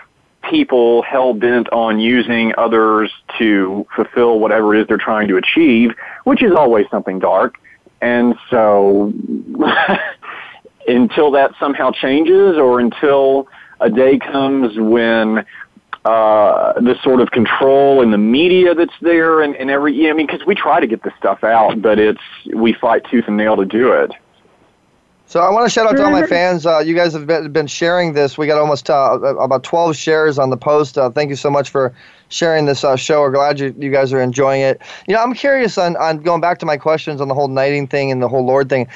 people 0.51 1.02
hell 1.02 1.32
bent 1.35 1.68
on 1.70 1.98
using 1.98 2.52
others 2.59 3.10
to 3.39 3.86
fulfill 3.94 4.39
whatever 4.39 4.74
it 4.74 4.82
is 4.82 4.89
they're 4.89 4.98
trying 4.98 5.28
to 5.28 5.36
achieve, 5.36 5.90
which 6.24 6.43
is 6.43 6.52
always 6.52 6.86
something 6.90 7.18
dark. 7.18 7.56
And 8.01 8.35
so 8.51 9.12
until 10.86 11.31
that 11.32 11.52
somehow 11.59 11.90
changes 11.93 12.56
or 12.56 12.81
until 12.81 13.48
a 13.81 13.90
day 13.90 14.18
comes 14.18 14.78
when 14.78 15.47
uh, 16.05 16.74
the 16.81 16.97
sort 17.02 17.20
of 17.20 17.31
control 17.31 18.02
in 18.02 18.10
the 18.10 18.18
media 18.18 18.74
that's 18.74 18.93
there 19.01 19.40
and, 19.40 19.56
and 19.56 19.70
every, 19.70 19.94
yeah, 19.94 20.10
I 20.10 20.12
mean, 20.12 20.26
because 20.26 20.47
we 20.47 20.55
try 20.55 20.78
to 20.78 20.86
get 20.86 21.02
this 21.02 21.14
stuff 21.18 21.43
out, 21.43 21.81
but 21.81 21.98
it's, 21.98 22.20
we 22.55 22.74
fight 22.74 23.06
tooth 23.10 23.24
and 23.26 23.39
nail 23.39 23.56
to 23.56 23.64
do 23.64 23.93
it. 23.93 24.10
So 25.27 25.41
I 25.41 25.51
want 25.51 25.65
to 25.65 25.71
shout 25.71 25.87
out 25.87 25.97
to 25.97 26.05
all 26.05 26.11
my 26.11 26.27
fans. 26.29 26.67
Uh, 26.67 26.81
you 26.81 26.95
guys 26.95 27.13
have 27.15 27.27
been, 27.27 27.67
sharing 27.67 28.13
this. 28.13 28.37
We 28.37 28.47
got 28.47 28.59
almost 28.59 28.91
uh, 28.91 29.19
about 29.39 29.63
12 29.63 29.97
shares 29.97 30.39
on 30.39 30.51
the 30.51 30.57
post. 30.57 30.99
Uh, 30.99 31.11
thank 31.11 31.31
you 31.31 31.37
so 31.37 31.51
much 31.51 31.71
for 31.71 31.95
sharing 32.29 32.67
this 32.67 32.85
uh, 32.85 32.95
show. 32.97 33.21
We're 33.23 33.31
glad 33.31 33.59
you, 33.59 33.75
you 33.79 33.91
guys 33.91 34.13
are 34.13 34.21
enjoying 34.21 34.61
it. 34.61 34.83
You 35.09 35.15
know, 35.15 35.23
I'm 35.23 35.33
curious 35.33 35.79
on, 35.79 35.97
on 35.97 36.19
going 36.19 36.41
back 36.41 36.59
to 36.59 36.67
my 36.67 36.77
questions 36.77 37.21
on 37.21 37.29
the 37.29 37.35
whole 37.35 37.49
knighting 37.49 37.87
thing 37.87 38.13
and 38.13 38.23
the 38.23 38.29
whole 38.29 38.45
Lord 38.45 38.69
thing. 38.69 38.87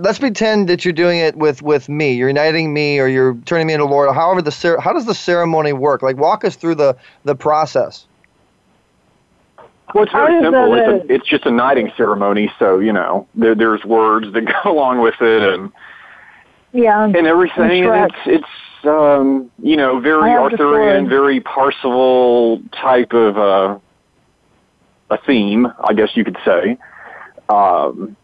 Let's 0.00 0.18
pretend 0.18 0.68
that 0.68 0.84
you're 0.84 0.92
doing 0.92 1.18
it 1.18 1.36
with, 1.36 1.62
with 1.62 1.88
me. 1.88 2.12
You're 2.12 2.32
knighting 2.32 2.74
me 2.74 2.98
or 2.98 3.08
you're 3.08 3.34
turning 3.46 3.66
me 3.66 3.72
into 3.72 3.86
Lord. 3.86 4.14
However, 4.14 4.42
the 4.42 4.52
cer- 4.52 4.80
how 4.80 4.92
does 4.92 5.06
the 5.06 5.14
ceremony 5.14 5.72
work? 5.72 6.02
Like, 6.02 6.16
walk 6.16 6.44
us 6.44 6.56
through 6.56 6.74
the, 6.74 6.96
the 7.24 7.34
process. 7.34 8.07
Well, 9.94 10.04
it's 10.04 10.12
very 10.12 10.42
simple. 10.42 10.74
It's, 10.74 11.10
a, 11.10 11.14
it's 11.14 11.26
just 11.26 11.46
a 11.46 11.50
knighting 11.50 11.90
ceremony, 11.96 12.52
so 12.58 12.78
you 12.78 12.92
know 12.92 13.26
there, 13.34 13.54
there's 13.54 13.84
words 13.84 14.32
that 14.32 14.42
go 14.64 14.72
along 14.72 15.00
with 15.00 15.14
it 15.20 15.42
and 15.42 15.72
Yeah. 16.72 17.04
and 17.04 17.26
everything. 17.26 17.86
And 17.86 18.10
it's 18.10 18.20
it's 18.26 18.84
um, 18.86 19.50
you 19.62 19.76
know 19.76 20.00
very 20.00 20.30
I 20.30 20.40
have 20.40 20.50
the 20.50 20.56
Arthurian, 20.56 21.08
very 21.08 21.40
Parsival 21.40 22.60
type 22.72 23.12
of 23.12 23.38
uh, 23.38 23.78
a 25.10 25.18
theme, 25.26 25.66
I 25.82 25.94
guess 25.94 26.10
you 26.14 26.24
could 26.24 26.38
say. 26.44 26.76
Um, 27.48 28.16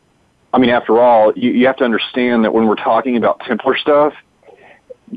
I 0.53 0.59
mean, 0.59 0.71
after 0.71 1.01
all, 1.01 1.33
you, 1.35 1.51
you 1.51 1.67
have 1.67 1.77
to 1.79 1.85
understand 1.85 2.45
that 2.45 2.53
when 2.53 2.67
we're 2.67 2.77
talking 2.77 3.17
about 3.17 3.41
Templar 3.41 3.77
stuff, 3.77 4.13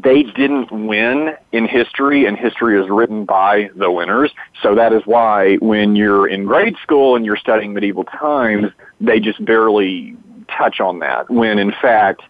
they 0.03 0.23
didn't 0.23 0.71
win 0.71 1.35
in 1.51 1.67
history, 1.67 2.25
and 2.25 2.37
history 2.37 2.81
is 2.81 2.89
written 2.89 3.25
by 3.25 3.69
the 3.75 3.91
winners. 3.91 4.31
So 4.61 4.75
that 4.75 4.93
is 4.93 5.01
why 5.05 5.55
when 5.55 5.95
you're 5.95 6.27
in 6.27 6.45
grade 6.45 6.75
school 6.83 7.15
and 7.15 7.25
you're 7.25 7.37
studying 7.37 7.73
medieval 7.73 8.03
times, 8.03 8.67
they 9.01 9.19
just 9.19 9.43
barely 9.43 10.15
touch 10.55 10.79
on 10.79 10.99
that. 10.99 11.29
When 11.29 11.57
in 11.57 11.71
fact, 11.81 12.21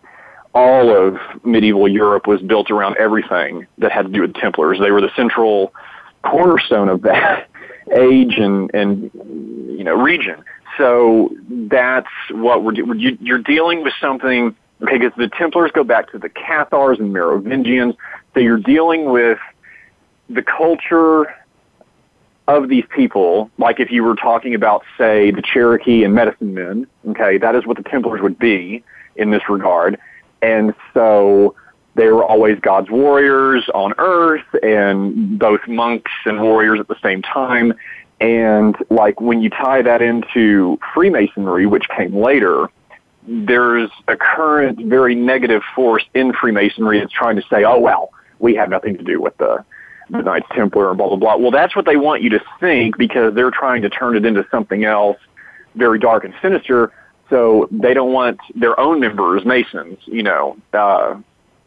all 0.53 0.95
of 0.95 1.17
medieval 1.43 1.87
Europe 1.87 2.27
was 2.27 2.41
built 2.41 2.71
around 2.71 2.97
everything 2.97 3.67
that 3.77 3.91
had 3.91 4.07
to 4.07 4.11
do 4.11 4.21
with 4.21 4.33
Templars. 4.35 4.79
They 4.79 4.91
were 4.91 5.01
the 5.01 5.11
central 5.15 5.73
cornerstone 6.23 6.89
of 6.89 7.01
that 7.03 7.47
age 7.95 8.37
and 8.37 8.73
and 8.73 9.11
you 9.13 9.83
know 9.83 9.95
region. 9.95 10.43
So 10.77 11.33
that's 11.49 12.07
what 12.31 12.63
we're 12.63 12.73
you're 12.73 13.39
dealing 13.39 13.83
with 13.83 13.93
something 13.99 14.55
because 14.79 15.11
the 15.17 15.27
Templars 15.27 15.71
go 15.71 15.83
back 15.83 16.11
to 16.11 16.19
the 16.19 16.29
Cathars 16.29 16.99
and 16.99 17.11
Merovingians. 17.11 17.95
So 18.33 18.39
you're 18.39 18.57
dealing 18.57 19.05
with 19.05 19.39
the 20.29 20.41
culture 20.41 21.33
of 22.47 22.69
these 22.69 22.85
people, 22.89 23.51
like 23.57 23.79
if 23.79 23.91
you 23.91 24.03
were 24.03 24.15
talking 24.15 24.55
about, 24.55 24.83
say, 24.97 25.31
the 25.31 25.41
Cherokee 25.41 26.03
and 26.03 26.13
medicine 26.13 26.53
men, 26.53 26.87
okay, 27.09 27.37
that 27.37 27.55
is 27.55 27.65
what 27.65 27.77
the 27.77 27.83
Templars 27.83 28.21
would 28.21 28.39
be 28.39 28.83
in 29.15 29.31
this 29.31 29.49
regard. 29.49 29.99
And 30.41 30.73
so 30.93 31.55
they 31.95 32.07
were 32.07 32.23
always 32.23 32.59
God's 32.59 32.89
warriors 32.89 33.67
on 33.73 33.93
earth 33.97 34.45
and 34.63 35.37
both 35.37 35.67
monks 35.67 36.11
and 36.25 36.41
warriors 36.41 36.79
at 36.79 36.87
the 36.87 36.97
same 37.01 37.21
time. 37.21 37.73
And 38.21 38.75
like 38.89 39.19
when 39.19 39.41
you 39.41 39.49
tie 39.49 39.81
that 39.81 40.01
into 40.01 40.79
Freemasonry, 40.93 41.65
which 41.65 41.89
came 41.89 42.15
later, 42.15 42.69
there's 43.27 43.89
a 44.07 44.15
current 44.15 44.79
very 44.85 45.13
negative 45.13 45.61
force 45.75 46.03
in 46.13 46.33
Freemasonry 46.33 46.99
that's 46.99 47.11
trying 47.11 47.35
to 47.35 47.43
say, 47.49 47.63
oh, 47.63 47.79
well, 47.79 48.11
we 48.39 48.55
have 48.55 48.69
nothing 48.69 48.97
to 48.97 49.03
do 49.03 49.21
with 49.21 49.35
the, 49.37 49.63
the 50.09 50.21
Knights 50.21 50.47
Templar 50.53 50.89
and 50.89 50.97
blah, 50.97 51.07
blah, 51.07 51.17
blah. 51.17 51.35
Well, 51.35 51.51
that's 51.51 51.75
what 51.75 51.85
they 51.85 51.97
want 51.97 52.21
you 52.21 52.29
to 52.31 52.39
think 52.59 52.97
because 52.97 53.33
they're 53.35 53.51
trying 53.51 53.81
to 53.81 53.89
turn 53.89 54.15
it 54.15 54.25
into 54.25 54.45
something 54.49 54.85
else 54.85 55.17
very 55.75 55.99
dark 55.99 56.23
and 56.23 56.33
sinister. 56.41 56.91
So 57.29 57.67
they 57.71 57.93
don't 57.93 58.13
want 58.13 58.39
their 58.55 58.79
own 58.79 58.99
members, 58.99 59.45
Masons, 59.45 59.99
you 60.05 60.23
know, 60.23 60.57
uh, 60.73 61.15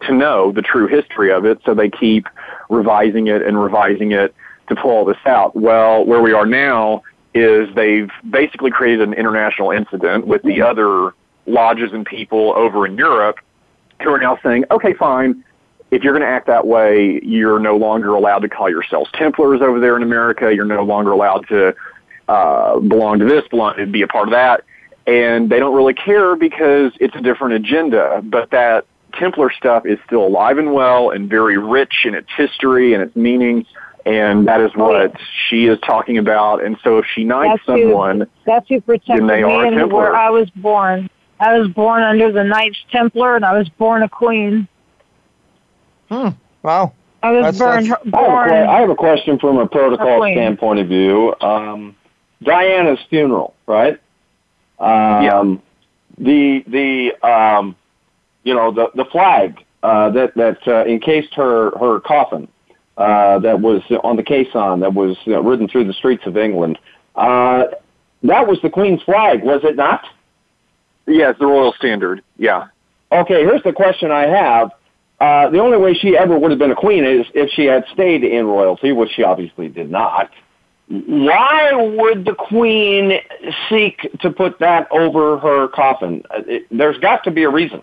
to 0.02 0.14
know 0.14 0.52
the 0.52 0.62
true 0.62 0.86
history 0.86 1.30
of 1.30 1.44
it. 1.44 1.60
So 1.64 1.74
they 1.74 1.90
keep 1.90 2.26
revising 2.68 3.28
it 3.28 3.42
and 3.42 3.62
revising 3.62 4.12
it 4.12 4.34
to 4.68 4.74
pull 4.74 4.90
all 4.90 5.04
this 5.04 5.18
out. 5.26 5.54
Well, 5.54 6.04
where 6.04 6.22
we 6.22 6.32
are 6.32 6.46
now 6.46 7.02
is 7.34 7.68
they've 7.74 8.10
basically 8.28 8.70
created 8.70 9.06
an 9.06 9.14
international 9.14 9.70
incident 9.70 10.26
with 10.26 10.42
the 10.42 10.62
other 10.62 11.12
lodges 11.50 11.92
and 11.92 12.06
people 12.06 12.52
over 12.56 12.86
in 12.86 12.96
Europe 12.96 13.38
who 14.02 14.10
are 14.10 14.18
now 14.18 14.38
saying, 14.42 14.64
okay, 14.70 14.94
fine. 14.94 15.44
If 15.90 16.04
you're 16.04 16.12
going 16.12 16.22
to 16.22 16.28
act 16.28 16.46
that 16.46 16.66
way, 16.66 17.20
you're 17.22 17.58
no 17.58 17.76
longer 17.76 18.14
allowed 18.14 18.40
to 18.40 18.48
call 18.48 18.70
yourselves 18.70 19.10
Templars 19.14 19.60
over 19.60 19.80
there 19.80 19.96
in 19.96 20.02
America. 20.02 20.54
You're 20.54 20.64
no 20.64 20.84
longer 20.84 21.10
allowed 21.10 21.48
to 21.48 21.74
uh, 22.28 22.78
belong 22.78 23.18
to 23.18 23.24
this, 23.24 23.46
belong 23.48 23.76
to 23.76 23.86
be 23.86 24.02
a 24.02 24.06
part 24.06 24.28
of 24.28 24.32
that. 24.32 24.64
And 25.06 25.50
they 25.50 25.58
don't 25.58 25.74
really 25.74 25.94
care 25.94 26.36
because 26.36 26.92
it's 27.00 27.16
a 27.16 27.20
different 27.20 27.54
agenda. 27.54 28.20
But 28.22 28.50
that 28.50 28.86
Templar 29.14 29.50
stuff 29.50 29.84
is 29.84 29.98
still 30.06 30.24
alive 30.24 30.58
and 30.58 30.72
well 30.72 31.10
and 31.10 31.28
very 31.28 31.58
rich 31.58 32.04
in 32.04 32.14
its 32.14 32.28
history 32.36 32.94
and 32.94 33.02
its 33.02 33.16
meaning. 33.16 33.66
And 34.06 34.46
that 34.46 34.60
is 34.60 34.74
what 34.76 35.14
she 35.48 35.66
is 35.66 35.78
talking 35.80 36.18
about. 36.18 36.64
And 36.64 36.76
so 36.84 36.98
if 36.98 37.06
she 37.12 37.24
knights 37.24 37.62
That's 37.66 37.80
who- 37.80 37.88
someone, 37.88 38.26
That's 38.46 38.68
who 38.68 38.80
protected 38.80 39.18
Then 39.18 39.26
they 39.26 39.42
me 39.42 39.66
and 39.66 39.92
where 39.92 40.14
I 40.14 40.30
was 40.30 40.48
born. 40.50 41.10
I 41.40 41.58
was 41.58 41.68
born 41.68 42.02
under 42.02 42.30
the 42.30 42.44
Knights 42.44 42.78
Templar, 42.92 43.34
and 43.36 43.44
I 43.44 43.56
was 43.56 43.68
born 43.70 44.02
a 44.02 44.08
queen. 44.08 44.68
Hmm. 46.10 46.28
Wow. 46.62 46.92
I 47.22 47.30
was 47.32 47.58
That's- 47.58 47.58
born. 47.58 47.88
that's- 47.88 48.14
I 48.14 48.20
have, 48.20 48.46
a 48.46 48.48
que- 48.48 48.68
I 48.72 48.80
have 48.80 48.90
a 48.90 48.94
question 48.94 49.38
from 49.38 49.58
a 49.58 49.66
protocol 49.66 50.18
Queen. 50.20 50.34
standpoint 50.34 50.80
of 50.80 50.88
view. 50.88 51.34
Um, 51.40 51.96
Diana's 52.42 53.00
funeral, 53.08 53.54
right? 53.66 53.98
Um, 54.78 55.60
The 56.18 56.62
the 56.66 57.12
um, 57.26 57.74
you 58.44 58.54
know 58.54 58.70
the 58.72 58.90
the 58.94 59.04
flag 59.06 59.62
uh, 59.82 60.10
that 60.10 60.34
that 60.34 60.66
uh, 60.68 60.84
encased 60.86 61.34
her 61.34 61.70
her 61.78 62.00
coffin 62.00 62.46
uh, 62.98 63.38
that 63.38 63.60
was 63.60 63.82
on 64.04 64.16
the 64.16 64.22
caisson 64.22 64.80
that 64.80 64.92
was 64.92 65.16
uh, 65.26 65.40
ridden 65.42 65.68
through 65.68 65.84
the 65.84 65.94
streets 65.94 66.26
of 66.26 66.36
England. 66.36 66.78
Uh, 67.14 67.64
that 68.24 68.46
was 68.46 68.60
the 68.60 68.68
Queen's 68.68 69.02
flag, 69.02 69.42
was 69.42 69.64
it 69.64 69.76
not? 69.76 70.04
Yes, 71.06 71.36
the 71.38 71.46
royal 71.46 71.72
standard. 71.72 72.22
Yeah. 72.36 72.68
Okay, 73.12 73.42
here's 73.42 73.62
the 73.62 73.72
question 73.72 74.10
I 74.10 74.26
have. 74.26 74.70
Uh, 75.20 75.50
the 75.50 75.58
only 75.58 75.76
way 75.76 75.92
she 75.94 76.16
ever 76.16 76.38
would 76.38 76.50
have 76.50 76.58
been 76.58 76.70
a 76.70 76.76
queen 76.76 77.04
is 77.04 77.26
if 77.34 77.50
she 77.50 77.64
had 77.66 77.84
stayed 77.92 78.24
in 78.24 78.46
royalty, 78.46 78.92
which 78.92 79.10
she 79.10 79.22
obviously 79.22 79.68
did 79.68 79.90
not. 79.90 80.30
Why 80.88 81.70
would 81.72 82.24
the 82.24 82.34
queen 82.34 83.20
seek 83.68 84.08
to 84.20 84.30
put 84.30 84.58
that 84.60 84.88
over 84.90 85.38
her 85.38 85.68
coffin? 85.68 86.24
Uh, 86.30 86.42
it- 86.46 86.66
there's 86.70 86.98
got 86.98 87.24
to 87.24 87.30
be 87.30 87.42
a 87.44 87.50
reason. 87.50 87.82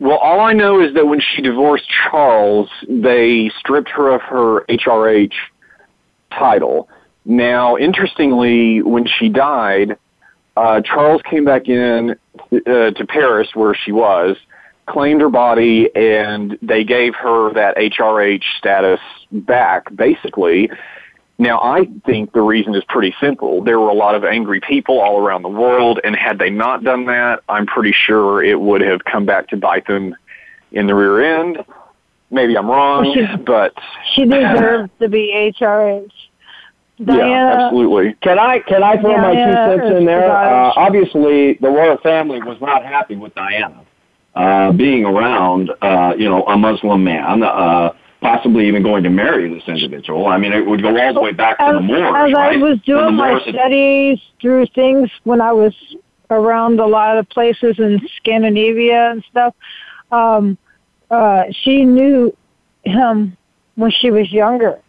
Well, 0.00 0.18
all 0.18 0.40
I 0.40 0.52
know 0.52 0.80
is 0.80 0.94
that 0.94 1.06
when 1.06 1.20
she 1.20 1.42
divorced 1.42 1.88
Charles, 1.88 2.68
they 2.88 3.50
stripped 3.58 3.90
her 3.90 4.10
of 4.14 4.22
her 4.22 4.64
HRH 4.68 5.34
title. 6.30 6.88
Now, 7.24 7.76
interestingly, 7.76 8.80
when 8.82 9.06
she 9.06 9.28
died, 9.28 9.96
uh, 10.58 10.80
Charles 10.80 11.22
came 11.22 11.44
back 11.44 11.68
in 11.68 12.16
uh, 12.52 12.90
to 12.90 13.06
Paris, 13.08 13.48
where 13.54 13.74
she 13.74 13.92
was, 13.92 14.36
claimed 14.86 15.20
her 15.20 15.28
body, 15.28 15.90
and 15.94 16.58
they 16.62 16.82
gave 16.84 17.14
her 17.14 17.52
that 17.54 17.76
HRH 17.76 18.42
status 18.58 19.00
back, 19.30 19.94
basically. 19.94 20.70
Now, 21.38 21.60
I 21.60 21.86
think 22.04 22.32
the 22.32 22.40
reason 22.42 22.74
is 22.74 22.82
pretty 22.88 23.14
simple. 23.20 23.62
There 23.62 23.78
were 23.78 23.90
a 23.90 23.94
lot 23.94 24.16
of 24.16 24.24
angry 24.24 24.60
people 24.60 24.98
all 25.00 25.20
around 25.24 25.42
the 25.42 25.48
world, 25.48 26.00
and 26.02 26.16
had 26.16 26.38
they 26.38 26.50
not 26.50 26.82
done 26.82 27.06
that, 27.06 27.42
I'm 27.48 27.66
pretty 27.66 27.92
sure 27.92 28.42
it 28.42 28.58
would 28.60 28.80
have 28.80 29.04
come 29.04 29.24
back 29.24 29.48
to 29.48 29.56
bite 29.56 29.86
them 29.86 30.16
in 30.72 30.88
the 30.88 30.94
rear 30.96 31.38
end. 31.40 31.64
Maybe 32.30 32.58
I'm 32.58 32.66
wrong, 32.66 33.04
Well, 33.04 33.14
she- 33.14 33.36
but 33.36 33.72
She 34.14 34.24
deserves 34.24 34.90
to 35.00 35.08
be 35.08 35.52
HRH. 35.60 36.10
Yeah, 36.98 37.66
absolutely. 37.66 38.16
Can 38.22 38.38
I 38.38 38.58
can 38.60 38.82
I 38.82 39.00
throw 39.00 39.16
my 39.16 39.34
two 39.34 39.80
cents 39.80 39.98
in 39.98 40.04
there? 40.04 40.30
Uh, 40.30 40.72
obviously, 40.76 41.54
the 41.60 41.68
royal 41.68 41.96
family 41.98 42.40
was 42.42 42.60
not 42.60 42.84
happy 42.84 43.16
with 43.16 43.34
Diana 43.34 43.84
uh, 44.34 44.72
being 44.72 45.04
around, 45.04 45.70
uh, 45.82 46.14
you 46.16 46.28
know, 46.28 46.44
a 46.44 46.56
Muslim 46.56 47.04
man, 47.04 47.42
uh, 47.42 47.90
possibly 48.20 48.68
even 48.68 48.82
going 48.82 49.02
to 49.02 49.10
marry 49.10 49.52
this 49.52 49.62
individual. 49.66 50.26
I 50.26 50.38
mean, 50.38 50.52
it 50.52 50.66
would 50.66 50.82
go 50.82 50.96
all 50.96 51.14
the 51.14 51.20
way 51.20 51.32
back 51.32 51.58
to 51.58 51.64
as, 51.64 51.74
the 51.74 51.80
Moors, 51.80 52.14
as 52.16 52.32
right? 52.32 52.54
I 52.54 52.56
was 52.56 52.78
doing 52.84 53.14
my 53.14 53.40
studies 53.48 54.18
through 54.40 54.66
things 54.74 55.10
when 55.24 55.40
I 55.40 55.52
was 55.52 55.74
around 56.30 56.78
a 56.80 56.86
lot 56.86 57.18
of 57.18 57.28
places 57.28 57.78
in 57.78 58.00
Scandinavia 58.16 59.10
and 59.10 59.24
stuff, 59.30 59.54
um, 60.12 60.58
uh, 61.10 61.44
she 61.62 61.84
knew 61.84 62.36
him 62.84 63.36
when 63.76 63.90
she 63.90 64.10
was 64.10 64.30
younger. 64.30 64.80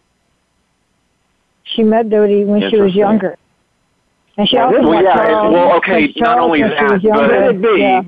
She 1.74 1.82
met 1.82 2.08
Dodi 2.08 2.44
when 2.46 2.68
she 2.70 2.76
was 2.80 2.94
younger. 2.94 3.36
And 4.36 4.48
she 4.48 4.56
Well, 4.56 4.66
also 4.66 4.80
well, 4.80 4.90
met 4.92 5.04
yeah, 5.04 5.14
Charles. 5.14 5.52
well, 5.52 5.76
okay, 5.76 6.00
met 6.06 6.16
not 6.16 6.24
Charles 6.26 6.44
only 6.46 6.62
that, 6.62 6.92
was 6.92 7.02
younger. 7.02 7.28
Could 7.28 7.54
it 7.56 7.62
be? 7.62 7.80
Yeah. 7.80 8.02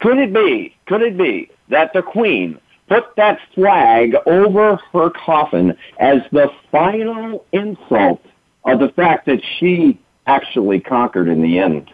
Could 0.00 0.18
it 0.18 0.32
be? 0.32 0.74
Could 0.86 1.02
it 1.02 1.16
be 1.18 1.50
that 1.68 1.92
the 1.92 2.02
Queen 2.02 2.58
put 2.88 3.16
that 3.16 3.38
flag 3.54 4.14
over 4.26 4.78
her 4.92 5.10
coffin 5.10 5.76
as 5.98 6.18
the 6.32 6.50
final 6.70 7.44
insult 7.52 8.22
of 8.64 8.78
the 8.78 8.88
fact 8.90 9.26
that 9.26 9.40
she 9.58 9.98
actually 10.26 10.80
conquered 10.80 11.28
in 11.28 11.42
the 11.42 11.58
end? 11.58 11.90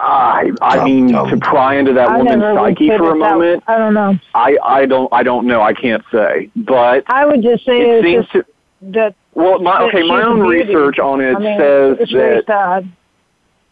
I 0.00 0.50
I 0.60 0.82
mean 0.84 1.08
to 1.12 1.36
pry 1.40 1.76
into 1.76 1.92
that 1.92 2.08
I 2.08 2.16
woman's 2.18 2.42
psyche 2.56 2.88
for 2.88 2.94
a 2.94 3.16
it 3.16 3.20
that- 3.20 3.30
moment. 3.30 3.64
I 3.68 3.78
don't 3.78 3.94
know. 3.94 4.18
I 4.34 4.56
I 4.64 4.86
don't 4.86 5.12
I 5.12 5.22
don't 5.22 5.46
know. 5.46 5.62
I 5.62 5.72
can't 5.74 6.02
say, 6.10 6.50
but 6.56 7.04
I 7.06 7.24
would 7.24 7.42
just 7.42 7.64
say 7.64 7.80
it 7.80 8.04
it's 8.04 8.04
seems 8.04 8.26
just 8.26 8.32
to. 8.46 8.51
That. 8.82 9.14
Well, 9.34 9.58
my 9.60 9.82
okay, 9.84 10.02
my 10.06 10.22
own 10.22 10.40
beauty. 10.42 10.64
research 10.74 10.98
on 10.98 11.20
it 11.20 11.34
I 11.36 11.38
mean, 11.38 11.58
says 11.58 11.96
it's 12.00 12.12
that 12.12 12.44
sad. 12.46 12.92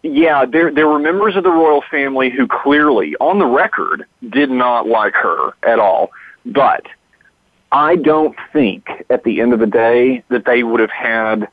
yeah, 0.02 0.46
there 0.46 0.72
there 0.72 0.88
were 0.88 0.98
members 0.98 1.36
of 1.36 1.42
the 1.44 1.50
royal 1.50 1.82
family 1.90 2.30
who 2.30 2.46
clearly, 2.46 3.14
on 3.20 3.38
the 3.38 3.46
record, 3.46 4.06
did 4.30 4.50
not 4.50 4.86
like 4.86 5.14
her 5.14 5.52
at 5.62 5.78
all. 5.78 6.10
But 6.46 6.86
I 7.72 7.96
don't 7.96 8.34
think, 8.52 8.88
at 9.10 9.24
the 9.24 9.40
end 9.40 9.52
of 9.52 9.58
the 9.60 9.66
day, 9.66 10.24
that 10.30 10.44
they 10.46 10.62
would 10.62 10.80
have 10.80 10.90
had 10.90 11.48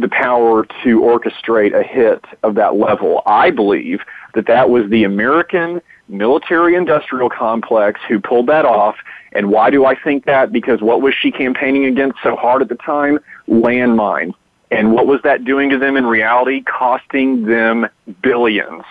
the 0.00 0.08
power 0.08 0.66
to 0.84 1.00
orchestrate 1.00 1.78
a 1.78 1.82
hit 1.82 2.24
of 2.42 2.54
that 2.54 2.76
level. 2.76 3.22
I 3.26 3.50
believe 3.50 4.00
that 4.34 4.46
that 4.46 4.70
was 4.70 4.88
the 4.90 5.04
American 5.04 5.80
military-industrial 6.08 7.30
complex 7.30 8.00
who 8.08 8.20
pulled 8.20 8.46
that 8.46 8.64
off. 8.64 8.96
And 9.32 9.50
why 9.50 9.70
do 9.70 9.84
I 9.84 9.94
think 9.94 10.24
that? 10.26 10.52
Because 10.52 10.80
what 10.80 11.02
was 11.02 11.14
she 11.14 11.30
campaigning 11.30 11.84
against 11.86 12.18
so 12.22 12.36
hard 12.36 12.62
at 12.62 12.68
the 12.68 12.76
time? 12.76 13.18
Landmines. 13.48 14.34
And 14.70 14.92
what 14.92 15.06
was 15.06 15.20
that 15.22 15.44
doing 15.44 15.70
to 15.70 15.78
them 15.78 15.96
in 15.96 16.06
reality? 16.06 16.62
Costing 16.62 17.44
them 17.44 17.86
billions. 18.22 18.82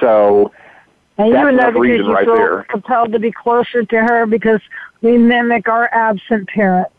So 0.00 0.52
And 1.18 1.28
you 1.28 1.34
that's 1.34 1.48
enough 1.48 1.74
reason 1.74 2.06
you 2.06 2.12
right 2.12 2.24
feel 2.24 2.36
there. 2.36 2.62
compelled 2.64 3.12
to 3.12 3.18
be 3.18 3.32
closer 3.32 3.84
to 3.84 3.96
her 3.96 4.26
because 4.26 4.60
we 5.02 5.18
mimic 5.18 5.68
our 5.68 5.92
absent 5.92 6.48
parents. 6.48 6.90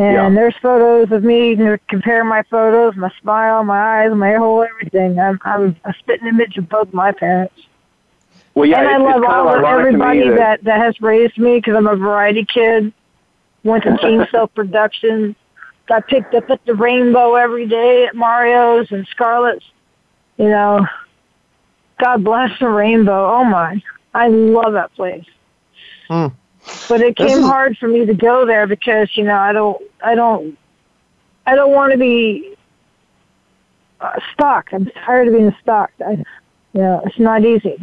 And 0.00 0.14
Yeah. 0.14 0.30
there's 0.30 0.56
photos 0.62 1.12
of 1.12 1.24
me, 1.24 1.50
you 1.50 1.56
know, 1.56 1.76
compare 1.88 2.24
my 2.24 2.42
photos, 2.44 2.96
my 2.96 3.10
smile, 3.20 3.62
my 3.64 4.04
eyes, 4.04 4.14
my 4.14 4.32
whole 4.32 4.62
everything. 4.62 5.20
I'm, 5.20 5.38
I'm 5.44 5.76
a 5.84 5.92
spitting 5.98 6.26
image 6.26 6.56
of 6.56 6.70
both 6.70 6.90
my 6.94 7.12
parents. 7.12 7.52
Well, 8.54 8.64
yeah, 8.64 8.78
and 8.78 8.88
I 8.88 8.94
it's, 8.94 9.02
love 9.02 9.22
it's 9.22 9.30
all 9.30 9.48
of 9.50 9.58
of 9.58 9.64
everybody 9.64 10.20
to 10.20 10.30
me 10.30 10.36
that, 10.36 10.64
that 10.64 10.80
has 10.80 10.98
raised 11.02 11.36
me 11.36 11.56
because 11.56 11.76
I'm 11.76 11.86
a 11.86 11.96
variety 11.96 12.46
kid. 12.46 12.94
Went 13.62 13.84
to 13.84 13.94
Team 14.00 14.26
Self 14.30 14.54
Production. 14.54 15.36
Got 15.86 16.06
picked 16.06 16.32
up 16.32 16.48
at 16.48 16.64
the 16.64 16.74
Rainbow 16.74 17.34
every 17.34 17.66
day 17.66 18.06
at 18.06 18.16
Mario's 18.16 18.90
and 18.90 19.06
Scarlett's. 19.08 19.66
You 20.38 20.48
know, 20.48 20.86
God 21.98 22.24
bless 22.24 22.58
the 22.58 22.70
Rainbow. 22.70 23.34
Oh 23.34 23.44
my, 23.44 23.82
I 24.14 24.28
love 24.28 24.72
that 24.72 24.94
place. 24.94 25.26
Hmm. 26.08 26.28
But 26.88 27.00
it 27.00 27.16
came 27.16 27.38
is- 27.38 27.44
hard 27.44 27.76
for 27.78 27.88
me 27.88 28.04
to 28.06 28.14
go 28.14 28.44
there 28.46 28.66
because 28.66 29.16
you 29.16 29.24
know 29.24 29.36
I 29.36 29.52
don't, 29.52 29.80
I 30.02 30.14
don't, 30.14 30.56
I 31.46 31.54
don't 31.54 31.72
want 31.72 31.92
to 31.92 31.98
be 31.98 32.54
uh, 34.00 34.18
stuck. 34.32 34.72
I'm 34.72 34.86
tired 35.04 35.28
of 35.28 35.34
being 35.34 35.54
stuck. 35.62 35.90
I, 36.04 36.12
you 36.12 36.80
know, 36.80 37.02
it's 37.04 37.18
not 37.18 37.44
easy. 37.44 37.78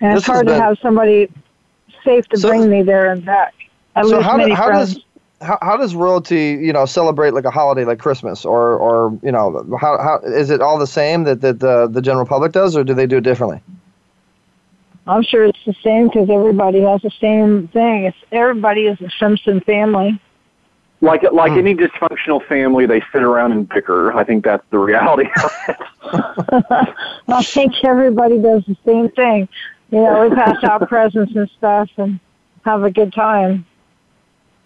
And 0.00 0.16
it's 0.16 0.26
hard 0.26 0.46
to 0.46 0.54
have 0.54 0.78
somebody 0.80 1.30
safe 2.04 2.26
to 2.28 2.38
So- 2.38 2.48
bring 2.48 2.68
me 2.70 2.82
there 2.82 3.10
and 3.10 3.24
back. 3.24 3.54
I 3.94 4.02
so 4.02 4.20
how, 4.20 4.36
do, 4.36 4.54
how 4.54 4.70
does 4.70 5.00
how, 5.40 5.58
how 5.62 5.76
does 5.78 5.94
royalty 5.94 6.58
you 6.60 6.70
know 6.72 6.84
celebrate 6.84 7.32
like 7.32 7.46
a 7.46 7.50
holiday 7.50 7.84
like 7.86 7.98
Christmas 7.98 8.44
or 8.44 8.76
or 8.76 9.18
you 9.22 9.32
know 9.32 9.64
how 9.80 9.96
how 9.96 10.18
is 10.22 10.50
it 10.50 10.60
all 10.60 10.78
the 10.78 10.86
same 10.86 11.24
that 11.24 11.40
that 11.40 11.60
the 11.60 11.86
the 11.86 12.02
general 12.02 12.26
public 12.26 12.52
does 12.52 12.76
or 12.76 12.84
do 12.84 12.92
they 12.92 13.06
do 13.06 13.16
it 13.16 13.22
differently? 13.22 13.62
I'm 15.06 15.22
sure 15.22 15.44
it's 15.44 15.58
the 15.64 15.74
same 15.84 16.08
because 16.08 16.28
everybody 16.30 16.80
has 16.80 17.00
the 17.02 17.12
same 17.20 17.68
thing. 17.68 18.04
It's 18.06 18.16
everybody 18.32 18.86
is 18.86 19.00
a 19.00 19.08
Simpson 19.18 19.60
family. 19.60 20.20
like 21.00 21.22
like 21.32 21.52
Hmm. 21.52 21.58
any 21.58 21.74
dysfunctional 21.74 22.44
family, 22.46 22.86
they 22.86 23.00
sit 23.12 23.22
around 23.22 23.52
and 23.52 23.68
bicker. 23.68 24.12
I 24.12 24.24
think 24.24 24.44
that's 24.44 24.64
the 24.70 24.78
reality. 24.78 25.28
of 25.44 25.50
it. 25.68 25.76
I 27.28 27.42
think 27.42 27.72
everybody 27.84 28.38
does 28.40 28.64
the 28.66 28.76
same 28.84 29.10
thing. 29.10 29.48
You 29.90 30.00
know, 30.02 30.28
we 30.28 30.34
pass 30.34 30.62
out 30.64 30.88
presents 30.88 31.34
and 31.36 31.48
stuff 31.58 31.88
and 31.98 32.18
have 32.64 32.82
a 32.82 32.90
good 32.90 33.12
time. 33.12 33.64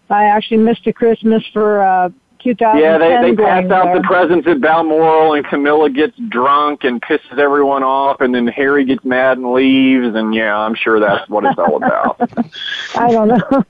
I 0.09 0.25
actually 0.25 0.59
missed 0.59 0.87
a 0.87 0.93
Christmas 0.93 1.45
for 1.53 1.83
uh 1.83 2.09
2010. 2.43 2.81
yeah, 2.81 2.99
they 2.99 3.31
they 3.31 3.37
pass 3.37 3.65
out 3.71 3.85
there. 3.87 3.97
the 3.97 4.03
presents 4.03 4.47
at 4.49 4.61
Balmoral, 4.61 5.35
and 5.35 5.47
Camilla 5.47 5.91
gets 5.91 6.17
drunk 6.29 6.85
and 6.85 7.01
pisses 7.03 7.39
everyone 7.39 7.83
off, 7.83 8.21
and 8.21 8.35
then 8.35 8.47
Harry 8.47 8.85
gets 8.85 9.05
mad 9.05 9.39
and 9.39 9.53
leaves, 9.53 10.15
and 10.15 10.35
yeah, 10.35 10.57
I'm 10.57 10.75
sure 10.75 10.99
that's 11.01 11.29
what 11.29 11.45
it's 11.45 11.59
all 11.59 11.77
about. 11.77 12.17
I 12.97 13.11
don't 13.11 13.29
know. 13.29 13.65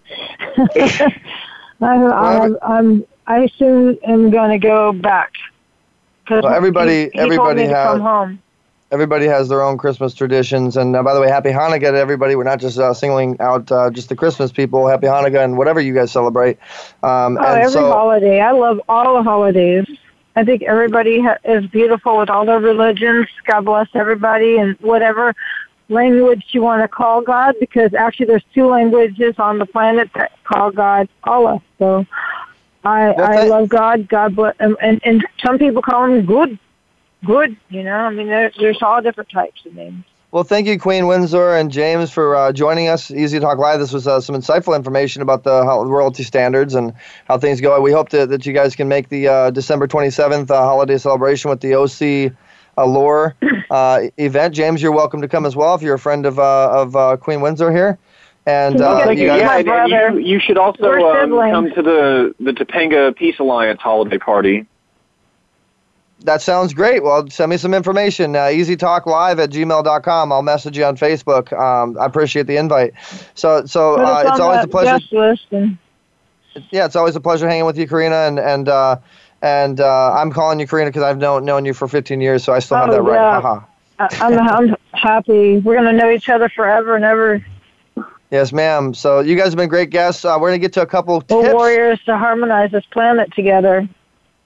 I, 1.82 1.86
I'm, 1.86 2.58
I'm, 2.62 3.04
I 3.26 3.48
soon 3.58 3.98
am 4.06 4.30
going 4.30 4.50
to 4.50 4.58
go 4.58 4.92
back. 4.92 5.32
'Cause 6.26 6.42
Well, 6.44 6.52
everybody- 6.54 6.92
he, 6.92 7.02
he 7.04 7.10
told 7.10 7.20
everybody 7.32 7.62
me 7.62 7.68
to 7.68 7.74
has- 7.74 7.86
come 7.92 8.00
home. 8.00 8.42
Everybody 8.90 9.26
has 9.26 9.48
their 9.48 9.62
own 9.62 9.78
Christmas 9.78 10.14
traditions. 10.14 10.76
And 10.76 10.96
uh, 10.96 11.02
by 11.02 11.14
the 11.14 11.20
way, 11.20 11.28
Happy 11.28 11.50
Hanukkah 11.50 11.92
to 11.92 11.98
everybody. 11.98 12.34
We're 12.36 12.44
not 12.44 12.60
just 12.60 12.78
uh, 12.78 12.92
singling 12.94 13.36
out 13.40 13.70
uh, 13.70 13.90
just 13.90 14.08
the 14.08 14.16
Christmas 14.16 14.52
people. 14.52 14.86
Happy 14.86 15.06
Hanukkah 15.06 15.44
and 15.44 15.56
whatever 15.56 15.80
you 15.80 15.94
guys 15.94 16.12
celebrate. 16.12 16.58
Um, 17.02 17.38
Oh, 17.40 17.52
every 17.52 17.70
so, 17.70 17.88
holiday. 17.88 18.40
I 18.40 18.52
love 18.52 18.80
all 18.88 19.16
the 19.16 19.22
holidays. 19.22 19.86
I 20.36 20.44
think 20.44 20.62
everybody 20.62 21.20
ha- 21.20 21.38
is 21.44 21.66
beautiful 21.66 22.18
with 22.18 22.30
all 22.30 22.44
their 22.44 22.60
religions. 22.60 23.26
God 23.46 23.64
bless 23.64 23.88
everybody 23.94 24.58
and 24.58 24.76
whatever 24.80 25.34
language 25.88 26.44
you 26.52 26.62
want 26.62 26.82
to 26.82 26.88
call 26.88 27.20
God, 27.20 27.56
because 27.58 27.94
actually 27.94 28.26
there's 28.26 28.44
two 28.54 28.66
languages 28.66 29.34
on 29.38 29.58
the 29.58 29.66
planet 29.66 30.08
that 30.14 30.32
call 30.44 30.70
God 30.70 31.08
Allah. 31.24 31.60
So 31.78 32.06
I 32.84 33.10
Well, 33.10 33.20
I 33.20 33.46
love 33.46 33.68
God. 33.68 34.08
God 34.08 34.36
bless, 34.36 34.54
and, 34.60 34.76
and 34.80 35.00
and 35.04 35.26
some 35.44 35.58
people 35.58 35.82
call 35.82 36.04
him 36.04 36.24
good, 36.24 36.58
good. 37.24 37.56
You 37.68 37.82
know, 37.82 37.94
I 37.94 38.10
mean 38.10 38.28
there, 38.28 38.52
there's 38.58 38.82
all 38.82 39.00
different 39.02 39.30
types 39.30 39.64
of 39.66 39.74
names. 39.74 40.04
Well, 40.32 40.44
thank 40.44 40.68
you, 40.68 40.78
Queen 40.78 41.08
Windsor 41.08 41.56
and 41.56 41.72
James, 41.72 42.12
for 42.12 42.36
uh, 42.36 42.52
joining 42.52 42.86
us. 42.86 43.10
Easy 43.10 43.40
Talk 43.40 43.58
Live. 43.58 43.80
This 43.80 43.92
was 43.92 44.06
uh, 44.06 44.20
some 44.20 44.36
insightful 44.36 44.76
information 44.76 45.22
about 45.22 45.42
the 45.42 45.64
how, 45.64 45.82
royalty 45.82 46.22
standards 46.22 46.76
and 46.76 46.94
how 47.24 47.36
things 47.36 47.60
go. 47.60 47.80
We 47.80 47.90
hope 47.90 48.10
that, 48.10 48.28
that 48.28 48.46
you 48.46 48.52
guys 48.52 48.76
can 48.76 48.86
make 48.86 49.08
the 49.08 49.26
uh, 49.26 49.50
December 49.50 49.88
27th 49.88 50.48
uh, 50.48 50.62
holiday 50.62 50.98
celebration 50.98 51.50
with 51.50 51.60
the 51.60 51.74
OC 51.74 52.32
Allure 52.76 53.34
uh, 53.70 54.02
event. 54.18 54.54
James, 54.54 54.80
you're 54.80 54.92
welcome 54.92 55.20
to 55.20 55.26
come 55.26 55.44
as 55.44 55.56
well 55.56 55.74
if 55.74 55.82
you're 55.82 55.94
a 55.94 55.98
friend 55.98 56.24
of, 56.24 56.38
uh, 56.38 56.70
of 56.70 56.94
uh, 56.94 57.16
Queen 57.16 57.40
Windsor 57.40 57.72
here. 57.72 57.98
And 58.46 58.80
uh, 58.80 59.10
you 59.10 59.22
you. 59.22 59.26
guys, 59.26 59.40
Yeah, 59.40 59.58
and, 59.58 59.92
and 59.92 60.16
you, 60.16 60.34
you 60.34 60.40
should 60.40 60.58
also 60.58 60.84
um, 60.84 61.30
come 61.30 61.70
to 61.72 61.82
the 61.82 62.34
the 62.40 62.52
Topanga 62.52 63.14
Peace 63.14 63.38
Alliance 63.38 63.80
holiday 63.80 64.16
party. 64.16 64.66
That 66.24 66.42
sounds 66.42 66.74
great. 66.74 67.02
Well, 67.02 67.28
send 67.30 67.50
me 67.50 67.56
some 67.56 67.72
information. 67.72 68.36
Uh, 68.36 68.40
easytalklive 68.48 69.42
at 69.42 69.50
gmail.com. 69.50 70.32
I'll 70.32 70.42
message 70.42 70.76
you 70.76 70.84
on 70.84 70.96
Facebook. 70.96 71.52
Um, 71.58 71.96
I 71.98 72.04
appreciate 72.04 72.46
the 72.46 72.56
invite. 72.58 72.92
So, 73.34 73.64
so 73.64 73.94
uh, 73.94 74.24
it's 74.26 74.38
always 74.40 74.62
a 74.64 74.68
pleasure. 74.68 74.98
and 75.52 75.78
Yeah, 76.70 76.84
it's 76.84 76.96
always 76.96 77.16
a 77.16 77.20
pleasure 77.20 77.48
hanging 77.48 77.64
with 77.64 77.78
you, 77.78 77.88
Karina. 77.88 78.16
And 78.16 78.38
and 78.38 78.68
uh, 78.68 78.96
and 79.40 79.80
uh, 79.80 80.12
I'm 80.12 80.30
calling 80.30 80.60
you 80.60 80.66
Karina 80.66 80.90
because 80.90 81.02
I've 81.02 81.16
known 81.18 81.46
known 81.46 81.64
you 81.64 81.72
for 81.72 81.88
15 81.88 82.20
years, 82.20 82.44
so 82.44 82.52
I 82.52 82.58
still 82.58 82.76
have 82.76 82.90
Oh, 82.90 82.92
that 82.92 83.02
right. 83.02 83.14
yeah. 83.14 83.40
Haha. 83.40 83.60
I- 83.98 84.18
I'm 84.20 84.38
I'm 84.38 84.76
happy. 84.92 85.58
We're 85.58 85.76
gonna 85.76 85.92
know 85.94 86.10
each 86.10 86.28
other 86.28 86.48
forever 86.50 86.96
and 86.96 87.04
ever. 87.04 87.44
Yes, 88.30 88.52
ma'am. 88.52 88.92
So 88.94 89.20
you 89.20 89.36
guys 89.36 89.46
have 89.48 89.56
been 89.56 89.68
great 89.70 89.88
guests. 89.90 90.24
Uh, 90.24 90.36
we're 90.40 90.48
gonna 90.50 90.58
get 90.58 90.74
to 90.74 90.82
a 90.82 90.86
couple 90.86 91.14
We're 91.30 91.42
tips. 91.44 91.54
warriors 91.54 92.00
to 92.04 92.16
harmonize 92.18 92.70
this 92.72 92.84
planet 92.92 93.32
together. 93.34 93.88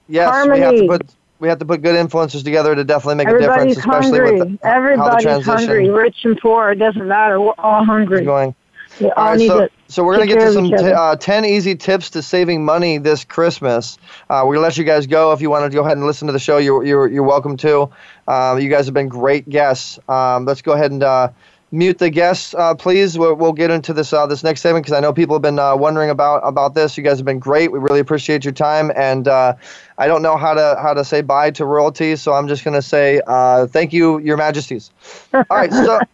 Yes, 0.07 0.29
Harmony. 0.29 0.59
we 0.59 0.65
have 0.65 0.75
to 0.75 0.87
put 0.87 1.15
we 1.39 1.47
have 1.49 1.59
to 1.59 1.65
put 1.65 1.81
good 1.81 1.95
influences 1.95 2.43
together 2.43 2.75
to 2.75 2.83
definitely 2.83 3.15
make 3.15 3.27
Everybody's 3.27 3.77
a 3.77 3.81
difference, 3.81 4.07
especially 4.07 4.19
hungry. 4.19 4.39
with 4.39 4.61
the, 4.61 4.67
how 4.67 4.71
the 4.71 4.75
Everybody's 4.75 5.45
hungry, 5.45 5.89
rich 5.89 6.17
and 6.23 6.37
poor. 6.37 6.71
It 6.71 6.75
doesn't 6.75 7.07
matter. 7.07 7.39
We're 7.39 7.53
all 7.57 7.83
hungry. 7.83 8.23
going. 8.23 8.55
We 8.99 9.11
all 9.11 9.13
All 9.17 9.29
right, 9.31 9.37
need 9.37 9.47
so, 9.47 9.59
to 9.61 9.69
so 9.87 10.03
we're 10.03 10.15
going 10.15 10.27
to 10.29 10.35
get 10.35 10.41
to 10.45 10.53
some 10.53 10.69
t- 10.69 10.75
uh, 10.75 11.15
10 11.15 11.45
easy 11.45 11.75
tips 11.75 12.11
to 12.11 12.21
saving 12.21 12.63
money 12.63 12.97
this 12.97 13.23
Christmas. 13.23 13.97
Uh, 14.29 14.43
we're 14.45 14.55
going 14.55 14.57
to 14.57 14.61
let 14.61 14.77
you 14.77 14.83
guys 14.83 15.05
go. 15.05 15.31
If 15.33 15.41
you 15.41 15.49
want 15.49 15.69
to 15.69 15.75
go 15.75 15.83
ahead 15.83 15.97
and 15.97 16.05
listen 16.05 16.27
to 16.27 16.31
the 16.31 16.39
show, 16.39 16.57
you're, 16.57 16.83
you're, 16.83 17.07
you're 17.07 17.23
welcome 17.23 17.57
to. 17.57 17.89
Uh, 18.27 18.57
you 18.59 18.69
guys 18.69 18.85
have 18.85 18.93
been 18.93 19.09
great 19.09 19.47
guests. 19.47 19.99
Um, 20.09 20.45
let's 20.45 20.61
go 20.61 20.71
ahead 20.71 20.91
and 20.91 21.03
uh, 21.03 21.29
mute 21.71 21.97
the 21.97 22.09
guests, 22.09 22.53
uh, 22.53 22.75
please. 22.75 23.17
We'll, 23.17 23.35
we'll 23.35 23.53
get 23.53 23.71
into 23.71 23.93
this 23.93 24.13
uh, 24.13 24.25
this 24.27 24.43
next 24.43 24.61
segment 24.61 24.85
because 24.85 24.97
I 24.97 24.99
know 25.01 25.13
people 25.13 25.35
have 25.35 25.41
been 25.41 25.59
uh, 25.59 25.75
wondering 25.75 26.09
about, 26.09 26.37
about 26.37 26.73
this. 26.75 26.97
You 26.97 27.03
guys 27.03 27.17
have 27.17 27.25
been 27.25 27.39
great. 27.39 27.71
We 27.71 27.79
really 27.79 27.99
appreciate 27.99 28.43
your 28.45 28.53
time. 28.53 28.91
And 28.95 29.27
uh, 29.27 29.55
I 29.97 30.07
don't 30.07 30.21
know 30.21 30.37
how 30.37 30.53
to, 30.53 30.77
how 30.81 30.93
to 30.93 31.03
say 31.03 31.21
bye 31.21 31.51
to 31.51 31.65
royalty, 31.65 32.15
so 32.15 32.33
I'm 32.33 32.47
just 32.47 32.63
going 32.63 32.75
to 32.75 32.81
say 32.81 33.21
uh, 33.27 33.67
thank 33.67 33.93
you, 33.93 34.19
Your 34.19 34.37
Majesties. 34.37 34.91
All 35.33 35.43
right, 35.51 35.71
so. 35.71 35.99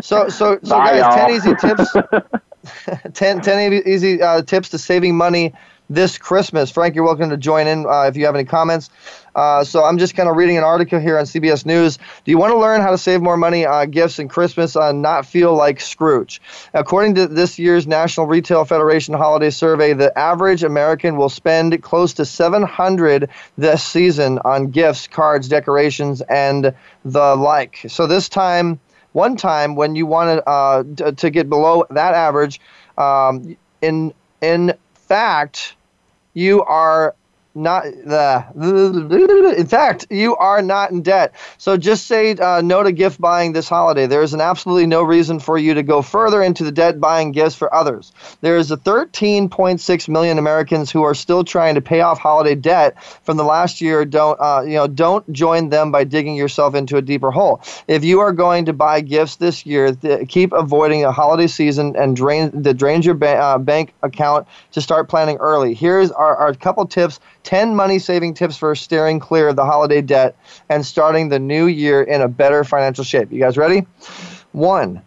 So, 0.00 0.28
so, 0.28 0.58
so, 0.64 0.76
Bye, 0.78 1.00
guys, 1.00 1.14
10 1.14 1.30
y'all. 1.30 1.30
easy 1.30 1.54
tips 1.54 1.96
10, 3.14 3.40
10 3.40 3.72
e- 3.72 3.82
easy 3.86 4.20
uh, 4.20 4.42
tips 4.42 4.68
to 4.70 4.78
saving 4.78 5.16
money 5.16 5.54
this 5.90 6.18
Christmas. 6.18 6.70
Frank, 6.70 6.94
you're 6.94 7.04
welcome 7.04 7.30
to 7.30 7.36
join 7.36 7.66
in 7.66 7.86
uh, 7.86 8.02
if 8.02 8.16
you 8.16 8.26
have 8.26 8.34
any 8.34 8.44
comments. 8.44 8.90
Uh, 9.34 9.64
so 9.64 9.84
I'm 9.84 9.98
just 9.98 10.14
kind 10.14 10.28
of 10.28 10.36
reading 10.36 10.56
an 10.56 10.64
article 10.64 11.00
here 11.00 11.18
on 11.18 11.24
CBS 11.24 11.66
News. 11.66 11.96
Do 11.96 12.30
you 12.30 12.38
want 12.38 12.52
to 12.52 12.58
learn 12.58 12.80
how 12.80 12.90
to 12.90 12.98
save 12.98 13.20
more 13.20 13.36
money 13.36 13.66
on 13.66 13.90
gifts 13.90 14.18
and 14.18 14.30
Christmas 14.30 14.76
and 14.76 15.02
not 15.02 15.26
feel 15.26 15.54
like 15.54 15.80
Scrooge? 15.80 16.40
According 16.72 17.16
to 17.16 17.26
this 17.26 17.58
year's 17.58 17.86
National 17.86 18.26
Retail 18.26 18.64
Federation 18.64 19.14
Holiday 19.14 19.50
Survey, 19.50 19.92
the 19.92 20.16
average 20.16 20.62
American 20.62 21.16
will 21.16 21.28
spend 21.28 21.82
close 21.82 22.14
to 22.14 22.24
700 22.24 23.28
this 23.58 23.82
season 23.82 24.38
on 24.44 24.70
gifts, 24.70 25.08
cards, 25.08 25.48
decorations, 25.48 26.20
and 26.22 26.74
the 27.04 27.34
like. 27.36 27.84
So 27.88 28.06
this 28.06 28.28
time, 28.28 28.78
one 29.12 29.36
time 29.36 29.74
when 29.74 29.96
you 29.96 30.06
wanted 30.06 30.42
uh, 30.46 30.84
to 31.12 31.30
get 31.30 31.48
below 31.48 31.84
that 31.90 32.14
average, 32.14 32.60
um, 32.96 33.56
in 33.82 34.14
in 34.40 34.74
fact, 35.14 35.76
you 36.32 36.64
are 36.64 37.14
not 37.54 37.84
the. 37.84 39.54
In 39.56 39.66
fact, 39.66 40.06
you 40.10 40.36
are 40.36 40.60
not 40.60 40.90
in 40.90 41.02
debt. 41.02 41.34
So 41.58 41.76
just 41.76 42.06
say 42.06 42.32
uh, 42.32 42.60
no 42.62 42.82
to 42.82 42.90
gift 42.92 43.20
buying 43.20 43.52
this 43.52 43.68
holiday. 43.68 44.06
There 44.06 44.22
is 44.22 44.34
an 44.34 44.40
absolutely 44.40 44.86
no 44.86 45.02
reason 45.02 45.38
for 45.38 45.56
you 45.56 45.74
to 45.74 45.82
go 45.82 46.02
further 46.02 46.42
into 46.42 46.64
the 46.64 46.72
debt 46.72 47.00
buying 47.00 47.32
gifts 47.32 47.54
for 47.54 47.72
others. 47.72 48.12
There 48.40 48.56
is 48.56 48.70
a 48.70 48.76
13.6 48.76 50.08
million 50.08 50.38
Americans 50.38 50.90
who 50.90 51.04
are 51.04 51.14
still 51.14 51.44
trying 51.44 51.76
to 51.76 51.80
pay 51.80 52.00
off 52.00 52.18
holiday 52.18 52.56
debt 52.56 53.02
from 53.22 53.36
the 53.36 53.44
last 53.44 53.80
year. 53.80 54.04
Don't 54.04 54.40
uh, 54.40 54.62
you 54.66 54.74
know? 54.74 54.86
Don't 54.86 55.30
join 55.32 55.68
them 55.68 55.92
by 55.92 56.04
digging 56.04 56.34
yourself 56.34 56.74
into 56.74 56.96
a 56.96 57.02
deeper 57.02 57.30
hole. 57.30 57.62
If 57.86 58.04
you 58.04 58.20
are 58.20 58.32
going 58.32 58.64
to 58.64 58.72
buy 58.72 59.00
gifts 59.00 59.36
this 59.36 59.64
year, 59.64 59.94
th- 59.94 60.28
keep 60.28 60.52
avoiding 60.52 61.04
a 61.04 61.12
holiday 61.12 61.46
season 61.46 61.94
and 61.96 62.16
drain 62.16 62.50
that 62.62 62.74
drains 62.74 63.06
your 63.06 63.14
ba- 63.14 63.38
uh, 63.38 63.58
bank 63.58 63.94
account 64.02 64.48
to 64.72 64.80
start 64.80 65.08
planning 65.08 65.36
early. 65.36 65.74
Here's 65.74 66.10
our, 66.10 66.36
our 66.36 66.54
couple 66.54 66.86
tips 66.86 67.20
10 67.44 67.74
money 67.76 67.98
saving 67.98 68.34
tips 68.34 68.56
for 68.56 68.74
steering 68.74 69.20
clear 69.20 69.48
of 69.48 69.56
the 69.56 69.64
holiday 69.64 70.02
debt 70.02 70.36
and 70.68 70.84
starting 70.84 71.28
the 71.28 71.38
new 71.38 71.66
year 71.66 72.02
in 72.02 72.20
a 72.20 72.28
better 72.28 72.64
financial 72.64 73.04
shape. 73.04 73.30
You 73.30 73.38
guys 73.38 73.56
ready? 73.56 73.86
One, 74.52 75.02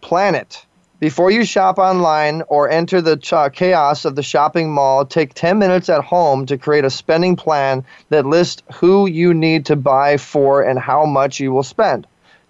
plan 0.00 0.34
it. 0.34 0.64
Before 1.02 1.32
you 1.32 1.44
shop 1.44 1.78
online 1.78 2.42
or 2.46 2.70
enter 2.70 3.00
the 3.00 3.16
ch- 3.16 3.54
chaos 3.56 4.04
of 4.04 4.14
the 4.14 4.22
shopping 4.22 4.72
mall, 4.72 5.04
take 5.04 5.34
10 5.34 5.58
minutes 5.58 5.88
at 5.88 6.04
home 6.04 6.46
to 6.46 6.56
create 6.56 6.84
a 6.84 6.90
spending 6.90 7.34
plan 7.34 7.84
that 8.10 8.24
lists 8.24 8.62
who 8.74 9.08
you 9.08 9.34
need 9.34 9.66
to 9.66 9.74
buy 9.74 10.16
for 10.16 10.62
and 10.62 10.78
how 10.78 11.04
much 11.04 11.40
you 11.40 11.52
will 11.52 11.64
spend. 11.64 12.06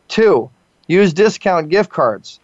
Two, 0.09 0.51
use 0.87 1.15
discount 1.15 1.71
gift 1.71 1.89
cards. 1.89 2.41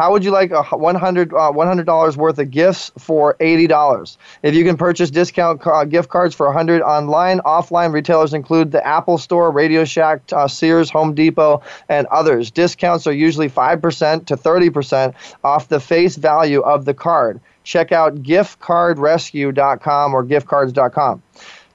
How 0.00 0.10
would 0.12 0.24
you 0.24 0.30
like 0.30 0.50
a 0.50 0.62
100 0.62 1.34
uh, 1.34 1.52
$100 1.52 2.16
worth 2.16 2.38
of 2.38 2.50
gifts 2.50 2.90
for 2.96 3.34
$80? 3.34 4.16
If 4.42 4.54
you 4.54 4.64
can 4.64 4.78
purchase 4.78 5.10
discount 5.10 5.60
uh, 5.66 5.84
gift 5.84 6.08
cards 6.08 6.34
for 6.34 6.46
100 6.46 6.80
online, 6.80 7.40
offline 7.40 7.92
retailers 7.92 8.32
include 8.32 8.72
the 8.72 8.82
Apple 8.86 9.18
Store, 9.18 9.50
Radio 9.50 9.84
Shack, 9.84 10.22
uh, 10.32 10.48
Sears, 10.48 10.88
Home 10.88 11.14
Depot, 11.14 11.62
and 11.90 12.06
others. 12.06 12.50
Discounts 12.50 13.06
are 13.06 13.12
usually 13.12 13.50
5% 13.50 14.24
to 14.24 14.38
30% 14.38 15.12
off 15.44 15.68
the 15.68 15.80
face 15.80 16.16
value 16.16 16.62
of 16.62 16.86
the 16.86 16.94
card. 16.94 17.38
Check 17.64 17.92
out 17.92 18.22
giftcardrescue.com 18.22 20.14
or 20.14 20.24
giftcards.com. 20.24 21.22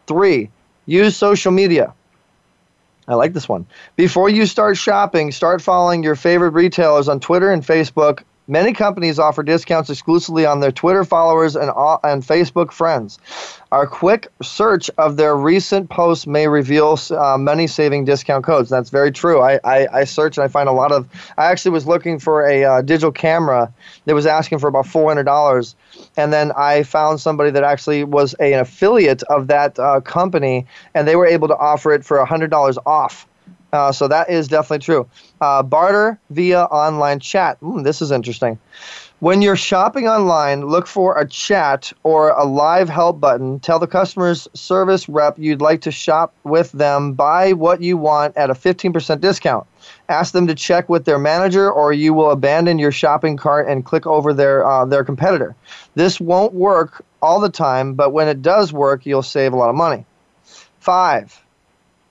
Three, 0.07 0.49
use 0.87 1.15
social 1.15 1.51
media. 1.51 1.93
I 3.07 3.15
like 3.15 3.33
this 3.33 3.47
one. 3.47 3.67
Before 3.95 4.29
you 4.29 4.45
start 4.45 4.77
shopping, 4.77 5.31
start 5.31 5.61
following 5.61 6.03
your 6.03 6.15
favorite 6.15 6.51
retailers 6.51 7.07
on 7.07 7.19
Twitter 7.19 7.51
and 7.51 7.63
Facebook. 7.63 8.23
Many 8.47 8.73
companies 8.73 9.17
offer 9.17 9.41
discounts 9.41 9.89
exclusively 9.89 10.45
on 10.45 10.59
their 10.59 10.71
Twitter 10.71 11.03
followers 11.03 11.55
and, 11.55 11.71
and 12.03 12.23
Facebook 12.23 12.71
friends. 12.71 13.17
Our 13.71 13.87
quick 13.87 14.27
search 14.43 14.91
of 14.99 15.17
their 15.17 15.35
recent 15.35 15.89
posts 15.89 16.27
may 16.27 16.47
reveal 16.47 16.99
uh, 17.09 17.37
money 17.39 17.65
saving 17.65 18.05
discount 18.05 18.45
codes. 18.45 18.69
That's 18.69 18.91
very 18.91 19.11
true. 19.11 19.41
I, 19.41 19.59
I, 19.63 19.87
I 19.91 20.03
search 20.03 20.37
and 20.37 20.43
I 20.43 20.47
find 20.47 20.69
a 20.69 20.73
lot 20.73 20.91
of. 20.91 21.07
I 21.39 21.45
actually 21.45 21.71
was 21.71 21.87
looking 21.87 22.19
for 22.19 22.47
a 22.47 22.63
uh, 22.63 22.81
digital 22.83 23.11
camera 23.11 23.73
that 24.05 24.13
was 24.13 24.27
asking 24.27 24.59
for 24.59 24.67
about 24.67 24.85
$400. 24.85 25.75
And 26.15 26.31
then 26.31 26.51
I 26.51 26.83
found 26.83 27.19
somebody 27.19 27.49
that 27.49 27.63
actually 27.63 28.03
was 28.03 28.35
an 28.35 28.59
affiliate 28.59 29.23
of 29.23 29.47
that 29.47 29.79
uh, 29.79 30.01
company, 30.01 30.67
and 30.93 31.07
they 31.07 31.15
were 31.15 31.25
able 31.25 31.47
to 31.47 31.57
offer 31.57 31.93
it 31.93 32.05
for 32.05 32.23
$100 32.23 32.77
off. 32.85 33.27
Uh, 33.73 33.91
so 33.91 34.07
that 34.07 34.29
is 34.29 34.47
definitely 34.47 34.83
true. 34.83 35.07
Uh, 35.41 35.61
barter 35.61 36.19
via 36.29 36.63
online 36.63 37.19
chat. 37.19 37.59
Mm, 37.61 37.83
this 37.83 38.01
is 38.01 38.11
interesting. 38.11 38.57
When 39.19 39.41
you're 39.41 39.55
shopping 39.55 40.09
online, 40.09 40.67
look 40.67 40.87
for 40.87 41.17
a 41.17 41.27
chat 41.27 41.93
or 42.03 42.29
a 42.29 42.43
live 42.43 42.89
help 42.89 43.21
button. 43.21 43.59
Tell 43.61 43.79
the 43.79 43.87
customer's 43.87 44.47
service 44.53 45.07
rep 45.07 45.39
you'd 45.39 45.61
like 45.61 45.81
to 45.81 45.91
shop 45.91 46.33
with 46.43 46.71
them. 46.73 47.13
Buy 47.13 47.53
what 47.53 47.81
you 47.81 47.95
want 47.95 48.35
at 48.35 48.49
a 48.49 48.53
15% 48.53 49.21
discount. 49.21 49.65
Ask 50.09 50.33
them 50.33 50.47
to 50.47 50.55
check 50.55 50.89
with 50.89 51.05
their 51.05 51.17
manager, 51.17 51.71
or 51.71 51.93
you 51.93 52.13
will 52.13 52.29
abandon 52.29 52.77
your 52.77 52.91
shopping 52.91 53.37
cart 53.37 53.67
and 53.67 53.85
click 53.85 54.05
over 54.05 54.33
their 54.33 54.65
uh, 54.65 54.85
their 54.85 55.03
competitor. 55.03 55.55
This 55.95 56.19
won't 56.19 56.53
work 56.53 57.03
all 57.21 57.39
the 57.39 57.49
time, 57.49 57.93
but 57.93 58.11
when 58.11 58.27
it 58.27 58.41
does 58.41 58.73
work, 58.73 59.05
you'll 59.05 59.23
save 59.23 59.53
a 59.53 59.55
lot 59.55 59.69
of 59.69 59.75
money. 59.75 60.05
Five, 60.79 61.41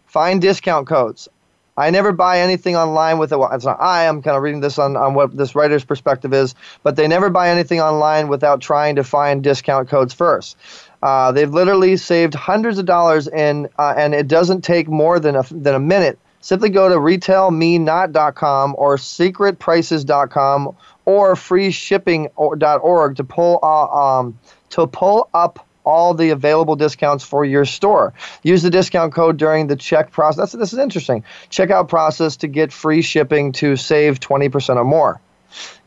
find 0.06 0.40
discount 0.40 0.88
codes. 0.88 1.28
I 1.76 1.90
never 1.90 2.12
buy 2.12 2.38
anything 2.40 2.76
online 2.76 3.18
with 3.18 3.32
a. 3.32 3.48
It's 3.52 3.64
not 3.64 3.80
I. 3.80 4.06
I'm 4.06 4.22
kind 4.22 4.36
of 4.36 4.42
reading 4.42 4.60
this 4.60 4.78
on, 4.78 4.96
on 4.96 5.14
what 5.14 5.36
this 5.36 5.54
writer's 5.54 5.84
perspective 5.84 6.32
is, 6.32 6.54
but 6.82 6.96
they 6.96 7.08
never 7.08 7.30
buy 7.30 7.48
anything 7.48 7.80
online 7.80 8.28
without 8.28 8.60
trying 8.60 8.94
to 8.96 9.04
find 9.04 9.42
discount 9.42 9.88
codes 9.88 10.14
first. 10.14 10.56
Uh, 11.02 11.32
they've 11.32 11.50
literally 11.50 11.96
saved 11.96 12.34
hundreds 12.34 12.78
of 12.78 12.86
dollars 12.86 13.26
in, 13.28 13.68
uh, 13.78 13.94
and 13.96 14.14
it 14.14 14.28
doesn't 14.28 14.62
take 14.62 14.88
more 14.88 15.18
than 15.18 15.36
a, 15.36 15.42
than 15.50 15.74
a 15.74 15.80
minute. 15.80 16.18
Simply 16.40 16.68
go 16.68 16.88
to 16.88 16.96
retailmenot.com 16.96 18.74
or 18.78 18.96
secretprices.com 18.96 20.76
or 21.06 21.34
freeshipping.org 21.34 23.16
to 23.16 23.24
pull 23.24 23.58
uh, 23.62 24.18
um, 24.18 24.38
to 24.70 24.86
pull 24.86 25.28
up 25.34 25.66
all 25.84 26.14
the 26.14 26.30
available 26.30 26.76
discounts 26.76 27.24
for 27.24 27.44
your 27.44 27.64
store. 27.64 28.12
Use 28.42 28.62
the 28.62 28.70
discount 28.70 29.12
code 29.12 29.36
during 29.36 29.66
the 29.66 29.76
check 29.76 30.10
process. 30.10 30.52
This 30.52 30.72
is 30.72 30.78
interesting. 30.78 31.24
Checkout 31.50 31.88
process 31.88 32.36
to 32.38 32.48
get 32.48 32.72
free 32.72 33.02
shipping 33.02 33.52
to 33.52 33.76
save 33.76 34.20
20% 34.20 34.76
or 34.76 34.84
more. 34.84 35.20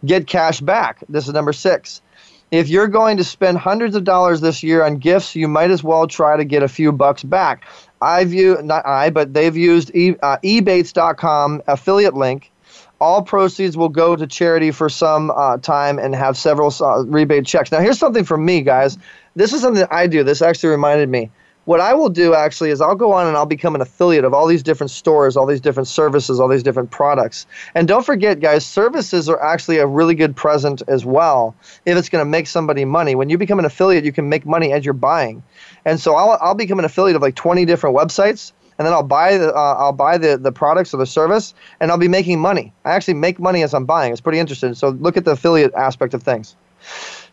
Get 0.05 0.27
cash 0.27 0.61
back. 0.61 1.03
This 1.09 1.27
is 1.27 1.33
number 1.33 1.53
six. 1.53 2.01
If 2.49 2.69
you're 2.69 2.87
going 2.87 3.17
to 3.17 3.25
spend 3.25 3.57
hundreds 3.57 3.95
of 3.95 4.05
dollars 4.05 4.39
this 4.39 4.63
year 4.63 4.83
on 4.83 4.97
gifts, 4.97 5.35
you 5.35 5.49
might 5.49 5.69
as 5.69 5.83
well 5.83 6.07
try 6.07 6.37
to 6.37 6.45
get 6.45 6.63
a 6.63 6.69
few 6.69 6.93
bucks 6.93 7.21
back. 7.23 7.65
I 8.01 8.23
view 8.23 8.57
not 8.63 8.85
I, 8.85 9.09
but 9.09 9.33
they've 9.33 9.55
used 9.55 9.93
e, 9.93 10.15
uh, 10.21 10.37
ebates.com 10.37 11.63
affiliate 11.67 12.13
link. 12.13 12.51
All 12.99 13.21
proceeds 13.21 13.75
will 13.75 13.89
go 13.89 14.15
to 14.15 14.25
charity 14.25 14.71
for 14.71 14.89
some 14.89 15.29
uh, 15.29 15.57
time 15.57 15.99
and 15.99 16.15
have 16.15 16.37
several 16.37 16.73
uh, 16.81 17.03
rebate 17.05 17.45
checks. 17.45 17.71
Now, 17.71 17.79
here's 17.79 17.99
something 17.99 18.23
from 18.23 18.45
me, 18.45 18.61
guys. 18.61 18.97
This 19.37 19.53
is 19.53 19.61
something 19.61 19.81
that 19.81 19.93
I 19.93 20.07
do. 20.07 20.23
This 20.23 20.41
actually 20.41 20.69
reminded 20.69 21.09
me 21.09 21.29
what 21.65 21.79
I 21.79 21.93
will 21.93 22.09
do 22.09 22.33
actually 22.33 22.71
is 22.71 22.81
I'll 22.81 22.95
go 22.95 23.11
on 23.11 23.27
and 23.27 23.37
I'll 23.37 23.45
become 23.45 23.75
an 23.75 23.81
affiliate 23.81 24.23
of 24.23 24.33
all 24.33 24.47
these 24.47 24.63
different 24.63 24.89
stores, 24.89 25.37
all 25.37 25.45
these 25.45 25.61
different 25.61 25.87
services, 25.87 26.39
all 26.39 26.47
these 26.47 26.63
different 26.63 26.89
products. 26.89 27.45
And 27.75 27.87
don't 27.87 28.03
forget, 28.05 28.39
guys, 28.39 28.65
services 28.65 29.29
are 29.29 29.39
actually 29.43 29.77
a 29.77 29.85
really 29.85 30.15
good 30.15 30.35
present 30.35 30.81
as 30.87 31.05
well 31.05 31.55
if 31.85 31.97
it's 31.97 32.09
going 32.09 32.21
to 32.21 32.29
make 32.29 32.47
somebody 32.47 32.83
money. 32.83 33.13
When 33.13 33.29
you 33.29 33.37
become 33.37 33.59
an 33.59 33.65
affiliate, 33.65 34.05
you 34.05 34.11
can 34.11 34.27
make 34.27 34.45
money 34.45 34.71
as 34.71 34.85
you're 34.85 34.93
buying. 34.95 35.43
And 35.85 35.99
so 35.99 36.15
I'll, 36.15 36.39
I'll 36.41 36.55
become 36.55 36.79
an 36.79 36.85
affiliate 36.85 37.15
of 37.15 37.21
like 37.21 37.35
20 37.35 37.65
different 37.65 37.95
websites 37.95 38.53
and 38.79 38.85
then 38.85 38.93
I'll 38.93 39.03
buy 39.03 39.37
the 39.37 39.53
uh, 39.53 39.75
I'll 39.77 39.91
buy 39.91 40.17
the 40.17 40.37
the 40.37 40.51
products 40.51 40.93
or 40.93 40.97
the 40.97 41.07
service, 41.07 41.55
and 41.79 41.89
I'll 41.89 41.97
be 41.97 42.07
making 42.07 42.39
money. 42.39 42.71
I 42.85 42.91
actually 42.91 43.15
make 43.15 43.39
money 43.39 43.63
as 43.63 43.73
I'm 43.73 43.85
buying. 43.85 44.11
It's 44.11 44.21
pretty 44.21 44.37
interesting. 44.37 44.75
So 44.75 44.89
look 44.89 45.17
at 45.17 45.25
the 45.25 45.31
affiliate 45.31 45.73
aspect 45.73 46.13
of 46.13 46.21
things. 46.21 46.55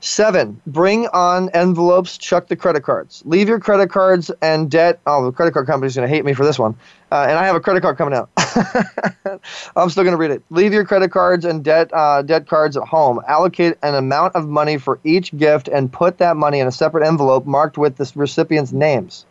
Seven, 0.04 0.60
bring 0.66 1.06
on 1.08 1.48
envelopes, 1.54 2.18
chuck 2.18 2.48
the 2.48 2.56
credit 2.56 2.82
cards. 2.82 3.22
Leave 3.24 3.48
your 3.48 3.58
credit 3.58 3.88
cards 3.88 4.30
and 4.42 4.70
debt. 4.70 5.00
Oh, 5.06 5.24
the 5.24 5.32
credit 5.32 5.52
card 5.54 5.66
company's 5.66 5.96
going 5.96 6.06
to 6.06 6.14
hate 6.14 6.26
me 6.26 6.34
for 6.34 6.44
this 6.44 6.58
one. 6.58 6.76
Uh, 7.10 7.24
and 7.26 7.38
I 7.38 7.46
have 7.46 7.56
a 7.56 7.60
credit 7.60 7.80
card 7.80 7.96
coming 7.96 8.12
out. 8.12 8.28
I'm 9.76 9.88
still 9.88 10.04
going 10.04 10.12
to 10.12 10.18
read 10.18 10.30
it. 10.30 10.42
Leave 10.50 10.74
your 10.74 10.84
credit 10.84 11.10
cards 11.10 11.46
and 11.46 11.64
debt, 11.64 11.88
uh, 11.94 12.20
debt 12.20 12.46
cards 12.46 12.76
at 12.76 12.82
home. 12.82 13.18
Allocate 13.26 13.78
an 13.82 13.94
amount 13.94 14.36
of 14.36 14.46
money 14.46 14.76
for 14.76 15.00
each 15.04 15.34
gift 15.38 15.68
and 15.68 15.90
put 15.90 16.18
that 16.18 16.36
money 16.36 16.60
in 16.60 16.66
a 16.66 16.72
separate 16.72 17.06
envelope 17.06 17.46
marked 17.46 17.78
with 17.78 17.96
the 17.96 18.12
recipient's 18.14 18.72
names. 18.72 19.24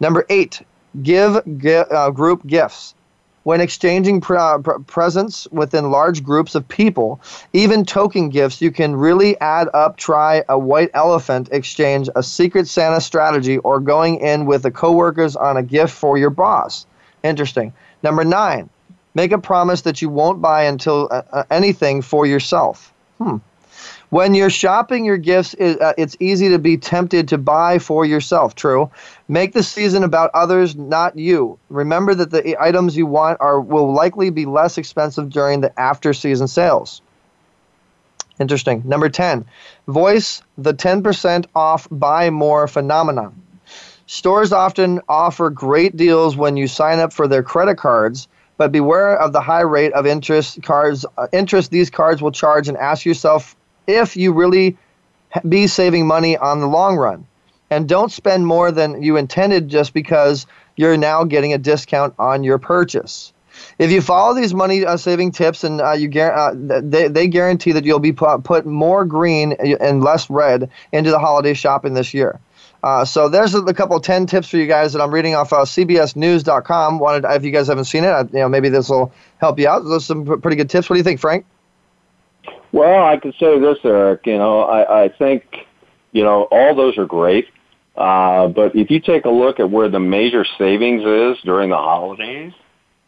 Number 0.00 0.24
eight, 0.30 0.62
give 1.02 1.36
uh, 1.36 2.10
group 2.10 2.46
gifts. 2.46 2.94
When 3.46 3.60
exchanging 3.60 4.22
pre- 4.22 4.38
uh, 4.38 4.58
presents 4.88 5.46
within 5.52 5.92
large 5.92 6.24
groups 6.24 6.56
of 6.56 6.66
people, 6.66 7.20
even 7.52 7.84
token 7.84 8.28
gifts, 8.28 8.60
you 8.60 8.72
can 8.72 8.96
really 8.96 9.40
add 9.40 9.68
up. 9.72 9.96
Try 9.96 10.42
a 10.48 10.58
white 10.58 10.90
elephant 10.94 11.50
exchange, 11.52 12.08
a 12.16 12.24
secret 12.24 12.66
Santa 12.66 13.00
strategy, 13.00 13.58
or 13.58 13.78
going 13.78 14.16
in 14.16 14.46
with 14.46 14.64
the 14.64 14.72
coworkers 14.72 15.36
on 15.36 15.56
a 15.56 15.62
gift 15.62 15.94
for 15.94 16.18
your 16.18 16.30
boss. 16.30 16.86
Interesting. 17.22 17.72
Number 18.02 18.24
nine, 18.24 18.68
make 19.14 19.30
a 19.30 19.38
promise 19.38 19.82
that 19.82 20.02
you 20.02 20.08
won't 20.08 20.42
buy 20.42 20.64
until 20.64 21.06
uh, 21.08 21.22
uh 21.30 21.44
anything 21.48 22.02
for 22.02 22.26
yourself. 22.26 22.92
Hmm. 23.18 23.36
When 24.10 24.34
you're 24.34 24.50
shopping 24.50 25.04
your 25.04 25.16
gifts, 25.16 25.54
uh, 25.54 25.92
it's 25.98 26.16
easy 26.20 26.48
to 26.50 26.58
be 26.58 26.76
tempted 26.76 27.28
to 27.28 27.38
buy 27.38 27.78
for 27.78 28.04
yourself. 28.04 28.54
True. 28.54 28.90
Make 29.28 29.52
the 29.52 29.64
season 29.64 30.04
about 30.04 30.30
others, 30.32 30.76
not 30.76 31.18
you. 31.18 31.58
Remember 31.70 32.14
that 32.14 32.30
the 32.30 32.56
items 32.60 32.96
you 32.96 33.06
want 33.06 33.40
are 33.40 33.60
will 33.60 33.92
likely 33.92 34.30
be 34.30 34.46
less 34.46 34.78
expensive 34.78 35.30
during 35.30 35.60
the 35.60 35.78
after 35.78 36.14
season 36.14 36.46
sales. 36.46 37.02
Interesting. 38.38 38.82
Number 38.84 39.08
10. 39.08 39.44
Voice 39.88 40.42
the 40.56 40.74
10% 40.74 41.46
off 41.54 41.88
buy 41.90 42.30
more 42.30 42.68
phenomenon. 42.68 43.42
Stores 44.06 44.52
often 44.52 45.00
offer 45.08 45.50
great 45.50 45.96
deals 45.96 46.36
when 46.36 46.56
you 46.56 46.68
sign 46.68 47.00
up 47.00 47.12
for 47.12 47.26
their 47.26 47.42
credit 47.42 47.76
cards, 47.76 48.28
but 48.56 48.70
beware 48.70 49.16
of 49.16 49.32
the 49.32 49.40
high 49.40 49.62
rate 49.62 49.92
of 49.94 50.06
interest 50.06 50.62
cards 50.62 51.04
uh, 51.18 51.26
interest 51.32 51.72
these 51.72 51.90
cards 51.90 52.22
will 52.22 52.30
charge 52.30 52.68
and 52.68 52.76
ask 52.76 53.04
yourself 53.04 53.56
if 53.86 54.16
you 54.16 54.32
really 54.32 54.76
be 55.48 55.66
saving 55.66 56.06
money 56.06 56.36
on 56.36 56.60
the 56.60 56.66
long 56.66 56.96
run. 56.96 57.26
And 57.70 57.88
don't 57.88 58.12
spend 58.12 58.46
more 58.46 58.70
than 58.70 59.02
you 59.02 59.16
intended 59.16 59.68
just 59.68 59.92
because 59.92 60.46
you're 60.76 60.96
now 60.96 61.24
getting 61.24 61.52
a 61.52 61.58
discount 61.58 62.14
on 62.18 62.44
your 62.44 62.58
purchase. 62.58 63.32
If 63.78 63.90
you 63.90 64.02
follow 64.02 64.34
these 64.34 64.54
money 64.54 64.84
uh, 64.84 64.96
saving 64.96 65.32
tips, 65.32 65.64
and 65.64 65.80
uh, 65.80 65.92
you 65.92 66.10
uh, 66.20 66.52
they, 66.54 67.08
they 67.08 67.26
guarantee 67.26 67.72
that 67.72 67.84
you'll 67.84 67.98
be 67.98 68.12
put, 68.12 68.44
put 68.44 68.66
more 68.66 69.04
green 69.04 69.52
and 69.52 70.04
less 70.04 70.28
red 70.28 70.70
into 70.92 71.10
the 71.10 71.18
holiday 71.18 71.54
shopping 71.54 71.94
this 71.94 72.12
year. 72.12 72.38
Uh, 72.82 73.04
so 73.04 73.28
there's 73.28 73.54
a, 73.54 73.62
a, 73.62 73.74
couple 73.74 73.98
10 73.98 74.26
tips 74.26 74.48
for 74.48 74.58
you 74.58 74.66
guys 74.66 74.92
that 74.92 75.00
I'm 75.00 75.12
reading 75.12 75.34
off 75.34 75.52
uh, 75.52 75.64
CBSNews.com. 75.64 76.98
Wanted 76.98 77.24
if 77.28 77.42
you 77.44 77.50
guys 77.50 77.66
haven't 77.68 77.86
seen 77.86 78.04
it, 78.04 78.08
I, 78.08 78.20
you 78.20 78.28
know 78.34 78.48
maybe 78.48 78.68
this 78.68 78.88
will 78.88 79.12
help 79.38 79.58
you 79.58 79.68
out. 79.68 79.82
Those 79.82 80.02
are 80.02 80.06
some 80.06 80.40
pretty 80.40 80.56
good 80.56 80.70
tips. 80.70 80.88
What 80.88 80.94
do 80.94 80.98
you 80.98 81.04
think, 81.04 81.18
Frank? 81.18 81.46
Well, 82.76 83.06
I 83.06 83.16
can 83.16 83.32
say 83.40 83.58
this, 83.58 83.78
Eric. 83.84 84.26
You 84.26 84.36
know, 84.36 84.60
I, 84.60 85.04
I 85.04 85.08
think, 85.08 85.44
you 86.12 86.22
know, 86.22 86.42
all 86.50 86.74
those 86.74 86.98
are 86.98 87.06
great. 87.06 87.48
Uh, 87.96 88.48
but 88.48 88.76
if 88.76 88.90
you 88.90 89.00
take 89.00 89.24
a 89.24 89.30
look 89.30 89.58
at 89.58 89.70
where 89.70 89.88
the 89.88 89.98
major 89.98 90.44
savings 90.58 91.02
is 91.02 91.42
during 91.42 91.70
the 91.70 91.76
holidays, 91.76 92.52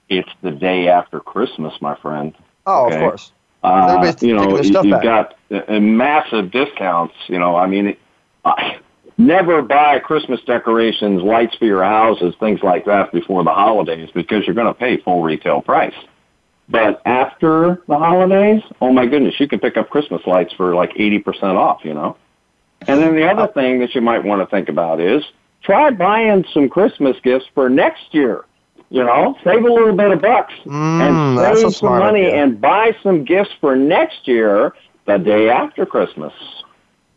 it's 0.08 0.30
the 0.42 0.52
day 0.52 0.88
after 0.88 1.20
Christmas, 1.20 1.74
my 1.82 1.94
friend. 1.96 2.34
Oh, 2.64 2.86
okay? 2.86 2.94
of 2.94 3.00
course. 3.02 3.32
Uh, 3.62 4.14
you 4.22 4.34
know, 4.34 4.58
you, 4.58 4.72
have 4.72 5.02
got 5.02 5.36
uh, 5.50 5.78
massive 5.78 6.50
discounts. 6.50 7.14
You 7.26 7.38
know, 7.38 7.54
I 7.54 7.66
mean, 7.66 7.94
I 8.46 8.78
never 9.18 9.60
buy 9.60 9.98
Christmas 9.98 10.40
decorations, 10.46 11.22
lights 11.22 11.56
for 11.56 11.66
your 11.66 11.84
houses, 11.84 12.34
things 12.40 12.60
like 12.62 12.86
that 12.86 13.12
before 13.12 13.44
the 13.44 13.52
holidays 13.52 14.08
because 14.14 14.46
you're 14.46 14.54
going 14.54 14.72
to 14.72 14.72
pay 14.72 14.96
full 15.02 15.22
retail 15.22 15.60
price. 15.60 15.92
But 16.68 17.00
after 17.06 17.82
the 17.88 17.98
holidays, 17.98 18.62
oh 18.80 18.92
my 18.92 19.06
goodness, 19.06 19.40
you 19.40 19.48
can 19.48 19.58
pick 19.58 19.76
up 19.76 19.88
Christmas 19.88 20.22
lights 20.26 20.52
for 20.52 20.74
like 20.74 20.92
80% 20.94 21.42
off, 21.54 21.84
you 21.84 21.94
know? 21.94 22.16
And 22.86 23.00
then 23.00 23.16
the 23.16 23.28
other 23.28 23.50
thing 23.52 23.80
that 23.80 23.94
you 23.94 24.00
might 24.00 24.22
want 24.24 24.42
to 24.42 24.46
think 24.46 24.68
about 24.68 25.00
is 25.00 25.24
try 25.62 25.90
buying 25.90 26.44
some 26.52 26.68
Christmas 26.68 27.16
gifts 27.22 27.46
for 27.54 27.68
next 27.68 28.12
year. 28.12 28.44
You 28.90 29.04
know, 29.04 29.36
save 29.44 29.64
a 29.64 29.72
little 29.72 29.94
bit 29.94 30.12
of 30.12 30.22
bucks 30.22 30.54
mm, 30.64 30.72
and 30.72 31.58
save 31.58 31.74
some 31.74 31.98
money 31.98 32.26
idea. 32.26 32.42
and 32.42 32.58
buy 32.58 32.96
some 33.02 33.22
gifts 33.22 33.50
for 33.60 33.76
next 33.76 34.26
year 34.26 34.72
the 35.06 35.18
day 35.18 35.50
after 35.50 35.84
Christmas. 35.84 36.32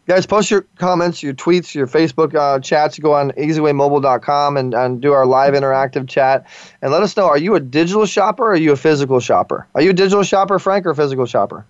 Guys, 0.08 0.26
post 0.26 0.50
your 0.50 0.66
comments, 0.78 1.22
your 1.22 1.34
tweets, 1.34 1.76
your 1.76 1.86
Facebook 1.86 2.36
uh, 2.36 2.60
chats. 2.60 2.98
Go 2.98 3.14
on 3.14 3.32
easywaymobile.com 3.32 4.58
and, 4.58 4.74
and 4.74 5.00
do 5.00 5.14
our 5.14 5.28
live 5.28 5.54
interactive 5.54 6.10
chat. 6.10 6.48
And 6.82 6.92
let 6.92 7.04
us 7.04 7.16
know 7.16 7.28
are 7.28 7.38
you 7.38 7.56
a 7.56 7.60
digital 7.60 8.06
shopper 8.06 8.46
or 8.46 8.54
are 8.54 8.56
you 8.56 8.72
a 8.72 8.78
physical 8.78 9.20
shopper? 9.20 9.68
Are 9.76 9.82
you 9.82 9.92
a 9.92 9.94
digital 9.94 10.24
shopper, 10.24 10.58
Frank, 10.58 10.88
or 10.88 10.90
a 10.90 10.96
physical 10.96 11.28
shopper? 11.28 11.66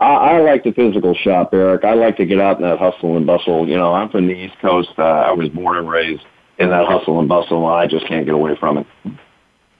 I, 0.00 0.06
I 0.06 0.38
like 0.40 0.64
the 0.64 0.72
physical 0.72 1.14
shop, 1.14 1.54
Eric. 1.54 1.84
I 1.84 1.94
like 1.94 2.16
to 2.16 2.26
get 2.26 2.40
out 2.40 2.56
in 2.56 2.64
that 2.64 2.78
hustle 2.78 3.16
and 3.16 3.26
bustle. 3.26 3.68
You 3.68 3.76
know, 3.76 3.94
I'm 3.94 4.08
from 4.08 4.26
the 4.26 4.34
East 4.34 4.58
Coast. 4.60 4.90
Uh, 4.98 5.02
I 5.02 5.32
was 5.32 5.48
born 5.50 5.76
and 5.76 5.88
raised 5.88 6.24
in 6.58 6.70
that 6.70 6.86
hustle 6.86 7.20
and 7.20 7.28
bustle, 7.28 7.68
and 7.68 7.80
I 7.80 7.86
just 7.86 8.08
can't 8.08 8.26
get 8.26 8.34
away 8.34 8.56
from 8.56 8.78
it. 8.78 8.86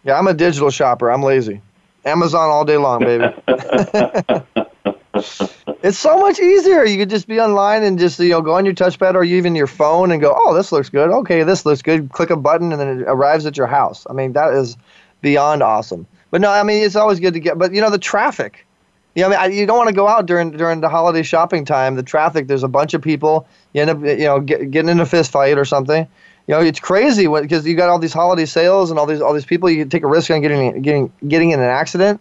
Yeah, 0.04 0.18
I'm 0.18 0.28
a 0.28 0.34
digital 0.34 0.70
shopper. 0.70 1.10
I'm 1.10 1.22
lazy. 1.22 1.62
Amazon 2.04 2.48
all 2.48 2.64
day 2.64 2.76
long, 2.76 3.00
baby. 3.00 3.34
it's 5.82 5.98
so 5.98 6.18
much 6.18 6.40
easier. 6.40 6.84
You 6.84 6.98
could 6.98 7.10
just 7.10 7.28
be 7.28 7.40
online 7.40 7.82
and 7.84 7.98
just 7.98 8.18
you 8.18 8.30
know 8.30 8.42
go 8.42 8.54
on 8.54 8.64
your 8.64 8.74
touchpad 8.74 9.14
or 9.14 9.24
even 9.24 9.54
your 9.54 9.66
phone 9.66 10.10
and 10.10 10.20
go, 10.20 10.34
oh, 10.36 10.54
this 10.54 10.72
looks 10.72 10.88
good. 10.88 11.10
Okay, 11.10 11.42
this 11.44 11.64
looks 11.64 11.82
good. 11.82 12.10
Click 12.10 12.30
a 12.30 12.36
button 12.36 12.72
and 12.72 12.80
then 12.80 13.00
it 13.00 13.04
arrives 13.06 13.46
at 13.46 13.56
your 13.56 13.66
house. 13.66 14.06
I 14.08 14.12
mean, 14.12 14.32
that 14.32 14.52
is 14.54 14.76
beyond 15.20 15.62
awesome. 15.62 16.06
But 16.30 16.40
no, 16.40 16.50
I 16.50 16.62
mean 16.62 16.82
it's 16.82 16.96
always 16.96 17.20
good 17.20 17.34
to 17.34 17.40
get. 17.40 17.58
But 17.58 17.72
you 17.72 17.80
know 17.80 17.90
the 17.90 17.98
traffic. 17.98 18.66
You 19.14 19.22
know, 19.22 19.28
I 19.28 19.30
mean, 19.30 19.38
I, 19.38 19.46
you 19.60 19.66
don't 19.66 19.78
want 19.78 19.88
to 19.88 19.94
go 19.94 20.08
out 20.08 20.26
during 20.26 20.50
during 20.50 20.80
the 20.80 20.88
holiday 20.88 21.22
shopping 21.22 21.64
time. 21.64 21.94
The 21.94 22.02
traffic. 22.02 22.46
There's 22.46 22.64
a 22.64 22.68
bunch 22.68 22.94
of 22.94 23.02
people. 23.02 23.46
You 23.72 23.82
end 23.82 23.90
up 23.90 24.00
you 24.00 24.26
know 24.26 24.40
get, 24.40 24.70
getting 24.70 24.90
in 24.90 25.00
a 25.00 25.06
fist 25.06 25.30
fight 25.30 25.58
or 25.58 25.64
something. 25.64 26.06
You 26.46 26.54
know, 26.54 26.60
it's 26.60 26.80
crazy 26.80 27.26
because 27.26 27.66
you 27.66 27.76
got 27.76 27.90
all 27.90 27.98
these 27.98 28.12
holiday 28.12 28.46
sales 28.46 28.90
and 28.90 28.98
all 28.98 29.06
these 29.06 29.20
all 29.20 29.34
these 29.34 29.44
people. 29.44 29.70
You 29.70 29.84
take 29.84 30.02
a 30.02 30.08
risk 30.08 30.30
on 30.30 30.40
getting 30.40 30.82
getting 30.82 31.12
getting 31.26 31.50
in 31.50 31.60
an 31.60 31.66
accident 31.66 32.20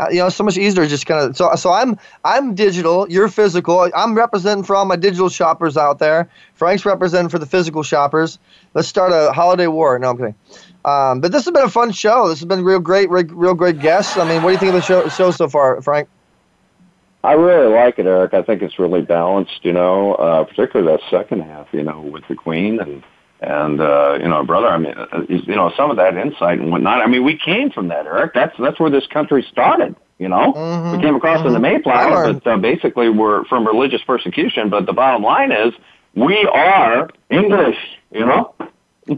uh, 0.00 0.08
you 0.10 0.18
know, 0.18 0.28
so 0.28 0.44
much 0.44 0.56
easier. 0.56 0.86
Just 0.86 1.06
kind 1.06 1.30
of 1.30 1.36
so 1.36 1.54
so 1.54 1.72
I'm 1.72 1.98
I'm 2.24 2.54
digital. 2.54 3.10
You're 3.10 3.28
physical. 3.28 3.90
I'm 3.94 4.14
representing 4.14 4.64
for 4.64 4.76
all 4.76 4.84
my 4.84 4.96
digital 4.96 5.28
shoppers 5.28 5.76
out 5.76 5.98
there. 5.98 6.28
Frank's 6.54 6.84
representing 6.84 7.28
for 7.28 7.38
the 7.38 7.46
physical 7.46 7.82
shoppers. 7.82 8.38
Let's 8.74 8.88
start 8.88 9.12
a 9.12 9.32
holiday 9.32 9.66
war. 9.66 9.98
No, 9.98 10.10
I'm 10.10 10.16
kidding. 10.16 10.34
Um, 10.84 11.20
but 11.20 11.32
this 11.32 11.44
has 11.44 11.52
been 11.52 11.64
a 11.64 11.70
fun 11.70 11.92
show. 11.92 12.28
This 12.28 12.38
has 12.38 12.46
been 12.46 12.64
real 12.64 12.78
great, 12.78 13.10
real, 13.10 13.24
real 13.24 13.54
great 13.54 13.80
guests. 13.80 14.16
I 14.16 14.26
mean, 14.26 14.42
what 14.42 14.48
do 14.48 14.52
you 14.54 14.58
think 14.58 14.70
of 14.70 14.74
the 14.74 14.80
show, 14.80 15.08
show 15.08 15.30
so 15.30 15.48
far, 15.48 15.80
Frank? 15.82 16.08
I 17.22 17.32
really 17.32 17.70
like 17.74 17.98
it, 17.98 18.06
Eric. 18.06 18.32
I 18.32 18.42
think 18.42 18.62
it's 18.62 18.78
really 18.78 19.02
balanced, 19.02 19.62
you 19.62 19.72
know, 19.72 20.14
uh, 20.14 20.44
particularly 20.44 20.90
that 20.90 21.00
second 21.10 21.42
half, 21.42 21.68
you 21.72 21.82
know, 21.82 22.00
with 22.00 22.26
the 22.28 22.34
Queen 22.34 22.80
and 22.80 23.02
and 23.40 23.80
uh, 23.80 24.18
you 24.20 24.28
know, 24.28 24.44
brother. 24.44 24.68
I 24.68 24.78
mean, 24.78 24.94
uh, 24.96 25.22
you 25.28 25.56
know, 25.56 25.72
some 25.76 25.90
of 25.90 25.96
that 25.96 26.16
insight 26.16 26.58
and 26.60 26.70
whatnot. 26.70 27.00
I 27.00 27.06
mean, 27.06 27.24
we 27.24 27.36
came 27.36 27.70
from 27.70 27.88
that, 27.88 28.06
Eric. 28.06 28.34
That's 28.34 28.54
that's 28.58 28.78
where 28.78 28.90
this 28.90 29.06
country 29.06 29.46
started. 29.50 29.96
You 30.18 30.28
know, 30.28 30.52
mm-hmm. 30.52 30.96
we 30.96 31.02
came 31.02 31.14
across 31.14 31.38
mm-hmm. 31.38 31.48
in 31.48 31.52
the 31.54 31.60
Mayflower, 31.60 32.34
but 32.34 32.46
uh, 32.46 32.58
basically 32.58 33.08
we're 33.08 33.44
from 33.46 33.66
religious 33.66 34.02
persecution. 34.02 34.68
But 34.68 34.84
the 34.84 34.92
bottom 34.92 35.22
line 35.22 35.50
is, 35.50 35.72
we 36.14 36.46
are 36.52 37.08
English. 37.30 37.78
You 38.10 38.26
know. 38.26 38.54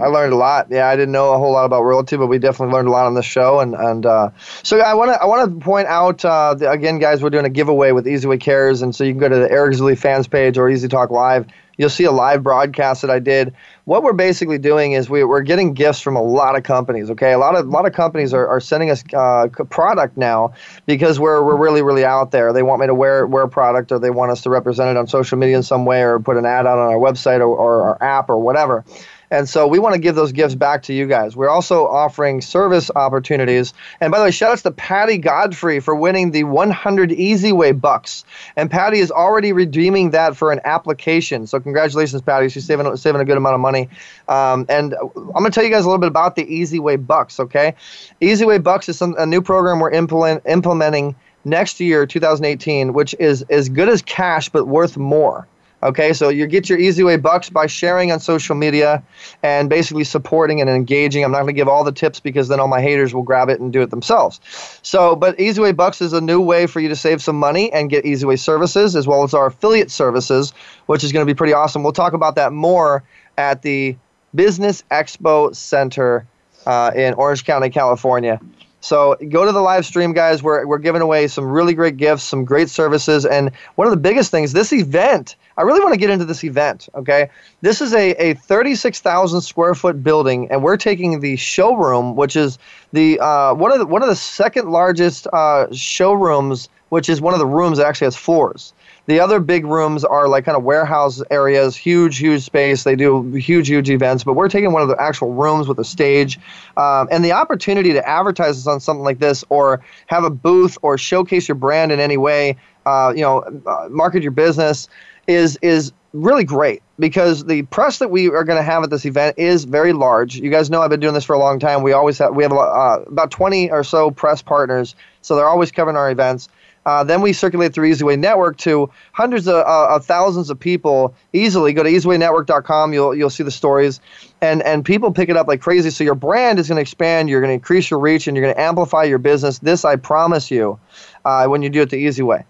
I 0.00 0.06
learned 0.06 0.32
a 0.32 0.36
lot. 0.36 0.68
Yeah, 0.70 0.88
I 0.88 0.96
didn't 0.96 1.12
know 1.12 1.34
a 1.34 1.38
whole 1.38 1.52
lot 1.52 1.64
about 1.64 1.82
royalty, 1.82 2.16
but 2.16 2.28
we 2.28 2.38
definitely 2.38 2.72
learned 2.72 2.88
a 2.88 2.92
lot 2.92 3.06
on 3.06 3.14
this 3.14 3.26
show. 3.26 3.60
And 3.60 3.74
and 3.74 4.06
uh, 4.06 4.30
so 4.62 4.78
I 4.78 4.94
want 4.94 5.10
to 5.10 5.20
I 5.20 5.26
want 5.26 5.52
to 5.52 5.64
point 5.64 5.88
out 5.88 6.24
uh, 6.24 6.54
the, 6.54 6.70
again, 6.70 6.98
guys, 6.98 7.22
we're 7.22 7.30
doing 7.30 7.44
a 7.44 7.50
giveaway 7.50 7.90
with 7.90 8.06
Easy 8.06 8.28
Way 8.28 8.38
Cares, 8.38 8.80
and 8.80 8.94
so 8.94 9.02
you 9.02 9.12
can 9.12 9.18
go 9.18 9.28
to 9.28 9.36
the 9.36 9.50
Eric 9.50 9.74
Zuley 9.74 9.98
fans 9.98 10.28
page 10.28 10.56
or 10.56 10.70
Easy 10.70 10.86
Talk 10.86 11.10
Live. 11.10 11.46
You'll 11.76 11.90
see 11.90 12.04
a 12.04 12.12
live 12.12 12.42
broadcast 12.42 13.02
that 13.02 13.10
I 13.10 13.18
did. 13.18 13.54
What 13.84 14.02
we're 14.02 14.12
basically 14.12 14.58
doing 14.58 14.92
is 14.92 15.10
we, 15.10 15.24
we're 15.24 15.42
getting 15.42 15.74
gifts 15.74 16.00
from 16.00 16.16
a 16.16 16.22
lot 16.22 16.56
of 16.56 16.62
companies. 16.62 17.10
Okay, 17.10 17.32
a 17.32 17.38
lot 17.38 17.56
of 17.56 17.66
a 17.66 17.70
lot 17.70 17.86
of 17.86 17.92
companies 17.92 18.32
are, 18.32 18.46
are 18.46 18.60
sending 18.60 18.90
us 18.90 19.02
uh, 19.12 19.48
product 19.70 20.16
now 20.16 20.52
because 20.86 21.18
we're 21.18 21.42
we're 21.42 21.56
really 21.56 21.82
really 21.82 22.04
out 22.04 22.30
there. 22.30 22.52
They 22.52 22.62
want 22.62 22.80
me 22.80 22.86
to 22.86 22.94
wear 22.94 23.26
wear 23.26 23.44
a 23.44 23.48
product, 23.48 23.90
or 23.90 23.98
they 23.98 24.10
want 24.10 24.30
us 24.30 24.42
to 24.42 24.50
represent 24.50 24.90
it 24.90 24.96
on 24.96 25.06
social 25.08 25.38
media 25.38 25.56
in 25.56 25.62
some 25.62 25.84
way, 25.84 26.02
or 26.02 26.20
put 26.20 26.36
an 26.36 26.46
ad 26.46 26.66
out 26.66 26.78
on 26.78 26.92
our 26.92 26.98
website 26.98 27.40
or, 27.40 27.56
or 27.56 27.82
our 27.82 28.02
app 28.02 28.28
or 28.30 28.38
whatever. 28.38 28.84
And 29.32 29.48
so 29.48 29.66
we 29.66 29.78
want 29.78 29.94
to 29.94 29.98
give 29.98 30.14
those 30.14 30.30
gifts 30.30 30.54
back 30.54 30.82
to 30.82 30.92
you 30.92 31.06
guys. 31.06 31.34
We're 31.34 31.48
also 31.48 31.86
offering 31.86 32.42
service 32.42 32.90
opportunities. 32.94 33.72
And 33.98 34.12
by 34.12 34.18
the 34.18 34.24
way, 34.26 34.30
shout 34.30 34.52
out 34.52 34.58
to 34.58 34.70
Patty 34.70 35.16
Godfrey 35.16 35.80
for 35.80 35.96
winning 35.96 36.32
the 36.32 36.44
100 36.44 37.10
Easy 37.12 37.50
Way 37.50 37.72
bucks. 37.72 38.26
And 38.56 38.70
Patty 38.70 38.98
is 38.98 39.10
already 39.10 39.54
redeeming 39.54 40.10
that 40.10 40.36
for 40.36 40.52
an 40.52 40.60
application. 40.66 41.46
So 41.46 41.58
congratulations, 41.60 42.20
Patty. 42.20 42.50
She's 42.50 42.66
saving, 42.66 42.94
saving 42.98 43.22
a 43.22 43.24
good 43.24 43.38
amount 43.38 43.54
of 43.54 43.60
money. 43.60 43.88
Um, 44.28 44.66
and 44.68 44.94
I'm 44.94 45.12
going 45.14 45.44
to 45.44 45.50
tell 45.50 45.64
you 45.64 45.70
guys 45.70 45.86
a 45.86 45.88
little 45.88 45.98
bit 45.98 46.08
about 46.08 46.36
the 46.36 46.44
Easy 46.44 46.78
Way 46.78 46.96
bucks, 46.96 47.40
okay? 47.40 47.74
Easy 48.20 48.44
Way 48.44 48.58
bucks 48.58 48.90
is 48.90 48.98
some, 48.98 49.14
a 49.16 49.24
new 49.24 49.40
program 49.40 49.80
we're 49.80 49.92
implement, 49.92 50.42
implementing 50.46 51.16
next 51.46 51.80
year, 51.80 52.04
2018, 52.04 52.92
which 52.92 53.14
is 53.18 53.40
as 53.48 53.70
good 53.70 53.88
as 53.88 54.02
cash 54.02 54.50
but 54.50 54.66
worth 54.66 54.98
more. 54.98 55.48
Okay, 55.82 56.12
so 56.12 56.28
you 56.28 56.46
get 56.46 56.68
your 56.68 56.78
Easy 56.78 57.02
Way 57.02 57.16
bucks 57.16 57.50
by 57.50 57.66
sharing 57.66 58.12
on 58.12 58.20
social 58.20 58.54
media 58.54 59.02
and 59.42 59.68
basically 59.68 60.04
supporting 60.04 60.60
and 60.60 60.70
engaging. 60.70 61.24
I'm 61.24 61.32
not 61.32 61.38
going 61.38 61.48
to 61.48 61.52
give 61.54 61.66
all 61.66 61.82
the 61.82 61.90
tips 61.90 62.20
because 62.20 62.46
then 62.46 62.60
all 62.60 62.68
my 62.68 62.80
haters 62.80 63.12
will 63.12 63.24
grab 63.24 63.48
it 63.48 63.58
and 63.58 63.72
do 63.72 63.82
it 63.82 63.90
themselves. 63.90 64.40
So, 64.82 65.16
but 65.16 65.40
Easy 65.40 65.60
Way 65.60 65.72
bucks 65.72 66.00
is 66.00 66.12
a 66.12 66.20
new 66.20 66.40
way 66.40 66.66
for 66.66 66.78
you 66.78 66.88
to 66.88 66.94
save 66.94 67.20
some 67.20 67.36
money 67.36 67.72
and 67.72 67.90
get 67.90 68.06
Easy 68.06 68.24
Way 68.24 68.36
services 68.36 68.94
as 68.94 69.08
well 69.08 69.24
as 69.24 69.34
our 69.34 69.46
affiliate 69.46 69.90
services, 69.90 70.52
which 70.86 71.02
is 71.02 71.10
going 71.10 71.26
to 71.26 71.30
be 71.30 71.36
pretty 71.36 71.52
awesome. 71.52 71.82
We'll 71.82 71.92
talk 71.92 72.12
about 72.12 72.36
that 72.36 72.52
more 72.52 73.02
at 73.36 73.62
the 73.62 73.96
Business 74.34 74.84
Expo 74.90 75.54
Center 75.54 76.26
uh, 76.64 76.92
in 76.94 77.14
Orange 77.14 77.44
County, 77.44 77.70
California. 77.70 78.40
So 78.82 79.16
go 79.28 79.46
to 79.46 79.52
the 79.52 79.60
live 79.60 79.86
stream, 79.86 80.12
guys. 80.12 80.42
We're, 80.42 80.66
we're 80.66 80.78
giving 80.78 81.02
away 81.02 81.28
some 81.28 81.44
really 81.44 81.72
great 81.72 81.96
gifts, 81.96 82.24
some 82.24 82.44
great 82.44 82.68
services. 82.68 83.24
And 83.24 83.52
one 83.76 83.86
of 83.86 83.92
the 83.92 83.96
biggest 83.96 84.32
things, 84.32 84.52
this 84.52 84.72
event, 84.72 85.36
I 85.56 85.62
really 85.62 85.78
want 85.78 85.94
to 85.94 86.00
get 86.00 86.10
into 86.10 86.24
this 86.24 86.42
event, 86.42 86.88
okay? 86.96 87.30
This 87.60 87.80
is 87.80 87.94
a, 87.94 88.10
a 88.14 88.34
36,000 88.34 89.40
square 89.40 89.76
foot 89.76 90.02
building, 90.02 90.50
and 90.50 90.64
we're 90.64 90.76
taking 90.76 91.20
the 91.20 91.36
showroom, 91.36 92.16
which 92.16 92.34
is 92.34 92.58
the 92.92 93.20
uh, 93.20 93.54
one, 93.54 93.70
of 93.70 93.78
the, 93.78 93.86
one 93.86 94.02
of 94.02 94.08
the 94.08 94.16
second 94.16 94.68
largest 94.68 95.28
uh, 95.32 95.72
showrooms, 95.72 96.68
which 96.88 97.08
is 97.08 97.20
one 97.20 97.34
of 97.34 97.38
the 97.38 97.46
rooms 97.46 97.78
that 97.78 97.86
actually 97.86 98.06
has 98.06 98.16
floors. 98.16 98.72
The 99.06 99.18
other 99.20 99.40
big 99.40 99.66
rooms 99.66 100.04
are 100.04 100.28
like 100.28 100.44
kind 100.44 100.56
of 100.56 100.62
warehouse 100.62 101.22
areas, 101.30 101.76
huge, 101.76 102.18
huge 102.18 102.42
space. 102.42 102.84
They 102.84 102.94
do 102.94 103.32
huge, 103.32 103.68
huge 103.68 103.90
events, 103.90 104.22
but 104.22 104.34
we're 104.34 104.48
taking 104.48 104.72
one 104.72 104.82
of 104.82 104.88
the 104.88 105.00
actual 105.00 105.32
rooms 105.32 105.66
with 105.66 105.78
a 105.78 105.84
stage. 105.84 106.38
Um, 106.76 107.08
and 107.10 107.24
the 107.24 107.32
opportunity 107.32 107.92
to 107.92 108.08
advertise 108.08 108.66
on 108.66 108.80
something 108.80 109.02
like 109.02 109.18
this 109.18 109.44
or 109.48 109.82
have 110.06 110.24
a 110.24 110.30
booth 110.30 110.78
or 110.82 110.96
showcase 110.98 111.48
your 111.48 111.56
brand 111.56 111.90
in 111.90 111.98
any 111.98 112.16
way, 112.16 112.56
uh, 112.86 113.12
you 113.14 113.22
know, 113.22 113.42
uh, 113.66 113.88
market 113.90 114.22
your 114.22 114.32
business 114.32 114.88
is 115.26 115.58
is 115.62 115.92
really 116.12 116.44
great 116.44 116.82
because 116.98 117.44
the 117.44 117.62
press 117.62 117.98
that 117.98 118.10
we 118.10 118.28
are 118.28 118.44
going 118.44 118.58
to 118.58 118.62
have 118.62 118.82
at 118.84 118.90
this 118.90 119.04
event 119.06 119.38
is 119.38 119.64
very 119.64 119.92
large. 119.92 120.36
You 120.36 120.50
guys 120.50 120.70
know 120.70 120.82
I've 120.82 120.90
been 120.90 121.00
doing 121.00 121.14
this 121.14 121.24
for 121.24 121.34
a 121.34 121.38
long 121.38 121.58
time. 121.58 121.82
We 121.82 121.92
always 121.92 122.18
have 122.18 122.34
we 122.34 122.42
have 122.42 122.52
uh, 122.52 123.00
about 123.06 123.30
20 123.30 123.70
or 123.70 123.84
so 123.84 124.10
press 124.10 124.42
partners, 124.42 124.94
so 125.22 125.36
they're 125.36 125.48
always 125.48 125.72
covering 125.72 125.96
our 125.96 126.10
events. 126.10 126.48
Uh, 126.84 127.04
then 127.04 127.20
we 127.20 127.32
circulate 127.32 127.72
through 127.72 127.88
EasyWay 127.88 128.18
Network 128.18 128.56
to 128.58 128.90
hundreds 129.12 129.46
of, 129.46 129.54
uh, 129.54 129.94
of, 129.94 130.04
thousands 130.04 130.50
of 130.50 130.58
people 130.58 131.14
easily. 131.32 131.72
Go 131.72 131.84
to 131.84 131.88
easywaynetwork.com. 131.88 132.92
You'll 132.92 133.14
you'll 133.14 133.30
see 133.30 133.44
the 133.44 133.52
stories, 133.52 134.00
and 134.40 134.62
and 134.62 134.84
people 134.84 135.12
pick 135.12 135.28
it 135.28 135.36
up 135.36 135.46
like 135.46 135.60
crazy. 135.60 135.90
So 135.90 136.02
your 136.02 136.16
brand 136.16 136.58
is 136.58 136.68
going 136.68 136.76
to 136.76 136.82
expand. 136.82 137.28
You're 137.28 137.40
going 137.40 137.50
to 137.50 137.54
increase 137.54 137.90
your 137.90 138.00
reach, 138.00 138.26
and 138.26 138.36
you're 138.36 138.44
going 138.44 138.54
to 138.54 138.60
amplify 138.60 139.04
your 139.04 139.18
business. 139.18 139.60
This 139.60 139.84
I 139.84 139.94
promise 139.94 140.50
you, 140.50 140.78
uh, 141.24 141.46
when 141.46 141.62
you 141.62 141.70
do 141.70 141.82
it 141.82 141.90
the 141.90 141.96
easy 141.96 142.22
way. 142.22 142.44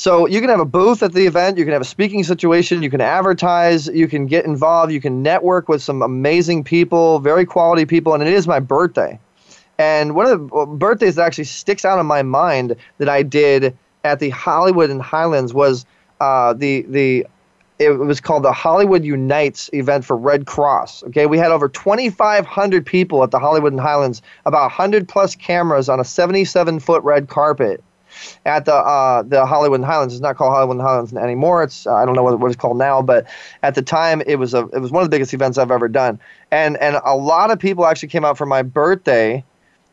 So 0.00 0.24
you 0.24 0.40
can 0.40 0.48
have 0.48 0.60
a 0.60 0.64
booth 0.64 1.02
at 1.02 1.12
the 1.12 1.26
event. 1.26 1.58
You 1.58 1.64
can 1.64 1.74
have 1.74 1.82
a 1.82 1.84
speaking 1.84 2.24
situation. 2.24 2.82
You 2.82 2.88
can 2.88 3.02
advertise. 3.02 3.86
You 3.86 4.08
can 4.08 4.24
get 4.24 4.46
involved. 4.46 4.94
You 4.94 5.00
can 5.00 5.22
network 5.22 5.68
with 5.68 5.82
some 5.82 6.00
amazing 6.00 6.64
people, 6.64 7.18
very 7.18 7.44
quality 7.44 7.84
people, 7.84 8.14
and 8.14 8.22
it 8.22 8.32
is 8.32 8.48
my 8.48 8.60
birthday. 8.60 9.20
And 9.76 10.14
one 10.14 10.24
of 10.24 10.48
the 10.48 10.66
birthdays 10.66 11.16
that 11.16 11.26
actually 11.26 11.44
sticks 11.44 11.84
out 11.84 12.00
in 12.00 12.06
my 12.06 12.22
mind 12.22 12.76
that 12.96 13.10
I 13.10 13.22
did 13.22 13.76
at 14.02 14.20
the 14.20 14.30
Hollywood 14.30 14.88
and 14.88 15.02
Highlands 15.02 15.52
was 15.52 15.84
uh, 16.18 16.54
the 16.54 16.80
the 16.88 17.26
it 17.78 17.90
was 17.90 18.22
called 18.22 18.42
the 18.42 18.52
Hollywood 18.52 19.04
Unites 19.04 19.68
event 19.74 20.06
for 20.06 20.16
Red 20.16 20.46
Cross. 20.46 21.02
Okay, 21.08 21.26
we 21.26 21.36
had 21.36 21.50
over 21.50 21.68
2,500 21.68 22.86
people 22.86 23.22
at 23.22 23.32
the 23.32 23.38
Hollywood 23.38 23.72
and 23.74 23.80
Highlands, 23.82 24.22
about 24.46 24.62
100 24.62 25.06
plus 25.06 25.36
cameras 25.36 25.90
on 25.90 26.00
a 26.00 26.04
77 26.04 26.80
foot 26.80 27.02
red 27.02 27.28
carpet 27.28 27.84
at 28.46 28.64
the 28.64 28.74
uh, 28.74 29.22
the 29.22 29.46
Hollywood 29.46 29.80
and 29.80 29.84
Highlands. 29.84 30.14
It's 30.14 30.22
not 30.22 30.36
called 30.36 30.52
Hollywood 30.52 30.76
and 30.76 30.86
Highlands 30.86 31.12
anymore. 31.14 31.62
It's 31.62 31.86
uh, 31.86 31.94
I 31.94 32.04
don't 32.04 32.14
know 32.14 32.22
what, 32.22 32.38
what 32.40 32.48
it's 32.48 32.60
called 32.60 32.78
now, 32.78 33.02
but 33.02 33.26
at 33.62 33.74
the 33.74 33.82
time 33.82 34.22
it 34.26 34.36
was 34.36 34.54
a 34.54 34.66
it 34.68 34.80
was 34.80 34.90
one 34.90 35.02
of 35.02 35.10
the 35.10 35.14
biggest 35.14 35.34
events 35.34 35.58
I've 35.58 35.70
ever 35.70 35.88
done. 35.88 36.18
And 36.50 36.76
and 36.78 37.00
a 37.04 37.16
lot 37.16 37.50
of 37.50 37.58
people 37.58 37.86
actually 37.86 38.08
came 38.08 38.24
out 38.24 38.38
for 38.38 38.46
my 38.46 38.62
birthday 38.62 39.44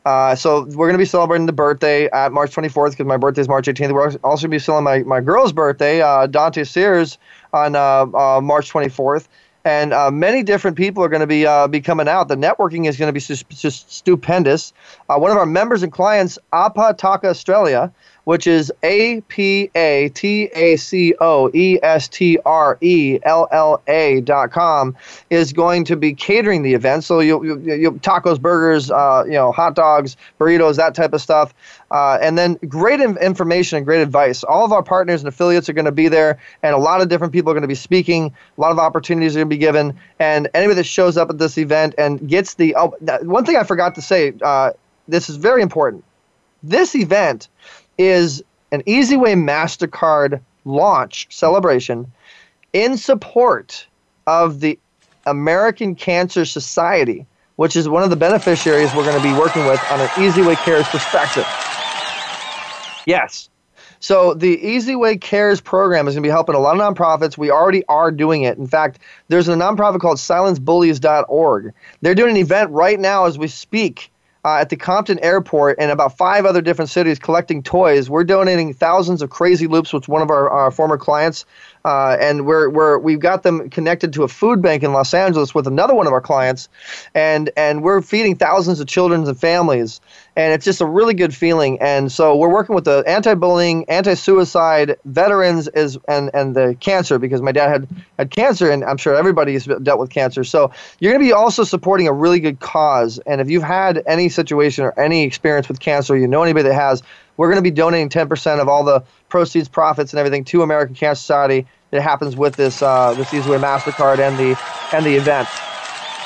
uh, 0.08 0.34
so 0.34 0.62
we're 0.62 0.88
going 0.88 0.94
to 0.94 0.98
be 0.98 1.04
celebrating 1.04 1.48
the 1.48 1.52
birthday 1.52 2.06
at 2.12 2.32
March 2.32 2.56
24th 2.56 2.92
because 2.92 3.06
my 3.06 3.18
birthday 3.18 3.42
is 3.42 3.50
March 3.50 3.68
18th. 3.68 3.92
We're 3.92 4.04
also 4.04 4.20
going 4.22 4.40
to 4.40 4.48
be 4.48 4.60
celebrating 4.60 5.06
my, 5.06 5.18
my 5.18 5.22
girl's 5.22 5.52
birthday, 5.52 6.02
uh, 6.02 6.28
Dante 6.28 6.64
Sears, 6.64 7.18
on 7.52 7.76
uh, 7.76 8.06
uh 8.16 8.40
March 8.42 8.72
24th. 8.72 9.28
And 9.66 9.92
uh, 9.92 10.10
many 10.10 10.44
different 10.44 10.78
people 10.78 11.04
are 11.04 11.10
going 11.10 11.20
to 11.20 11.28
be 11.28 11.46
be 11.70 11.82
coming 11.82 12.08
out. 12.08 12.30
The 12.30 12.38
networking 12.38 12.88
is 12.88 12.96
going 12.96 13.10
to 13.10 13.14
be 13.14 13.20
just, 13.20 13.50
just 13.50 13.92
stupendous. 13.92 14.72
one 15.08 15.30
of 15.30 15.36
our 15.36 15.46
members 15.46 15.84
and 15.84 15.92
clients, 15.92 16.40
Apa 16.54 16.96
Taco 16.98 17.32
Estrella, 17.32 17.92
which 18.28 18.46
is 18.46 18.74
A 18.84 19.22
P 19.30 19.72
A 19.74 20.10
T 20.10 20.50
A 20.54 20.76
C 20.76 21.16
O 21.22 21.50
E 21.54 21.80
S 21.82 22.10
T 22.10 22.38
R 22.46 22.78
E 22.82 23.20
L 23.24 23.48
L 23.54 23.82
A 23.88 24.20
dot 24.20 24.52
com, 24.52 24.98
is 25.30 25.54
going 25.54 25.86
to 25.86 25.96
be 25.96 26.12
catering 26.12 26.62
the 26.62 26.74
event. 26.74 27.06
So 27.06 27.22
you 27.22 27.42
you, 27.42 27.58
you 27.62 27.92
tacos, 27.94 28.38
burgers, 28.38 28.92
uh, 28.92 29.24
you 29.26 29.32
know, 29.32 29.54
hot 29.54 29.76
dogs, 29.76 30.18
burritos, 30.42 30.76
that 30.76 30.94
type 30.94 31.14
of 31.14 31.22
stuff. 31.22 31.54
Uh, 31.90 32.18
and 32.22 32.38
then 32.38 32.56
great 32.68 33.00
information 33.00 33.78
and 33.78 33.86
great 33.86 34.02
advice. 34.02 34.44
All 34.44 34.66
of 34.66 34.74
our 34.74 34.84
partners 34.84 35.22
and 35.22 35.30
affiliates 35.30 35.70
are 35.70 35.74
going 35.74 35.86
to 35.86 35.94
be 35.94 36.10
there, 36.10 36.38
and 36.64 36.76
a 36.76 36.80
lot 36.80 37.00
of 37.00 37.08
different 37.08 37.32
people 37.32 37.52
are 37.52 37.54
going 37.54 37.62
to 37.62 37.68
be 37.70 37.76
speaking. 37.76 38.36
A 38.58 38.62
lot 38.62 38.74
of 38.74 38.80
opportunities 38.80 39.38
are 39.38 39.40
going 39.40 39.50
to 39.50 39.56
be 39.56 39.58
given, 39.58 39.98
and 40.20 40.50
anybody 40.54 40.76
that 40.76 40.84
shows 40.84 41.16
up 41.16 41.30
at 41.30 41.38
this 41.38 41.58
event 41.58 41.96
and 41.98 42.28
gets 42.28 42.56
the 42.56 42.76
oh, 42.76 42.94
one 43.22 43.46
thing 43.46 43.56
I 43.56 43.64
forgot 43.64 43.96
to 43.96 44.02
say. 44.02 44.34
Uh, 44.42 44.72
this 45.08 45.30
is 45.30 45.38
very 45.38 45.62
important. 45.62 46.04
This 46.64 46.96
event 46.96 47.48
is 47.98 48.44
an 48.72 48.84
Easy 48.86 49.18
Way 49.18 49.34
MasterCard 49.34 50.42
launch 50.66 51.28
celebration 51.30 52.12
in 52.74 52.98
support 52.98 53.88
of 54.28 54.60
the 54.60 54.78
American 55.26 55.96
Cancer 55.96 56.46
Society, 56.46 57.26
which 57.56 57.76
is 57.76 57.90
one 57.90 58.04
of 58.04 58.10
the 58.10 58.16
beneficiaries 58.16 58.94
we're 58.94 59.06
going 59.06 59.18
to 59.18 59.24
be 59.24 59.34
working 59.34 59.66
with 59.66 59.82
on 59.92 60.00
an 60.00 60.10
Easy 60.20 60.42
Way 60.42 60.56
Cares 60.56 60.88
perspective. 60.88 61.46
Yes. 63.06 63.50
So 64.00 64.34
the 64.34 64.60
Easy 64.60 64.96
Way 64.96 65.18
Cares 65.18 65.60
program 65.60 66.08
is 66.08 66.14
going 66.14 66.24
to 66.24 66.28
be 66.28 66.32
helping 66.32 66.56
a 66.56 66.60
lot 66.60 66.80
of 66.80 66.96
nonprofits. 66.96 67.38
We 67.38 67.50
already 67.50 67.84
are 67.86 68.12
doing 68.12 68.44
it. 68.44 68.58
In 68.58 68.68
fact, 68.68 69.00
there's 69.28 69.48
a 69.48 69.56
nonprofit 69.56 70.00
called 70.02 70.20
silencebullies.org. 70.20 71.74
They're 72.02 72.16
doing 72.16 72.32
an 72.32 72.38
event 72.38 72.70
right 72.72 73.00
now 73.00 73.26
as 73.26 73.38
we 73.38 73.48
speak 73.48 74.12
uh, 74.48 74.62
at 74.62 74.70
the 74.70 74.78
Compton 74.78 75.20
Airport 75.20 75.76
and 75.78 75.92
about 75.92 76.16
five 76.18 76.46
other 76.46 76.62
different 76.62 76.90
cities 76.90 77.20
collecting 77.20 77.62
toys. 77.62 78.10
We're 78.10 78.24
donating 78.24 78.74
thousands 78.74 79.22
of 79.22 79.30
crazy 79.30 79.68
loops, 79.68 79.92
which 79.92 80.08
one 80.08 80.22
of 80.22 80.30
our, 80.30 80.50
our 80.50 80.72
former 80.72 80.98
clients 80.98 81.44
uh, 81.88 82.18
and 82.20 82.46
we're, 82.46 82.68
we're 82.68 82.98
we've 82.98 83.22
got 83.22 83.44
them 83.44 83.70
connected 83.70 84.12
to 84.12 84.24
a 84.24 84.28
food 84.28 84.62
bank 84.62 84.84
in 84.84 84.92
Los 84.92 85.14
Angeles 85.14 85.56
with 85.56 85.68
another 85.68 85.96
one 85.96 86.06
of 86.06 86.12
our 86.12 86.20
clients, 86.20 86.68
and 87.16 87.50
and 87.56 87.82
we're 87.82 88.02
feeding 88.02 88.36
thousands 88.36 88.82
of 88.82 88.88
children 88.88 89.26
and 89.26 89.40
families, 89.40 90.02
and 90.36 90.52
it's 90.52 90.66
just 90.66 90.82
a 90.82 90.86
really 90.86 91.14
good 91.14 91.34
feeling. 91.34 91.80
And 91.80 92.12
so 92.12 92.36
we're 92.36 92.52
working 92.52 92.76
with 92.76 92.84
the 92.84 93.06
anti-bullying, 93.08 93.90
anti-suicide, 93.90 94.98
veterans 95.06 95.70
is 95.70 95.98
and 96.10 96.30
and 96.34 96.58
the 96.58 96.76
cancer 96.82 97.20
because 97.20 97.42
my 97.42 97.54
dad 97.54 97.70
had 97.70 97.88
had 98.18 98.32
cancer, 98.32 98.70
and 98.70 98.84
I'm 98.84 98.98
sure 98.98 99.16
everybody's 99.16 99.64
dealt 99.82 100.02
with 100.02 100.10
cancer. 100.10 100.44
So 100.44 100.72
you're 101.00 101.14
going 101.14 101.24
to 101.24 101.26
be 101.26 101.32
also 101.32 101.64
supporting 101.64 102.10
a 102.10 102.14
really 102.14 102.42
good 102.42 102.60
cause, 102.60 103.18
and 103.20 103.40
if 103.40 103.50
you've 103.50 103.64
had 103.64 104.04
any 104.06 104.28
situation 104.28 104.84
or 104.84 105.00
any 105.00 105.24
experience 105.24 105.70
with 105.70 105.80
cancer, 105.80 106.18
you 106.18 106.28
know 106.28 106.44
anybody 106.44 106.68
that 106.68 106.76
has, 106.76 107.02
we're 107.38 107.48
going 107.48 107.64
to 107.64 107.70
be 107.70 107.72
donating 107.72 108.10
10% 108.10 108.60
of 108.60 108.68
all 108.68 108.84
the 108.84 109.04
proceeds, 109.30 109.70
profits, 109.70 110.12
and 110.12 110.20
everything 110.20 110.44
to 110.46 110.64
American 110.64 110.96
Cancer 110.96 111.20
Society. 111.20 111.68
That 111.92 112.02
happens 112.02 112.36
with 112.36 112.56
this 112.56 112.82
uh, 112.82 113.14
this 113.14 113.28
Easyway 113.28 113.60
Mastercard 113.60 114.20
and 114.20 114.38
the 114.38 114.58
and 114.96 115.06
the 115.06 115.16
event. 115.16 115.48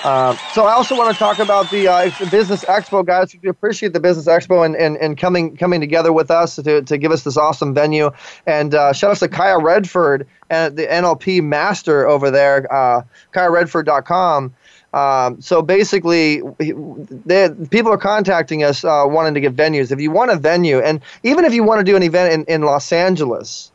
Uh, 0.03 0.35
so 0.53 0.65
I 0.65 0.73
also 0.73 0.95
want 0.95 1.15
to 1.15 1.19
talk 1.19 1.37
about 1.37 1.69
the 1.69 1.87
uh, 1.87 2.09
Business 2.31 2.65
Expo, 2.65 3.05
guys. 3.05 3.35
We 3.41 3.49
appreciate 3.49 3.93
the 3.93 3.99
Business 3.99 4.25
Expo 4.25 4.65
and, 4.65 4.75
and, 4.75 4.97
and 4.97 5.15
coming 5.15 5.55
coming 5.55 5.79
together 5.79 6.11
with 6.11 6.31
us 6.31 6.55
to, 6.55 6.81
to 6.81 6.97
give 6.97 7.11
us 7.11 7.23
this 7.23 7.37
awesome 7.37 7.75
venue. 7.75 8.09
And 8.47 8.73
uh, 8.73 8.93
shout 8.93 9.11
out 9.11 9.17
to 9.17 9.27
Kaya 9.27 9.59
Redford 9.59 10.27
and 10.49 10.75
the 10.75 10.87
NLP 10.87 11.43
Master 11.43 12.07
over 12.07 12.31
there, 12.31 12.71
uh, 12.73 13.03
KayaRedford.com. 13.33 14.55
Um, 14.93 15.39
so 15.39 15.61
basically, 15.61 16.41
they, 16.57 17.49
people 17.69 17.91
are 17.91 17.97
contacting 17.97 18.63
us 18.63 18.83
uh, 18.83 19.05
wanting 19.05 19.35
to 19.35 19.39
get 19.39 19.55
venues. 19.55 19.91
If 19.91 20.01
you 20.01 20.09
want 20.09 20.31
a 20.31 20.35
venue, 20.35 20.79
and 20.79 20.99
even 21.23 21.45
if 21.45 21.53
you 21.53 21.63
want 21.63 21.79
to 21.79 21.83
do 21.83 21.95
an 21.95 22.03
event 22.03 22.33
in, 22.33 22.45
in 22.53 22.61
Los 22.63 22.91
Angeles, 22.91 23.71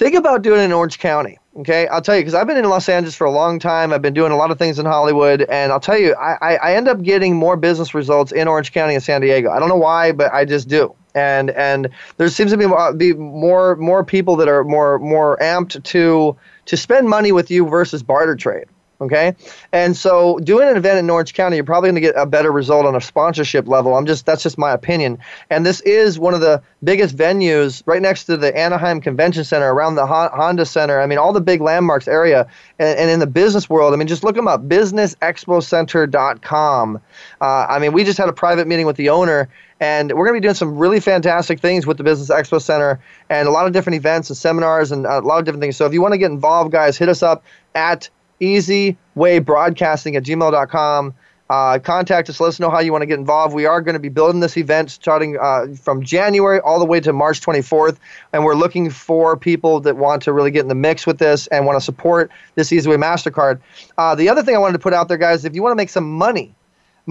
think 0.00 0.16
about 0.16 0.40
doing 0.40 0.60
it 0.60 0.64
in 0.64 0.72
Orange 0.72 0.98
County. 0.98 1.38
Okay, 1.58 1.86
I'll 1.88 2.00
tell 2.00 2.16
you 2.16 2.22
because 2.22 2.32
I've 2.34 2.46
been 2.46 2.56
in 2.56 2.64
Los 2.64 2.88
Angeles 2.88 3.14
for 3.14 3.26
a 3.26 3.30
long 3.30 3.58
time. 3.58 3.92
I've 3.92 4.00
been 4.00 4.14
doing 4.14 4.32
a 4.32 4.36
lot 4.36 4.50
of 4.50 4.58
things 4.58 4.78
in 4.78 4.86
Hollywood, 4.86 5.42
and 5.42 5.70
I'll 5.72 5.80
tell 5.80 5.98
you, 5.98 6.14
I, 6.14 6.54
I 6.54 6.74
end 6.74 6.88
up 6.88 7.02
getting 7.02 7.36
more 7.36 7.56
business 7.56 7.92
results 7.92 8.32
in 8.32 8.48
Orange 8.48 8.72
County 8.72 8.94
and 8.94 9.02
San 9.02 9.20
Diego. 9.20 9.50
I 9.50 9.58
don't 9.58 9.68
know 9.68 9.76
why, 9.76 10.12
but 10.12 10.32
I 10.32 10.46
just 10.46 10.68
do. 10.68 10.94
And 11.14 11.50
and 11.50 11.90
there 12.16 12.28
seems 12.28 12.50
to 12.52 12.56
be 12.56 12.66
more, 12.66 12.94
be 12.94 13.12
more 13.12 13.76
more 13.76 14.02
people 14.02 14.36
that 14.36 14.48
are 14.48 14.64
more 14.64 14.98
more 15.00 15.36
amped 15.38 15.82
to 15.82 16.36
to 16.66 16.76
spend 16.76 17.08
money 17.08 17.32
with 17.32 17.50
you 17.50 17.66
versus 17.66 18.02
barter 18.02 18.36
trade. 18.36 18.66
Okay. 19.00 19.34
And 19.72 19.96
so 19.96 20.38
doing 20.40 20.68
an 20.68 20.76
event 20.76 20.98
in 20.98 21.08
Orange 21.08 21.32
County, 21.32 21.56
you're 21.56 21.64
probably 21.64 21.88
going 21.88 21.94
to 21.94 22.02
get 22.02 22.14
a 22.16 22.26
better 22.26 22.52
result 22.52 22.84
on 22.84 22.94
a 22.94 23.00
sponsorship 23.00 23.66
level. 23.66 23.96
I'm 23.96 24.04
just, 24.04 24.26
that's 24.26 24.42
just 24.42 24.58
my 24.58 24.72
opinion. 24.72 25.16
And 25.48 25.64
this 25.64 25.80
is 25.82 26.18
one 26.18 26.34
of 26.34 26.42
the 26.42 26.60
biggest 26.84 27.16
venues 27.16 27.82
right 27.86 28.02
next 28.02 28.24
to 28.24 28.36
the 28.36 28.54
Anaheim 28.54 29.00
Convention 29.00 29.44
Center, 29.44 29.72
around 29.72 29.94
the 29.94 30.04
Honda 30.06 30.66
Center. 30.66 31.00
I 31.00 31.06
mean, 31.06 31.16
all 31.16 31.32
the 31.32 31.40
big 31.40 31.62
landmarks 31.62 32.08
area. 32.08 32.46
And, 32.78 32.98
and 32.98 33.10
in 33.10 33.20
the 33.20 33.26
business 33.26 33.70
world, 33.70 33.94
I 33.94 33.96
mean, 33.96 34.06
just 34.06 34.22
look 34.22 34.36
them 34.36 34.46
up, 34.46 34.68
businessexpocenter.com. 34.68 37.00
Uh, 37.40 37.66
I 37.68 37.78
mean, 37.78 37.94
we 37.94 38.04
just 38.04 38.18
had 38.18 38.28
a 38.28 38.34
private 38.34 38.66
meeting 38.66 38.84
with 38.84 38.96
the 38.96 39.08
owner 39.08 39.48
and 39.82 40.12
we're 40.12 40.26
going 40.26 40.36
to 40.36 40.40
be 40.42 40.44
doing 40.44 40.54
some 40.54 40.76
really 40.76 41.00
fantastic 41.00 41.58
things 41.58 41.86
with 41.86 41.96
the 41.96 42.04
Business 42.04 42.28
Expo 42.28 42.60
Center 42.60 43.00
and 43.30 43.48
a 43.48 43.50
lot 43.50 43.66
of 43.66 43.72
different 43.72 43.96
events 43.96 44.28
and 44.28 44.36
seminars 44.36 44.92
and 44.92 45.06
a 45.06 45.20
lot 45.20 45.38
of 45.38 45.46
different 45.46 45.62
things. 45.62 45.78
So 45.78 45.86
if 45.86 45.94
you 45.94 46.02
want 46.02 46.12
to 46.12 46.18
get 46.18 46.30
involved, 46.30 46.70
guys, 46.70 46.98
hit 46.98 47.08
us 47.08 47.22
up 47.22 47.42
at 47.74 48.10
easywaybroadcasting 48.40 50.16
at 50.16 50.24
gmail.com. 50.24 51.14
Uh, 51.50 51.80
contact 51.80 52.30
us. 52.30 52.38
Let 52.38 52.46
us 52.46 52.60
know 52.60 52.70
how 52.70 52.78
you 52.78 52.92
want 52.92 53.02
to 53.02 53.06
get 53.06 53.18
involved. 53.18 53.56
We 53.56 53.66
are 53.66 53.80
going 53.80 53.94
to 53.94 54.00
be 54.00 54.08
building 54.08 54.38
this 54.38 54.56
event 54.56 54.88
starting 54.88 55.36
uh, 55.36 55.66
from 55.82 56.04
January 56.04 56.60
all 56.60 56.78
the 56.78 56.84
way 56.84 57.00
to 57.00 57.12
March 57.12 57.40
24th, 57.40 57.98
and 58.32 58.44
we're 58.44 58.54
looking 58.54 58.88
for 58.88 59.36
people 59.36 59.80
that 59.80 59.96
want 59.96 60.22
to 60.22 60.32
really 60.32 60.52
get 60.52 60.60
in 60.60 60.68
the 60.68 60.76
mix 60.76 61.08
with 61.08 61.18
this 61.18 61.48
and 61.48 61.66
want 61.66 61.76
to 61.76 61.84
support 61.84 62.30
this 62.54 62.70
Easyway 62.70 62.96
Mastercard. 62.96 63.58
Uh, 63.98 64.14
the 64.14 64.28
other 64.28 64.44
thing 64.44 64.54
I 64.54 64.58
wanted 64.58 64.74
to 64.74 64.78
put 64.78 64.94
out 64.94 65.08
there, 65.08 65.18
guys, 65.18 65.44
if 65.44 65.56
you 65.56 65.62
want 65.62 65.72
to 65.72 65.76
make 65.76 65.90
some 65.90 66.08
money, 66.08 66.54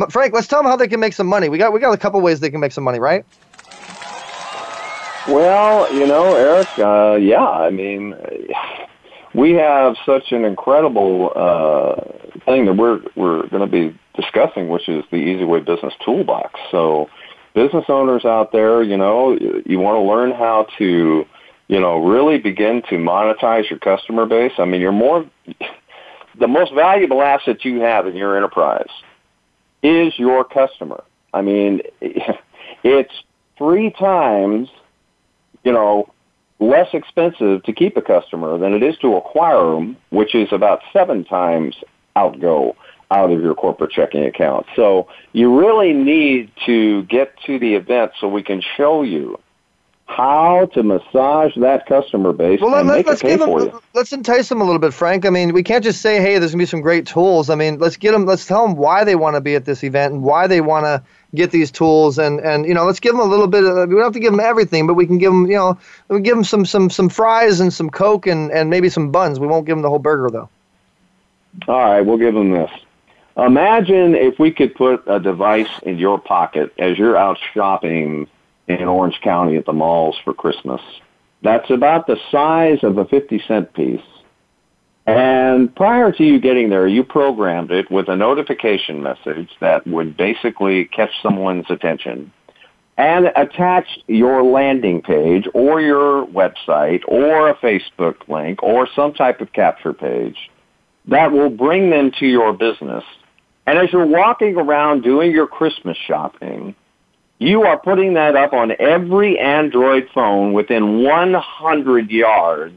Frank, 0.09 0.33
let's 0.33 0.47
tell 0.47 0.59
them 0.59 0.71
how 0.71 0.77
they 0.77 0.87
can 0.87 1.01
make 1.01 1.11
some 1.11 1.27
money. 1.27 1.49
We 1.49 1.57
got 1.57 1.73
we 1.73 1.81
got 1.81 1.91
a 1.91 1.97
couple 1.97 2.21
ways 2.21 2.39
they 2.39 2.49
can 2.49 2.61
make 2.61 2.71
some 2.71 2.85
money, 2.85 2.99
right? 2.99 3.25
Well, 5.27 5.93
you 5.93 6.07
know, 6.07 6.35
Eric, 6.35 6.69
uh, 6.79 7.17
yeah, 7.19 7.45
I 7.45 7.69
mean 7.71 8.15
we 9.33 9.51
have 9.51 9.95
such 10.05 10.31
an 10.31 10.45
incredible 10.45 11.31
uh, 11.35 12.39
thing 12.45 12.65
that 12.65 12.73
we're 12.73 13.01
we're 13.15 13.47
going 13.47 13.61
to 13.61 13.67
be 13.67 13.97
discussing, 14.15 14.69
which 14.69 14.89
is 14.89 15.03
the 15.11 15.17
Easyway 15.17 15.65
Business 15.65 15.93
Toolbox. 16.03 16.59
So, 16.71 17.09
business 17.53 17.85
owners 17.89 18.25
out 18.25 18.51
there, 18.51 18.83
you 18.83 18.97
know, 18.97 19.37
you 19.65 19.79
want 19.79 19.95
to 19.95 20.01
learn 20.01 20.31
how 20.31 20.67
to, 20.77 21.25
you 21.67 21.79
know, 21.79 22.03
really 22.03 22.37
begin 22.39 22.81
to 22.89 22.95
monetize 22.95 23.69
your 23.69 23.79
customer 23.79 24.25
base. 24.25 24.53
I 24.57 24.65
mean, 24.65 24.81
you're 24.81 24.91
more 24.91 25.29
the 26.39 26.47
most 26.47 26.73
valuable 26.73 27.21
asset 27.21 27.63
you 27.65 27.81
have 27.81 28.07
in 28.07 28.15
your 28.15 28.35
enterprise 28.37 28.89
is 29.83 30.17
your 30.17 30.43
customer. 30.43 31.03
I 31.33 31.41
mean, 31.41 31.81
it's 32.83 33.13
three 33.57 33.91
times, 33.91 34.69
you 35.63 35.71
know, 35.71 36.11
less 36.59 36.89
expensive 36.93 37.63
to 37.63 37.73
keep 37.73 37.97
a 37.97 38.01
customer 38.01 38.57
than 38.57 38.73
it 38.73 38.83
is 38.83 38.97
to 38.97 39.15
acquire 39.15 39.73
them, 39.75 39.95
which 40.09 40.35
is 40.35 40.51
about 40.51 40.81
seven 40.91 41.23
times 41.23 41.77
outgo 42.15 42.75
out 43.11 43.31
of 43.31 43.41
your 43.41 43.55
corporate 43.55 43.91
checking 43.91 44.23
account. 44.25 44.65
So 44.75 45.07
you 45.33 45.57
really 45.57 45.93
need 45.93 46.51
to 46.65 47.03
get 47.03 47.33
to 47.45 47.57
the 47.57 47.75
event 47.75 48.11
so 48.19 48.27
we 48.27 48.43
can 48.43 48.61
show 48.61 49.01
you 49.01 49.39
how 50.05 50.65
to 50.73 50.81
massage 50.81 51.55
that 51.55 51.85
customer 51.85 52.33
base 52.33 52.59
well, 52.59 52.73
and 52.75 52.87
let, 52.87 52.97
make 52.97 53.07
let's 53.07 53.21
it 53.21 53.27
pay 53.27 53.37
for 53.37 53.59
them, 53.59 53.69
you. 53.69 53.81
Let's 53.93 54.11
entice 54.11 54.49
them 54.49 54.59
a 54.59 54.63
little 54.63 54.79
bit, 54.79 54.91
Frank. 54.91 55.23
I 55.23 55.29
mean, 55.29 55.53
we 55.53 55.61
can't 55.61 55.83
just 55.83 56.01
say, 56.01 56.19
"Hey, 56.19 56.39
there's 56.39 56.51
gonna 56.51 56.63
be 56.63 56.65
some 56.65 56.81
great 56.81 57.05
tools." 57.05 57.49
I 57.49 57.55
mean, 57.55 57.77
let's 57.77 57.95
get 57.95 58.11
them. 58.11 58.25
Let's 58.25 58.45
tell 58.45 58.65
them 58.65 58.75
why 58.75 59.03
they 59.03 59.15
want 59.15 59.35
to 59.35 59.41
be 59.41 59.53
at 59.53 59.65
this 59.65 59.83
event 59.83 60.13
and 60.13 60.23
why 60.23 60.47
they 60.47 60.61
want 60.61 60.85
to 60.85 61.03
get 61.35 61.51
these 61.51 61.69
tools 61.69 62.17
and 62.17 62.39
and 62.39 62.65
you 62.65 62.73
know 62.73 62.85
let's 62.85 62.99
give 62.99 63.13
them 63.13 63.21
a 63.21 63.29
little 63.29 63.47
bit 63.47 63.63
of 63.63 63.87
we 63.87 63.95
don't 63.95 64.03
have 64.03 64.13
to 64.13 64.19
give 64.19 64.31
them 64.31 64.39
everything 64.39 64.87
but 64.87 64.95
we 64.95 65.05
can 65.05 65.17
give 65.17 65.31
them 65.31 65.45
you 65.45 65.55
know 65.55 65.77
we 66.07 66.21
give 66.21 66.35
them 66.35 66.43
some 66.43 66.65
some 66.65 66.89
some 66.89 67.09
fries 67.09 67.59
and 67.59 67.71
some 67.71 67.89
coke 67.89 68.25
and 68.27 68.51
and 68.51 68.69
maybe 68.69 68.89
some 68.89 69.11
buns. 69.11 69.39
We 69.39 69.47
won't 69.47 69.65
give 69.65 69.75
them 69.75 69.83
the 69.83 69.89
whole 69.89 69.99
burger 69.99 70.29
though. 70.29 70.49
All 71.67 71.91
right 71.91 72.01
we'll 72.01 72.17
give 72.17 72.33
them 72.33 72.51
this. 72.51 72.71
Imagine 73.37 74.15
if 74.15 74.39
we 74.39 74.51
could 74.51 74.75
put 74.75 75.03
a 75.07 75.19
device 75.19 75.69
in 75.83 75.97
your 75.97 76.19
pocket 76.19 76.73
as 76.77 76.97
you're 76.97 77.15
out 77.15 77.37
shopping 77.53 78.27
in 78.67 78.83
orange 78.83 79.21
county 79.21 79.55
at 79.55 79.65
the 79.65 79.73
malls 79.73 80.17
for 80.23 80.33
christmas. 80.33 80.81
That's 81.41 81.69
about 81.69 82.07
the 82.07 82.17
size 82.31 82.83
of 82.83 82.97
a 82.97 83.05
50 83.05 83.41
cent 83.47 83.73
piece 83.73 84.01
and 85.09 85.75
prior 85.75 86.11
to 86.11 86.23
you 86.23 86.39
getting 86.39 86.69
there, 86.69 86.87
you 86.87 87.03
programmed 87.03 87.71
it 87.71 87.89
with 87.89 88.09
a 88.09 88.15
notification 88.15 89.01
message 89.01 89.49
that 89.59 89.87
would 89.87 90.15
basically 90.15 90.85
catch 90.85 91.09
someone's 91.23 91.65
attention 91.69 92.31
and 92.95 93.31
attach 93.35 93.87
your 94.07 94.43
landing 94.43 95.01
page 95.01 95.47
or 95.55 95.81
your 95.81 96.27
website 96.27 97.01
or 97.07 97.49
a 97.49 97.55
Facebook 97.55 98.27
link 98.27 98.61
or 98.61 98.87
some 98.95 99.13
type 99.13 99.41
of 99.41 99.51
capture 99.53 99.93
page 99.93 100.37
that 101.07 101.31
will 101.31 101.49
bring 101.49 101.89
them 101.89 102.11
to 102.19 102.27
your 102.27 102.53
business. 102.53 103.03
And 103.65 103.79
as 103.79 103.91
you're 103.91 104.05
walking 104.05 104.57
around 104.57 105.01
doing 105.01 105.31
your 105.31 105.47
Christmas 105.47 105.97
shopping, 105.97 106.75
you 107.39 107.63
are 107.63 107.79
putting 107.79 108.13
that 108.13 108.35
up 108.35 108.53
on 108.53 108.73
every 108.79 109.39
Android 109.39 110.07
phone 110.13 110.53
within 110.53 111.01
100 111.01 112.11
yards 112.11 112.75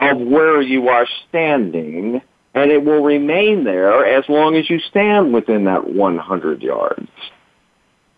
of 0.00 0.18
where 0.18 0.60
you 0.60 0.88
are 0.88 1.06
standing, 1.28 2.20
and 2.54 2.70
it 2.70 2.84
will 2.84 3.02
remain 3.02 3.64
there 3.64 4.04
as 4.06 4.24
long 4.28 4.56
as 4.56 4.68
you 4.68 4.78
stand 4.80 5.32
within 5.32 5.64
that 5.64 5.88
100 5.88 6.62
yards. 6.62 7.08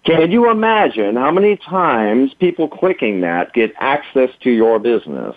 Can 0.05 0.31
you 0.31 0.51
imagine 0.51 1.17
how 1.17 1.31
many 1.31 1.57
times 1.57 2.33
people 2.35 2.69
clicking 2.69 3.21
that 3.21 3.53
get 3.53 3.73
access 3.79 4.31
to 4.43 4.51
your 4.51 4.79
business? 4.79 5.37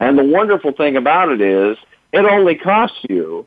And 0.00 0.18
the 0.18 0.24
wonderful 0.24 0.72
thing 0.72 0.96
about 0.96 1.30
it 1.30 1.40
is 1.40 1.76
it 2.12 2.24
only 2.24 2.56
costs 2.56 2.98
you 3.08 3.46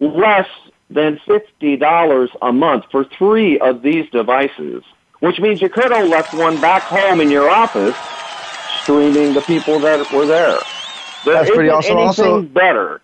less 0.00 0.48
than 0.90 1.20
$50 1.26 2.28
a 2.42 2.52
month 2.52 2.84
for 2.90 3.04
three 3.16 3.58
of 3.58 3.82
these 3.82 4.08
devices, 4.10 4.82
which 5.20 5.38
means 5.38 5.60
you 5.60 5.68
could 5.68 5.92
have 5.92 6.08
left 6.08 6.32
one 6.32 6.60
back 6.60 6.84
home 6.84 7.20
in 7.20 7.30
your 7.30 7.48
office 7.50 7.96
streaming 8.82 9.34
the 9.34 9.42
people 9.42 9.80
that 9.80 10.10
were 10.10 10.26
there. 10.26 10.66
There 11.24 11.34
That's 11.34 11.50
pretty 11.50 11.68
awesome. 11.68 11.98
Anything 11.98 12.06
also, 12.06 12.42
better 12.42 13.00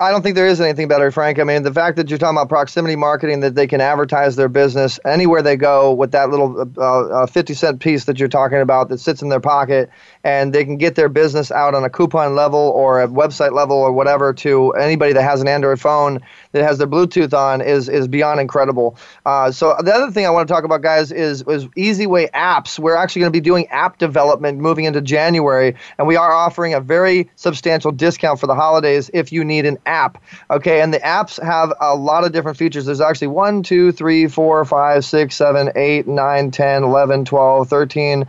I 0.00 0.12
don't 0.12 0.22
think 0.22 0.36
there 0.36 0.46
is 0.46 0.60
anything 0.60 0.86
better, 0.86 1.10
Frank. 1.10 1.40
I 1.40 1.44
mean, 1.44 1.64
the 1.64 1.72
fact 1.72 1.96
that 1.96 2.08
you're 2.08 2.18
talking 2.18 2.36
about 2.36 2.48
proximity 2.48 2.94
marketing, 2.94 3.40
that 3.40 3.56
they 3.56 3.66
can 3.66 3.80
advertise 3.80 4.36
their 4.36 4.48
business 4.48 5.00
anywhere 5.04 5.42
they 5.42 5.56
go 5.56 5.92
with 5.92 6.12
that 6.12 6.30
little 6.30 6.72
uh, 6.78 7.22
uh, 7.22 7.26
50 7.26 7.54
cent 7.54 7.80
piece 7.80 8.04
that 8.04 8.18
you're 8.20 8.28
talking 8.28 8.60
about 8.60 8.90
that 8.90 8.98
sits 8.98 9.22
in 9.22 9.28
their 9.28 9.40
pocket, 9.40 9.90
and 10.22 10.52
they 10.52 10.64
can 10.64 10.76
get 10.76 10.94
their 10.94 11.08
business 11.08 11.50
out 11.50 11.74
on 11.74 11.82
a 11.82 11.90
coupon 11.90 12.36
level 12.36 12.60
or 12.60 13.02
a 13.02 13.08
website 13.08 13.52
level 13.52 13.76
or 13.76 13.92
whatever 13.92 14.32
to 14.34 14.70
anybody 14.72 15.14
that 15.14 15.22
has 15.22 15.40
an 15.40 15.48
Android 15.48 15.80
phone 15.80 16.20
that 16.52 16.62
has 16.62 16.78
their 16.78 16.86
Bluetooth 16.86 17.32
on 17.32 17.60
is 17.60 17.88
is 17.88 18.08
beyond 18.08 18.40
incredible. 18.40 18.96
Uh, 19.26 19.50
so 19.50 19.76
the 19.80 19.92
other 19.92 20.10
thing 20.10 20.26
I 20.26 20.30
want 20.30 20.48
to 20.48 20.54
talk 20.54 20.64
about, 20.64 20.82
guys, 20.82 21.12
is 21.12 21.42
is 21.42 21.66
EasyWay 21.66 22.30
apps. 22.32 22.78
We're 22.78 22.96
actually 22.96 23.20
going 23.20 23.32
to 23.32 23.36
be 23.36 23.40
doing 23.40 23.66
app 23.68 23.98
development 23.98 24.58
moving 24.58 24.84
into 24.84 25.00
January, 25.00 25.74
and 25.98 26.06
we 26.06 26.16
are 26.16 26.32
offering 26.32 26.74
a 26.74 26.80
very 26.80 27.30
substantial 27.36 27.92
discount 27.92 28.40
for 28.40 28.46
the 28.46 28.54
holidays 28.54 29.10
if 29.12 29.32
you 29.32 29.44
need 29.44 29.66
an 29.66 29.78
app. 29.86 30.22
Okay, 30.50 30.80
and 30.80 30.92
the 30.92 31.00
apps 31.00 31.42
have 31.42 31.72
a 31.80 31.94
lot 31.94 32.24
of 32.24 32.32
different 32.32 32.58
features. 32.58 32.86
There's 32.86 33.00
actually 33.00 33.28
1, 33.28 33.62
2, 33.62 33.92
3, 33.92 34.28
4, 34.28 34.64
5, 34.64 35.04
6, 35.04 35.34
7, 35.34 35.70
8, 35.74 36.06
9, 36.06 36.50
10, 36.50 36.84
11, 36.84 37.24
12, 37.24 37.68
13. 37.68 38.26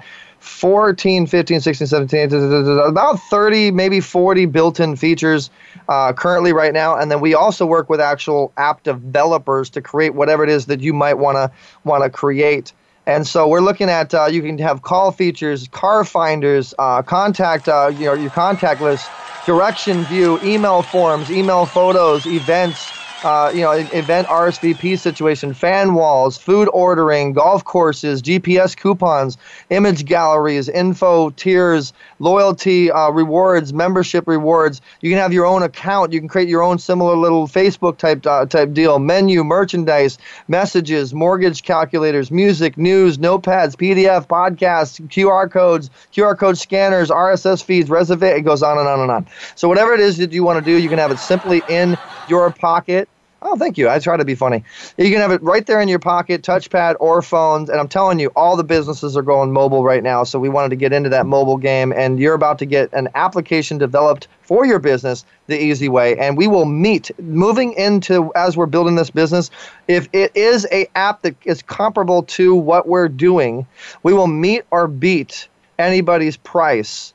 14, 0.49 1.25
15, 1.27 1.61
16, 1.61 1.87
17, 1.87 2.33
about 2.33 3.19
30, 3.19 3.71
maybe 3.71 4.01
40 4.01 4.45
built 4.47 4.79
in 4.79 4.95
features 4.95 5.49
uh, 5.87 6.11
currently 6.11 6.51
right 6.51 6.73
now. 6.73 6.97
And 6.97 7.09
then 7.09 7.21
we 7.21 7.33
also 7.33 7.65
work 7.65 7.89
with 7.89 8.01
actual 8.01 8.51
app 8.57 8.83
developers 8.83 9.69
to 9.71 9.81
create 9.81 10.15
whatever 10.15 10.43
it 10.43 10.49
is 10.49 10.65
that 10.65 10.81
you 10.81 10.91
might 10.91 11.13
want 11.13 11.37
to 11.37 11.51
want 11.85 12.03
to 12.03 12.09
create. 12.09 12.73
And 13.05 13.25
so 13.25 13.47
we're 13.47 13.61
looking 13.61 13.89
at 13.89 14.13
uh, 14.13 14.25
you 14.25 14.41
can 14.41 14.57
have 14.57 14.81
call 14.81 15.11
features, 15.11 15.67
car 15.69 16.03
finders, 16.03 16.73
uh, 16.77 17.01
contact 17.03 17.69
uh, 17.69 17.91
you 17.93 18.05
know 18.05 18.13
your 18.13 18.29
contact 18.29 18.81
list, 18.81 19.13
direction 19.45 20.03
view, 20.05 20.39
email 20.43 20.83
forms, 20.83 21.31
email 21.31 21.65
photos, 21.65 22.25
events, 22.27 22.98
uh, 23.23 23.51
you 23.53 23.61
know, 23.61 23.71
event 23.71 24.27
RSVP 24.27 24.97
situation, 24.97 25.53
fan 25.53 25.93
walls, 25.93 26.37
food 26.37 26.69
ordering, 26.73 27.33
golf 27.33 27.63
courses, 27.63 28.21
GPS 28.21 28.75
coupons, 28.77 29.37
image 29.69 30.05
galleries, 30.05 30.69
info 30.69 31.29
tiers, 31.31 31.93
loyalty 32.19 32.91
uh, 32.91 33.09
rewards, 33.09 33.73
membership 33.73 34.27
rewards. 34.27 34.81
You 35.01 35.09
can 35.09 35.19
have 35.19 35.33
your 35.33 35.45
own 35.45 35.63
account. 35.63 36.13
You 36.13 36.19
can 36.19 36.29
create 36.29 36.47
your 36.47 36.63
own 36.63 36.79
similar 36.79 37.15
little 37.15 37.47
Facebook 37.47 37.97
type 37.97 38.25
uh, 38.25 38.45
type 38.45 38.73
deal. 38.73 38.99
Menu, 38.99 39.43
merchandise, 39.43 40.17
messages, 40.47 41.13
mortgage 41.13 41.63
calculators, 41.63 42.31
music, 42.31 42.77
news, 42.77 43.17
notepads, 43.17 43.75
PDF, 43.75 44.27
podcasts, 44.27 45.05
QR 45.09 45.51
codes, 45.51 45.89
QR 46.13 46.37
code 46.37 46.57
scanners, 46.57 47.09
RSS 47.09 47.63
feeds, 47.63 47.89
reserve. 47.89 48.23
It 48.23 48.43
goes 48.43 48.63
on 48.63 48.77
and 48.77 48.87
on 48.87 48.99
and 49.01 49.11
on. 49.11 49.27
So 49.55 49.67
whatever 49.67 49.93
it 49.93 49.99
is 49.99 50.17
that 50.17 50.31
you 50.31 50.43
want 50.43 50.63
to 50.63 50.71
do, 50.71 50.77
you 50.77 50.89
can 50.89 50.99
have 50.99 51.11
it 51.11 51.19
simply 51.19 51.61
in 51.69 51.97
your 52.29 52.51
pocket 52.51 53.09
Oh, 53.41 53.55
thank 53.55 53.77
you. 53.77 53.87
I 53.89 53.99
try 53.99 54.17
to 54.17 54.25
be 54.25 54.35
funny. 54.35 54.65
You 54.97 55.09
can 55.09 55.19
have 55.19 55.31
it 55.31 55.41
right 55.41 55.65
there 55.65 55.79
in 55.79 55.87
your 55.87 55.99
pocket, 55.99 56.41
touchpad 56.41 56.97
or 56.99 57.21
phones. 57.21 57.69
And 57.69 57.79
I'm 57.79 57.87
telling 57.87 58.19
you, 58.19 58.31
all 58.35 58.57
the 58.57 58.65
businesses 58.65 59.15
are 59.15 59.21
going 59.21 59.53
mobile 59.53 59.83
right 59.83 60.03
now. 60.03 60.25
So 60.25 60.39
we 60.39 60.49
wanted 60.49 60.69
to 60.71 60.75
get 60.75 60.91
into 60.91 61.09
that 61.09 61.25
mobile 61.25 61.55
game. 61.55 61.93
And 61.93 62.19
you're 62.19 62.33
about 62.33 62.59
to 62.59 62.65
get 62.65 62.91
an 62.91 63.07
application 63.15 63.77
developed 63.77 64.27
for 64.41 64.65
your 64.65 64.79
business 64.79 65.23
the 65.47 65.57
easy 65.57 65.87
way. 65.87 66.17
And 66.17 66.35
we 66.35 66.47
will 66.47 66.65
meet 66.65 67.11
moving 67.19 67.73
into 67.73 68.33
as 68.35 68.57
we're 68.57 68.65
building 68.65 68.95
this 68.95 69.09
business. 69.09 69.51
If 69.87 70.09
it 70.11 70.35
is 70.35 70.67
a 70.71 70.87
app 70.95 71.21
that 71.21 71.35
is 71.45 71.61
comparable 71.61 72.23
to 72.23 72.53
what 72.55 72.87
we're 72.87 73.07
doing, 73.07 73.65
we 74.03 74.13
will 74.13 74.27
meet 74.27 74.63
or 74.69 74.87
beat 74.87 75.47
anybody's 75.77 76.35
price 76.35 77.13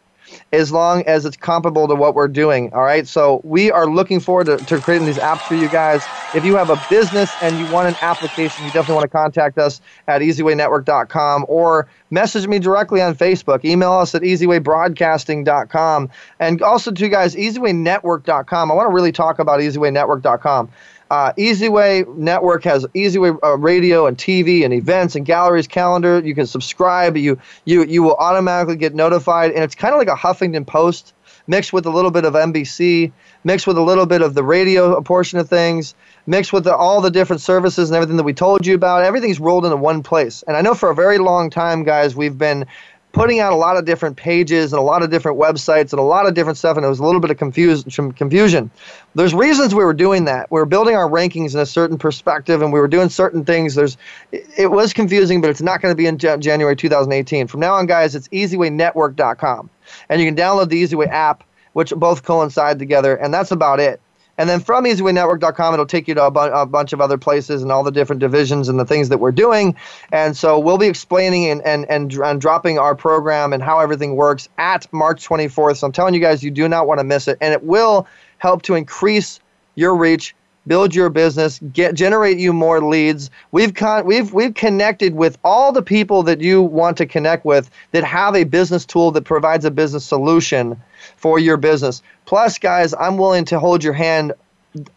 as 0.54 0.72
long 0.72 1.02
as 1.02 1.24
it's 1.24 1.36
comparable 1.36 1.88
to 1.88 1.94
what 1.94 2.14
we're 2.14 2.28
doing. 2.28 2.72
All 2.72 2.82
right. 2.82 3.06
So 3.06 3.40
we 3.44 3.70
are 3.70 3.86
looking 3.86 4.20
forward 4.20 4.46
to, 4.46 4.58
to 4.64 4.80
creating 4.80 5.06
these 5.06 5.18
apps 5.18 5.42
for 5.42 5.54
you 5.54 5.68
guys. 5.68 6.08
If 6.32 6.44
you 6.44 6.56
have 6.56 6.70
a 6.70 6.76
business 6.76 7.36
and 7.40 7.58
you 7.58 7.66
want 7.66 7.88
an 7.88 7.96
application, 8.00 8.64
you 8.64 8.70
definitely 8.70 8.94
want 8.94 9.04
to 9.04 9.16
contact 9.16 9.58
us 9.58 9.80
at 10.08 10.22
easywaynetwork.com 10.22 11.46
or 11.48 11.88
message 12.10 12.46
me 12.46 12.58
directly 12.58 13.02
on 13.02 13.14
Facebook. 13.14 13.64
Email 13.64 13.92
us 13.92 14.14
at 14.14 14.22
easywaybroadcasting.com. 14.22 16.10
And 16.40 16.62
also, 16.62 16.90
to 16.92 17.02
you 17.04 17.10
guys, 17.10 17.34
easywaynetwork.com. 17.34 18.70
I 18.70 18.74
want 18.74 18.88
to 18.88 18.94
really 18.94 19.12
talk 19.12 19.38
about 19.38 19.60
easywaynetwork.com. 19.60 20.70
Uh, 21.10 21.32
EasyWay 21.34 22.16
Network 22.16 22.64
has 22.64 22.84
EasyWay 22.86 23.38
uh, 23.42 23.56
radio 23.56 24.06
and 24.06 24.16
TV 24.16 24.64
and 24.64 24.72
events 24.72 25.16
and 25.16 25.24
galleries 25.26 25.66
calendar. 25.66 26.20
You 26.20 26.34
can 26.34 26.46
subscribe. 26.46 27.16
You 27.16 27.38
you 27.64 27.84
you 27.84 28.02
will 28.02 28.16
automatically 28.16 28.76
get 28.76 28.94
notified, 28.94 29.52
and 29.52 29.62
it's 29.62 29.74
kind 29.74 29.94
of 29.94 29.98
like 29.98 30.08
a 30.08 30.16
Huffington 30.16 30.66
Post 30.66 31.14
mixed 31.46 31.72
with 31.72 31.86
a 31.86 31.90
little 31.90 32.10
bit 32.10 32.24
of 32.24 32.34
NBC, 32.34 33.12
mixed 33.44 33.66
with 33.66 33.76
a 33.76 33.82
little 33.82 34.06
bit 34.06 34.22
of 34.22 34.34
the 34.34 34.42
radio 34.42 35.00
portion 35.02 35.38
of 35.38 35.48
things, 35.48 35.94
mixed 36.26 36.52
with 36.52 36.64
the, 36.64 36.74
all 36.74 37.00
the 37.00 37.10
different 37.10 37.42
services 37.42 37.90
and 37.90 37.96
everything 37.96 38.16
that 38.16 38.22
we 38.24 38.32
told 38.32 38.66
you 38.66 38.74
about. 38.74 39.04
Everything's 39.04 39.40
rolled 39.40 39.64
into 39.64 39.76
one 39.76 40.02
place. 40.02 40.42
And 40.46 40.56
I 40.56 40.62
know 40.62 40.74
for 40.74 40.90
a 40.90 40.94
very 40.94 41.18
long 41.18 41.50
time, 41.50 41.84
guys, 41.84 42.16
we've 42.16 42.38
been 42.38 42.66
putting 43.14 43.38
out 43.38 43.52
a 43.52 43.56
lot 43.56 43.76
of 43.76 43.84
different 43.84 44.16
pages 44.16 44.72
and 44.72 44.80
a 44.80 44.82
lot 44.82 45.02
of 45.02 45.10
different 45.10 45.38
websites 45.38 45.92
and 45.92 46.00
a 46.00 46.02
lot 46.02 46.26
of 46.26 46.34
different 46.34 46.58
stuff, 46.58 46.76
and 46.76 46.84
it 46.84 46.88
was 46.88 46.98
a 46.98 47.04
little 47.04 47.20
bit 47.20 47.30
of 47.30 47.38
confuse, 47.38 47.84
confusion. 48.16 48.70
There's 49.14 49.32
reasons 49.32 49.74
we 49.74 49.84
were 49.84 49.94
doing 49.94 50.24
that. 50.24 50.50
We 50.50 50.58
were 50.60 50.66
building 50.66 50.96
our 50.96 51.08
rankings 51.08 51.54
in 51.54 51.60
a 51.60 51.66
certain 51.66 51.96
perspective, 51.96 52.60
and 52.60 52.72
we 52.72 52.80
were 52.80 52.88
doing 52.88 53.08
certain 53.08 53.44
things. 53.44 53.76
There's, 53.76 53.96
it 54.32 54.70
was 54.70 54.92
confusing, 54.92 55.40
but 55.40 55.48
it's 55.48 55.62
not 55.62 55.80
going 55.80 55.92
to 55.92 55.96
be 55.96 56.06
in 56.06 56.18
January 56.18 56.76
2018. 56.76 57.46
From 57.46 57.60
now 57.60 57.74
on, 57.74 57.86
guys, 57.86 58.14
it's 58.14 58.28
EasyWayNetwork.com, 58.28 59.70
and 60.08 60.20
you 60.20 60.26
can 60.26 60.36
download 60.36 60.68
the 60.68 60.82
EasyWay 60.82 61.08
app, 61.08 61.44
which 61.72 61.94
both 61.94 62.24
coincide 62.24 62.78
together, 62.78 63.14
and 63.16 63.32
that's 63.32 63.52
about 63.52 63.80
it. 63.80 64.00
And 64.38 64.48
then 64.48 64.60
from 64.60 64.84
easywaynetwork.com, 64.84 65.74
it'll 65.74 65.86
take 65.86 66.08
you 66.08 66.14
to 66.14 66.26
a, 66.26 66.30
bu- 66.30 66.40
a, 66.40 66.66
bunch 66.66 66.92
of 66.92 67.00
other 67.00 67.18
places 67.18 67.62
and 67.62 67.70
all 67.70 67.82
the 67.82 67.92
different 67.92 68.20
divisions 68.20 68.68
and 68.68 68.78
the 68.78 68.84
things 68.84 69.08
that 69.10 69.18
we're 69.18 69.32
doing. 69.32 69.76
And 70.12 70.36
so 70.36 70.58
we'll 70.58 70.78
be 70.78 70.86
explaining 70.86 71.50
and, 71.50 71.62
and, 71.62 71.88
and, 71.88 72.12
and 72.12 72.40
dropping 72.40 72.78
our 72.78 72.94
program 72.94 73.52
and 73.52 73.62
how 73.62 73.78
everything 73.78 74.16
works 74.16 74.48
at 74.58 74.92
March 74.92 75.26
24th. 75.26 75.78
So 75.78 75.86
I'm 75.86 75.92
telling 75.92 76.14
you 76.14 76.20
guys, 76.20 76.42
you 76.42 76.50
do 76.50 76.68
not 76.68 76.86
want 76.86 76.98
to 76.98 77.04
miss 77.04 77.28
it. 77.28 77.38
And 77.40 77.52
it 77.52 77.62
will 77.62 78.06
help 78.38 78.62
to 78.62 78.74
increase 78.74 79.40
your 79.76 79.96
reach 79.96 80.34
build 80.66 80.94
your 80.94 81.10
business, 81.10 81.60
get 81.72 81.94
generate 81.94 82.38
you 82.38 82.52
more 82.52 82.80
leads. 82.82 83.30
We've 83.52 83.74
con- 83.74 84.06
we've 84.06 84.32
we've 84.32 84.54
connected 84.54 85.14
with 85.14 85.38
all 85.44 85.72
the 85.72 85.82
people 85.82 86.22
that 86.24 86.40
you 86.40 86.62
want 86.62 86.96
to 86.98 87.06
connect 87.06 87.44
with 87.44 87.70
that 87.92 88.04
have 88.04 88.34
a 88.34 88.44
business 88.44 88.86
tool 88.86 89.10
that 89.12 89.24
provides 89.24 89.64
a 89.64 89.70
business 89.70 90.04
solution 90.04 90.80
for 91.16 91.38
your 91.38 91.56
business. 91.56 92.02
Plus, 92.26 92.58
guys, 92.58 92.94
I'm 92.94 93.16
willing 93.18 93.44
to 93.46 93.58
hold 93.60 93.84
your 93.84 93.92
hand 93.92 94.32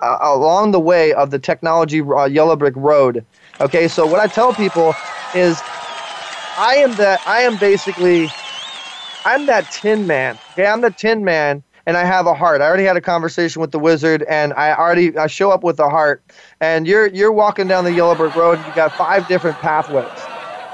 uh, 0.02 0.18
along 0.22 0.72
the 0.72 0.80
way 0.80 1.14
of 1.14 1.32
the 1.32 1.40
technology 1.40 2.02
uh, 2.02 2.26
yellow 2.26 2.56
brick 2.56 2.76
road. 2.76 3.26
Okay, 3.60 3.88
so 3.88 4.08
what 4.08 4.20
I 4.20 4.28
tell 4.28 4.54
people 4.54 5.00
is, 5.34 5.64
I 6.56 6.76
am 6.78 6.96
that 6.96 7.22
I 7.26 7.42
am 7.42 7.58
basically, 7.58 8.34
I'm 9.26 9.46
that 9.48 9.70
Tin 9.70 10.08
Man. 10.08 10.40
Okay, 10.52 10.68
I'm 10.68 10.82
the 10.82 10.92
Tin 10.92 11.24
Man, 11.24 11.64
and 11.88 11.98
I 11.98 12.06
have 12.06 12.28
a 12.28 12.36
heart. 12.36 12.62
I 12.62 12.66
already 12.68 12.86
had 12.86 12.98
a 12.98 13.02
conversation 13.02 13.62
with 13.62 13.72
the 13.74 13.80
wizard, 13.80 14.24
and 14.30 14.54
I 14.56 14.76
already 14.76 15.18
I 15.18 15.28
show 15.28 15.52
up 15.52 15.64
with 15.66 15.80
a 15.82 15.90
heart. 15.90 16.24
And 16.62 16.88
you're 16.88 17.08
you're 17.10 17.34
walking 17.34 17.68
down 17.68 17.86
the 17.86 17.94
yellow 17.94 18.16
brick 18.16 18.36
road, 18.36 18.60
and 18.60 18.68
you 18.68 18.74
got 18.74 18.96
five 18.98 19.28
different 19.28 19.62
pathways 19.62 20.30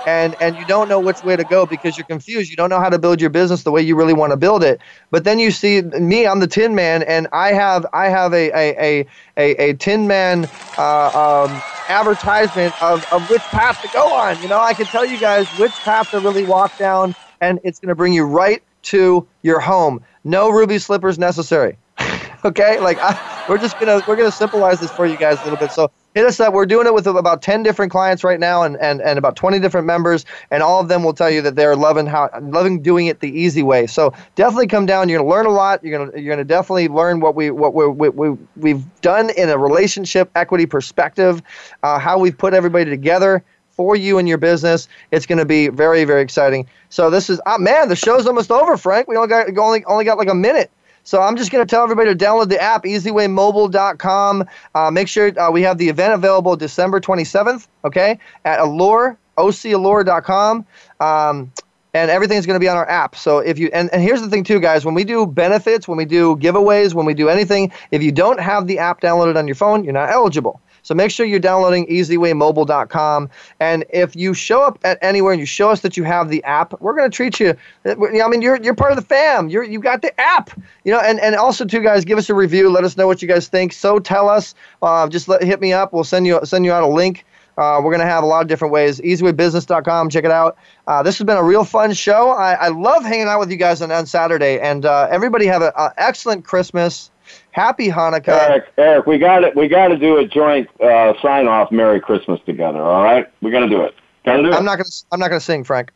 and 0.06 0.36
and 0.42 0.58
you 0.58 0.66
don't 0.66 0.90
know 0.90 1.02
which 1.02 1.24
way 1.24 1.38
to 1.38 1.46
go 1.46 1.68
because 1.68 1.98
you're 1.98 2.06
confused. 2.06 2.52
You 2.52 2.58
don't 2.58 2.72
know 2.72 2.82
how 2.82 2.90
to 2.90 3.00
build 3.00 3.22
your 3.22 3.32
business 3.32 3.64
the 3.64 3.72
way 3.72 3.84
you 3.84 3.98
really 3.98 4.14
want 4.16 4.34
to 4.34 4.38
build 4.38 4.64
it. 4.64 4.82
But 5.12 5.26
then 5.26 5.40
you 5.40 5.52
see 5.52 5.84
me, 5.84 6.28
I'm 6.28 6.42
the 6.42 6.48
Tin 6.48 6.76
Man, 6.76 7.04
and 7.04 7.30
I 7.34 7.54
have 7.54 7.88
I 7.94 8.10
have 8.10 8.34
a 8.34 8.52
a 8.52 8.78
a 9.02 9.08
a, 9.38 9.72
a 9.72 9.76
Tin 9.76 10.08
Man 10.08 10.50
uh, 10.78 11.12
um, 11.46 11.64
advertisement 11.90 12.76
of 12.82 13.06
of 13.12 13.30
which 13.30 13.50
path 13.52 13.80
to 13.82 13.90
go 13.90 14.14
on. 14.14 14.42
You 14.42 14.50
know, 14.50 14.60
I 14.60 14.76
can 14.76 14.90
tell 14.90 15.06
you 15.08 15.20
guys 15.20 15.54
which 15.54 15.84
path 15.84 16.10
to 16.12 16.20
really 16.22 16.44
walk 16.44 16.78
down, 16.78 17.16
and 17.42 17.60
it's 17.66 17.80
going 17.80 17.90
to 17.90 17.96
bring 17.96 18.14
you 18.14 18.26
right 18.26 18.64
to 18.84 19.28
your 19.42 19.60
home. 19.60 20.02
No 20.24 20.50
ruby 20.50 20.80
slippers 20.80 21.20
necessary. 21.20 21.78
okay, 22.46 22.80
like 22.80 22.98
I, 23.00 23.46
we're 23.48 23.58
just 23.58 23.80
gonna 23.80 24.02
we're 24.08 24.16
gonna 24.16 24.32
simplify 24.32 24.76
this 24.76 24.92
for 24.92 25.06
you 25.06 25.18
guys 25.18 25.40
a 25.42 25.44
little 25.44 25.58
bit. 25.58 25.72
So 25.72 25.92
hit 26.16 26.26
us 26.26 26.40
up. 26.40 26.54
We're 26.54 26.66
doing 26.66 26.88
it 26.88 26.94
with 26.94 27.08
about 27.08 27.42
10 27.42 27.64
different 27.64 27.92
clients 27.92 28.24
right 28.24 28.40
now 28.40 28.64
and, 28.64 28.78
and, 28.78 29.02
and 29.02 29.18
about 29.18 29.36
20 29.36 29.60
different 29.60 29.88
members, 29.88 30.26
and 30.52 30.62
all 30.62 30.80
of 30.80 30.88
them 30.88 31.04
will 31.04 31.14
tell 31.14 31.30
you 31.30 31.42
that 31.42 31.56
they're 31.56 31.76
loving 31.76 32.06
how 32.06 32.30
loving 32.42 32.82
doing 32.82 33.08
it 33.08 33.20
the 33.20 33.30
easy 33.30 33.64
way. 33.64 33.88
So 33.88 34.14
definitely 34.36 34.68
come 34.68 34.86
down. 34.86 35.10
You're 35.10 35.20
gonna 35.20 35.30
learn 35.30 35.46
a 35.46 35.52
lot. 35.52 35.84
You're 35.84 35.98
gonna 35.98 36.20
you're 36.20 36.34
gonna 36.34 36.44
definitely 36.44 36.88
learn 36.88 37.20
what 37.20 37.36
we 37.36 37.52
what 37.52 37.74
we, 37.74 37.88
we, 37.88 38.10
we 38.10 38.38
we've 38.56 39.02
done 39.02 39.30
in 39.32 39.50
a 39.50 39.58
relationship 39.58 40.30
equity 40.36 40.66
perspective, 40.66 41.42
uh, 41.84 42.00
how 42.00 42.18
we've 42.18 42.38
put 42.38 42.54
everybody 42.54 42.90
together 42.90 43.44
for 43.76 43.96
you 43.96 44.18
and 44.18 44.28
your 44.28 44.38
business. 44.38 44.88
It's 45.12 45.26
going 45.26 45.40
to 45.40 45.46
be 45.46 45.68
very, 45.68 46.04
very 46.06 46.22
exciting. 46.22 46.68
So 46.90 47.10
this 47.10 47.30
is, 47.30 47.42
oh 47.46 47.58
man, 47.58 47.90
the 47.90 47.96
show's 47.96 48.28
almost 48.28 48.52
over, 48.52 48.78
Frank. 48.78 49.08
We 49.08 49.16
only 49.16 49.30
got 49.30 49.58
only 49.58 49.84
only 49.86 50.06
got 50.06 50.18
like 50.18 50.30
a 50.30 50.36
minute. 50.36 50.72
So 51.04 51.22
I'm 51.22 51.36
just 51.36 51.52
going 51.52 51.66
to 51.66 51.70
tell 51.70 51.84
everybody 51.84 52.16
to 52.16 52.26
download 52.26 52.48
the 52.48 52.62
app, 52.62 52.84
easywaymobile.com. 52.84 54.46
Uh, 54.74 54.92
make 54.92 55.10
sure 55.10 55.38
uh, 55.38 55.52
we 55.52 55.62
have 55.64 55.78
the 55.78 55.90
event 55.90 56.14
available 56.14 56.56
December 56.56 57.02
27th, 57.02 57.68
okay, 57.84 58.18
at 58.46 58.62
Allure, 58.62 59.18
ocallure.com. 59.38 60.66
Um, 61.02 61.52
and 61.94 62.10
everything's 62.10 62.46
going 62.46 62.56
to 62.56 62.60
be 62.60 62.70
on 62.70 62.78
our 62.78 62.90
app. 62.90 63.16
So 63.16 63.40
if 63.40 63.60
you 63.60 63.70
and, 63.74 63.94
and 63.94 64.02
here's 64.02 64.22
the 64.22 64.30
thing 64.30 64.44
too, 64.44 64.60
guys, 64.60 64.84
when 64.86 64.96
we 64.96 65.04
do 65.04 65.28
benefits, 65.28 65.88
when 65.88 65.98
we 65.98 66.06
do 66.06 66.36
giveaways, 66.38 66.94
when 66.94 67.06
we 67.06 67.14
do 67.14 67.30
anything, 67.30 67.72
if 67.92 68.02
you 68.02 68.12
don't 68.12 68.40
have 68.40 68.66
the 68.66 68.80
app 68.80 69.02
downloaded 69.02 69.38
on 69.38 69.48
your 69.48 69.56
phone, 69.56 69.84
you're 69.84 69.94
not 69.94 70.10
eligible. 70.10 70.60
So 70.84 70.94
make 70.94 71.12
sure 71.12 71.26
you're 71.26 71.40
downloading 71.40 71.88
easywaymobile.com. 71.88 73.30
And 73.60 73.86
if 73.90 74.16
you 74.16 74.34
show 74.34 74.62
up 74.62 74.78
at 74.84 75.00
anywhere 75.02 75.34
and 75.34 75.40
you 75.40 75.46
show 75.46 75.70
us 75.70 75.82
that 75.82 75.98
you 75.98 76.04
have 76.04 76.30
the 76.30 76.44
app, 76.44 76.80
we're 76.82 76.96
going 76.96 77.10
to 77.10 77.16
treat 77.16 77.40
you. 77.40 77.56
I 77.86 78.28
mean, 78.28 78.42
you're, 78.42 78.62
you're 78.62 78.76
part 78.76 78.92
of 78.92 78.98
the 78.98 79.04
fam. 79.04 79.50
You're, 79.50 79.64
you 79.64 79.80
got 79.80 80.02
the 80.02 80.20
app. 80.20 80.52
You 80.84 80.92
know, 80.92 81.00
and, 81.00 81.20
and 81.20 81.36
also 81.36 81.66
too, 81.66 81.82
guys, 81.82 82.06
give 82.06 82.18
us 82.18 82.30
a 82.30 82.36
review. 82.36 82.70
Let 82.70 82.84
us 82.84 82.98
know 82.98 83.08
what 83.08 83.22
you 83.22 83.28
guys 83.28 83.48
think. 83.48 83.74
So 83.74 83.98
tell 84.00 84.30
us. 84.30 84.54
Uh, 84.82 85.08
just 85.08 85.28
let, 85.28 85.42
hit 85.44 85.62
me 85.62 85.74
up. 85.74 85.94
We'll 85.94 86.04
send 86.04 86.28
you 86.28 86.40
send 86.44 86.66
you 86.66 86.74
out 86.74 86.84
a 86.84 86.88
link. 86.88 87.26
Uh, 87.58 87.80
we're 87.84 87.92
going 87.92 88.00
to 88.00 88.06
have 88.06 88.24
a 88.24 88.28
lot 88.28 88.42
of 88.42 88.48
different 88.48 88.74
ways. 88.74 89.00
EasyWayBusiness.com. 89.00 90.10
Check 90.10 90.26
it 90.26 90.32
out. 90.32 90.58
Uh, 90.88 91.04
this 91.04 91.18
has 91.18 91.26
been 91.26 91.38
a 91.38 91.44
real 91.44 91.64
fun 91.64 91.94
show. 91.94 92.32
I, 92.32 92.54
I 92.54 92.68
love 92.70 93.04
hanging 93.04 93.28
out 93.28 93.40
with 93.40 93.52
you 93.52 93.58
guys 93.58 93.82
on, 93.82 93.92
on 93.92 94.06
Saturday. 94.06 94.60
And 94.60 94.86
uh, 94.86 95.08
everybody 95.12 95.46
have 95.46 95.62
an 95.62 95.72
excellent 95.98 96.46
Christmas. 96.46 97.12
Happy 97.54 97.88
Hanukkah. 97.88 98.28
Eric, 98.50 98.66
Eric, 98.78 99.06
we 99.06 99.18
got 99.20 99.44
it. 99.44 99.56
We 99.56 99.68
got 99.68 99.90
to 99.90 99.98
do 99.98 100.18
a 100.18 100.28
joint 100.28 100.68
uh, 100.82 101.14
sign 101.22 101.48
off. 101.48 101.72
Merry 101.72 102.02
Christmas 102.02 102.40
together. 102.46 102.82
All 102.82 103.04
right, 103.04 103.28
we're 103.42 103.52
gonna 103.52 103.70
do 103.70 103.82
it. 103.82 103.94
Gotta 104.26 104.44
do 104.44 104.50
I'm 104.52 104.64
it. 104.64 104.66
not 104.66 104.78
gonna. 104.78 104.90
I'm 105.12 105.20
not 105.20 105.28
gonna 105.30 105.40
sing, 105.40 105.64
Frank. 105.64 105.92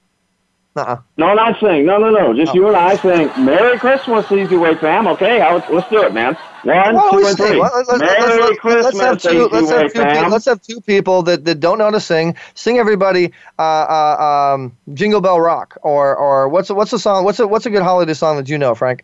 Uh-uh. 0.76 0.98
No, 1.18 1.34
not 1.34 1.60
sing. 1.60 1.88
No, 1.88 1.98
no, 1.98 2.12
no. 2.12 2.36
Just 2.36 2.52
Oh. 2.52 2.56
you 2.56 2.68
and 2.68 2.78
I 2.78 2.96
sing 2.98 3.32
Merry 3.44 3.80
Christmas, 3.80 4.32
Easy 4.32 4.56
Way 4.58 4.76
fam. 4.76 5.08
Okay, 5.08 5.40
How- 5.40 5.56
let's 5.72 5.90
do 5.90 6.04
it, 6.04 6.14
man. 6.14 6.38
One, 6.62 6.94
Well, 6.96 7.12
two, 7.14 7.26
and 7.26 7.36
three. 7.38 7.60
Let- 7.60 7.74
let's- 7.74 7.90
let's- 7.90 8.00
Merry 8.02 8.42
let's- 8.42 8.60
Christmas, 8.60 8.86
let's 8.94 9.00
have 9.00 9.18
two. 9.34 9.48
Let's 9.52 9.72
have 9.72 9.92
two. 9.94 10.04
pe-. 10.04 10.30
Let's 10.30 10.46
have 10.46 10.62
two 10.62 10.80
people 10.82 11.24
that, 11.24 11.46
that 11.46 11.60
don't 11.60 11.80
know 11.80 11.86
how 11.86 11.90
to 11.92 12.00
sing. 12.00 12.36
Sing 12.54 12.78
everybody. 12.78 13.32
Uh, 13.58 13.62
uh, 13.64 14.54
um, 14.54 14.78
Jingle 14.94 15.20
Bell 15.22 15.42
Rock, 15.42 15.80
or 15.82 16.16
or 16.16 16.48
what's 16.50 16.70
what's 16.70 16.94
a 16.94 17.00
song? 17.00 17.24
What's 17.24 17.40
a 17.40 17.48
what's 17.48 17.66
a 17.66 17.72
good 17.72 17.82
holiday 17.82 18.14
song 18.14 18.38
that 18.38 18.48
you 18.48 18.60
know, 18.60 18.76
Frank? 18.76 19.04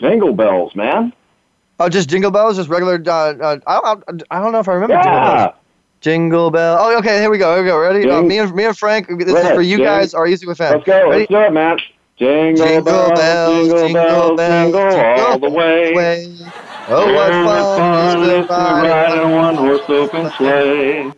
Jingle 0.00 0.32
bells, 0.32 0.74
man. 0.74 1.12
Oh, 1.80 1.88
just 1.88 2.08
Jingle 2.08 2.30
Bells, 2.30 2.56
just 2.56 2.68
regular. 2.68 3.00
Uh, 3.06 3.10
uh, 3.10 3.58
I, 3.66 3.78
I, 3.78 3.94
I 4.30 4.42
don't 4.42 4.52
know 4.52 4.58
if 4.58 4.68
I 4.68 4.72
remember 4.74 4.96
Jingle 5.02 5.20
Bells. 5.20 5.54
Jingle 6.00 6.50
Bell. 6.50 6.76
Oh, 6.80 6.98
okay. 6.98 7.20
Here 7.20 7.30
we 7.30 7.38
go. 7.38 7.54
Here 7.54 7.62
we 7.62 7.68
go. 7.68 7.78
Ready? 7.78 8.08
Uh, 8.08 8.22
me 8.22 8.38
and 8.38 8.54
me 8.54 8.64
and 8.64 8.76
Frank. 8.76 9.08
This 9.08 9.32
Go 9.32 9.36
is 9.36 9.48
for 9.50 9.62
you 9.62 9.76
Jing- 9.78 9.86
guys. 9.86 10.14
Are 10.14 10.26
easy 10.26 10.46
with 10.46 10.58
fam. 10.58 10.74
Let's 10.74 10.84
go. 10.86 11.08
Ready? 11.10 11.20
Let's 11.20 11.30
do 11.30 11.38
it, 11.38 11.52
man. 11.52 11.78
Jingle, 12.16 12.66
Jingle 12.66 12.82
bells, 12.82 13.18
bells, 13.18 13.68
jingle, 13.68 13.92
bells, 13.92 14.36
bells, 14.36 14.72
jingle 14.74 15.24
all 15.24 15.38
the 15.38 15.50
way. 15.50 16.36
Oh, 16.88 17.14
what 17.14 17.30
fun 17.76 18.22
it 18.24 18.40
is 18.40 18.46
to 18.46 18.52
ride 18.52 18.88
ride 18.88 19.22
in 19.22 19.30
one 19.36 19.54
horse 19.54 19.82
open 19.88 20.30
sleigh. 20.32 21.12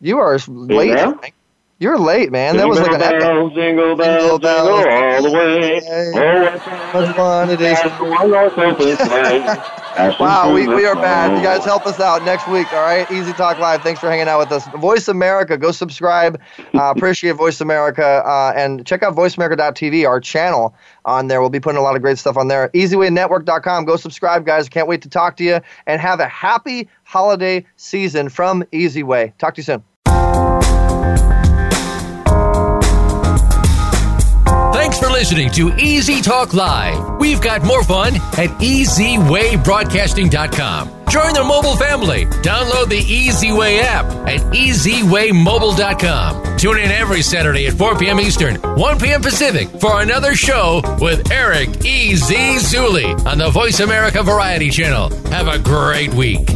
You 0.00 0.18
are 0.18 0.38
late. 0.48 0.88
Yeah? 0.88 1.12
You're 1.80 1.98
late, 1.98 2.32
man. 2.32 2.56
That 2.56 2.66
was 2.66 2.80
like 2.80 2.90
an 2.90 2.98
bells, 2.98 3.54
jingle 3.54 3.94
bells, 3.94 4.40
jingle 4.40 4.68
all 4.68 5.22
the 5.22 5.30
way. 5.30 5.80
Oh, 6.12 6.58
what 6.92 7.14
fun 7.14 7.50
it 7.50 7.60
is. 7.60 7.78
One 8.00 8.30
horse 8.32 8.52
open 8.56 8.96
sleigh. 8.96 10.18
Wow, 10.18 10.52
we, 10.52 10.66
we 10.66 10.86
are 10.86 10.96
bad. 10.96 11.36
You 11.36 11.42
guys 11.42 11.64
help 11.64 11.86
us 11.86 12.00
out 12.00 12.24
next 12.24 12.48
week, 12.48 12.72
all 12.72 12.82
right? 12.82 13.08
Easy 13.12 13.32
Talk 13.32 13.58
Live. 13.58 13.82
Thanks 13.82 14.00
for 14.00 14.10
hanging 14.10 14.26
out 14.26 14.40
with 14.40 14.50
us. 14.50 14.66
Voice 14.80 15.06
America, 15.06 15.56
go 15.56 15.70
subscribe. 15.70 16.40
Uh, 16.74 16.92
appreciate 16.96 17.32
Voice 17.36 17.60
America. 17.60 18.04
Uh, 18.04 18.52
and 18.56 18.84
check 18.84 19.04
out 19.04 19.14
voiceamerica.tv, 19.14 20.04
our 20.04 20.20
channel 20.20 20.74
on 21.04 21.28
there. 21.28 21.40
We'll 21.40 21.50
be 21.50 21.60
putting 21.60 21.78
a 21.78 21.82
lot 21.82 21.94
of 21.94 22.02
great 22.02 22.18
stuff 22.18 22.36
on 22.36 22.48
there. 22.48 22.70
EasywayNetwork.com. 22.70 23.84
Go 23.84 23.94
subscribe, 23.94 24.44
guys. 24.44 24.68
Can't 24.68 24.88
wait 24.88 25.02
to 25.02 25.08
talk 25.08 25.36
to 25.36 25.44
you. 25.44 25.60
And 25.86 26.00
have 26.00 26.18
a 26.18 26.28
happy 26.28 26.88
holiday 27.04 27.64
season 27.76 28.28
from 28.28 28.64
Easy 28.72 29.04
Way. 29.04 29.32
Talk 29.38 29.54
to 29.54 29.60
you 29.60 29.64
soon. 29.64 29.84
Thanks 34.88 35.04
for 35.06 35.10
listening 35.10 35.50
to 35.50 35.76
Easy 35.76 36.22
Talk 36.22 36.54
Live. 36.54 37.20
We've 37.20 37.42
got 37.42 37.62
more 37.62 37.84
fun 37.84 38.14
at 38.14 38.48
EasyWayBroadcasting.com. 38.58 40.88
Join 41.10 41.34
the 41.34 41.44
mobile 41.44 41.76
family. 41.76 42.24
Download 42.24 42.88
the 42.88 42.96
Easy 42.96 43.52
Way 43.52 43.80
app 43.80 44.06
at 44.26 44.40
EasyWayMobile.com. 44.54 46.56
Tune 46.56 46.78
in 46.78 46.90
every 46.90 47.20
Saturday 47.20 47.66
at 47.66 47.74
4 47.74 47.98
p.m. 47.98 48.18
Eastern, 48.18 48.54
1 48.56 48.98
p.m. 48.98 49.20
Pacific 49.20 49.68
for 49.78 50.00
another 50.00 50.34
show 50.34 50.80
with 51.02 51.30
Eric 51.30 51.84
E.Z. 51.84 52.34
Zuley 52.34 53.14
on 53.26 53.36
the 53.36 53.50
Voice 53.50 53.80
America 53.80 54.22
Variety 54.22 54.70
Channel. 54.70 55.10
Have 55.26 55.48
a 55.48 55.58
great 55.58 56.14
week. 56.14 56.48